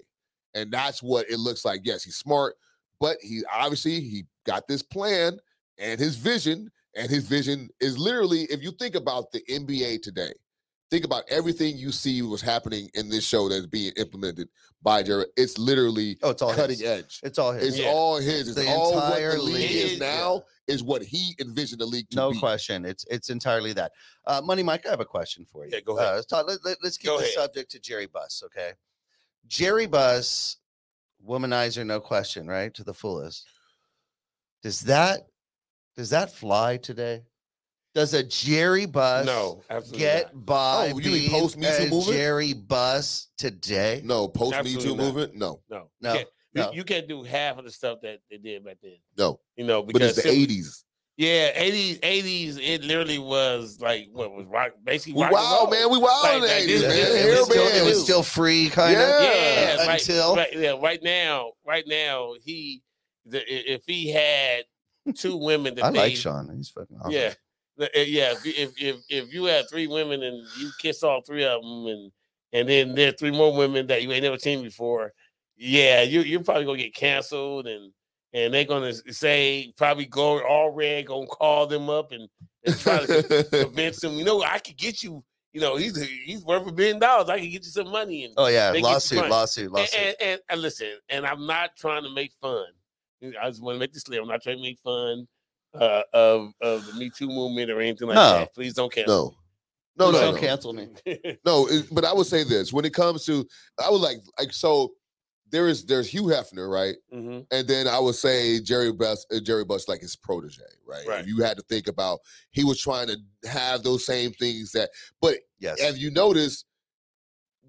And 0.53 0.72
that's 0.72 1.01
what 1.03 1.30
it 1.30 1.38
looks 1.38 1.63
like. 1.63 1.82
Yes, 1.84 2.03
he's 2.03 2.15
smart, 2.15 2.55
but 2.99 3.18
he 3.22 3.43
obviously 3.53 4.01
he 4.01 4.26
got 4.45 4.68
this 4.68 4.82
plan 4.82 5.38
and 5.78 5.99
his 5.99 6.18
vision 6.18 6.70
and 6.95 7.09
his 7.09 7.28
vision 7.28 7.70
is 7.80 7.97
literally 7.97 8.41
if 8.45 8.61
you 8.63 8.72
think 8.72 8.95
about 8.95 9.32
the 9.32 9.41
NBA 9.49 10.01
today, 10.01 10.34
think 10.89 11.03
about 11.05 11.23
everything 11.29 11.77
you 11.77 11.91
see 11.91 12.21
was 12.21 12.41
happening 12.41 12.89
in 12.93 13.09
this 13.09 13.25
show 13.25 13.49
that's 13.49 13.65
being 13.65 13.91
implemented 13.97 14.47
by 14.81 15.03
Jared. 15.03 15.27
It's 15.35 15.57
literally 15.57 16.17
oh, 16.23 16.29
it's 16.31 16.41
all 16.41 16.53
cutting 16.53 16.77
his. 16.79 16.83
edge. 16.88 17.19
It's 17.23 17.38
all 17.39 17.51
his. 17.51 17.69
It's 17.69 17.79
Yeah. 17.79 17.89
all 17.89 18.17
his. 18.17 18.47
It's 18.49 18.55
The 18.57 18.67
all 18.69 18.93
what 18.95 19.05
entire 19.05 19.35
the 19.35 19.41
league 19.41 19.55
league, 19.55 19.71
is 19.71 19.91
yeah. 19.93 19.99
now 20.17 20.43
is 20.67 20.83
what 20.83 21.01
he 21.01 21.35
envisioned 21.39 21.81
the 21.81 21.85
league 21.85 22.09
to 22.11 22.15
no 22.15 22.31
be. 22.31 22.39
question. 22.39 22.85
It's 22.85 23.05
it's 23.09 23.29
entirely 23.29 23.73
that. 23.73 23.91
Uh, 24.25 24.41
Money 24.43 24.63
Mike, 24.63 24.85
I 24.85 24.89
have 24.89 24.99
a 24.99 25.05
question 25.05 25.45
for 25.45 25.65
you. 25.65 25.71
Yeah, 25.73 25.79
go 25.81 25.97
ahead. 25.97 26.11
Uh, 26.11 26.15
let's, 26.15 26.25
talk, 26.27 26.47
let, 26.47 26.59
let, 26.63 26.77
us 26.83 26.97
keep 26.97 27.07
Go 27.07 27.17
the 27.17 27.23
ahead. 27.23 27.33
subject 27.33 27.71
to 27.71 27.79
Jerry 27.79 28.05
Buss, 28.07 28.43
okay? 28.45 28.71
Jerry 29.47 29.85
Buss, 29.88 30.57
womanizer, 31.25 31.85
no 31.85 31.99
question, 32.01 32.47
right? 32.47 32.73
To 32.73 32.83
the 32.83 32.93
fullest. 32.93 33.45
Does 34.63 34.81
that 34.81 35.27
does 35.95 36.09
that 36.11 36.31
fly 36.33 36.77
today? 36.77 37.23
Does 37.97 38.13
a 38.13 38.21
Jerry 38.21 38.85
Buss 38.85 39.25
No, 39.25 39.63
get 39.93 40.31
not. 40.31 40.45
by 40.45 40.91
Oh, 40.93 40.99
you 40.99 41.11
mean 41.11 41.31
post 41.31 41.57
Me 41.57 41.65
Too 41.65 41.73
a 41.85 41.89
movement? 41.89 42.15
Jerry 42.15 42.53
Buss 42.53 43.29
today? 43.39 44.01
No, 44.05 44.27
post 44.27 44.63
Me 44.63 44.75
Too 44.75 44.89
not. 44.89 44.97
movement. 44.97 45.35
No, 45.35 45.61
No, 45.67 45.89
No, 45.99 46.11
You 46.13 46.17
can't, 46.19 46.29
no. 46.53 46.71
you 46.73 46.83
can't 46.83 47.07
do 47.07 47.23
half 47.23 47.57
of 47.57 47.65
the 47.65 47.71
stuff 47.71 47.97
that 48.03 48.19
they 48.29 48.37
did 48.37 48.63
back 48.63 48.77
then. 48.83 48.97
no. 49.17 49.39
You 49.55 49.65
know, 49.65 49.81
But 49.81 49.95
because 49.95 50.09
it's 50.15 50.21
the 50.27 50.29
sim- 50.31 50.39
eighties. 50.41 50.83
Yeah, 51.17 51.49
eighties, 51.55 51.97
eighties. 52.03 52.57
It 52.59 52.83
literally 52.83 53.17
was 53.17 53.79
like 53.81 54.09
what 54.11 54.31
was 54.31 54.45
rock, 54.45 54.73
basically 54.83 55.13
We 55.13 55.21
rock 55.23 55.31
and 55.31 55.41
wild, 55.41 55.61
roll. 55.63 55.71
man. 55.71 55.89
We 55.91 55.97
wild 55.97 56.23
Like- 56.23 56.33
in 56.35 56.41
the 56.41 56.47
like 56.49 56.55
eighties, 56.57 56.81
this- 56.81 56.93
man. 56.93 57.13
this- 57.13 57.25
it, 57.25 57.39
was 57.39 57.49
still, 57.49 57.67
it 57.67 57.83
was 57.85 58.03
still 58.03 58.21
free, 58.21 58.69
kind 58.69 58.93
of. 58.95 58.99
Yeah. 59.23 59.23
Yeah, 59.23 59.87
right, 59.87 59.99
until 59.99 60.35
right, 60.35 60.53
yeah, 60.55 60.75
right 60.79 61.01
now, 61.01 61.53
right 61.65 61.85
now, 61.87 62.33
he 62.43 62.83
the, 63.25 63.41
if 63.73 63.81
he 63.87 64.11
had 64.11 64.65
two 65.15 65.35
women 65.37 65.73
that 65.73 65.85
I 65.85 65.89
like 65.89 66.15
Sean. 66.15 66.55
He's 66.55 66.69
fucking 66.69 66.95
awesome. 66.99 67.11
Yeah, 67.11 67.29
the- 67.29 67.31
uh, 67.31 67.35
Eh, 67.80 68.03
yeah. 68.07 68.34
If, 68.34 68.45
you- 68.45 68.53
if 68.89 68.97
if 69.09 69.34
you 69.34 69.45
had 69.45 69.69
three 69.69 69.88
women 69.88 70.23
and 70.23 70.45
you 70.59 70.71
kiss 70.80 71.03
all 71.03 71.21
three 71.21 71.45
of 71.45 71.61
them, 71.61 71.86
and 71.88 72.11
and 72.53 72.69
then 72.69 72.95
there's 72.95 73.15
three 73.15 73.32
more 73.32 73.55
women 73.55 73.88
that 73.88 74.01
you 74.03 74.11
ain't 74.11 74.23
never 74.23 74.38
seen 74.39 74.63
before, 74.63 75.13
yeah, 75.57 76.01
you 76.01 76.21
you're 76.21 76.43
probably 76.43 76.65
gonna 76.65 76.78
get 76.78 76.95
canceled, 76.95 77.67
and 77.67 77.91
and 78.34 78.53
they're 78.53 78.65
gonna 78.65 78.93
say 78.93 79.73
probably 79.78 80.05
go 80.05 80.41
all 80.45 80.71
red, 80.71 81.07
gonna 81.07 81.28
call 81.28 81.67
them 81.67 81.89
up 81.89 82.11
and, 82.11 82.28
and 82.65 82.78
try 82.80 83.05
to 83.05 83.45
convince 83.51 83.99
them. 83.99 84.13
You 84.13 84.23
know, 84.25 84.41
I 84.43 84.59
could 84.59 84.78
get 84.78 85.03
you. 85.03 85.23
You 85.53 85.61
know, 85.61 85.75
he's 85.75 85.99
he's 86.01 86.43
worth 86.43 86.67
a 86.67 86.71
billion 86.71 86.99
dollars. 86.99 87.30
I 87.30 87.39
can 87.39 87.49
get 87.49 87.63
you 87.63 87.71
some 87.71 87.89
money, 87.89 88.25
and 88.25 88.34
Oh 88.38 88.47
yeah, 88.47 88.71
the 88.71 88.82
lawsuit, 88.82 89.30
lawsuit, 89.30 89.65
and, 89.65 89.73
lawsuit. 89.73 89.99
and, 89.99 90.15
and, 90.21 90.41
and 90.49 90.61
listen, 90.61 90.91
and 91.09 91.25
I'm 91.25 91.47
not 91.47 91.71
trying 91.78 92.03
to 92.03 92.09
make 92.09 92.34
fun. 92.41 92.65
I 93.41 93.49
just 93.49 93.63
want 93.63 93.75
to 93.75 93.80
make 93.80 93.93
this 93.93 94.03
clear. 94.03 94.21
I'm 94.21 94.28
not 94.28 94.43
trying 94.43 94.57
to 94.57 94.61
make 94.61 94.80
fun 94.80 95.28
uh, 95.74 96.03
of 96.13 96.51
of 96.61 96.86
the 96.86 96.93
Me 96.93 97.09
Too 97.15 97.28
movement 97.28 97.70
or 97.72 97.80
anything 97.82 98.07
like 98.07 98.15
No. 98.15 98.39
that. 98.39 98.53
Please 98.53 98.74
don't 98.74 98.91
cancel. 98.91 99.36
No, 99.97 100.05
no, 100.05 100.11
Please 100.11 100.20
no, 100.22 100.26
don't 100.32 100.36
no. 100.36 100.47
cancel 100.47 100.74
me. 100.74 100.88
me. 101.05 101.38
No, 101.45 101.68
it- 101.68 101.88
but 101.91 102.05
I 102.05 102.13
would 102.13 102.28
say 102.28 102.43
this: 102.43 102.72
when 102.74 102.86
it 102.86 102.93
comes 102.93 103.26
to, 103.26 103.45
I 103.84 103.89
would 103.89 104.01
like, 104.01 104.18
like, 104.39 104.53
so 104.53 104.93
there 105.49 105.68
is 105.68 105.86
there's 105.86 106.07
Hugh 106.09 106.24
Hefner, 106.24 106.70
right? 106.70 106.95
hmm 107.11 107.39
And 107.51 107.68
then 107.68 107.88
I 107.88 107.99
would 107.99 108.15
say 108.15 108.59
Jerry 108.59 108.91
Buss, 108.91 109.26
uh, 109.34 109.39
Jerry 109.39 109.63
Buss, 109.63 109.88
like 109.88 110.01
his 110.01 110.15
protege, 110.15 110.61
right? 110.86 111.07
Right. 111.07 111.26
You 111.26 111.41
had 111.43 111.57
to 111.57 111.63
think 111.63 111.88
about 111.88 112.20
he 112.51 112.63
was 112.65 112.80
trying 112.82 113.07
to 113.07 113.18
have 113.49 113.82
those 113.84 114.05
same 114.05 114.32
things 114.34 114.72
that, 114.74 114.89
but 115.22 115.36
Yes. 115.59 115.78
if 115.80 115.97
you 115.97 116.11
notice, 116.11 116.65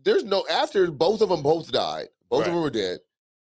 there's 0.03 0.25
no 0.25 0.45
after 0.51 0.91
both 0.91 1.21
of 1.21 1.29
them 1.29 1.43
both 1.43 1.71
died, 1.71 2.09
both 2.29 2.41
Right. 2.41 2.49
of 2.49 2.55
them 2.55 2.65
are 2.65 2.71
dead. 2.71 2.99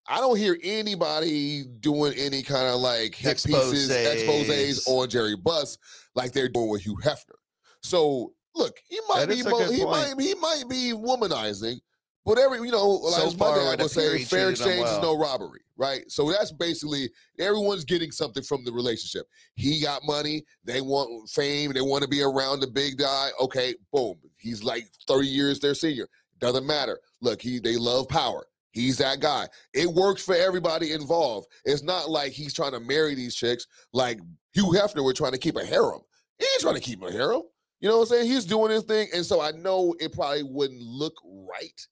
I 0.07 0.17
don't 0.19 0.37
hear 0.37 0.57
anybody 0.63 1.65
doing 1.81 2.13
any 2.17 2.41
kind 2.41 2.67
of 2.67 2.79
like 2.79 3.13
hit 3.15 3.43
pieces, 3.43 3.89
Exposés. 3.89 4.13
exposes 4.13 4.87
on 4.87 5.09
Jerry 5.09 5.35
Buss 5.35 5.77
like 6.15 6.31
they're 6.31 6.49
doing 6.49 6.69
with 6.69 6.81
Hugh 6.83 6.97
Hefner. 7.03 7.35
So 7.81 8.33
look, 8.55 8.77
he 8.87 8.99
might 9.09 9.25
That 9.27 9.35
be 9.35 9.43
mo- 9.43 9.69
he 9.71 9.83
point. 9.83 10.17
might 10.17 10.21
he 10.25 10.33
might 10.35 10.63
be 10.69 10.93
womanizing, 10.93 11.79
but 12.25 12.37
every 12.37 12.59
you 12.59 12.71
know, 12.71 12.87
like 12.87 13.13
So 13.15 13.31
my 13.37 13.55
dad 13.55 13.81
would 13.81 13.91
say, 13.91 14.23
fair 14.23 14.49
exchange 14.49 14.87
is 14.87 15.01
no 15.01 15.17
robbery, 15.17 15.61
right? 15.77 16.09
So 16.09 16.31
that's 16.31 16.51
basically 16.51 17.09
everyone's 17.39 17.83
getting 17.85 18.11
something 18.11 18.43
from 18.43 18.63
the 18.63 18.71
relationship. 18.71 19.27
He 19.55 19.81
got 19.81 20.01
money, 20.05 20.43
they 20.63 20.81
want 20.81 21.29
fame, 21.29 21.73
they 21.73 21.81
want 21.81 22.03
to 22.03 22.09
be 22.09 22.21
around 22.21 22.61
the 22.61 22.67
big 22.67 22.97
guy. 22.97 23.29
Okay, 23.41 23.75
boom. 23.91 24.15
He's 24.37 24.63
like 24.63 24.87
30 25.07 25.27
years 25.27 25.59
their 25.59 25.75
senior. 25.75 26.07
Doesn't 26.39 26.65
matter. 26.65 26.99
Look, 27.21 27.41
he 27.41 27.59
they 27.59 27.75
love 27.75 28.07
power. 28.07 28.45
He's 28.71 28.97
that 28.97 29.19
guy. 29.19 29.47
It 29.73 29.87
works 29.87 30.23
for 30.23 30.35
everybody 30.35 30.93
involved. 30.93 31.47
It's 31.65 31.83
not 31.83 32.09
like 32.09 32.31
he's 32.31 32.53
trying 32.53 32.73
to 32.73 32.79
marry 32.79 33.15
these 33.15 33.35
chicks 33.35 33.65
like 33.93 34.19
Hugh 34.53 34.71
Hefner 34.75 35.03
were 35.03 35.13
trying 35.13 35.31
to 35.31 35.37
keep 35.37 35.55
a 35.55 35.65
harem. 35.65 36.01
He 36.37 36.45
ain't 36.45 36.61
trying 36.61 36.75
to 36.75 36.81
keep 36.81 37.01
a 37.01 37.11
harem. 37.11 37.43
You 37.79 37.89
know 37.89 37.97
what 37.97 38.03
I'm 38.03 38.07
saying? 38.07 38.31
He's 38.31 38.45
doing 38.45 38.71
his 38.71 38.83
thing. 38.83 39.07
And 39.13 39.25
so 39.25 39.41
I 39.41 39.51
know 39.51 39.95
it 39.99 40.13
probably 40.13 40.43
wouldn't 40.43 40.81
look 40.81 41.13
right, 41.25 41.87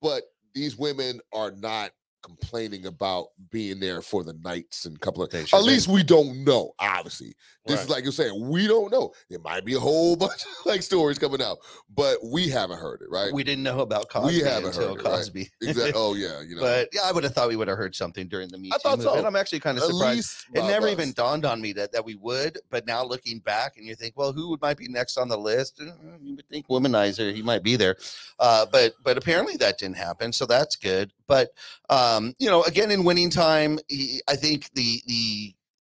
but 0.00 0.24
these 0.54 0.76
women 0.76 1.20
are 1.32 1.52
not 1.52 1.90
complaining 2.22 2.86
about 2.86 3.28
being 3.50 3.80
there 3.80 4.00
for 4.02 4.22
the 4.24 4.32
nights 4.34 4.84
and 4.86 5.00
couple 5.00 5.22
of 5.22 5.30
They 5.30 5.42
At 5.52 5.62
least 5.62 5.88
we 5.88 6.02
don't 6.02 6.44
know, 6.44 6.72
obviously. 6.78 7.34
This 7.66 7.82
is 7.82 7.88
like 7.88 8.02
you're 8.02 8.12
saying, 8.12 8.48
we 8.48 8.66
don't 8.66 8.90
know. 8.90 9.12
There 9.30 9.38
might 9.38 9.64
be 9.64 9.74
a 9.74 9.80
whole 9.80 10.16
bunch 10.16 10.42
of 10.42 10.66
like 10.66 10.82
stories 10.82 11.18
coming 11.18 11.40
out, 11.40 11.58
but 11.94 12.18
we 12.24 12.48
haven't 12.48 12.78
heard 12.78 13.02
it, 13.02 13.08
right? 13.10 13.32
We 13.32 13.44
didn't 13.44 13.62
know 13.62 13.80
about 13.80 14.08
Cosby 14.08 14.38
we 14.38 14.42
haven't 14.42 14.70
until 14.70 14.90
heard 14.96 15.00
it, 15.00 15.04
right? 15.04 15.14
Cosby. 15.16 15.50
Exactly. 15.62 15.92
Oh 16.02 16.14
yeah, 16.14 16.40
you 16.40 16.56
know. 16.56 16.62
But 16.62 16.88
yeah, 16.92 17.02
I 17.04 17.12
would 17.12 17.22
have 17.22 17.34
thought 17.34 17.48
we 17.48 17.56
would 17.56 17.68
have 17.68 17.76
heard 17.78 17.94
something 17.94 18.26
during 18.26 18.48
the 18.48 18.58
Me 18.58 18.70
I 18.72 18.78
thought 18.78 18.98
movement. 18.98 19.14
so. 19.14 19.18
And 19.18 19.26
I'm 19.26 19.36
actually 19.36 19.60
kind 19.60 19.78
of 19.78 19.84
at 19.84 19.90
surprised. 19.90 20.46
It 20.54 20.62
never 20.64 20.86
Ross. 20.86 20.92
even 20.92 21.12
dawned 21.12 21.44
on 21.44 21.60
me 21.60 21.72
that, 21.74 21.92
that 21.92 22.04
we 22.04 22.16
would, 22.16 22.58
but 22.70 22.86
now 22.86 23.04
looking 23.04 23.38
back 23.38 23.76
and 23.76 23.86
you 23.86 23.94
think, 23.94 24.16
well, 24.16 24.32
who 24.32 24.48
would 24.50 24.60
might 24.60 24.76
be 24.78 24.88
next 24.88 25.16
on 25.18 25.28
the 25.28 25.36
list? 25.38 25.80
Uh, 25.80 25.92
You 26.20 26.36
would 26.36 26.48
think 26.48 26.66
Womanizer, 26.68 27.32
he 27.32 27.42
might 27.42 27.62
be 27.62 27.76
there. 27.76 27.96
Uh, 28.40 28.66
but 28.72 28.94
but 29.04 29.16
apparently 29.16 29.56
that 29.58 29.78
didn't 29.78 29.96
happen, 29.98 30.32
so 30.32 30.46
that's 30.46 30.74
good. 30.74 31.12
But 31.32 31.48
um, 31.88 32.34
you 32.38 32.50
know, 32.50 32.62
again 32.62 32.90
in 32.90 33.04
winning 33.04 33.30
time, 33.30 33.78
he, 33.88 34.20
I 34.28 34.36
think 34.36 34.68
the 34.74 35.00
the 35.06 35.54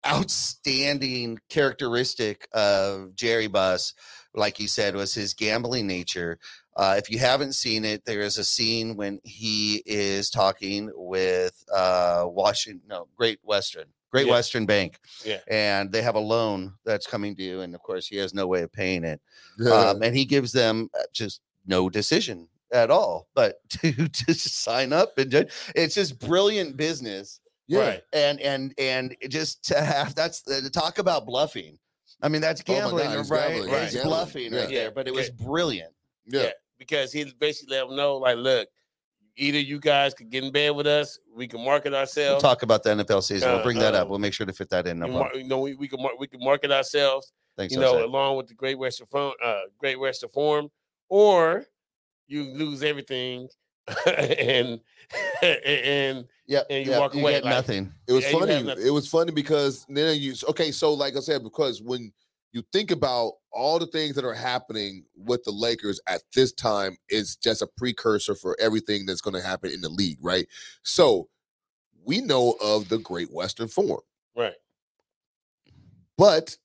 outstanding 0.06 1.40
characteristic 1.48 2.46
of 2.52 3.16
Jerry 3.16 3.48
Buss, 3.48 3.94
like 4.32 4.60
you 4.60 4.68
said, 4.68 4.94
was 4.94 5.12
his 5.12 5.34
gambling 5.34 5.88
nature. 5.88 6.38
Uh, 6.76 6.94
if 6.98 7.10
you 7.10 7.18
haven't 7.18 7.54
seen 7.54 7.84
it, 7.84 8.04
there 8.04 8.20
is 8.20 8.38
a 8.38 8.44
scene 8.44 8.94
when 8.94 9.18
he 9.24 9.82
is 9.86 10.30
talking 10.30 10.92
with 10.94 11.64
uh, 11.74 12.22
Washington, 12.28 12.82
no, 12.88 13.08
Great 13.16 13.40
Western, 13.42 13.86
Great 14.12 14.26
Yeah. 14.26 14.34
Western 14.34 14.66
Bank, 14.66 15.00
Yeah. 15.24 15.40
and 15.48 15.90
they 15.90 16.02
have 16.02 16.14
a 16.14 16.20
loan 16.20 16.74
that's 16.84 17.08
coming 17.08 17.34
due, 17.34 17.60
and 17.60 17.74
of 17.74 17.82
course 17.82 18.06
he 18.06 18.18
has 18.18 18.32
no 18.34 18.46
way 18.46 18.62
of 18.62 18.72
paying 18.72 19.02
it, 19.02 19.20
Yeah. 19.58 19.72
um, 19.72 20.02
and 20.04 20.16
he 20.16 20.26
gives 20.26 20.52
them 20.52 20.90
uh, 20.96 21.02
just 21.12 21.40
no 21.66 21.90
decision 21.90 22.48
at 22.72 22.90
all, 22.90 23.28
but 23.34 23.56
to 23.70 23.92
to 24.08 24.34
sign 24.34 24.92
up 24.92 25.16
and 25.18 25.32
it's 25.74 25.94
just 25.94 26.18
brilliant 26.18 26.76
business 26.76 27.40
yeah. 27.66 27.80
Right. 27.80 28.02
and 28.12 28.40
and 28.40 28.74
and 28.78 29.16
just 29.28 29.64
to 29.66 29.80
have 29.80 30.14
that's 30.14 30.42
the, 30.42 30.60
to 30.62 30.70
talk 30.70 30.98
about 30.98 31.24
bluffing. 31.26 31.78
I 32.22 32.28
mean, 32.28 32.40
that's 32.40 32.60
Oh 32.62 32.64
gambling, 32.72 33.06
God, 33.06 33.18
it's 33.18 33.30
right? 33.30 33.48
gambling, 33.52 33.70
yeah, 33.70 33.76
It's 33.82 33.94
gambling, 33.94 34.08
bluffing 34.10 34.52
right 34.52 34.70
yeah. 34.70 34.78
there, 34.80 34.90
but 34.90 35.06
it 35.08 35.14
was 35.14 35.30
brilliant. 35.30 35.92
Yeah. 36.26 36.42
Yeah. 36.44 36.50
Because 36.78 37.12
he 37.12 37.24
basically 37.38 37.76
let 37.76 37.86
them 37.88 37.96
know, 37.96 38.16
like, 38.16 38.36
look, 38.36 38.68
either 39.36 39.58
you 39.58 39.78
guys 39.78 40.14
could 40.14 40.30
get 40.30 40.42
in 40.44 40.52
bed 40.52 40.70
with 40.76 40.86
us, 40.86 41.18
we 41.34 41.46
can 41.46 41.62
market 41.64 41.90
We'll 41.92 42.00
ourselves. 42.00 42.42
talk 42.42 42.62
about 42.62 42.82
the 42.82 42.90
NFL 42.90 43.22
season. 43.22 43.50
We'll 43.50 43.60
Uh, 43.60 43.62
bring 43.62 43.78
that 43.78 43.94
up. 43.94 44.04
um, 44.04 44.08
We'll 44.10 44.18
make 44.18 44.32
sure 44.34 44.46
to 44.46 44.52
fit 44.52 44.70
that 44.70 44.86
in. 44.86 44.98
No 44.98 45.08
mar- 45.08 45.30
you 45.34 45.44
know, 45.44 45.60
we, 45.60 45.74
we 45.74 45.86
can 45.88 46.00
mar- 46.02 46.16
we 46.18 46.26
can 46.26 46.40
market 46.40 46.70
ourselves, 46.70 47.32
Thanks, 47.56 47.74
you 47.74 47.80
know, 47.80 47.92
Jose. 47.92 48.04
along 48.04 48.36
with 48.36 48.48
the 48.48 48.54
Great 48.54 48.78
Western 48.78 49.06
Forum, 49.06 49.34
uh, 49.42 49.60
Great 49.78 49.98
Western 49.98 50.30
Forum, 50.30 50.70
or 51.08 51.66
you 52.26 52.44
lose 52.44 52.82
everything 52.82 53.48
and 54.06 54.80
and 55.42 56.26
yeah, 56.46 56.62
and 56.70 56.84
you 56.86 56.92
yep, 56.92 57.00
walk 57.00 57.14
away, 57.14 57.32
get 57.32 57.44
like- 57.44 57.54
nothing. 57.54 57.92
It 58.06 58.12
was 58.12 58.24
Yeah, 58.24 58.38
funny. 58.38 58.52
It 58.84 58.90
was 58.90 59.08
funny 59.08 59.32
because 59.32 59.84
then 59.88 60.18
you 60.20 60.34
okay. 60.48 60.70
So 60.72 60.92
like 60.92 61.16
I 61.16 61.20
said, 61.20 61.42
because 61.42 61.82
when 61.82 62.12
you 62.52 62.62
think 62.72 62.90
about 62.90 63.32
all 63.52 63.78
the 63.78 63.86
things 63.86 64.14
that 64.14 64.24
are 64.24 64.34
happening 64.34 65.04
with 65.16 65.42
the 65.44 65.50
Lakers 65.50 66.00
at 66.06 66.22
this 66.34 66.52
time, 66.52 66.96
is 67.08 67.36
just 67.36 67.62
a 67.62 67.66
precursor 67.76 68.34
for 68.34 68.56
everything 68.60 69.06
that's 69.06 69.20
going 69.20 69.34
to 69.34 69.42
happen 69.42 69.70
in 69.70 69.80
the 69.80 69.88
league, 69.88 70.18
right? 70.20 70.46
So 70.82 71.28
we 72.04 72.20
know 72.20 72.56
of 72.62 72.88
the 72.88 72.98
Great 72.98 73.32
Western 73.32 73.68
Forum, 73.68 74.02
right. 74.36 74.54
but 76.16 76.56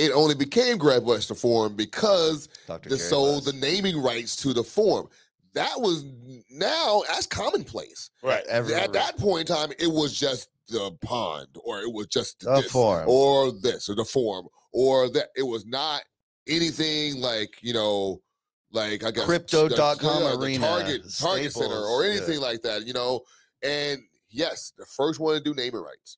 it 0.00 0.12
only 0.12 0.34
became 0.34 0.78
Great 0.78 1.02
Western 1.02 1.36
Forum 1.36 1.76
because 1.76 2.48
Dr. 2.66 2.88
they 2.88 2.96
Jerry 2.96 3.08
sold 3.08 3.44
Buss. 3.44 3.52
the 3.54 3.58
naming 3.60 4.02
rights 4.02 4.34
to 4.36 4.52
the 4.54 4.64
forum. 4.64 5.08
That 5.54 5.80
was 5.80 6.04
now 6.48 7.02
that's 7.08 7.26
commonplace. 7.26 8.10
Right. 8.22 8.44
Every- 8.48 8.74
At 8.74 8.92
that 8.94 9.16
point 9.18 9.48
in 9.50 9.56
time, 9.56 9.72
it 9.78 9.90
was 9.90 10.16
just 10.18 10.48
the 10.68 10.92
pond, 11.02 11.48
or 11.64 11.80
it 11.80 11.92
was 11.92 12.06
just 12.06 12.40
The 12.40 12.62
this, 12.62 12.70
forum. 12.70 13.08
or 13.08 13.50
this, 13.52 13.88
or 13.88 13.94
the 13.96 14.04
forum, 14.04 14.46
or 14.72 15.08
that. 15.10 15.30
It 15.36 15.42
was 15.42 15.66
not 15.66 16.02
anything 16.48 17.20
like 17.20 17.56
you 17.62 17.74
know, 17.74 18.22
like 18.72 19.02
I 19.04 19.10
guess 19.10 19.24
Crypto.com 19.24 20.22
the- 20.22 20.36
the 20.36 20.38
arena, 20.38 20.66
Target, 20.66 21.02
Target 21.18 21.52
Center, 21.52 21.74
or 21.74 22.02
Staples, 22.02 22.04
yeah. 22.04 22.10
anything 22.12 22.40
like 22.40 22.62
that. 22.62 22.86
You 22.86 22.92
know, 22.92 23.22
and 23.62 24.00
yes, 24.30 24.72
the 24.78 24.86
first 24.86 25.18
one 25.20 25.34
to 25.36 25.40
do 25.42 25.52
naming 25.54 25.82
rights 25.82 26.16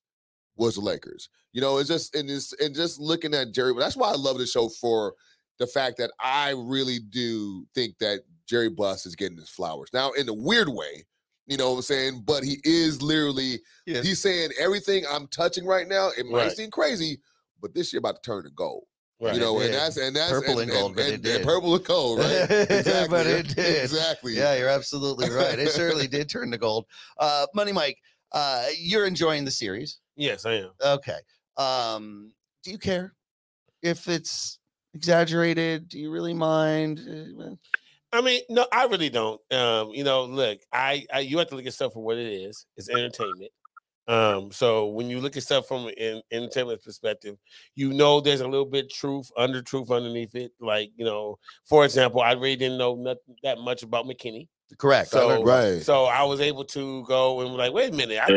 was 0.55 0.75
the 0.75 0.81
Lakers. 0.81 1.29
You 1.51 1.61
know, 1.61 1.77
it's 1.77 1.89
just 1.89 2.15
and 2.15 2.29
it's 2.29 2.53
and 2.59 2.73
just 2.75 2.99
looking 2.99 3.33
at 3.33 3.53
Jerry. 3.53 3.73
That's 3.77 3.95
why 3.97 4.09
I 4.09 4.15
love 4.15 4.37
the 4.37 4.45
show 4.47 4.69
for 4.69 5.13
the 5.59 5.67
fact 5.67 5.97
that 5.97 6.11
I 6.19 6.51
really 6.57 6.99
do 6.99 7.65
think 7.75 7.97
that 7.99 8.21
Jerry 8.47 8.69
Buss 8.69 9.05
is 9.05 9.15
getting 9.15 9.37
his 9.37 9.49
flowers. 9.49 9.89
Now, 9.93 10.11
in 10.11 10.27
a 10.27 10.33
weird 10.33 10.67
way, 10.69 11.05
you 11.45 11.57
know 11.57 11.71
what 11.71 11.77
I'm 11.77 11.81
saying? 11.83 12.23
But 12.25 12.43
he 12.43 12.57
is 12.63 13.01
literally 13.01 13.59
he's 13.85 14.21
saying 14.21 14.49
everything 14.59 15.05
I'm 15.09 15.27
touching 15.27 15.65
right 15.65 15.87
now, 15.87 16.09
it 16.17 16.25
might 16.25 16.37
Right. 16.47 16.51
seem 16.51 16.71
crazy, 16.71 17.19
but 17.61 17.73
this 17.73 17.93
year 17.93 17.99
about 17.99 18.15
to 18.15 18.21
turn 18.21 18.43
to 18.45 18.49
gold. 18.49 18.85
Right. 19.21 19.35
You 19.35 19.39
know, 19.39 19.59
and 19.59 19.73
that's 19.73 19.95
and 19.97 20.13
that's 20.15 20.31
Purple 20.31 20.59
and 20.59 20.69
gold, 20.71 20.95
but 20.95 21.05
it 21.05 21.13
and 21.13 21.23
did. 21.23 21.43
purple 21.45 21.75
and 21.75 21.85
gold, 21.85 22.19
right? 22.19 22.47
Exactly. 22.49 23.07
But 23.09 23.27
it 23.27 23.55
did. 23.55 23.83
Exactly. 23.83 24.33
Yeah, 24.35 24.55
you're 24.57 24.67
absolutely 24.69 25.29
right. 25.29 25.57
It 25.57 25.69
certainly 25.71 26.07
did 26.07 26.27
turn 26.29 26.51
to 26.51 26.57
gold. 26.57 26.85
Uh, 27.17 27.45
Money 27.53 27.71
Mike, 27.71 27.97
uh, 28.33 28.65
you're 28.77 29.05
enjoying 29.05 29.45
the 29.45 29.51
series. 29.51 29.99
Yes, 30.15 30.45
I 30.45 30.53
am. 30.55 30.71
Okay. 30.83 31.17
Um, 31.57 32.31
do 32.63 32.71
you 32.71 32.77
care 32.77 33.13
if 33.81 34.07
it's 34.07 34.59
exaggerated? 34.93 35.87
Do 35.89 35.99
you 35.99 36.11
really 36.11 36.33
mind? 36.33 36.99
Uh, 37.39 37.55
I 38.11 38.21
mean, 38.21 38.41
no, 38.49 38.65
I 38.71 38.85
really 38.85 39.09
don't. 39.09 39.41
Um, 39.51 39.89
you 39.89 40.03
know, 40.03 40.25
look, 40.25 40.59
I, 40.71 41.05
I 41.13 41.19
you 41.21 41.37
have 41.39 41.47
to 41.49 41.55
look 41.55 41.65
at 41.65 41.73
stuff 41.73 41.93
for 41.93 42.03
what 42.03 42.17
it 42.17 42.31
is. 42.31 42.65
It's 42.77 42.89
entertainment. 42.89 43.51
Um, 44.07 44.51
so 44.51 44.87
when 44.87 45.09
you 45.09 45.19
look 45.21 45.37
at 45.37 45.43
stuff 45.43 45.67
from 45.67 45.89
an 45.97 46.21
entertainment 46.31 46.83
perspective, 46.83 47.37
you 47.75 47.93
know 47.93 48.19
there's 48.19 48.41
a 48.41 48.47
little 48.47 48.65
bit 48.65 48.91
truth, 48.91 49.31
under 49.37 49.61
truth 49.61 49.89
underneath 49.91 50.35
it. 50.35 50.51
Like, 50.59 50.91
you 50.97 51.05
know, 51.05 51.39
for 51.65 51.85
example, 51.85 52.21
I 52.21 52.33
really 52.33 52.57
didn't 52.57 52.77
know 52.77 52.95
nothing 52.95 53.35
that 53.43 53.59
much 53.59 53.81
about 53.81 54.05
McKinney. 54.05 54.47
Correct. 54.77 55.09
So- 55.09 55.43
Right. 55.43 55.81
So 55.81 56.05
I 56.05 56.23
was 56.23 56.41
able 56.41 56.65
to 56.65 57.03
go 57.05 57.41
and 57.41 57.53
like, 57.55 57.71
wait 57.73 57.93
a 57.93 57.95
minute, 57.95 58.19
I 58.21 58.27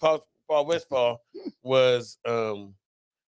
thought 0.00 0.22
Paul, 0.48 0.66
Westfall 0.66 1.22
was 1.62 2.18
um 2.24 2.74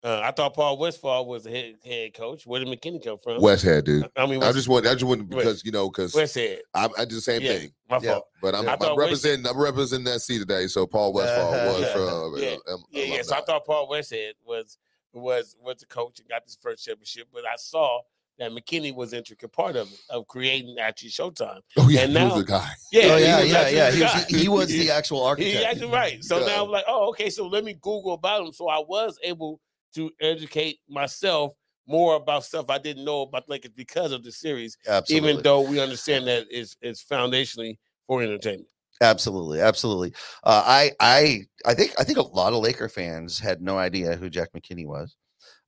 uh, 0.03 0.21
I 0.23 0.31
thought 0.31 0.53
Paul 0.53 0.77
Westfall 0.77 1.25
was 1.25 1.43
the 1.43 1.49
head, 1.49 1.75
head 1.83 2.13
coach. 2.13 2.45
Where 2.45 2.63
did 2.63 2.67
McKinney 2.69 3.03
come 3.03 3.17
from? 3.17 3.41
West 3.41 3.63
Head, 3.63 3.85
dude. 3.85 4.07
I 4.15 4.27
mean, 4.27 4.43
I 4.43 4.51
just 4.51 4.67
want 4.69 4.85
I 4.85 4.93
just 4.93 5.05
want 5.05 5.27
because 5.27 5.65
you 5.65 5.71
know 5.71 5.89
because 5.89 6.13
West 6.13 6.35
head. 6.35 6.59
I, 6.73 6.87
I 6.97 7.05
do 7.05 7.15
the 7.15 7.21
same 7.21 7.41
Yeah, 7.41 7.53
thing. 7.53 7.71
my 7.89 7.99
Yeah. 8.01 8.11
fault. 8.13 8.27
But 8.41 8.53
I'm, 8.55 8.69
I 8.69 8.73
I'm 8.73 8.79
thought 8.79 8.95
West- 8.95 8.99
representing 9.25 9.47
I'm 9.47 9.57
representing 9.59 10.05
that 10.05 10.21
C 10.21 10.37
today. 10.37 10.67
So 10.67 10.85
Paul 10.85 11.13
Westfall 11.13 11.51
was 11.65 11.91
from 11.91 12.01
uh, 12.35 12.37
Yeah. 12.37 12.55
um, 12.71 12.83
Yeah, 12.91 13.03
yeah. 13.05 13.21
So 13.23 13.35
I 13.35 13.41
thought 13.41 13.65
Paul 13.65 13.89
Westhead 13.89 14.33
was 14.45 14.77
was 15.13 15.55
was 15.59 15.77
the 15.77 15.87
coach 15.87 16.19
and 16.19 16.29
got 16.29 16.45
this 16.45 16.57
first 16.61 16.85
championship, 16.85 17.27
but 17.33 17.43
I 17.45 17.55
saw 17.57 18.01
that 18.39 18.51
McKinney 18.51 18.93
was 18.93 19.13
an 19.13 19.19
intricate 19.19 19.51
part 19.51 19.75
of 19.75 19.91
it, 19.91 19.99
of 20.09 20.27
creating 20.27 20.77
actually 20.79 21.09
Showtime. 21.09 21.59
Oh 21.77 21.89
yeah, 21.89 22.01
and 22.01 22.17
he 22.17 22.23
was 22.23 22.35
the 22.35 22.43
guy. 22.43 22.69
Yeah, 22.91 23.01
oh 23.05 23.17
he 23.17 23.23
yeah, 23.23 23.39
was 23.39 23.51
yeah, 23.51 23.69
yeah. 23.69 23.91
He 23.91 24.01
was, 24.01 24.25
he, 24.25 24.37
he 24.37 24.47
was 24.49 24.67
the 24.69 24.91
actual 24.99 25.19
He 25.19 25.25
architect. 25.27 25.65
actually 25.65 25.91
right. 25.91 26.23
So 26.23 26.39
Yeah. 26.39 26.45
now 26.47 26.65
I'm 26.65 26.71
like, 26.71 26.85
oh, 26.87 27.09
okay. 27.09 27.29
So 27.29 27.47
let 27.47 27.63
me 27.63 27.73
Google 27.81 28.13
about 28.13 28.45
him. 28.45 28.53
So 28.53 28.67
I 28.69 28.79
was 28.79 29.17
able 29.23 29.59
to 29.95 30.11
educate 30.21 30.79
myself 30.87 31.53
more 31.87 32.15
about 32.15 32.43
stuff 32.43 32.69
I 32.69 32.77
didn't 32.77 33.05
know 33.05 33.21
about 33.21 33.47
Lakers 33.47 33.71
because 33.75 34.11
of 34.11 34.23
the 34.23 34.31
series, 34.31 34.77
Absolutely. 34.87 35.29
even 35.31 35.43
though 35.43 35.61
we 35.61 35.79
understand 35.79 36.27
that 36.27 36.45
it's 36.49 36.75
it's 36.81 37.03
foundationally 37.03 37.77
for 38.05 38.21
entertainment. 38.21 38.67
Absolutely, 39.01 39.61
absolutely. 39.61 40.11
Uh, 40.43 40.63
I, 40.65 40.91
I, 40.99 41.41
I 41.67 41.75
think, 41.75 41.93
I 41.99 42.03
think 42.03 42.17
a 42.17 42.23
lot 42.23 42.51
of 42.53 42.63
Laker 42.63 42.89
fans 42.89 43.39
had 43.39 43.61
no 43.61 43.77
idea 43.77 44.15
who 44.15 44.27
Jack 44.27 44.49
McKinney 44.57 44.87
was, 44.87 45.15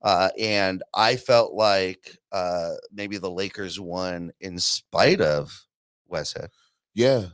uh, 0.01 0.29
and 0.39 0.83
I 0.93 1.15
felt 1.17 1.53
like 1.53 2.17
uh, 2.31 2.75
maybe 2.91 3.17
the 3.17 3.31
Lakers 3.31 3.79
won 3.79 4.31
in 4.39 4.57
spite 4.59 5.21
of 5.21 5.65
Westhead, 6.11 6.49
Yeah, 6.93 7.25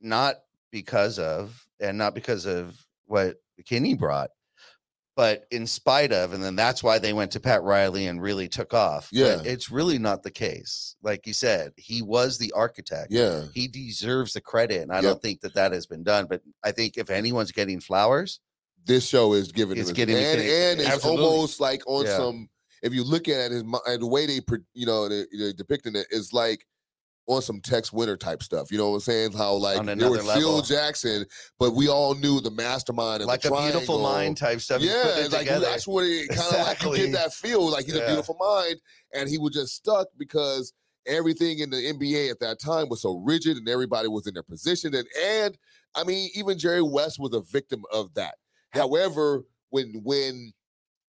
not 0.00 0.36
because 0.70 1.18
of, 1.18 1.66
and 1.80 1.98
not 1.98 2.14
because 2.14 2.46
of 2.46 2.86
what 3.06 3.36
McKinney 3.60 3.98
brought, 3.98 4.30
but 5.16 5.44
in 5.50 5.66
spite 5.66 6.12
of, 6.12 6.32
and 6.32 6.42
then 6.42 6.56
that's 6.56 6.82
why 6.82 6.98
they 6.98 7.12
went 7.12 7.32
to 7.32 7.40
Pat 7.40 7.62
Riley 7.62 8.06
and 8.06 8.22
really 8.22 8.48
took 8.48 8.72
off. 8.72 9.08
But 9.10 9.18
Yeah. 9.18 9.42
it's 9.44 9.70
really 9.70 9.98
not 9.98 10.22
the 10.22 10.30
case. 10.30 10.96
Like 11.02 11.26
you 11.26 11.32
said, 11.34 11.72
he 11.76 12.00
was 12.02 12.38
the 12.38 12.52
architect 12.52 13.08
yeah. 13.10 13.44
he 13.52 13.66
deserves 13.68 14.32
the 14.32 14.40
credit 14.40 14.82
and 14.82 14.92
i 14.92 14.96
Yep. 14.96 15.02
don't 15.04 15.22
think 15.22 15.40
that 15.40 15.54
that 15.54 15.72
has 15.72 15.86
been 15.86 16.02
done 16.04 16.26
but 16.28 16.42
i 16.62 16.70
think 16.72 16.96
if 16.96 17.10
anyone's 17.10 17.52
getting 17.52 17.80
flowers 17.80 18.40
This 18.86 19.06
show 19.06 19.32
is 19.34 19.52
giving 19.52 19.78
It's 19.78 19.90
him, 19.90 19.94
getting 19.94 20.16
and, 20.16 20.40
and 20.40 20.80
it's 20.80 20.88
Absolutely. 20.88 21.24
almost 21.24 21.60
like 21.60 21.82
on 21.86 22.04
Yeah. 22.06 22.16
some. 22.16 22.48
If 22.82 22.94
you 22.94 23.04
look 23.04 23.28
at 23.28 23.50
his 23.50 23.62
and 23.62 24.02
the 24.02 24.06
way 24.06 24.26
they, 24.26 24.40
you 24.72 24.86
know, 24.86 25.08
they, 25.08 25.26
they're 25.38 25.52
depicting 25.52 25.94
it 25.96 26.06
is 26.10 26.32
like 26.32 26.66
on 27.26 27.42
some 27.42 27.60
Tex 27.60 27.92
Winter 27.92 28.16
type 28.16 28.42
stuff. 28.42 28.72
You 28.72 28.78
know 28.78 28.88
what 28.88 28.94
I'm 28.96 29.00
saying? 29.00 29.32
How 29.32 29.52
like 29.54 29.84
there 29.84 30.10
was 30.10 30.22
another 30.24 30.40
Phil. 30.40 30.62
Jackson, 30.62 31.26
but 31.58 31.72
we 31.74 31.88
all 31.88 32.14
knew 32.14 32.40
the 32.40 32.50
mastermind 32.50 33.20
of 33.22 33.28
like 33.28 33.42
the 33.42 33.52
a 33.52 33.62
beautiful 33.62 34.02
mind 34.02 34.36
type 34.38 34.60
stuff 34.60 34.80
Yeah, 34.80 35.18
it 35.18 35.30
like 35.30 35.40
together. 35.42 35.66
that's 35.66 35.86
what 35.86 36.04
it 36.04 36.28
kind 36.30 36.54
of 36.54 36.66
like 36.66 36.82
you 36.82 36.96
get 36.96 37.12
that 37.12 37.32
feel 37.34 37.70
like 37.70 37.84
he's 37.84 37.94
Yeah. 37.94 38.02
a 38.02 38.06
beautiful 38.08 38.36
mind, 38.40 38.80
and 39.14 39.28
he 39.28 39.38
was 39.38 39.52
just 39.52 39.74
stuck 39.74 40.08
because 40.18 40.72
everything 41.06 41.60
in 41.60 41.70
the 41.70 41.76
NBA 41.76 42.30
at 42.30 42.40
that 42.40 42.60
time 42.60 42.88
was 42.88 43.02
so 43.02 43.18
rigid 43.24 43.56
and 43.56 43.68
everybody 43.68 44.08
was 44.08 44.26
in 44.26 44.34
their 44.34 44.42
position. 44.42 44.94
And 44.94 45.06
and 45.22 45.58
I 45.94 46.04
mean, 46.04 46.30
even 46.34 46.58
Jerry 46.58 46.82
West 46.82 47.18
was 47.20 47.32
a 47.34 47.40
victim 47.42 47.84
of 47.92 48.12
that. 48.14 48.36
However, 48.70 49.42
when 49.70 50.00
when 50.04 50.52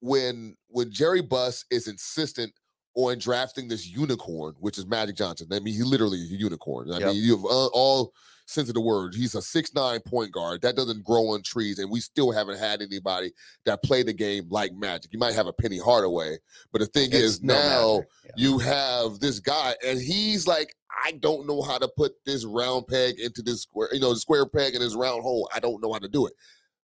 when 0.00 0.56
when 0.68 0.90
Jerry 0.90 1.20
Buss 1.22 1.64
is 1.70 1.88
insistent 1.88 2.52
on 2.94 3.18
drafting 3.18 3.68
this 3.68 3.86
unicorn, 3.86 4.54
which 4.58 4.76
is 4.78 4.86
Magic 4.86 5.16
Johnson. 5.16 5.46
I 5.52 5.60
mean, 5.60 5.74
he 5.74 5.82
literally 5.82 6.18
is 6.18 6.32
a 6.32 6.36
unicorn. 6.36 6.90
I 6.92 6.98
Yep. 6.98 7.08
mean, 7.08 7.22
you 7.22 7.36
have 7.36 7.44
uh, 7.44 7.66
all 7.68 8.12
sense 8.46 8.68
of 8.68 8.74
the 8.74 8.80
word. 8.80 9.14
He's 9.14 9.36
a 9.36 9.42
six 9.42 9.72
nine 9.74 10.00
point 10.00 10.32
guard 10.32 10.62
that 10.62 10.74
doesn't 10.74 11.04
grow 11.04 11.28
on 11.28 11.42
trees, 11.42 11.78
and 11.78 11.88
we 11.90 12.00
still 12.00 12.32
haven't 12.32 12.58
had 12.58 12.82
anybody 12.82 13.32
that 13.64 13.82
played 13.84 14.06
the 14.06 14.12
game 14.12 14.48
like 14.50 14.72
Magic. 14.74 15.12
You 15.12 15.20
might 15.20 15.34
have 15.34 15.46
a 15.46 15.52
Penny 15.52 15.78
Hardaway, 15.78 16.38
but 16.72 16.80
the 16.80 16.86
thing 16.86 17.10
It's 17.12 17.22
is 17.22 17.42
no 17.42 17.54
now. 17.54 18.02
Yeah. 18.24 18.30
you 18.36 18.58
have 18.58 19.20
this 19.20 19.38
guy, 19.38 19.74
and 19.86 20.00
he's 20.00 20.48
like, 20.48 20.74
I 21.04 21.12
don't 21.12 21.46
know 21.46 21.62
how 21.62 21.78
to 21.78 21.88
put 21.96 22.12
this 22.26 22.44
round 22.44 22.88
peg 22.88 23.20
into 23.20 23.40
this 23.40 23.62
square, 23.62 23.88
you 23.92 24.00
know, 24.00 24.12
the 24.12 24.18
square 24.20 24.46
peg 24.46 24.74
in 24.74 24.80
this 24.80 24.96
round 24.96 25.22
hole. 25.22 25.48
I 25.54 25.60
don't 25.60 25.80
know 25.80 25.92
how 25.92 26.00
to 26.00 26.08
do 26.08 26.26
it. 26.26 26.32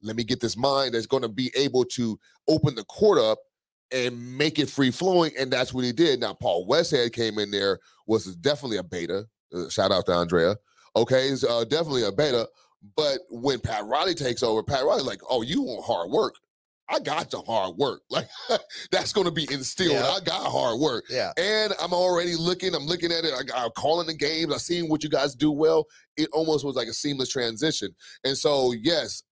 Let 0.05 0.15
me 0.15 0.23
get 0.23 0.39
this 0.39 0.55
mind 0.55 0.93
that's 0.93 1.07
going 1.07 1.23
to 1.23 1.29
be 1.29 1.51
able 1.55 1.85
to 1.85 2.19
open 2.47 2.75
the 2.75 2.83
court 2.85 3.17
up 3.17 3.39
and 3.91 4.37
make 4.37 4.59
it 4.59 4.69
free 4.69 4.91
flowing. 4.91 5.31
And 5.37 5.51
that's 5.51 5.73
what 5.73 5.83
he 5.83 5.91
did. 5.91 6.19
Now, 6.19 6.33
Paul 6.33 6.67
Westhead 6.67 7.13
came 7.13 7.39
in 7.39 7.51
there, 7.51 7.79
was 8.07 8.35
definitely 8.37 8.77
a 8.77 8.83
beta. 8.83 9.25
Uh, 9.53 9.69
shout 9.69 9.91
out 9.91 10.05
to 10.07 10.13
Andrea. 10.13 10.55
Okay, 10.95 11.27
it's 11.27 11.43
uh, 11.43 11.63
definitely 11.65 12.03
a 12.03 12.11
beta. 12.11 12.47
But 12.95 13.19
when 13.29 13.59
Pat 13.59 13.85
Riley 13.85 14.13
takes 14.13 14.43
over, 14.43 14.63
Pat 14.63 14.85
Riley's 14.85 15.05
like, 15.05 15.21
oh, 15.29 15.41
you 15.41 15.61
want 15.61 15.85
hard 15.85 16.11
work. 16.11 16.35
I 16.87 16.99
got 16.99 17.31
the 17.31 17.41
hard 17.41 17.77
work. 17.77 18.01
Like 18.11 18.27
that's 18.91 19.11
going 19.11 19.25
to 19.25 19.31
be 19.31 19.47
instilled. 19.51 19.93
Yeah. 19.93 20.07
I 20.07 20.19
got 20.19 20.45
hard 20.45 20.79
work. 20.79 21.05
Yeah. 21.09 21.31
And 21.37 21.73
I'm 21.81 21.93
already 21.93 22.35
looking, 22.35 22.75
I'm 22.75 22.85
looking 22.85 23.11
at 23.11 23.25
it. 23.25 23.33
I, 23.33 23.63
I'm 23.65 23.71
calling 23.71 24.07
the 24.07 24.13
games. 24.13 24.53
I've 24.53 24.61
seen 24.61 24.87
what 24.87 25.03
you 25.03 25.09
guys 25.09 25.35
do 25.35 25.51
well. 25.51 25.85
It 26.15 26.29
almost 26.31 26.63
was 26.63 26.75
like 26.75 26.87
a 26.87 26.93
seamless 26.93 27.29
transition. 27.29 27.93
And 28.23 28.37
so, 28.37 28.73
yes, 28.73 29.23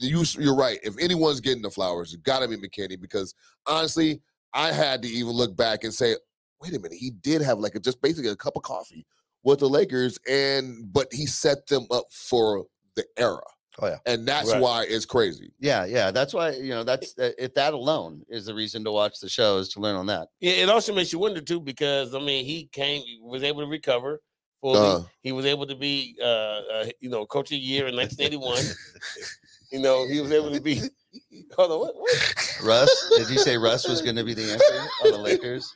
you, 0.00 0.24
you're 0.38 0.56
right. 0.56 0.78
If 0.82 0.94
anyone's 1.00 1.40
getting 1.40 1.62
the 1.62 1.70
flowers, 1.70 2.12
it's 2.14 2.22
got 2.22 2.40
to 2.40 2.48
be 2.48 2.56
McKinney 2.56 3.00
because 3.00 3.34
honestly, 3.66 4.20
I 4.52 4.72
had 4.72 5.02
to 5.02 5.08
even 5.08 5.32
look 5.32 5.56
back 5.56 5.84
and 5.84 5.92
say, 5.94 6.16
wait 6.60 6.74
a 6.74 6.78
minute, 6.78 6.98
he 6.98 7.10
did 7.10 7.42
have 7.42 7.58
like 7.58 7.74
a, 7.74 7.80
just 7.80 8.00
basically 8.02 8.30
a 8.30 8.36
cup 8.36 8.56
of 8.56 8.62
coffee 8.62 9.06
with 9.42 9.60
the 9.60 9.68
Lakers, 9.68 10.18
and 10.28 10.92
but 10.92 11.08
he 11.12 11.26
set 11.26 11.66
them 11.68 11.86
up 11.90 12.04
for 12.10 12.66
the 12.96 13.04
era. 13.16 13.40
Oh, 13.78 13.86
yeah. 13.86 13.96
And 14.04 14.26
that's 14.28 14.52
Right. 14.52 14.60
why 14.60 14.84
it's 14.88 15.06
crazy. 15.06 15.52
Yeah, 15.58 15.86
yeah. 15.86 16.10
That's 16.10 16.34
why 16.34 16.50
you 16.50 16.70
know 16.70 16.84
that's 16.84 17.18
uh, 17.18 17.30
if 17.38 17.54
that 17.54 17.72
alone 17.72 18.22
is 18.28 18.44
the 18.46 18.54
reason 18.54 18.84
to 18.84 18.92
watch 18.92 19.20
the 19.20 19.28
show 19.28 19.56
is 19.58 19.70
to 19.70 19.80
learn 19.80 19.96
on 19.96 20.06
that. 20.06 20.28
Yeah, 20.40 20.52
it 20.54 20.68
also 20.68 20.92
makes 20.92 21.12
you 21.12 21.18
wonder 21.18 21.40
too, 21.40 21.60
because 21.60 22.14
I 22.14 22.18
mean, 22.18 22.44
he 22.44 22.68
came, 22.72 23.02
was 23.22 23.42
able 23.42 23.60
to 23.62 23.66
recover 23.68 24.20
fully. 24.60 24.78
Uh. 24.78 25.00
he 25.22 25.32
was 25.32 25.46
able 25.46 25.66
to 25.66 25.76
be, 25.76 26.16
uh, 26.20 26.24
uh, 26.26 26.86
you 27.00 27.08
know, 27.08 27.24
coach 27.24 27.46
of 27.46 27.50
the 27.52 27.58
year 27.58 27.86
in 27.86 27.96
1981. 27.96 28.76
you 29.70 29.80
know, 29.80 30.06
he 30.06 30.20
was 30.20 30.32
able 30.32 30.50
to 30.52 30.60
be. 30.60 30.80
Hold 31.56 31.72
on, 31.72 31.80
what? 31.80 31.96
what? 31.96 32.60
Russ, 32.64 33.12
did 33.16 33.28
you 33.30 33.38
say 33.38 33.56
Russ 33.56 33.86
was 33.88 34.00
going 34.00 34.14
to 34.16 34.22
be 34.22 34.32
the 34.34 34.52
answer 34.52 34.88
on 35.04 35.10
the 35.12 35.18
Lakers? 35.18 35.72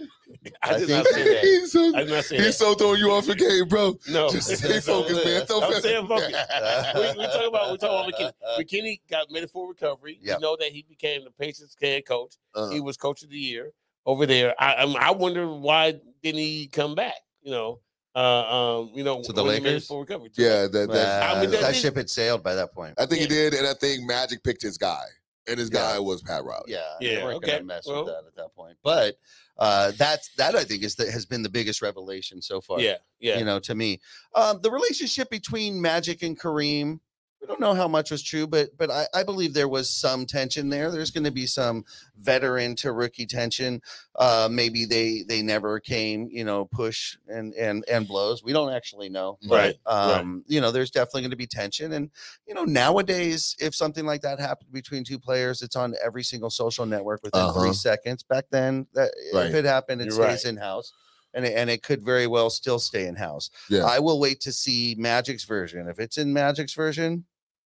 I 0.62 0.74
I 0.74 0.78
did 0.78 0.86
think- 0.88 1.04
not 1.04 1.06
say 1.06 1.24
that. 1.34 1.42
he's 1.42 1.72
so, 1.72 1.96
I 1.96 2.00
did 2.04 2.10
not 2.10 2.24
say 2.24 2.36
he's 2.36 2.46
that. 2.46 2.52
so 2.54 2.74
throwing 2.74 3.00
you 3.00 3.10
off 3.10 3.26
your 3.26 3.34
game, 3.34 3.66
bro. 3.68 3.98
No, 4.08 4.30
Just 4.30 4.56
stay 4.58 4.78
focused, 4.80 5.24
man. 5.24 5.44
Don't 5.48 5.62
I'm 5.64 5.68
focus. 5.70 5.78
staying 5.80 6.06
focused. 6.06 6.30
we, 6.94 7.00
we 7.18 7.26
talk 7.26 7.48
about 7.48 7.72
we 7.72 7.78
talk 7.78 8.08
about 8.08 8.12
McKinney. 8.12 8.32
McKinney 8.60 9.00
got 9.10 9.30
made 9.30 9.50
for 9.50 9.68
recovery. 9.68 10.18
Yep. 10.22 10.38
We 10.38 10.42
know 10.42 10.56
that 10.60 10.68
he 10.70 10.84
became 10.88 11.24
the 11.24 11.30
Pacers 11.32 11.74
head 11.82 12.06
coach. 12.06 12.34
Uh, 12.54 12.70
He 12.70 12.80
was 12.80 12.96
coach 12.96 13.22
of 13.24 13.30
the 13.30 13.36
year 13.38 13.72
over 14.06 14.26
there. 14.26 14.54
I 14.60 14.74
I'm- 14.74 14.96
I 14.96 15.10
wonder 15.10 15.48
why 15.52 15.94
didn't 16.22 16.38
he 16.40 16.68
come 16.68 16.94
back? 16.94 17.14
You 17.42 17.50
know, 17.50 17.80
uh, 18.14 18.78
um, 18.80 18.90
you 18.94 19.02
know, 19.04 19.22
To 19.22 19.32
the 19.32 19.42
when 19.42 19.54
he 19.54 19.60
made 19.60 19.66
it 19.68 19.72
Lakers? 19.72 19.86
for 19.86 20.00
recovery. 20.00 20.30
To 20.30 20.42
yeah, 20.42 20.66
that, 20.66 20.88
that's, 20.90 21.24
I 21.24 21.32
Uh, 21.38 21.40
mean, 21.42 21.50
that 21.50 21.60
that 21.60 21.72
did- 21.72 21.80
ship 21.82 21.96
had 21.96 22.08
sailed 22.10 22.42
by 22.42 22.54
that 22.54 22.72
point. 22.72 22.94
I 22.98 23.06
think 23.06 23.20
he 23.22 23.26
did, 23.26 23.54
and 23.54 23.66
I 23.66 23.74
think 23.74 24.04
Magic 24.04 24.42
picked 24.42 24.62
his 24.62 24.78
guy, 24.78 25.02
and 25.48 25.58
his 25.58 25.70
Yeah. 25.72 25.80
guy 25.80 25.98
was 25.98 26.22
Pat 26.22 26.44
Riley. 26.44 26.64
Yeah, 26.68 26.82
Yeah, 27.00 27.14
they 27.16 27.22
weren't 27.24 27.36
okay, 27.38 27.52
gonna 27.52 27.64
mess 27.64 27.86
well. 27.86 28.04
with 28.04 28.14
that 28.14 28.24
at 28.26 28.34
that 28.36 28.54
point. 28.54 28.76
But 28.82 29.16
uh, 29.58 29.92
that's 29.96 30.30
that 30.36 30.56
I 30.56 30.64
think 30.64 30.82
is 30.82 30.94
that 30.96 31.08
has 31.10 31.26
been 31.26 31.42
the 31.42 31.48
biggest 31.48 31.80
revelation 31.82 32.42
so 32.42 32.60
far. 32.60 32.80
Yeah, 32.80 32.96
yeah. 33.20 33.38
you 33.38 33.44
know, 33.44 33.58
to 33.60 33.74
me, 33.74 34.00
um, 34.34 34.60
the 34.62 34.70
relationship 34.70 35.30
between 35.30 35.80
Magic 35.80 36.22
and 36.22 36.38
Kareem. 36.38 37.00
We 37.44 37.48
don't 37.48 37.60
know 37.60 37.74
how 37.74 37.88
much 37.88 38.10
was 38.10 38.22
true, 38.22 38.46
but 38.46 38.70
but 38.78 38.90
I, 38.90 39.06
I 39.14 39.22
believe 39.22 39.52
there 39.52 39.68
was 39.68 39.90
some 39.90 40.24
tension 40.24 40.70
there. 40.70 40.90
There's 40.90 41.10
going 41.10 41.24
to 41.24 41.30
be 41.30 41.44
some 41.44 41.84
veteran 42.18 42.74
to 42.76 42.90
rookie 42.90 43.26
tension. 43.26 43.82
Uh, 44.18 44.48
maybe 44.50 44.86
they 44.86 45.24
they 45.28 45.42
never 45.42 45.78
came, 45.78 46.26
you 46.30 46.42
know, 46.42 46.64
push 46.64 47.18
and 47.28 47.52
and 47.52 47.84
and 47.86 48.08
blows. 48.08 48.42
We 48.42 48.54
don't 48.54 48.72
actually 48.72 49.10
know, 49.10 49.36
Right, 49.46 49.76
But, 49.84 49.92
right. 49.94 50.20
um, 50.20 50.42
you 50.46 50.62
know, 50.62 50.70
there's 50.70 50.90
definitely 50.90 51.20
going 51.20 51.32
to 51.32 51.36
be 51.36 51.46
tension, 51.46 51.92
and 51.92 52.10
you 52.48 52.54
know, 52.54 52.64
nowadays, 52.64 53.54
if 53.60 53.74
something 53.74 54.06
like 54.06 54.22
that 54.22 54.40
happened 54.40 54.72
between 54.72 55.04
two 55.04 55.18
players, 55.18 55.60
it's 55.60 55.76
on 55.76 55.94
every 56.02 56.22
single 56.22 56.48
social 56.48 56.86
network 56.86 57.22
within 57.22 57.42
Uh-huh. 57.42 57.60
three 57.60 57.74
seconds. 57.74 58.22
Back 58.22 58.46
then, 58.52 58.86
that 58.94 59.12
Right. 59.34 59.48
if 59.48 59.54
it 59.54 59.66
happened, 59.66 60.00
it 60.00 60.06
You're 60.06 60.14
stays 60.14 60.46
right. 60.46 60.50
in 60.50 60.56
house. 60.56 60.94
And 61.36 61.44
it, 61.44 61.54
and 61.56 61.68
it 61.68 61.82
could 61.82 62.00
very 62.00 62.28
well 62.28 62.48
still 62.48 62.78
stay 62.78 63.08
in 63.08 63.16
house. 63.16 63.50
Yeah. 63.68 63.84
I 63.84 63.98
will 63.98 64.20
wait 64.20 64.38
to 64.42 64.52
see 64.52 64.94
Magic's 64.96 65.42
version. 65.42 65.88
If 65.88 65.98
it's 65.98 66.16
in 66.16 66.32
Magic's 66.32 66.74
version, 66.74 67.24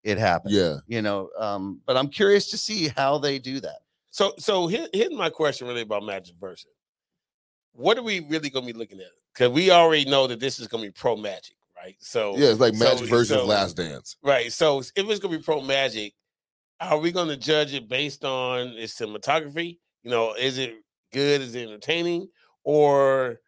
it 0.05 0.18
happened. 0.18 0.55
Yeah. 0.55 0.76
You 0.86 1.03
know, 1.03 1.30
um, 1.38 1.80
but 1.86 1.96
I'm 1.96 2.09
curious 2.09 2.50
to 2.50 2.59
see 2.59 2.88
how 2.88 3.18
they 3.18 3.38
do 3.38 3.61
that. 3.61 3.78
So 4.11 4.34
so 4.38 4.66
here, 4.66 4.86
here's 4.92 5.12
my 5.12 5.30
question 5.30 5.66
really 5.68 5.82
about 5.82 6.05
Magic 6.05 6.34
versus. 6.40 6.66
What 7.72 7.96
are 7.96 8.03
we 8.03 8.20
really 8.20 8.50
gonna 8.50 8.66
be 8.66 8.72
looking 8.72 9.00
at? 9.00 9.07
Because 9.32 9.50
we 9.50 9.70
already 9.70 10.05
know 10.05 10.26
that 10.26 10.40
this 10.40 10.59
is 10.61 10.68
gonna 10.68 10.82
be 10.84 10.90
pro 10.90 11.16
Magic, 11.16 11.57
right? 11.76 11.96
So 12.00 12.36
Yeah, 12.36 12.48
it's 12.50 12.61
like 12.61 12.74
so- 12.74 12.84
Magic 12.84 13.09
version 13.09 13.38
so- 13.38 13.46
Last 13.46 13.76
Dance. 13.76 14.16
Right. 14.22 14.53
So 14.53 14.80
if 14.80 14.92
it's 14.96 15.20
gonna 15.20 15.36
be 15.38 15.42
pro 15.42 15.61
Magic, 15.62 16.12
are 16.80 16.98
we 16.98 17.12
gonna 17.12 17.36
judge 17.36 17.72
it 17.72 17.88
based 17.88 18.24
on 18.24 18.68
its 18.76 18.94
cinematography? 18.94 19.78
You 20.03 20.11
know, 20.11 20.34
is 20.34 20.59
it 20.59 20.74
good? 21.12 21.40
Is 21.40 21.55
it 21.55 21.62
entertaining? 21.68 22.28
Or 22.64 23.40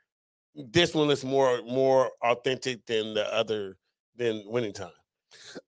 this 0.55 0.95
one 0.95 1.11
is 1.11 1.25
more 1.25 1.61
more 1.63 2.11
authentic 2.23 2.87
than 2.87 3.13
the 3.15 3.27
other 3.35 3.77
than 4.17 4.43
winning 4.47 4.73
time? 4.73 4.93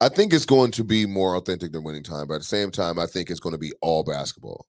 I 0.00 0.08
think 0.08 0.32
it's 0.32 0.46
going 0.46 0.70
to 0.72 0.84
be 0.84 1.06
more 1.06 1.36
authentic 1.36 1.72
than 1.72 1.84
winning 1.84 2.02
time, 2.02 2.26
but 2.28 2.34
at 2.34 2.40
the 2.40 2.44
same 2.44 2.70
time, 2.70 2.98
I 2.98 3.06
think 3.06 3.30
it's 3.30 3.40
going 3.40 3.54
to 3.54 3.58
be 3.58 3.72
all 3.80 4.04
basketball. 4.04 4.66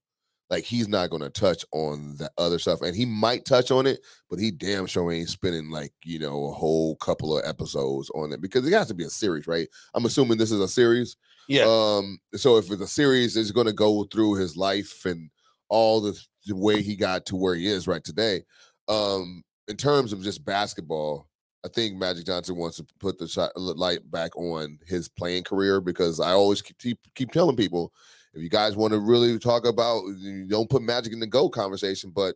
Like 0.50 0.64
he's 0.64 0.88
not 0.88 1.10
going 1.10 1.24
to 1.24 1.30
touch 1.30 1.66
on 1.74 2.16
the 2.18 2.32
other 2.38 2.58
stuff, 2.58 2.82
and 2.82 2.96
he 2.96 3.06
might 3.06 3.44
touch 3.44 3.70
on 3.70 3.86
it, 3.86 4.00
but 4.30 4.40
he 4.40 4.50
damn 4.50 4.86
sure 4.86 5.12
ain't 5.12 5.28
spending 5.28 5.70
like 5.70 5.92
you 6.06 6.20
know 6.20 6.46
a 6.46 6.54
whole 6.54 6.96
couple 6.98 7.38
of 7.38 7.46
episodes 7.46 8.10
on 8.16 8.32
it 8.32 8.40
because 8.40 8.66
it 8.66 8.74
has 8.74 8.88
to 8.88 8.94
be 8.94 9.04
a 9.04 9.10
series, 9.10 9.46
right? 9.46 9.68
I'm 9.94 10.06
assuming 10.06 10.38
this 10.38 10.52
is 10.52 10.62
a 10.62 10.68
series. 10.70 11.18
Yeah. 11.50 11.66
Um. 11.68 12.20
So 12.36 12.58
if 12.58 12.72
it's 12.72 12.82
a 12.82 12.88
series, 12.88 13.36
it's 13.36 13.52
going 13.52 13.68
to 13.68 13.74
go 13.74 14.06
through 14.06 14.36
his 14.36 14.56
life 14.56 15.06
and 15.06 15.30
all 15.68 16.00
the, 16.00 16.18
the 16.46 16.56
way 16.56 16.82
he 16.82 16.96
got 16.96 17.26
to 17.26 17.36
where 17.36 17.56
he 17.56 17.68
is 17.68 17.88
right 17.88 18.04
today. 18.04 18.44
Um. 18.88 19.44
In 19.68 19.76
terms 19.76 20.14
of 20.14 20.24
just 20.24 20.46
basketball, 20.46 21.28
I 21.66 21.70
think 21.70 21.98
Magic 21.98 22.26
Johnson 22.26 22.56
wants 22.56 22.78
to 22.78 22.86
put 23.00 23.18
the 23.18 23.28
shot, 23.28 23.52
light 23.56 24.10
back 24.12 24.36
on 24.38 24.80
his 24.86 25.10
playing 25.10 25.44
career 25.44 25.82
because 25.82 26.20
I 26.20 26.32
always 26.32 26.62
keep 26.62 26.78
keep, 26.78 27.00
keep 27.16 27.32
telling 27.32 27.56
people 27.56 27.92
if 28.34 28.44
you 28.44 28.50
guys 28.50 28.76
want 28.76 28.94
to 28.94 29.00
really 29.00 29.40
talk 29.40 29.66
about, 29.66 30.04
don't 30.48 30.70
put 30.70 30.84
Magic 30.84 31.12
in 31.12 31.20
the 31.20 31.28
go 31.28 31.50
conversation. 31.50 32.12
But 32.12 32.36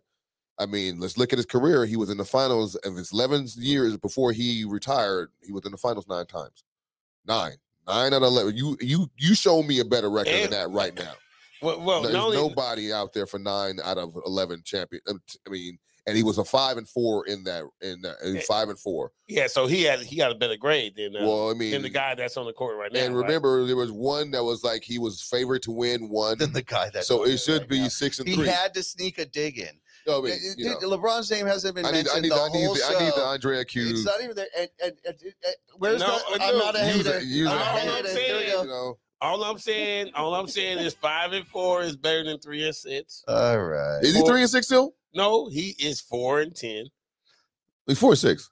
I 0.60 0.66
mean, 0.66 1.00
let's 1.00 1.18
look 1.18 1.32
at 1.32 1.38
his 1.38 1.46
career. 1.46 1.86
He 1.86 1.96
was 1.96 2.10
in 2.10 2.18
the 2.18 2.26
finals 2.26 2.76
of 2.76 2.96
his 2.96 3.14
11 3.14 3.48
years 3.58 3.98
before 3.98 4.32
he 4.32 4.66
retired. 4.66 5.30
He 5.44 5.52
was 5.52 5.66
in 5.66 5.72
the 5.72 5.78
finals 5.78 6.08
nine 6.08 6.26
times, 6.26 6.64
nine, 7.28 7.54
nine 7.88 8.14
out 8.14 8.24
of 8.24 8.30
11. 8.30 8.58
You 8.58 8.78
you 8.82 9.10
you 9.18 9.36
show 9.36 9.62
me 9.64 9.80
a 9.80 9.86
better 9.86 10.10
record 10.10 10.34
And- 10.34 10.52
than 10.52 10.52
that 10.52 10.76
right 10.76 10.96
now. 10.96 11.14
Well, 11.62 11.80
well 11.82 12.02
There's 12.02 12.16
only, 12.16 12.38
nobody 12.38 12.92
out 12.92 13.14
there 13.14 13.28
for 13.28 13.38
nine 13.38 13.80
out 13.84 14.00
of 14.00 14.18
11 14.26 14.64
champion. 14.66 15.04
I 15.08 15.50
mean, 15.50 15.78
and 16.08 16.18
he 16.18 16.24
was 16.24 16.38
a 16.38 16.44
five 16.44 16.78
and 16.78 16.88
four 16.90 17.28
in 17.28 17.44
that 17.44 17.64
in, 17.82 18.02
that, 18.02 18.16
in 18.26 18.38
Eh, 18.38 18.42
five 18.48 18.70
and 18.70 18.80
four. 18.80 19.12
yeah. 19.28 19.48
So 19.48 19.68
he 19.68 19.84
had 19.84 20.00
he 20.00 20.16
got 20.16 20.32
a 20.32 20.36
better 20.36 20.58
grade 20.58 20.96
than 20.96 21.16
uh, 21.16 21.20
well, 21.26 21.50
I 21.50 21.54
mean, 21.54 21.72
than 21.72 21.82
the 21.84 21.90
guy 21.90 22.16
that's 22.16 22.38
on 22.38 22.46
the 22.46 22.54
court 22.54 22.78
right 22.78 22.92
now. 22.92 23.00
and 23.02 23.16
right? 23.16 23.24
remember, 23.26 23.66
there 23.66 23.76
was 23.76 23.92
one 23.92 24.32
that 24.32 24.44
was 24.44 24.64
like 24.64 24.84
he 24.84 24.98
was 25.00 25.22
favored 25.22 25.62
to 25.64 25.72
win 25.72 26.10
one. 26.10 26.38
Than 26.38 26.54
the 26.54 26.62
guy 26.64 26.90
that 26.94 27.04
so 27.06 27.24
it 27.26 27.38
should 27.38 27.68
be 27.68 27.88
six 27.90 28.20
and 28.20 28.28
He 28.28 28.36
three. 28.36 28.48
had 28.48 28.74
to 28.74 28.84
sneak 28.84 29.18
a 29.20 29.26
dig 29.26 29.60
in. 29.60 29.70
No, 30.08 30.18
I 30.18 30.22
mean, 30.24 30.40
Dude, 30.58 30.66
you 30.66 30.76
LeBron's 30.82 31.30
name 31.30 31.46
hasn't 31.46 31.76
been 31.76 31.86
I 31.86 31.92
need, 31.92 32.06
mentioned 32.06 32.18
I 32.18 32.20
need, 32.22 32.32
the 32.32 32.36
I 32.36 32.48
need, 32.50 32.66
whole 32.66 32.74
the, 32.74 32.80
show. 32.80 32.98
I 33.00 33.04
need 33.06 33.14
the 33.14 33.22
Andrea 33.24 33.64
Q. 33.66 33.90
It's 33.92 34.04
not 34.04 34.24
even 34.24 34.36
there. 34.36 34.48
And, 34.58 34.70
and, 34.84 34.94
and, 35.06 35.16
and- 35.22 35.56
where's 35.78 36.00
No, 36.02 36.08
the? 36.08 36.42
I 36.44 36.50
I'm 36.50 36.58
not 36.58 36.76
a 36.76 36.88
Use 36.88 37.06
hater. 37.06 37.18
it, 37.20 37.24
use 37.26 37.48
I'm 37.48 37.56
not 37.56 37.68
a 37.68 37.70
All 37.70 37.78
I'm 37.78 38.06
hater. 38.06 38.20
Here 38.20 38.38
we 38.40 38.46
go. 38.52 38.62
You 38.64 38.68
know, 38.68 38.98
all 39.22 39.44
I'm 39.44 39.60
saying, 39.60 40.10
all 40.16 40.34
I'm 40.34 40.48
saying 40.48 40.80
is 40.80 40.96
five 40.96 41.34
and 41.34 41.46
four 41.46 41.84
is 41.84 41.96
better 41.96 42.24
than 42.24 42.40
three 42.40 42.66
and 42.66 42.76
six. 42.76 43.24
All 43.28 43.60
right. 43.60 44.00
is 44.02 44.16
he 44.16 44.22
Four- 44.22 44.30
three 44.32 44.42
and 44.42 44.50
six 44.50 44.66
still? 44.66 44.96
No, 45.14 45.50
he 45.50 45.76
is 45.80 46.02
four 46.02 46.40
and 46.42 46.56
ten. 46.56 46.86
He's 47.88 48.00
four 48.00 48.12
and 48.12 48.20
six. 48.20 48.50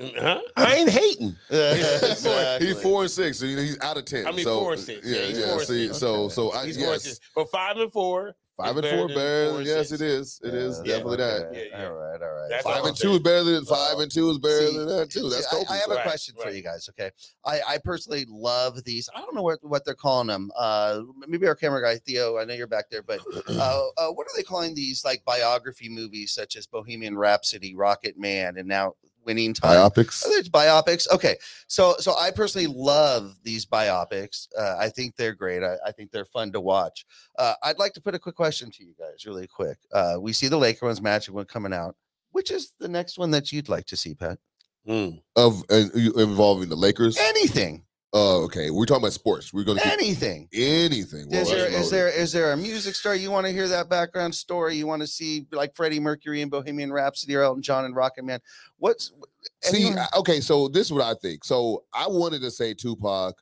Mm, 0.00 0.18
huh? 0.18 0.40
I 0.56 0.74
ain't 0.76 0.90
hating. 0.90 1.36
Exactly. 1.50 2.66
He's 2.66 2.80
four 2.82 3.02
and 3.02 3.10
six. 3.10 3.38
So 3.38 3.46
he's 3.46 3.78
out 3.80 3.96
of 3.96 4.04
ten. 4.04 4.26
I 4.26 4.32
mean, 4.32 4.44
so, 4.44 4.60
four 4.60 4.72
and 4.72 4.80
six. 4.82 5.06
Yeah, 5.06 5.18
Yeah, 5.20 5.26
he's 5.26 5.38
yeah. 5.38 5.46
four 5.46 5.58
and 5.58 5.66
see, 5.66 5.86
six. 5.88 5.98
so, 5.98 6.28
so 6.28 6.52
I 6.52 6.66
He's 6.66 6.76
four 6.76 6.86
and 6.86 6.92
yes, 6.94 7.02
six. 7.04 7.20
But 7.34 7.50
five 7.50 7.76
and 7.76 7.92
four, 7.92 8.34
Five 8.56 8.76
and 8.76 8.82
better 8.82 8.96
four 8.96 9.08
than 9.08 9.16
better. 9.16 9.50
four 9.50 9.62
yes, 9.62 9.88
six. 9.90 10.00
it 10.00 10.04
is. 10.06 10.40
It 10.42 10.54
is 10.54 10.78
Yeah, 10.78 10.94
definitely 10.94 11.16
that. 11.18 11.50
Yeah, 11.52 11.60
yeah. 11.70 11.88
All 11.88 11.94
right, 11.94 12.22
all 12.22 12.32
right. 12.32 12.48
That's 12.48 12.64
Five 12.64 12.84
and 12.86 12.96
two 12.96 13.12
is 13.12 13.18
better 13.18 13.44
than 13.44 13.64
five 13.66 13.98
and 13.98 14.10
two 14.10 14.30
is 14.30 14.38
better 14.38 14.68
see, 14.68 14.78
than 14.78 14.88
that 14.88 15.10
too. 15.10 15.28
That's 15.28 15.50
See, 15.50 15.64
I, 15.68 15.74
I 15.74 15.76
have 15.76 15.90
a 15.90 15.94
Right, 15.96 16.02
question 16.02 16.34
for 16.38 16.44
right. 16.46 16.54
you 16.54 16.62
guys. 16.62 16.88
Okay, 16.88 17.10
I, 17.44 17.60
I 17.68 17.78
personally 17.78 18.24
love 18.28 18.82
these. 18.84 19.10
I 19.14 19.20
don't 19.20 19.34
know 19.34 19.42
what, 19.42 19.58
what 19.62 19.84
they're 19.84 19.94
calling 19.94 20.28
them. 20.28 20.50
Uh, 20.56 21.02
maybe 21.28 21.46
our 21.46 21.54
camera 21.54 21.82
guy 21.82 21.98
Theo. 21.98 22.38
I 22.38 22.44
know 22.44 22.54
you're 22.54 22.66
back 22.66 22.88
there, 22.90 23.02
but 23.02 23.20
uh, 23.50 23.82
uh, 23.98 24.08
what 24.08 24.26
are 24.26 24.36
they 24.36 24.42
calling 24.42 24.74
these 24.74 25.04
like 25.04 25.22
biography 25.26 25.90
movies 25.90 26.32
such 26.32 26.56
as 26.56 26.66
Bohemian 26.66 27.16
Rhapsody, 27.18 27.74
Rocket 27.74 28.18
Man, 28.18 28.56
and 28.56 28.66
now 28.66 28.94
Winning 29.26 29.52
Time? 29.52 29.76
Biopics. 29.76 30.22
Oh, 30.24 30.30
there's 30.30 30.48
biopics. 30.48 31.10
Okay, 31.12 31.36
so 31.66 31.96
so 31.98 32.16
I 32.16 32.30
personally 32.30 32.68
love 32.68 33.36
these 33.42 33.66
biopics. 33.66 34.46
Uh, 34.56 34.76
I 34.78 34.88
think 34.88 35.16
they're 35.16 35.34
great. 35.34 35.62
I, 35.62 35.76
I 35.84 35.92
think 35.92 36.12
they're 36.12 36.24
fun 36.24 36.52
to 36.52 36.60
watch. 36.60 37.04
Uh, 37.38 37.54
I'd 37.62 37.78
like 37.78 37.92
to 37.94 38.00
put 38.00 38.14
a 38.14 38.18
quick 38.18 38.36
question 38.36 38.70
to 38.70 38.84
you 38.84 38.94
guys, 38.98 39.26
really 39.26 39.46
quick. 39.46 39.78
Uh, 39.92 40.16
we 40.20 40.32
see 40.32 40.48
the 40.48 40.56
Laker 40.56 40.86
one's 40.86 41.02
Magic 41.02 41.34
one 41.34 41.44
coming 41.44 41.72
out. 41.72 41.96
Which 42.32 42.50
is 42.50 42.74
the 42.78 42.88
next 42.88 43.16
one 43.16 43.30
that 43.30 43.50
you'd 43.50 43.70
like 43.70 43.86
to 43.86 43.96
see, 43.96 44.12
Pat? 44.12 44.38
Mm. 44.86 45.22
Of 45.36 45.62
uh, 45.70 45.88
involving 45.94 46.68
the 46.68 46.76
Lakers. 46.76 47.16
Anything, 47.18 47.85
Oh, 48.12 48.44
okay. 48.44 48.70
We're 48.70 48.86
talking 48.86 49.02
about 49.02 49.12
sports. 49.12 49.52
We're 49.52 49.64
going 49.64 49.78
to 49.78 49.86
anything. 49.92 50.48
anything. 50.52 51.28
Well, 51.28 51.42
Is 51.42 51.48
there 51.50 51.66
is 51.68 51.90
there 51.90 52.08
is 52.08 52.32
there 52.32 52.52
a 52.52 52.56
music 52.56 52.94
star 52.94 53.14
you 53.14 53.30
want 53.30 53.46
to 53.46 53.52
hear 53.52 53.68
that 53.68 53.90
background 53.90 54.34
story? 54.34 54.76
You 54.76 54.86
want 54.86 55.02
to 55.02 55.08
see 55.08 55.46
like 55.52 55.74
Freddie 55.74 56.00
Mercury 56.00 56.40
and 56.40 56.50
Bohemian 56.50 56.92
Rhapsody 56.92 57.34
or 57.34 57.42
Elton 57.42 57.62
John 57.62 57.84
and 57.84 57.94
Rocket 57.94 58.24
Man? 58.24 58.40
What's 58.78 59.12
See, 59.62 59.86
anyone- 59.88 59.98
I- 59.98 60.18
okay, 60.18 60.40
so 60.40 60.68
this 60.68 60.86
is 60.86 60.92
what 60.92 61.02
I 61.02 61.14
think. 61.20 61.44
So 61.44 61.84
I 61.92 62.06
wanted 62.06 62.40
to 62.42 62.50
say 62.50 62.74
Tupac, 62.74 63.34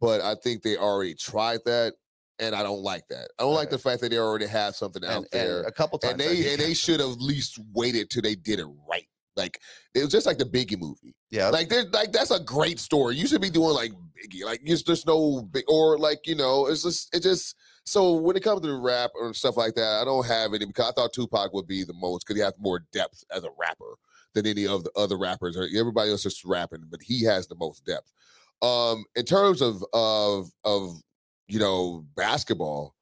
but 0.00 0.20
I 0.20 0.34
think 0.42 0.62
they 0.62 0.76
already 0.76 1.14
tried 1.14 1.60
that, 1.66 1.94
and 2.38 2.54
I 2.54 2.62
don't 2.62 2.82
like 2.82 3.06
that. 3.08 3.28
I 3.38 3.42
don't 3.44 3.54
like 3.54 3.70
the 3.70 3.78
fact 3.78 4.00
that 4.00 4.10
they 4.10 4.18
already 4.18 4.46
have 4.46 4.74
something 4.74 5.04
out 5.04 5.10
and, 5.16 5.26
and 5.32 5.48
there, 5.48 5.62
a 5.62 5.72
couple 5.72 5.98
times 5.98 6.12
and 6.12 6.20
they 6.20 6.52
and 6.52 6.60
they 6.60 6.74
should 6.74 6.98
have 7.00 7.10
at 7.10 7.20
least 7.20 7.60
waited 7.72 8.10
till 8.10 8.22
they 8.22 8.34
did 8.34 8.58
it 8.58 8.66
right. 8.88 9.05
Like 9.36 9.60
it 9.94 10.00
was 10.00 10.10
just 10.10 10.26
like 10.26 10.38
the 10.38 10.44
Biggie 10.44 10.78
movie. 10.78 11.14
yeah 11.30 11.50
Like 11.50 11.68
there's 11.68 11.90
like 11.92 12.12
that's 12.12 12.30
a 12.30 12.40
great 12.40 12.78
story. 12.78 13.16
You 13.16 13.26
should 13.26 13.40
be 13.42 13.50
doing 13.50 13.74
like 13.74 13.92
Biggie. 13.92 14.44
Like 14.44 14.62
there's 14.64 14.82
just 14.82 15.06
no 15.06 15.42
big 15.42 15.64
or 15.68 15.98
like 15.98 16.26
you 16.26 16.34
know 16.34 16.66
it's 16.66 16.82
just 16.82 17.14
it 17.14 17.22
just. 17.22 17.56
So 17.84 18.14
when 18.14 18.36
it 18.36 18.42
comes 18.42 18.62
to 18.62 18.80
rap 18.80 19.10
or 19.14 19.32
stuff 19.32 19.56
like 19.56 19.74
that, 19.74 20.00
I 20.02 20.04
don't 20.04 20.26
have 20.26 20.54
any 20.54 20.66
because 20.66 20.88
I 20.88 20.92
thought 20.92 21.12
Tupac 21.12 21.52
would 21.52 21.68
be 21.68 21.84
the 21.84 21.94
most 21.94 22.26
because 22.26 22.36
he 22.36 22.44
has 22.44 22.54
more 22.58 22.80
depth 22.92 23.22
as 23.30 23.44
a 23.44 23.50
rapper 23.56 23.94
than 24.34 24.44
any 24.44 24.66
of 24.66 24.82
the 24.82 24.90
other 24.96 25.16
rappers. 25.16 25.56
Or 25.56 25.68
everybody 25.76 26.10
else 26.10 26.26
is 26.26 26.44
rapping, 26.44 26.84
but 26.90 27.00
he 27.00 27.22
has 27.24 27.46
the 27.46 27.54
most 27.54 27.84
depth. 27.86 28.12
Um, 28.62 29.04
in 29.14 29.24
terms 29.24 29.60
of 29.62 29.84
of 29.92 30.50
of 30.64 31.00
you 31.46 31.58
know 31.58 32.04
basketball, 32.16 32.94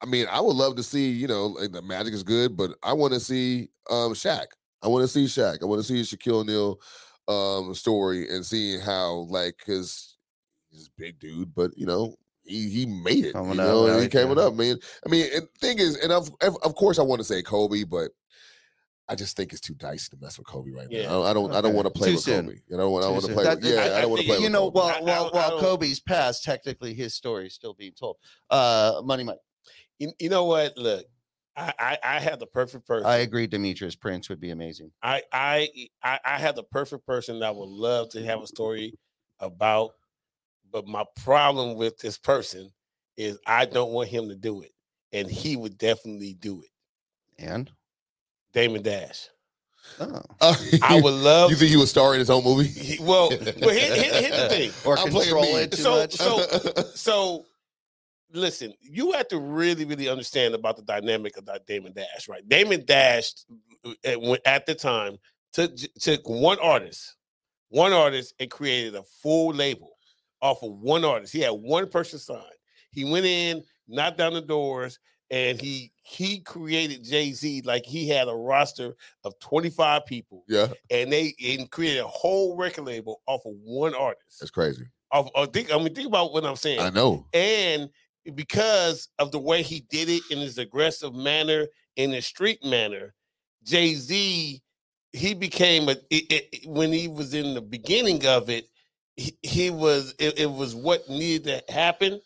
I 0.00 0.06
mean, 0.06 0.26
I 0.30 0.40
would 0.40 0.56
love 0.56 0.76
to 0.76 0.82
see 0.82 1.10
you 1.10 1.26
know 1.26 1.46
like, 1.46 1.72
the 1.72 1.82
Magic 1.82 2.14
is 2.14 2.22
good, 2.22 2.56
but 2.56 2.72
I 2.82 2.92
want 2.92 3.14
to 3.14 3.20
see 3.20 3.70
um 3.90 4.12
Shaq. 4.12 4.46
I 4.84 4.88
want 4.88 5.02
to 5.02 5.08
see 5.08 5.24
Shaq. 5.24 5.62
I 5.62 5.66
want 5.66 5.84
to 5.84 5.86
see 5.86 6.02
Shaquille 6.16 6.40
O'Neal 6.42 6.78
um 7.26 7.74
story 7.74 8.28
and 8.28 8.44
seeing 8.44 8.80
how 8.80 9.26
like 9.30 9.56
because 9.58 10.16
he's 10.70 10.88
a 10.88 10.90
big 11.00 11.18
dude, 11.18 11.54
but 11.54 11.70
you 11.76 11.86
know. 11.86 12.14
He, 12.46 12.68
he 12.68 12.84
made 12.84 13.24
it, 13.24 13.32
Coming 13.32 13.54
you 13.54 13.62
up, 13.62 13.66
know. 13.68 13.86
and 13.86 14.02
he 14.02 14.06
came 14.06 14.28
yeah. 14.28 14.42
up, 14.44 14.54
man. 14.54 14.76
I 15.06 15.08
mean, 15.08 15.26
and 15.34 15.48
thing 15.62 15.78
is, 15.78 15.96
and 15.96 16.12
of 16.12 16.28
of 16.42 16.58
of 16.62 16.74
course, 16.74 16.98
I 16.98 17.02
want 17.02 17.20
to 17.20 17.24
say 17.24 17.40
Kobe, 17.40 17.84
but 17.84 18.10
I 19.08 19.14
just 19.14 19.34
think 19.34 19.52
it's 19.52 19.62
too 19.62 19.72
dicey 19.72 20.10
to 20.10 20.18
mess 20.20 20.36
with 20.36 20.46
Kobe 20.46 20.70
right 20.70 20.86
Yeah. 20.90 21.06
now. 21.08 21.22
I, 21.22 21.30
I 21.30 21.32
don't. 21.32 21.54
I 21.54 21.62
don't 21.62 21.72
want 21.72 21.86
to 21.86 21.90
play 21.98 22.08
Too 22.10 22.14
with 22.16 22.24
soon. 22.24 22.44
Kobe. 22.48 22.58
You 22.68 22.76
know, 22.76 22.94
I 22.98 23.08
want 23.08 23.24
to 23.24 23.32
play. 23.32 23.44
That- 23.44 23.62
with, 23.62 23.72
yeah, 23.72 23.80
I- 23.80 23.96
I, 23.96 24.00
don't 24.02 24.10
want 24.10 24.20
to 24.20 24.26
play 24.26 24.36
think- 24.36 24.40
with 24.40 24.40
you 24.42 24.48
know, 24.50 24.70
Kobe. 24.70 24.78
while 24.78 24.88
I- 24.88 24.98
I 24.98 25.00
while, 25.00 25.30
while 25.30 25.58
Kobe's 25.60 26.00
passed, 26.00 26.44
technically 26.44 26.92
his 26.92 27.14
story 27.14 27.46
is 27.46 27.54
still 27.54 27.72
being 27.72 27.92
told. 27.98 28.16
Uh, 28.50 29.00
Money 29.02 29.24
Mike, 29.24 29.38
You, 29.98 30.12
you 30.20 30.28
know 30.28 30.44
what? 30.44 30.76
Look, 30.76 31.06
I, 31.56 31.72
I 31.78 31.98
I 32.02 32.20
had 32.20 32.40
the 32.40 32.46
perfect 32.46 32.86
person. 32.86 33.06
I 33.06 33.18
agree. 33.18 33.46
Demetrius 33.46 33.94
Prince 33.94 34.28
would 34.28 34.40
be 34.40 34.50
amazing. 34.50 34.90
I 35.02 35.22
I 35.32 35.68
I 36.02 36.18
I 36.24 36.38
had 36.38 36.56
the 36.56 36.64
perfect 36.64 37.06
person 37.06 37.38
that 37.40 37.54
would 37.54 37.68
love 37.68 38.10
to 38.10 38.24
have 38.24 38.40
a 38.42 38.46
story 38.46 38.94
about, 39.38 39.92
but 40.72 40.86
my 40.88 41.04
problem 41.22 41.76
with 41.76 41.98
this 41.98 42.18
person 42.18 42.70
is 43.16 43.38
I 43.46 43.66
don't 43.66 43.92
want 43.92 44.08
him 44.08 44.28
to 44.30 44.34
do 44.34 44.62
it, 44.62 44.72
and 45.12 45.30
he 45.30 45.54
would 45.56 45.78
definitely 45.78 46.34
do 46.34 46.60
it. 46.62 46.70
And 47.38 47.70
Damon 48.52 48.82
Dash. 48.82 49.28
oh, 50.00 50.22
I 50.82 51.00
would 51.00 51.12
love. 51.14 51.50
you 51.50 51.56
think 51.56 51.70
he 51.70 51.76
would 51.76 51.88
star 51.88 52.14
in 52.14 52.18
his 52.18 52.30
own 52.30 52.42
movie? 52.42 52.66
he- 52.68 53.00
well, 53.02 53.28
well 53.28 53.38
here, 53.38 53.94
here- 53.94 54.12
here's 54.12 54.36
the 54.40 54.48
thing. 54.48 54.70
or 54.84 54.98
I'm 54.98 55.08
playing 55.08 55.28
control 55.30 55.42
me. 55.54 55.60
it 55.62 55.72
too 55.72 55.82
So- 55.82 55.96
much. 55.98 56.14
so- 56.14 56.82
So, 56.94 57.44
listen, 58.34 58.74
you 58.80 59.12
have 59.12 59.28
to 59.28 59.38
really, 59.38 59.84
really 59.84 60.08
understand 60.08 60.54
about 60.54 60.76
the 60.76 60.82
dynamic 60.82 61.36
of 61.36 61.46
that 61.46 61.66
Damon 61.66 61.92
Dash, 61.92 62.28
right? 62.28 62.46
Damon 62.46 62.84
Dash, 62.84 63.32
uh, 63.84 63.92
at 64.04 64.40
at 64.44 64.66
the 64.66 64.74
time, 64.74 65.16
took 65.52 65.74
took 66.00 66.28
one 66.28 66.58
artist, 66.60 67.16
one 67.68 67.92
artist, 67.92 68.34
and 68.38 68.50
created 68.50 68.94
a 68.94 69.02
full 69.22 69.54
label 69.54 69.92
off 70.42 70.62
of 70.62 70.72
one 70.72 71.04
artist. 71.04 71.32
He 71.32 71.40
had 71.40 71.52
one 71.52 71.88
person 71.88 72.18
signed. 72.18 72.42
He 72.90 73.04
went 73.04 73.24
in, 73.24 73.62
knocked 73.88 74.18
down 74.18 74.34
the 74.34 74.40
doors, 74.40 74.98
and 75.30 75.60
he 75.60 75.92
he 76.02 76.40
created 76.40 77.04
Jay 77.04 77.32
Z 77.32 77.62
like 77.64 77.86
he 77.86 78.08
had 78.08 78.28
a 78.28 78.34
roster 78.34 78.94
of 79.24 79.38
twenty 79.38 79.70
five 79.70 80.04
people, 80.06 80.44
yeah, 80.48 80.68
and 80.90 81.10
they 81.12 81.34
and 81.44 81.70
created 81.70 82.00
a 82.00 82.08
whole 82.08 82.56
record 82.56 82.84
label 82.84 83.22
off 83.26 83.46
of 83.46 83.52
one 83.62 83.94
artist. 83.94 84.40
that's 84.40 84.50
crazy. 84.50 84.86
Of, 85.10 85.30
of 85.36 85.52
think, 85.52 85.72
I 85.72 85.78
mean, 85.78 85.94
think 85.94 86.08
about 86.08 86.32
what 86.32 86.44
I'm 86.44 86.56
saying 86.56 86.80
I 86.80 86.90
know. 86.90 87.24
and 87.32 87.88
because 88.34 89.08
of 89.18 89.32
the 89.32 89.38
way 89.38 89.62
he 89.62 89.80
did 89.80 90.08
it 90.08 90.22
in 90.30 90.38
his 90.38 90.58
aggressive 90.58 91.14
manner, 91.14 91.66
in 91.96 92.10
his 92.12 92.26
street 92.26 92.64
manner, 92.64 93.14
Jay 93.64 93.94
Z, 93.94 94.62
he 95.12 95.34
became 95.34 95.88
a 95.88 95.92
it, 96.10 96.32
it- 96.52 96.66
when 96.68 96.92
he 96.92 97.08
was 97.08 97.34
in 97.34 97.54
the 97.54 97.62
beginning 97.62 98.26
of 98.26 98.50
it, 98.50 98.68
he, 99.16 99.36
he 99.42 99.70
was 99.70 100.14
it, 100.18 100.38
it 100.38 100.50
was 100.50 100.74
what 100.74 101.08
needed 101.08 101.44
to 101.68 101.72
happen, 101.72 102.20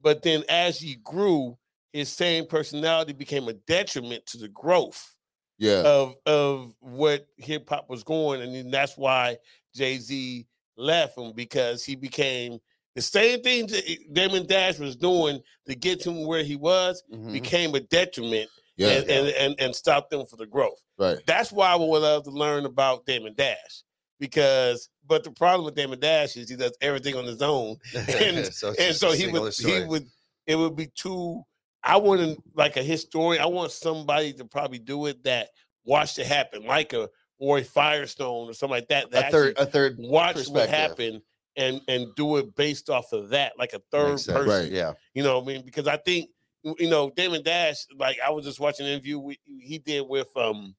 but 0.00 0.22
then 0.22 0.44
as 0.48 0.78
he 0.78 0.96
grew, 0.96 1.58
his 1.92 2.10
same 2.12 2.46
personality 2.46 3.12
became 3.12 3.48
a 3.48 3.52
detriment 3.54 4.26
to 4.26 4.38
the 4.38 4.48
growth 4.48 5.16
Yeah, 5.58 5.84
of 5.84 6.16
of 6.26 6.74
what 6.80 7.26
hip 7.38 7.68
hop 7.68 7.88
was 7.88 8.02
going, 8.04 8.42
and 8.42 8.72
that's 8.72 8.96
why 8.96 9.38
Jay 9.74 9.98
Z 9.98 10.46
left 10.76 11.18
him 11.18 11.32
because 11.34 11.84
he 11.84 11.96
became 11.96 12.58
the 12.94 13.02
same 13.02 13.42
thing 13.42 13.66
that 13.68 13.84
Damon 14.12 14.46
Dash 14.46 14.78
was 14.78 14.96
doing 14.96 15.40
to 15.66 15.74
get 15.74 16.00
to 16.02 16.10
where 16.26 16.42
he 16.42 16.56
was 16.56 17.02
Mhm. 17.12 17.32
became 17.32 17.74
a 17.74 17.80
detriment 17.80 18.50
yeah, 18.76 18.88
and, 18.88 19.10
and 19.10 19.28
and 19.28 19.54
and 19.60 19.76
stopped 19.76 20.10
them 20.10 20.24
for 20.26 20.36
the 20.36 20.46
growth. 20.46 20.80
right. 20.98 21.18
That's 21.26 21.52
why 21.52 21.70
I 21.70 21.76
would 21.76 21.86
love 22.02 22.24
to 22.24 22.30
learn 22.30 22.64
about 22.66 23.04
Damon 23.06 23.34
Dash 23.34 23.82
because, 24.18 24.88
but 25.06 25.24
the 25.24 25.30
problem 25.30 25.64
with 25.64 25.74
Damon 25.74 25.98
Dash 26.00 26.36
is 26.36 26.48
he 26.48 26.56
does 26.56 26.76
everything 26.80 27.14
on 27.16 27.24
his 27.24 27.42
own, 27.42 27.76
and 27.94 28.46
so, 28.52 28.74
and 28.78 28.94
so 28.96 29.12
he 29.12 29.28
would 29.28 29.52
he 29.54 29.82
would 29.84 30.06
it 30.46 30.56
would 30.56 30.76
be 30.76 30.88
too 30.94 31.42
i 31.82 31.96
wouldn't 31.96 32.38
like 32.54 32.76
a 32.76 32.82
historian 32.82 33.40
i 33.42 33.46
want 33.46 33.70
somebody 33.70 34.32
to 34.34 34.44
probably 34.44 34.78
do 34.78 35.06
it 35.06 35.22
that 35.24 35.48
watched 35.84 36.18
it 36.18 36.26
happen 36.26 36.62
like 36.64 36.92
a 36.92 37.08
roy 37.40 37.62
firestone 37.64 38.48
or 38.48 38.52
something 38.52 38.76
like 38.76 38.88
that 38.88 39.10
that 39.10 39.28
a 39.28 39.30
third 39.30 39.58
a 39.58 39.64
third 39.66 39.96
watch 39.98 40.46
what 40.48 40.68
happened 40.68 41.22
and 41.56 41.80
and 41.88 42.14
do 42.14 42.36
it 42.36 42.54
based 42.56 42.90
off 42.90 43.12
of 43.12 43.28
that 43.30 43.52
like 43.58 43.72
a 43.72 43.80
third 43.90 44.10
Makes 44.10 44.26
person 44.26 44.48
Right. 44.48 44.70
Yeah. 44.70 44.92
you 45.14 45.22
know 45.22 45.38
what 45.38 45.44
i 45.50 45.54
mean? 45.54 45.64
Because 45.64 45.86
i 45.86 45.96
think 45.96 46.30
you 46.62 46.90
know 46.90 47.10
damon 47.16 47.42
dash 47.42 47.86
like 47.98 48.18
i 48.24 48.30
was 48.30 48.44
just 48.44 48.60
watching 48.60 48.86
an 48.86 48.92
interview 48.92 49.18
we, 49.18 49.40
he 49.46 49.78
did 49.78 50.06
with 50.06 50.28
um 50.36 50.74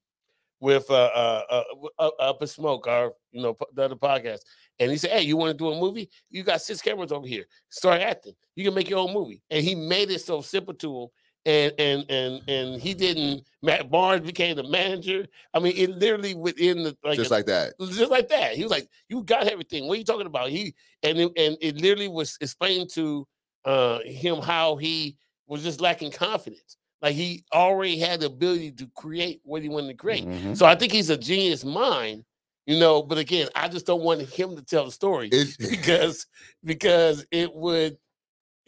with 0.62 0.90
uh, 0.92 0.94
uh, 0.94 1.44
uh, 1.50 1.64
uh 2.00 2.10
up 2.20 2.42
in 2.42 2.48
smoke 2.48 2.88
our 2.88 3.12
you 3.32 3.42
know 3.42 3.58
the 3.74 3.84
other 3.84 3.96
podcast. 3.96 4.42
And 4.80 4.92
he 4.92 4.98
said 4.98 5.10
hey 5.10 5.24
you 5.24 5.36
want 5.36 5.52
to 5.52 5.58
do 5.58 5.72
a 5.72 5.80
movie? 5.80 6.10
You 6.30 6.44
got 6.44 6.62
six 6.62 6.82
cameras 6.82 7.12
over 7.12 7.28
here. 7.28 7.46
Start 7.70 8.02
acting. 8.02 8.34
You 8.56 8.66
can 8.66 8.76
make 8.76 8.90
your 8.90 9.00
own 9.00 9.12
movie. 9.14 9.42
And 9.50 9.66
he 9.66 9.76
made 9.76 10.12
it 10.12 10.22
so 10.22 10.42
simple 10.42 10.76
to 10.76 11.02
him 11.02 11.08
and 11.46 11.74
and 11.80 12.06
and 12.10 12.42
and 12.48 12.82
he 12.82 12.94
didn't 12.94 13.44
matt 13.64 13.89
barnes 13.89 14.26
became 14.26 14.56
the 14.56 14.64
manager 14.64 15.26
i 15.56 15.60
mean 15.60 15.74
it 15.76 15.89
literally 15.89 16.36
within 16.36 16.84
the 16.84 16.96
like 17.04 17.16
Just 17.16 17.32
like 17.32 17.46
that. 17.48 17.74
just 17.80 18.12
like 18.12 18.28
that. 18.30 18.54
He 18.56 18.62
was 18.64 18.72
like, 18.72 18.88
"You 19.10 19.24
got 19.24 19.48
everything. 19.48 19.88
What 19.88 19.96
are 19.96 19.98
you 19.98 20.04
talking 20.06 20.28
about?" 20.28 20.50
He 20.50 20.76
and 21.04 21.18
it, 21.18 21.32
and 21.36 21.58
it 21.62 21.78
literally 21.82 22.08
was 22.10 22.38
explained 22.42 22.89
to 22.92 23.28
uh, 23.66 24.00
him 24.06 24.38
how 24.39 24.76
he 24.76 25.18
was 25.48 25.64
just 25.64 25.82
lacking 25.82 26.12
confidence. 26.12 26.78
Like 27.02 27.16
he 27.16 27.44
already 27.54 27.98
had 27.98 28.20
the 28.20 28.28
ability 28.28 28.72
to 28.74 28.88
create 28.96 29.42
what 29.44 29.64
he 29.64 29.70
wanted 29.70 29.88
to 29.88 29.94
create. 29.96 30.28
Mhm. 30.28 30.56
So 30.56 30.66
I 30.68 30.76
think 30.76 30.92
he's 30.92 31.10
a 31.10 31.18
genius 31.18 31.66
mind, 31.66 32.24
you 32.68 32.78
know. 32.80 33.02
But 33.02 33.18
again, 33.18 33.50
I 33.56 33.68
just 33.68 33.88
don't 33.88 34.04
want 34.04 34.22
him 34.22 34.56
to 34.56 34.64
tell 34.64 34.86
the 34.86 34.92
story 34.92 35.32
because 35.60 36.28
because 36.64 37.26
it 37.32 37.54
would 37.56 37.98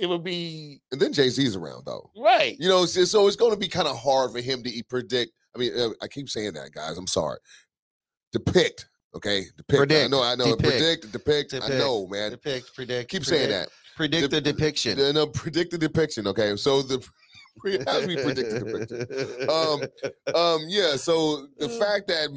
it 0.04 0.10
would 0.10 0.24
be 0.24 0.82
and 0.92 1.02
then 1.02 1.12
Jay 1.14 1.30
Z's 1.30 1.56
around 1.56 1.86
though. 1.86 2.12
right. 2.18 2.56
You 2.60 2.70
know, 2.70 2.86
so, 2.86 3.04
so 3.06 3.26
it's 3.28 3.36
going 3.36 3.52
to 3.54 3.58
be 3.58 3.68
kind 3.68 3.88
of 3.88 3.98
hard 3.98 4.32
for 4.32 4.40
him 4.42 4.62
to 4.64 4.84
predict. 4.90 5.32
I 5.56 5.60
mean, 5.60 5.72
uh, 5.80 5.90
I 6.02 6.08
keep 6.08 6.30
saying 6.30 6.54
that, 6.54 6.72
guys. 6.74 6.98
I'm 6.98 7.08
sorry. 7.08 7.38
Depict, 8.32 8.90
okay? 9.16 9.46
Depict. 9.58 9.92
I 9.94 10.08
know, 10.08 10.24
I 10.24 10.36
know. 10.36 10.56
depict, 10.56 10.62
Predict, 10.64 11.12
depict. 11.12 11.54
I 11.62 11.68
know, 11.78 12.08
man. 12.08 12.32
Depict, 12.32 12.74
predict. 12.76 13.10
Keep 13.12 13.24
predict, 13.24 13.26
saying 13.40 13.50
that. 13.52 13.70
Predict 13.96 14.22
Dep- 14.24 14.32
the 14.32 14.42
depiction. 14.42 14.98
No, 14.98 15.12
no, 15.12 15.28
predict 15.28 15.72
the 15.72 15.78
depiction. 15.78 16.26
Okay, 16.28 16.56
so 16.56 16.82
the 16.82 17.06
pre- 17.60 17.78
as 17.88 18.08
we 18.08 18.16
predicted. 18.16 18.66
the 18.66 18.66
prediction. 18.66 19.50
Um, 20.36 20.36
um, 20.36 20.62
yeah. 20.68 20.96
So 20.96 21.48
the 21.60 21.70
fact 21.70 22.08
that 22.08 22.30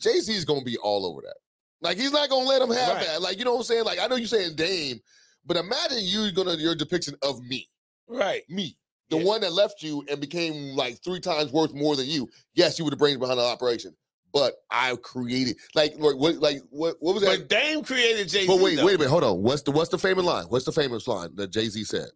Jay 0.00 0.20
Z 0.20 0.32
is 0.32 0.44
gonna 0.44 0.62
be 0.62 0.76
all 0.78 1.04
over 1.04 1.22
that, 1.22 1.34
like 1.80 1.96
he's 1.98 2.12
not 2.12 2.28
gonna 2.30 2.48
let 2.48 2.62
him 2.62 2.70
have 2.70 2.94
Right. 2.98 3.06
that. 3.06 3.20
Like 3.22 3.38
you 3.38 3.44
know 3.44 3.52
what 3.54 3.58
I'm 3.60 3.64
saying? 3.64 3.84
Like 3.84 3.98
I 3.98 4.06
know 4.06 4.14
you're 4.14 4.28
saying 4.28 4.54
Dame, 4.54 5.00
but 5.46 5.56
imagine 5.56 5.98
you 6.00 6.30
gonna 6.32 6.54
your 6.54 6.74
depiction 6.74 7.14
of 7.22 7.42
me, 7.42 7.68
Right. 8.08 8.42
me, 8.50 8.76
the 9.10 9.16
one 9.16 9.40
that 9.42 9.52
left 9.52 9.82
you 9.82 10.04
and 10.10 10.20
became 10.20 10.76
like 10.76 11.02
three 11.02 11.20
times 11.20 11.52
worth 11.52 11.72
more 11.72 11.96
than 11.96 12.06
you. 12.06 12.28
Yes, 12.54 12.78
you 12.78 12.84
were 12.84 12.90
the 12.90 12.96
brains 12.96 13.18
behind 13.18 13.38
the 13.38 13.44
operation, 13.44 13.96
but 14.32 14.54
I 14.70 14.94
created 14.96 15.56
like 15.74 15.94
like 15.98 16.16
what 16.16 16.36
like 16.36 16.62
what 16.70 16.96
what 17.00 17.14
was 17.14 17.22
that? 17.22 17.38
But 17.38 17.48
Dame 17.48 17.82
created 17.82 18.28
Jay 18.28 18.42
Z. 18.42 18.46
But 18.46 18.58
wait, 18.60 18.82
wait 18.82 18.94
a 18.94 18.98
minute, 18.98 19.10
hold 19.10 19.24
on. 19.24 19.42
What's 19.42 19.62
the 19.62 19.70
what's 19.70 19.90
the 19.90 19.98
famous 19.98 20.24
line? 20.24 20.44
What's 20.46 20.64
the 20.64 20.72
famous 20.72 21.06
line 21.06 21.30
that 21.36 21.50
Jay 21.50 21.68
Z 21.68 21.84
said? 21.84 22.08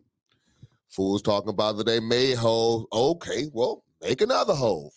Fools 0.89 1.23
talking 1.23 1.51
about 1.51 1.77
that 1.77 1.87
they 1.87 2.01
made 2.01 2.37
Hov. 2.37 2.87
Okay, 2.93 3.49
well, 3.53 3.85
make 4.03 4.21
another 4.21 4.55
Hov. 4.55 4.91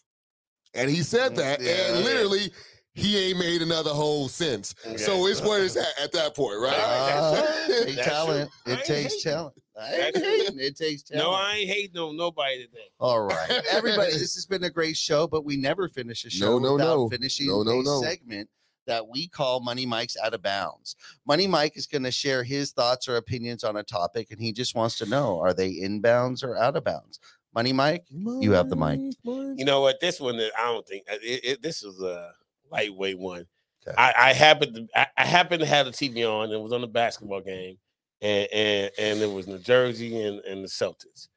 And 0.73 0.89
he 0.89 1.03
said 1.03 1.33
mm, 1.33 1.35
that, 1.37 1.61
Yeah. 1.61 1.71
and 1.71 2.03
literally, 2.03 2.51
he 2.93 3.17
ain't 3.29 3.39
made 3.39 3.61
another 3.61 3.89
Hov 3.91 4.29
since. 4.31 4.75
So 4.97 5.25
it's 5.27 5.41
where 5.41 5.63
it's 5.63 5.75
at 5.75 5.87
at 6.01 6.11
that 6.11 6.35
point, 6.35 6.59
right? 6.59 6.77
Uh, 6.77 7.31
That's 7.67 7.83
take 7.85 7.93
true. 7.95 8.03
talent. 8.03 8.51
I 8.67 8.71
It 8.71 8.83
takes 8.85 9.23
talent. 9.23 9.55
I 9.79 9.87
ain't 9.93 9.97
That's 10.13 10.19
true. 10.19 10.37
hating. 10.37 10.59
It 10.59 10.77
takes 10.77 11.01
talent. 11.03 11.25
No, 11.25 11.31
I 11.33 11.55
ain't 11.55 11.69
hating 11.69 11.97
on 11.97 12.15
nobody 12.15 12.65
today. 12.65 12.89
All 12.99 13.21
right, 13.21 13.49
everybody. 13.71 14.11
This 14.11 14.35
has 14.35 14.45
been 14.45 14.63
a 14.65 14.69
great 14.69 14.95
show, 14.97 15.27
but 15.27 15.43
we 15.43 15.57
never 15.57 15.87
finish 15.87 16.23
a 16.25 16.29
show 16.29 16.59
No, 16.59 16.59
no, 16.59 16.73
without 16.73 16.95
no. 16.97 17.09
finishing 17.09 17.47
No, 17.47 17.63
no, 17.63 17.79
a 17.79 17.83
no. 17.83 18.01
segment 18.01 18.49
that 18.85 19.07
we 19.07 19.27
call 19.27 19.59
Money 19.61 19.85
Mike's 19.85 20.17
Out 20.21 20.33
of 20.33 20.43
Bounds. 20.43 20.95
Money 21.25 21.47
Mike 21.47 21.77
is 21.77 21.87
going 21.87 22.03
to 22.03 22.11
share 22.11 22.43
his 22.43 22.71
thoughts 22.73 23.07
or 23.07 23.15
opinions 23.15 23.63
on 23.63 23.77
a 23.77 23.83
topic, 23.83 24.27
and 24.29 24.39
he 24.41 24.51
just 24.51 24.75
wants 24.75 24.97
to 24.99 25.05
know: 25.07 25.39
Are 25.39 25.53
they 25.53 25.69
in 25.69 25.99
bounds 26.01 26.43
or 26.43 26.55
out 26.57 26.75
of 26.75 26.83
bounds? 26.83 27.19
Money 27.55 27.71
Mike, 27.73 28.05
you 28.11 28.51
have 28.51 28.69
the 28.69 28.75
mic. 28.75 28.99
You 29.23 29.63
know 29.65 29.81
what? 29.81 29.99
This 29.99 30.19
one, 30.19 30.39
I 30.39 30.63
don't 30.65 30.87
think 30.87 31.05
uh, 31.11 31.15
it, 31.21 31.45
it, 31.45 31.61
this 31.61 31.83
is 31.83 32.01
a 32.01 32.31
lightweight 32.73 33.19
one. 33.19 33.45
Okay. 33.87 33.95
I, 33.97 34.13
I 34.29 34.33
happened 34.33 34.75
to 34.75 34.87
I, 34.95 35.07
I 35.17 35.25
happened 35.25 35.59
to 35.61 35.65
have 35.65 35.85
the 35.85 35.91
TV 35.91 36.25
on. 36.29 36.45
and 36.45 36.53
It 36.53 36.61
was 36.61 36.73
on 36.73 36.81
the 36.81 36.87
basketball 36.87 37.41
game, 37.41 37.77
and 38.21 38.47
and 38.53 38.91
and 38.97 39.21
it 39.21 39.31
was 39.31 39.47
New 39.47 39.59
Jersey 39.59 40.21
and, 40.21 40.39
and 40.41 40.63
the 40.63 40.67
Celtics, 40.69 41.27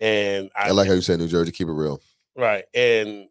and 0.00 0.50
I, 0.56 0.68
I 0.68 0.70
like 0.72 0.86
how 0.88 0.94
you 0.94 1.00
said 1.00 1.18
New 1.18 1.28
Jersey, 1.28 1.52
keep 1.52 1.68
it 1.68 1.72
real. 1.72 2.00
right 2.36 2.64
and 2.74 3.26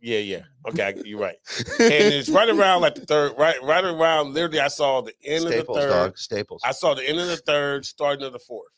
yeah 0.00 0.18
yeah 0.18 0.42
okay 0.68 1.00
you're 1.04 1.18
right, 1.20 1.36
and 1.78 1.92
it's 1.92 2.28
right 2.28 2.48
around 2.48 2.80
like 2.82 2.94
the 2.96 3.06
third 3.06 3.32
right 3.38 3.62
right 3.62 3.84
around 3.84 4.34
literally 4.34 4.60
I 4.60 4.68
saw 4.68 5.00
the 5.00 5.14
end 5.24 5.42
Staples, 5.44 5.60
of 5.60 5.74
the 5.74 5.80
third. 5.80 5.88
dog. 5.90 6.18
Staples. 6.18 6.62
I 6.64 6.72
saw 6.72 6.94
the 6.94 7.08
end 7.08 7.18
of 7.20 7.28
the 7.28 7.36
third, 7.36 7.84
starting 7.86 8.26
of 8.26 8.32
the 8.32 8.38
fourth, 8.38 8.72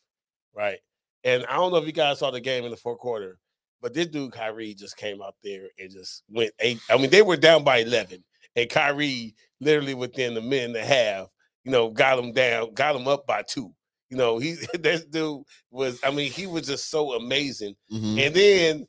right? 0.54 0.78
And 1.24 1.44
I 1.46 1.54
don't 1.56 1.72
know 1.72 1.78
if 1.78 1.86
you 1.86 1.92
guys 1.92 2.18
saw 2.20 2.30
the 2.30 2.38
game 2.40 2.64
in 2.64 2.70
the 2.70 2.76
fourth 2.76 2.98
quarter, 2.98 3.38
but 3.86 3.94
this 3.94 4.08
dude 4.08 4.32
Kyrie 4.32 4.74
just 4.74 4.96
came 4.96 5.22
out 5.22 5.36
there 5.44 5.68
and 5.78 5.88
just 5.88 6.24
went 6.28 6.50
eight. 6.58 6.80
I 6.90 6.96
mean, 6.96 7.08
they 7.08 7.22
were 7.22 7.36
down 7.36 7.62
by 7.62 7.78
eleven, 7.78 8.24
and 8.56 8.68
Kyrie 8.68 9.36
literally 9.60 9.94
within 9.94 10.36
a 10.36 10.40
minute 10.40 10.70
and 10.70 10.76
a 10.76 10.84
half, 10.84 11.28
you 11.62 11.70
know, 11.70 11.90
got 11.90 12.18
him 12.18 12.32
down, 12.32 12.74
got 12.74 12.96
him 12.96 13.06
up 13.06 13.28
by 13.28 13.42
two. 13.42 13.72
You 14.10 14.16
know, 14.16 14.38
he 14.38 14.56
this 14.80 15.04
dude 15.04 15.44
was. 15.70 16.00
I 16.02 16.10
mean, 16.10 16.32
he 16.32 16.48
was 16.48 16.66
just 16.66 16.90
so 16.90 17.12
amazing. 17.12 17.76
Mhm. 17.92 18.26
And 18.26 18.34
then. 18.34 18.88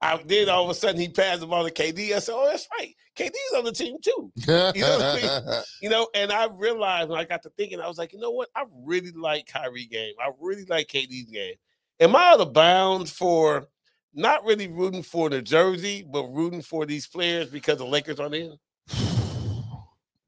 I 0.00 0.16
then 0.24 0.48
all 0.48 0.62
of 0.62 0.70
a 0.70 0.74
sudden 0.74 1.00
he 1.00 1.08
passed 1.08 1.40
the 1.40 1.46
ball 1.48 1.68
to 1.68 1.72
KD. 1.72 2.14
I 2.14 2.20
said, 2.20 2.32
"Oh, 2.32 2.46
that's 2.46 2.68
right. 2.78 2.94
KD's 3.16 3.54
on 3.56 3.64
the 3.64 3.72
team 3.72 3.96
too." 4.00 4.30
You 4.36 4.46
know 4.46 4.72
what 4.72 5.02
I 5.02 5.62
You 5.82 5.90
know, 5.90 6.08
and 6.14 6.30
I 6.30 6.46
realized 6.46 7.10
when 7.10 7.18
I 7.18 7.24
got 7.24 7.42
to 7.42 7.50
thinking, 7.50 7.80
I 7.80 7.88
was 7.88 7.98
like, 7.98 8.12
you 8.12 8.20
know 8.20 8.30
what? 8.30 8.48
I 8.54 8.64
really 8.84 9.10
like 9.10 9.46
Kyrie 9.46 9.86
game. 9.86 10.14
I 10.24 10.30
really 10.40 10.64
like 10.66 10.86
KD's 10.86 11.32
game. 11.32 11.56
Am 11.98 12.14
I 12.14 12.28
out 12.28 12.40
of 12.40 12.52
bounds 12.52 13.10
for 13.10 13.66
not 14.18 14.44
really 14.44 14.66
rooting 14.66 15.02
for 15.02 15.30
the 15.30 15.40
jersey, 15.40 16.02
but 16.02 16.24
rooting 16.24 16.62
for 16.62 16.84
these 16.84 17.06
players 17.06 17.48
because 17.48 17.78
the 17.78 17.86
Lakers 17.86 18.18
aren't 18.18 18.34
in? 18.34 18.58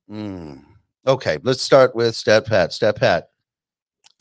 Mm. 0.08 0.64
Okay, 1.06 1.38
let's 1.42 1.60
start 1.60 1.94
with 1.94 2.14
Stat 2.14 2.46
Pat. 2.46 2.72
Stat 2.72 2.96
Pat. 2.96 3.28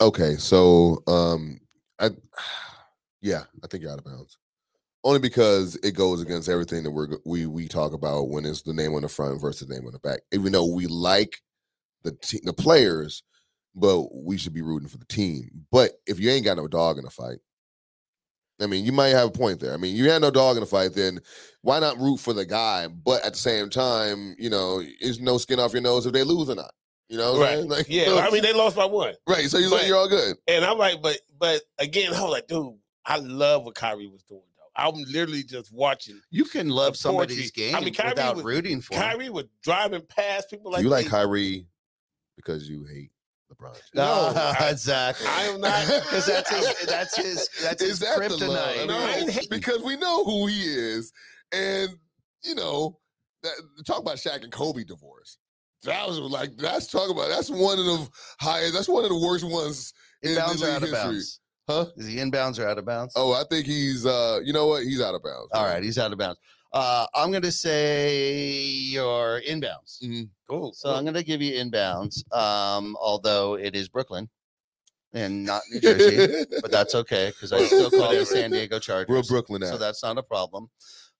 Okay, 0.00 0.34
so 0.36 1.02
um, 1.06 1.60
I 1.98 2.10
yeah, 3.22 3.44
I 3.62 3.66
think 3.68 3.82
you're 3.82 3.92
out 3.92 3.98
of 3.98 4.04
bounds. 4.04 4.38
Only 5.02 5.20
because 5.20 5.76
it 5.76 5.92
goes 5.92 6.20
against 6.20 6.48
everything 6.48 6.82
that 6.82 6.90
we're 6.90 7.08
we 7.24 7.46
we 7.46 7.68
talk 7.68 7.92
about 7.92 8.28
when 8.28 8.44
it's 8.44 8.62
the 8.62 8.74
name 8.74 8.94
on 8.94 9.02
the 9.02 9.08
front 9.08 9.40
versus 9.40 9.68
the 9.68 9.74
name 9.74 9.86
on 9.86 9.92
the 9.92 9.98
back. 10.00 10.20
Even 10.32 10.52
though 10.52 10.66
we 10.66 10.86
like 10.86 11.40
the 12.02 12.12
te- 12.12 12.40
the 12.42 12.52
players, 12.52 13.22
but 13.74 14.08
we 14.14 14.36
should 14.36 14.52
be 14.52 14.62
rooting 14.62 14.88
for 14.88 14.98
the 14.98 15.06
team. 15.06 15.48
But 15.70 15.92
if 16.06 16.18
you 16.18 16.30
ain't 16.30 16.44
got 16.44 16.56
no 16.56 16.66
dog 16.66 16.98
in 16.98 17.04
the 17.04 17.10
fight, 17.10 17.38
I 18.62 18.66
mean, 18.66 18.84
you 18.84 18.92
might 18.92 19.08
have 19.08 19.28
a 19.28 19.32
point 19.32 19.60
there. 19.60 19.72
I 19.72 19.76
mean, 19.76 19.94
you 19.96 20.10
had 20.10 20.22
no 20.22 20.30
dog 20.30 20.56
in 20.56 20.60
the 20.60 20.66
fight, 20.66 20.94
then 20.94 21.20
why 21.62 21.78
not 21.80 21.98
root 21.98 22.18
for 22.18 22.32
the 22.32 22.44
guy? 22.44 22.88
But 22.88 23.24
at 23.24 23.32
the 23.32 23.38
same 23.38 23.70
time, 23.70 24.34
you 24.38 24.50
know, 24.50 24.82
it's 25.00 25.18
no 25.20 25.38
skin 25.38 25.58
off 25.60 25.72
your 25.72 25.82
nose 25.82 26.06
if 26.06 26.12
they 26.12 26.22
lose 26.24 26.50
or 26.50 26.54
not. 26.56 26.72
You 27.08 27.16
know, 27.18 27.32
what 27.32 27.36
I'm 27.36 27.40
Right. 27.42 27.56
saying? 27.58 27.68
Like, 27.70 27.86
Yeah, 27.88 28.26
I 28.26 28.30
mean 28.30 28.42
they 28.42 28.52
lost 28.52 28.76
by 28.76 28.84
one. 28.84 29.14
right. 29.26 29.48
So 29.50 29.58
you're 29.58 29.70
like, 29.70 29.86
you're 29.86 29.96
all 29.96 30.08
good. 30.08 30.36
And 30.46 30.64
I'm 30.64 30.78
like, 30.78 31.02
but 31.02 31.18
but 31.38 31.62
again, 31.78 32.14
I 32.14 32.22
was 32.22 32.30
like, 32.30 32.46
dude, 32.46 32.74
I 33.04 33.16
love 33.16 33.64
what 33.64 33.74
Kyrie 33.74 34.06
was 34.06 34.22
doing 34.22 34.42
though. 34.56 34.64
I'm 34.76 34.94
literally 35.08 35.42
just 35.42 35.72
watching. 35.72 36.20
You 36.30 36.44
can 36.44 36.68
love 36.68 36.96
somebody's 36.96 37.50
game 37.50 37.74
I 37.74 37.80
mean, 37.80 37.94
Kyrie 37.94 38.10
without 38.10 38.36
was- 38.36 38.44
rooting 38.44 38.80
for 38.80 38.94
him. 38.94 39.00
Kyrie 39.02 39.30
was 39.30 39.46
driving 39.62 40.02
past 40.02 40.50
people 40.50 40.70
like 40.70 40.82
you 40.84 40.88
like 40.88 41.04
they- 41.06 41.10
Kyrie 41.10 41.66
because 42.36 42.68
you 42.68 42.84
hate 42.84 43.10
No, 43.94 44.32
I- 44.34 44.68
exactly. 44.70 45.26
I 45.26 45.42
am 45.44 45.60
not 45.60 45.86
because 45.86 46.26
that's 46.26 46.50
his. 46.50 46.86
That's 46.86 47.16
his. 47.16 47.48
That's 47.62 47.82
his 47.82 47.92
Is 47.92 47.98
that 48.00 48.18
kryptonite. 48.18 48.86
No, 48.86 48.98
I 48.98 49.10
ain't 49.12 49.26
No, 49.26 49.32
hating. 49.32 49.48
because 49.50 49.82
we 49.82 49.96
know 49.96 50.24
who 50.24 50.46
he 50.46 50.60
is, 50.62 51.12
and 51.52 51.90
you 52.42 52.54
know, 52.54 52.98
that, 53.42 53.52
talk 53.86 53.98
about 54.00 54.16
Shaq 54.16 54.42
and 54.42 54.52
Kobe 54.52 54.84
divorce. 54.84 55.38
That 55.84 56.06
was 56.06 56.18
like 56.18 56.56
that's 56.56 56.86
talk 56.88 57.10
about 57.10 57.28
that's 57.30 57.48
one 57.50 57.78
of 57.78 57.84
the 57.86 58.08
highest. 58.40 58.74
That's 58.74 58.88
one 58.88 59.04
of 59.04 59.10
the 59.10 59.18
worst 59.18 59.44
ones 59.44 59.92
in, 60.22 60.32
in 60.32 60.36
Inbounds 60.38 60.62
or 60.62 60.64
league 60.66 60.70
out 60.70 60.76
of 60.76 60.88
history. 60.88 61.02
bounds? 61.02 61.40
Huh? 61.68 61.86
Is 61.96 62.06
he 62.08 62.16
inbounds 62.16 62.58
or 62.58 62.66
out 62.68 62.78
of 62.78 62.84
bounds? 62.84 63.12
Oh, 63.16 63.32
I 63.32 63.44
think 63.48 63.64
he's. 63.66 64.04
uh 64.04 64.40
You 64.44 64.52
know 64.52 64.66
what? 64.66 64.82
He's 64.84 65.00
out 65.00 65.14
of 65.14 65.22
bounds. 65.22 65.48
All 65.54 65.64
right, 65.64 65.82
he's 65.82 65.98
out 65.98 66.12
of 66.12 66.18
bounds. 66.18 66.38
Uh, 66.72 67.06
I'm 67.14 67.30
going 67.30 67.42
to 67.42 67.50
say 67.52 68.52
you're 68.60 69.40
inbounds. 69.48 70.02
Mhm. 70.04 70.28
Cool. 70.50 70.72
So 70.72 70.92
I'm 70.92 71.04
going 71.04 71.14
to 71.14 71.22
give 71.22 71.40
you 71.40 71.52
inbounds, 71.52 72.24
um, 72.34 72.96
although 73.00 73.54
it 73.54 73.76
is 73.76 73.88
Brooklyn 73.88 74.28
and 75.12 75.44
not 75.44 75.62
New 75.70 75.80
Jersey, 75.80 76.44
but 76.60 76.70
that's 76.72 76.96
okay 76.96 77.28
because 77.28 77.52
I 77.52 77.62
still 77.66 77.88
call 77.88 78.10
the 78.10 78.26
San 78.26 78.50
Diego 78.50 78.80
Chargers. 78.80 79.14
Real 79.14 79.22
Brooklyn. 79.22 79.62
so 79.62 79.78
that's 79.78 80.02
not 80.02 80.18
a 80.18 80.24
problem. 80.24 80.68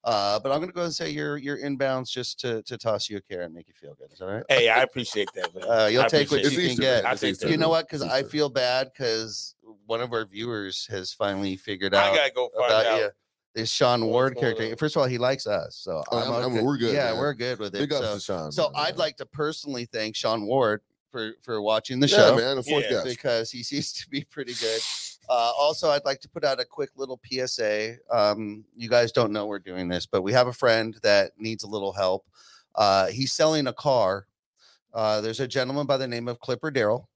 Uh, 0.02 0.40
but 0.40 0.50
I'm 0.50 0.58
going 0.58 0.68
to 0.70 0.74
go 0.74 0.82
and 0.82 0.92
say 0.92 1.10
you're 1.10 1.36
you're 1.36 1.58
inbounds 1.58 2.10
just 2.10 2.40
to 2.40 2.62
to 2.64 2.76
toss 2.76 3.08
you 3.08 3.18
a 3.18 3.20
carrot 3.20 3.46
and 3.46 3.54
make 3.54 3.68
you 3.68 3.74
feel 3.74 3.94
good. 3.94 4.10
Is 4.10 4.18
that 4.18 4.24
all 4.26 4.34
right? 4.34 4.44
Hey, 4.48 4.68
I 4.68 4.82
appreciate 4.82 5.28
that, 5.36 5.54
man. 5.54 5.64
Uh, 5.68 5.86
you'll 5.86 6.02
I 6.02 6.08
take 6.08 6.30
what 6.32 6.42
you 6.42 6.50
can 6.50 6.60
Easter, 6.60 6.82
get. 6.82 7.04
I 7.06 7.14
take 7.14 7.40
You 7.42 7.56
know 7.56 7.68
what? 7.68 7.86
Because 7.86 8.02
I 8.02 8.24
feel 8.24 8.48
bad 8.48 8.90
because 8.92 9.54
one 9.86 10.00
of 10.00 10.12
our 10.12 10.24
viewers 10.24 10.88
has 10.90 11.12
finally 11.12 11.56
figured 11.56 11.94
out. 11.94 12.02
I 12.02 12.08
out 12.08 12.16
gotta 12.16 12.32
go 12.34 12.50
find 12.58 12.72
about 12.72 12.86
out. 12.86 12.98
you. 12.98 13.10
This 13.54 13.70
Sean 13.70 14.06
Ward 14.06 14.34
going 14.34 14.42
character. 14.56 14.70
on. 14.72 14.76
First 14.76 14.94
of 14.96 15.02
all, 15.02 15.08
he 15.08 15.18
likes 15.18 15.46
us, 15.46 15.74
so 15.76 16.04
Oh, 16.12 16.18
I'm 16.18 16.32
I'm- 16.32 16.56
I'm- 16.56 16.64
we're 16.64 16.76
good, 16.76 16.94
Yeah, 16.94 17.10
man. 17.12 17.18
we're 17.18 17.34
good 17.34 17.58
with 17.58 17.74
it. 17.74 17.78
Big 17.78 17.92
So, 17.92 18.14
to 18.14 18.20
Sean. 18.20 18.52
so 18.52 18.70
man. 18.70 18.72
I'd 18.86 18.96
like 18.96 19.16
to 19.16 19.26
personally 19.26 19.86
thank 19.86 20.14
Sean 20.14 20.46
Ward 20.46 20.82
for 21.10 21.32
for 21.42 21.60
watching 21.60 21.98
the 21.98 22.06
yeah, 22.06 22.16
show 22.16 22.36
man. 22.36 22.56
The 22.56 22.62
fourth 22.62 22.84
Yeah, 22.84 22.90
guest. 23.02 23.06
because 23.06 23.50
he 23.50 23.62
seems 23.64 23.92
to 23.94 24.08
be 24.08 24.22
pretty 24.24 24.54
good. 24.54 24.80
Uh, 25.28 25.52
also, 25.58 25.90
I'd 25.90 26.04
like 26.04 26.20
to 26.20 26.28
put 26.28 26.44
out 26.44 26.58
a 26.60 26.64
quick 26.64 26.90
little 26.96 27.20
PSA. 27.24 27.96
Um, 28.10 28.64
you 28.76 28.88
guys 28.88 29.10
don't 29.12 29.32
know 29.32 29.46
we're 29.46 29.58
doing 29.60 29.88
this, 29.88 30.04
but 30.06 30.22
we 30.22 30.32
have 30.32 30.46
a 30.48 30.52
friend 30.52 30.96
that 31.02 31.32
needs 31.38 31.62
a 31.64 31.68
little 31.68 31.92
help. 31.92 32.26
Uh, 32.76 33.06
he's 33.08 33.32
selling 33.32 33.66
a 33.66 33.72
car. 33.72 34.26
Uh, 34.92 35.20
there's 35.20 35.38
a 35.40 35.46
gentleman 35.46 35.86
by 35.86 35.96
the 35.96 36.06
name 36.08 36.26
of 36.28 36.40
Clipper 36.40 36.70
Daryl, 36.72 37.06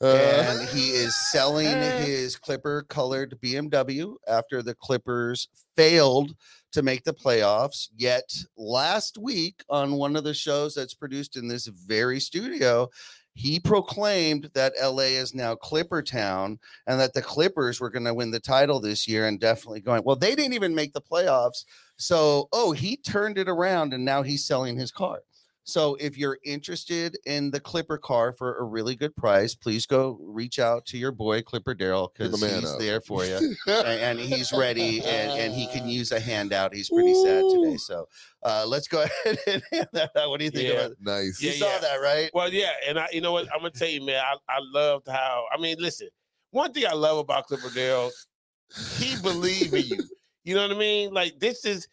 Uh, 0.00 0.16
and 0.16 0.68
he 0.68 0.90
is 0.90 1.14
selling 1.30 1.66
his 2.02 2.36
Clipper 2.36 2.82
colored 2.88 3.38
BMW 3.42 4.14
after 4.28 4.62
the 4.62 4.74
Clippers 4.74 5.48
failed 5.76 6.34
to 6.72 6.82
make 6.82 7.04
the 7.04 7.12
playoffs. 7.12 7.88
Yet 7.96 8.34
last 8.56 9.18
week 9.18 9.62
on 9.68 9.92
one 9.94 10.16
of 10.16 10.24
the 10.24 10.34
shows 10.34 10.74
that's 10.74 10.94
produced 10.94 11.36
in 11.36 11.48
this 11.48 11.66
very 11.66 12.18
studio, 12.20 12.88
he 13.34 13.58
proclaimed 13.58 14.50
that 14.54 14.74
LA 14.82 15.14
is 15.14 15.34
now 15.34 15.54
Clipper 15.54 16.02
Town 16.02 16.58
and 16.86 17.00
that 17.00 17.14
the 17.14 17.22
Clippers 17.22 17.80
were 17.80 17.90
going 17.90 18.04
to 18.04 18.14
win 18.14 18.30
the 18.30 18.40
title 18.40 18.80
this 18.80 19.08
year 19.08 19.26
and 19.26 19.40
definitely 19.40 19.80
going. 19.80 20.02
Well, 20.04 20.16
they 20.16 20.34
didn't 20.34 20.52
even 20.52 20.74
make 20.74 20.92
the 20.92 21.00
playoffs. 21.00 21.64
So, 21.96 22.48
oh, 22.52 22.72
he 22.72 22.96
turned 22.96 23.38
it 23.38 23.48
around 23.48 23.94
and 23.94 24.04
now 24.04 24.22
he's 24.22 24.44
selling 24.44 24.76
his 24.76 24.90
car. 24.90 25.20
So, 25.64 25.94
if 26.00 26.18
you're 26.18 26.38
interested 26.44 27.16
in 27.24 27.50
the 27.52 27.60
Clipper 27.60 27.96
car 27.96 28.32
for 28.32 28.58
a 28.58 28.64
really 28.64 28.96
good 28.96 29.14
price, 29.14 29.54
please 29.54 29.86
go 29.86 30.18
reach 30.20 30.58
out 30.58 30.84
to 30.86 30.98
your 30.98 31.12
boy 31.12 31.40
Clipper 31.42 31.74
Daryl 31.74 32.12
because 32.12 32.32
the 32.40 32.46
man 32.46 32.60
he's 32.60 32.72
up. 32.72 32.78
there 32.80 33.00
for 33.00 33.24
you 33.24 33.36
and, 33.68 33.86
and 33.86 34.18
he's 34.18 34.52
ready 34.52 35.04
and, 35.04 35.30
and 35.38 35.54
he 35.54 35.68
can 35.68 35.86
use 35.88 36.10
a 36.10 36.18
handout. 36.18 36.74
He's 36.74 36.90
pretty 36.90 37.14
sad 37.14 37.44
today. 37.48 37.74
Ooh. 37.74 37.78
So, 37.78 38.08
uh, 38.42 38.64
let's 38.66 38.88
go 38.88 39.02
ahead 39.24 39.38
and 39.46 39.62
hand 39.70 39.88
that 39.92 40.10
out. 40.16 40.30
What 40.30 40.40
do 40.40 40.46
you 40.46 40.50
think 40.50 40.68
Yeah. 40.68 40.74
about 40.74 40.90
it? 40.92 40.98
nice. 41.00 41.40
You 41.40 41.50
Yeah, 41.50 41.54
saw 41.56 41.66
yeah. 41.74 41.78
that, 41.78 41.96
right? 41.96 42.30
Well, 42.34 42.52
yeah, 42.52 42.72
and 42.88 42.98
I, 42.98 43.08
you 43.12 43.20
know 43.20 43.30
what, 43.32 43.46
I'm 43.52 43.60
gonna 43.60 43.70
tell 43.70 43.88
you, 43.88 44.04
man, 44.04 44.20
I, 44.20 44.34
I 44.48 44.58
loved 44.60 45.06
how. 45.06 45.44
I 45.52 45.60
mean, 45.60 45.76
listen, 45.78 46.08
one 46.50 46.72
thing 46.72 46.86
I 46.86 46.94
love 46.94 47.18
about 47.18 47.46
Clipper 47.46 47.68
Daryl, 47.68 48.10
he 48.98 49.14
believe 49.22 49.74
in 49.74 49.84
you. 49.86 50.08
You 50.44 50.56
know 50.56 50.62
what 50.62 50.76
I 50.76 50.78
mean? 50.78 51.12
Like 51.12 51.38
this 51.38 51.64
is 51.64 51.86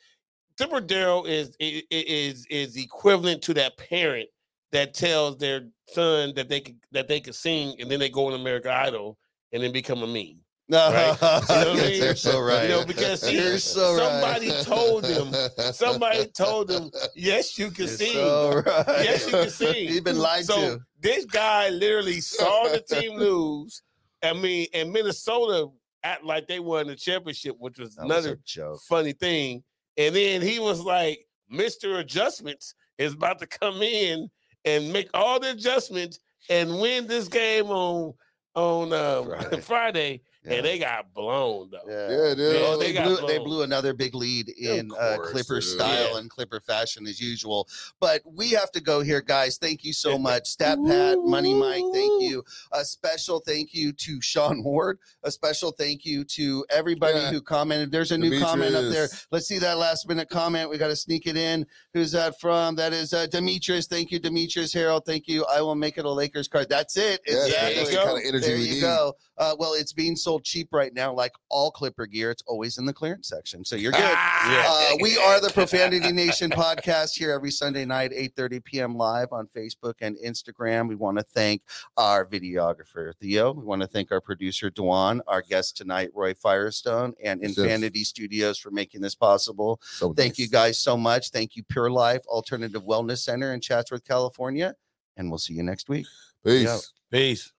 Thibodeau 0.59 1.27
is 1.27 1.55
is 1.59 2.45
is 2.49 2.75
equivalent 2.75 3.41
to 3.43 3.53
that 3.55 3.77
parent 3.77 4.27
that 4.71 4.93
tells 4.93 5.37
their 5.37 5.61
son 5.87 6.33
that 6.35 6.49
they 6.49 6.59
could 6.59 6.75
that 6.91 7.07
they 7.07 7.19
could 7.19 7.35
sing 7.35 7.75
and 7.79 7.89
then 7.89 7.99
they 7.99 8.09
go 8.09 8.27
on 8.27 8.33
American 8.39 8.71
Idol 8.71 9.17
and 9.53 9.63
then 9.63 9.71
become 9.71 10.03
a 10.03 10.07
meme. 10.07 10.13
Right. 10.13 10.35
You 10.69 10.75
know 10.75 11.09
what 11.47 11.51
I 11.51 11.73
mean? 11.75 12.03
You're 12.03 12.15
so 12.15 12.39
right. 12.39 12.63
You 12.63 12.69
know, 12.69 12.85
because 12.85 13.21
see, 13.21 13.57
so 13.57 13.97
somebody 13.97 14.49
right. 14.51 14.63
told 14.63 15.05
him, 15.05 15.33
somebody 15.73 16.27
told 16.27 16.69
him, 16.69 16.91
yes, 17.15 17.57
you 17.57 17.71
can 17.71 17.87
You're 17.87 17.95
sing. 17.95 18.13
so 18.13 18.61
right. 18.65 18.85
Yes, 19.03 19.25
you 19.25 19.31
can 19.31 19.49
sing. 19.49 19.75
You've 19.89 20.03
been 20.03 20.19
lied 20.19 20.45
so 20.45 20.75
to. 20.77 20.81
this 21.01 21.25
guy 21.25 21.69
literally 21.69 22.21
saw 22.21 22.67
the 22.67 22.81
team 22.81 23.17
lose. 23.17 23.81
I 24.21 24.33
mean, 24.33 24.67
and 24.75 24.91
Minnesota 24.91 25.69
act 26.03 26.23
like 26.23 26.47
they 26.47 26.59
won 26.59 26.85
the 26.87 26.95
championship, 26.95 27.55
which 27.57 27.79
was 27.79 27.95
That 27.95 28.05
another 28.05 28.39
joke. 28.45 28.79
funny 28.87 29.13
thing. 29.13 29.63
And 29.99 30.15
then 30.15 30.41
he 30.41 30.59
was 30.59 30.79
like, 30.79 31.27
Mr. 31.53 31.99
Adjustments 31.99 32.73
is 32.97 33.13
about 33.13 33.37
to 33.39 33.47
come 33.47 33.81
in 33.81 34.29
and 34.63 34.91
make 34.93 35.09
all 35.13 35.39
the 35.39 35.51
adjustments 35.51 36.19
and 36.49 36.79
win 36.79 37.05
this 37.05 37.27
game 37.27 37.67
on 37.67 38.13
on 38.55 38.93
uh, 38.93 39.23
Friday. 39.61 39.61
Friday. 39.61 40.21
Yeah. 40.49 40.55
And 40.57 40.65
they 40.65 40.79
got 40.79 41.13
blown 41.13 41.69
though. 41.71 41.79
Yeah. 41.87 42.09
Yeah, 42.29 42.35
dude. 42.35 42.61
Yeah, 42.61 42.75
they 42.79 42.85
they, 42.87 42.93
got 42.93 43.05
blew, 43.05 43.27
they 43.27 43.37
blew 43.37 43.61
another 43.63 43.93
big 43.93 44.15
lead 44.15 44.49
in 44.49 44.91
uh, 44.99 45.17
Clipper 45.21 45.55
dude. 45.55 45.63
style 45.63 46.13
Yeah. 46.13 46.19
and 46.19 46.29
Clipper 46.29 46.59
fashion 46.59 47.05
as 47.07 47.19
usual. 47.21 47.67
But 47.99 48.21
we 48.25 48.49
have 48.51 48.71
to 48.71 48.81
go 48.81 49.01
here, 49.01 49.21
guys. 49.21 49.57
Thank 49.57 49.83
you 49.83 49.93
so 49.93 50.17
much. 50.17 50.47
Stat 50.47 50.77
Pat, 50.87 51.17
Money 51.23 51.53
Mike, 51.53 51.83
thank 51.93 52.21
you. 52.23 52.43
A 52.71 52.83
special 52.83 53.39
thank 53.39 53.73
you 53.73 53.91
to 53.93 54.21
Sean 54.21 54.63
Ward. 54.63 54.99
A 55.23 55.31
special 55.31 55.71
thank 55.71 56.05
you 56.05 56.23
to 56.25 56.65
everybody 56.69 57.19
Yeah. 57.19 57.31
who 57.31 57.41
commented. 57.41 57.91
There's 57.91 58.11
a 58.11 58.17
new 58.17 58.39
comment 58.39 58.75
up 58.75 58.91
there. 58.91 59.07
Let's 59.31 59.47
see 59.47 59.59
that 59.59 59.77
last 59.77 60.07
minute 60.07 60.29
comment. 60.29 60.69
We 60.69 60.77
got 60.77 60.87
to 60.87 60.95
sneak 60.95 61.27
it 61.27 61.37
in. 61.37 61.65
Who's 61.93 62.11
that 62.13 62.39
from? 62.39 62.75
That 62.75 62.93
is 62.93 63.13
uh, 63.13 63.27
Demetrius. 63.27 63.87
Thank 63.87 64.11
you, 64.11 64.19
Demetrius 64.19 64.73
Harold. 64.73 65.05
Thank 65.05 65.27
you. 65.27 65.45
I 65.45 65.61
will 65.61 65.75
make 65.75 65.97
it 65.97 66.05
a 66.05 66.09
Lakers 66.11 66.47
card. 66.47 66.67
That's 66.69 66.97
it. 66.97 67.21
Yeah, 67.27 67.33
It's 67.35 67.51
there 67.53 67.61
that's 67.61 67.79
you 67.79 67.85
the 67.85 67.91
go. 67.93 68.05
kind 68.05 68.17
of 68.17 68.23
energy 68.25 68.47
there 68.47 68.57
we 68.57 68.63
you 68.65 68.73
need. 68.75 68.81
go. 68.81 69.13
Uh, 69.39 69.55
well, 69.57 69.73
it's 69.73 69.93
being 69.93 70.17
sold 70.17 70.43
cheap 70.43 70.67
right 70.73 70.93
now, 70.93 71.13
like 71.13 71.31
all 71.47 71.71
Clipper 71.71 72.05
gear. 72.05 72.29
It's 72.29 72.43
always 72.45 72.77
in 72.77 72.85
the 72.85 72.91
clearance 72.91 73.29
section, 73.29 73.63
so 73.63 73.77
you're 73.77 73.93
good. 73.93 74.01
Ah, 74.03 74.91
Uh, 74.91 74.97
we 75.01 75.17
are 75.17 75.39
the 75.39 75.49
Profanity 75.49 76.11
Nation 76.11 76.51
podcast 76.51 77.17
here 77.17 77.31
every 77.31 77.49
Sunday 77.49 77.85
night, 77.85 78.11
8:30 78.11 78.63
p.m. 78.63 78.95
live 78.95 79.29
on 79.31 79.47
Facebook 79.47 79.93
and 80.01 80.17
Instagram. 80.17 80.89
We 80.89 80.95
want 80.95 81.17
to 81.17 81.23
thank 81.23 81.61
our 81.95 82.25
videographer 82.25 83.15
Theo. 83.15 83.53
We 83.53 83.63
want 83.63 83.81
to 83.81 83.87
thank 83.87 84.11
our 84.11 84.19
producer 84.19 84.69
Dwan, 84.69 85.21
our 85.25 85.41
guest 85.41 85.77
tonight 85.77 86.09
Roy 86.13 86.33
Firestone, 86.33 87.13
and 87.23 87.41
Yes, 87.41 87.51
yes. 87.51 87.57
Infinity 87.57 88.03
Studios 88.03 88.57
for 88.57 88.71
making 88.71 88.99
this 89.01 89.15
possible. 89.15 89.79
So 89.83 90.13
Thank 90.13 90.31
nice. 90.31 90.39
you 90.39 90.47
guys 90.49 90.77
so 90.77 90.97
much. 90.97 91.29
Thank 91.29 91.55
you 91.55 91.63
Pure 91.63 91.91
Life 91.91 92.25
Alternative 92.27 92.83
Wellness 92.83 93.19
Center 93.19 93.53
in 93.53 93.61
Chatsworth, 93.61 94.05
California, 94.05 94.75
and 95.15 95.29
we'll 95.29 95.37
see 95.39 95.53
you 95.53 95.63
next 95.63 95.87
week. 95.87 96.07
Peace. 96.43 96.91
Peace. 97.09 97.53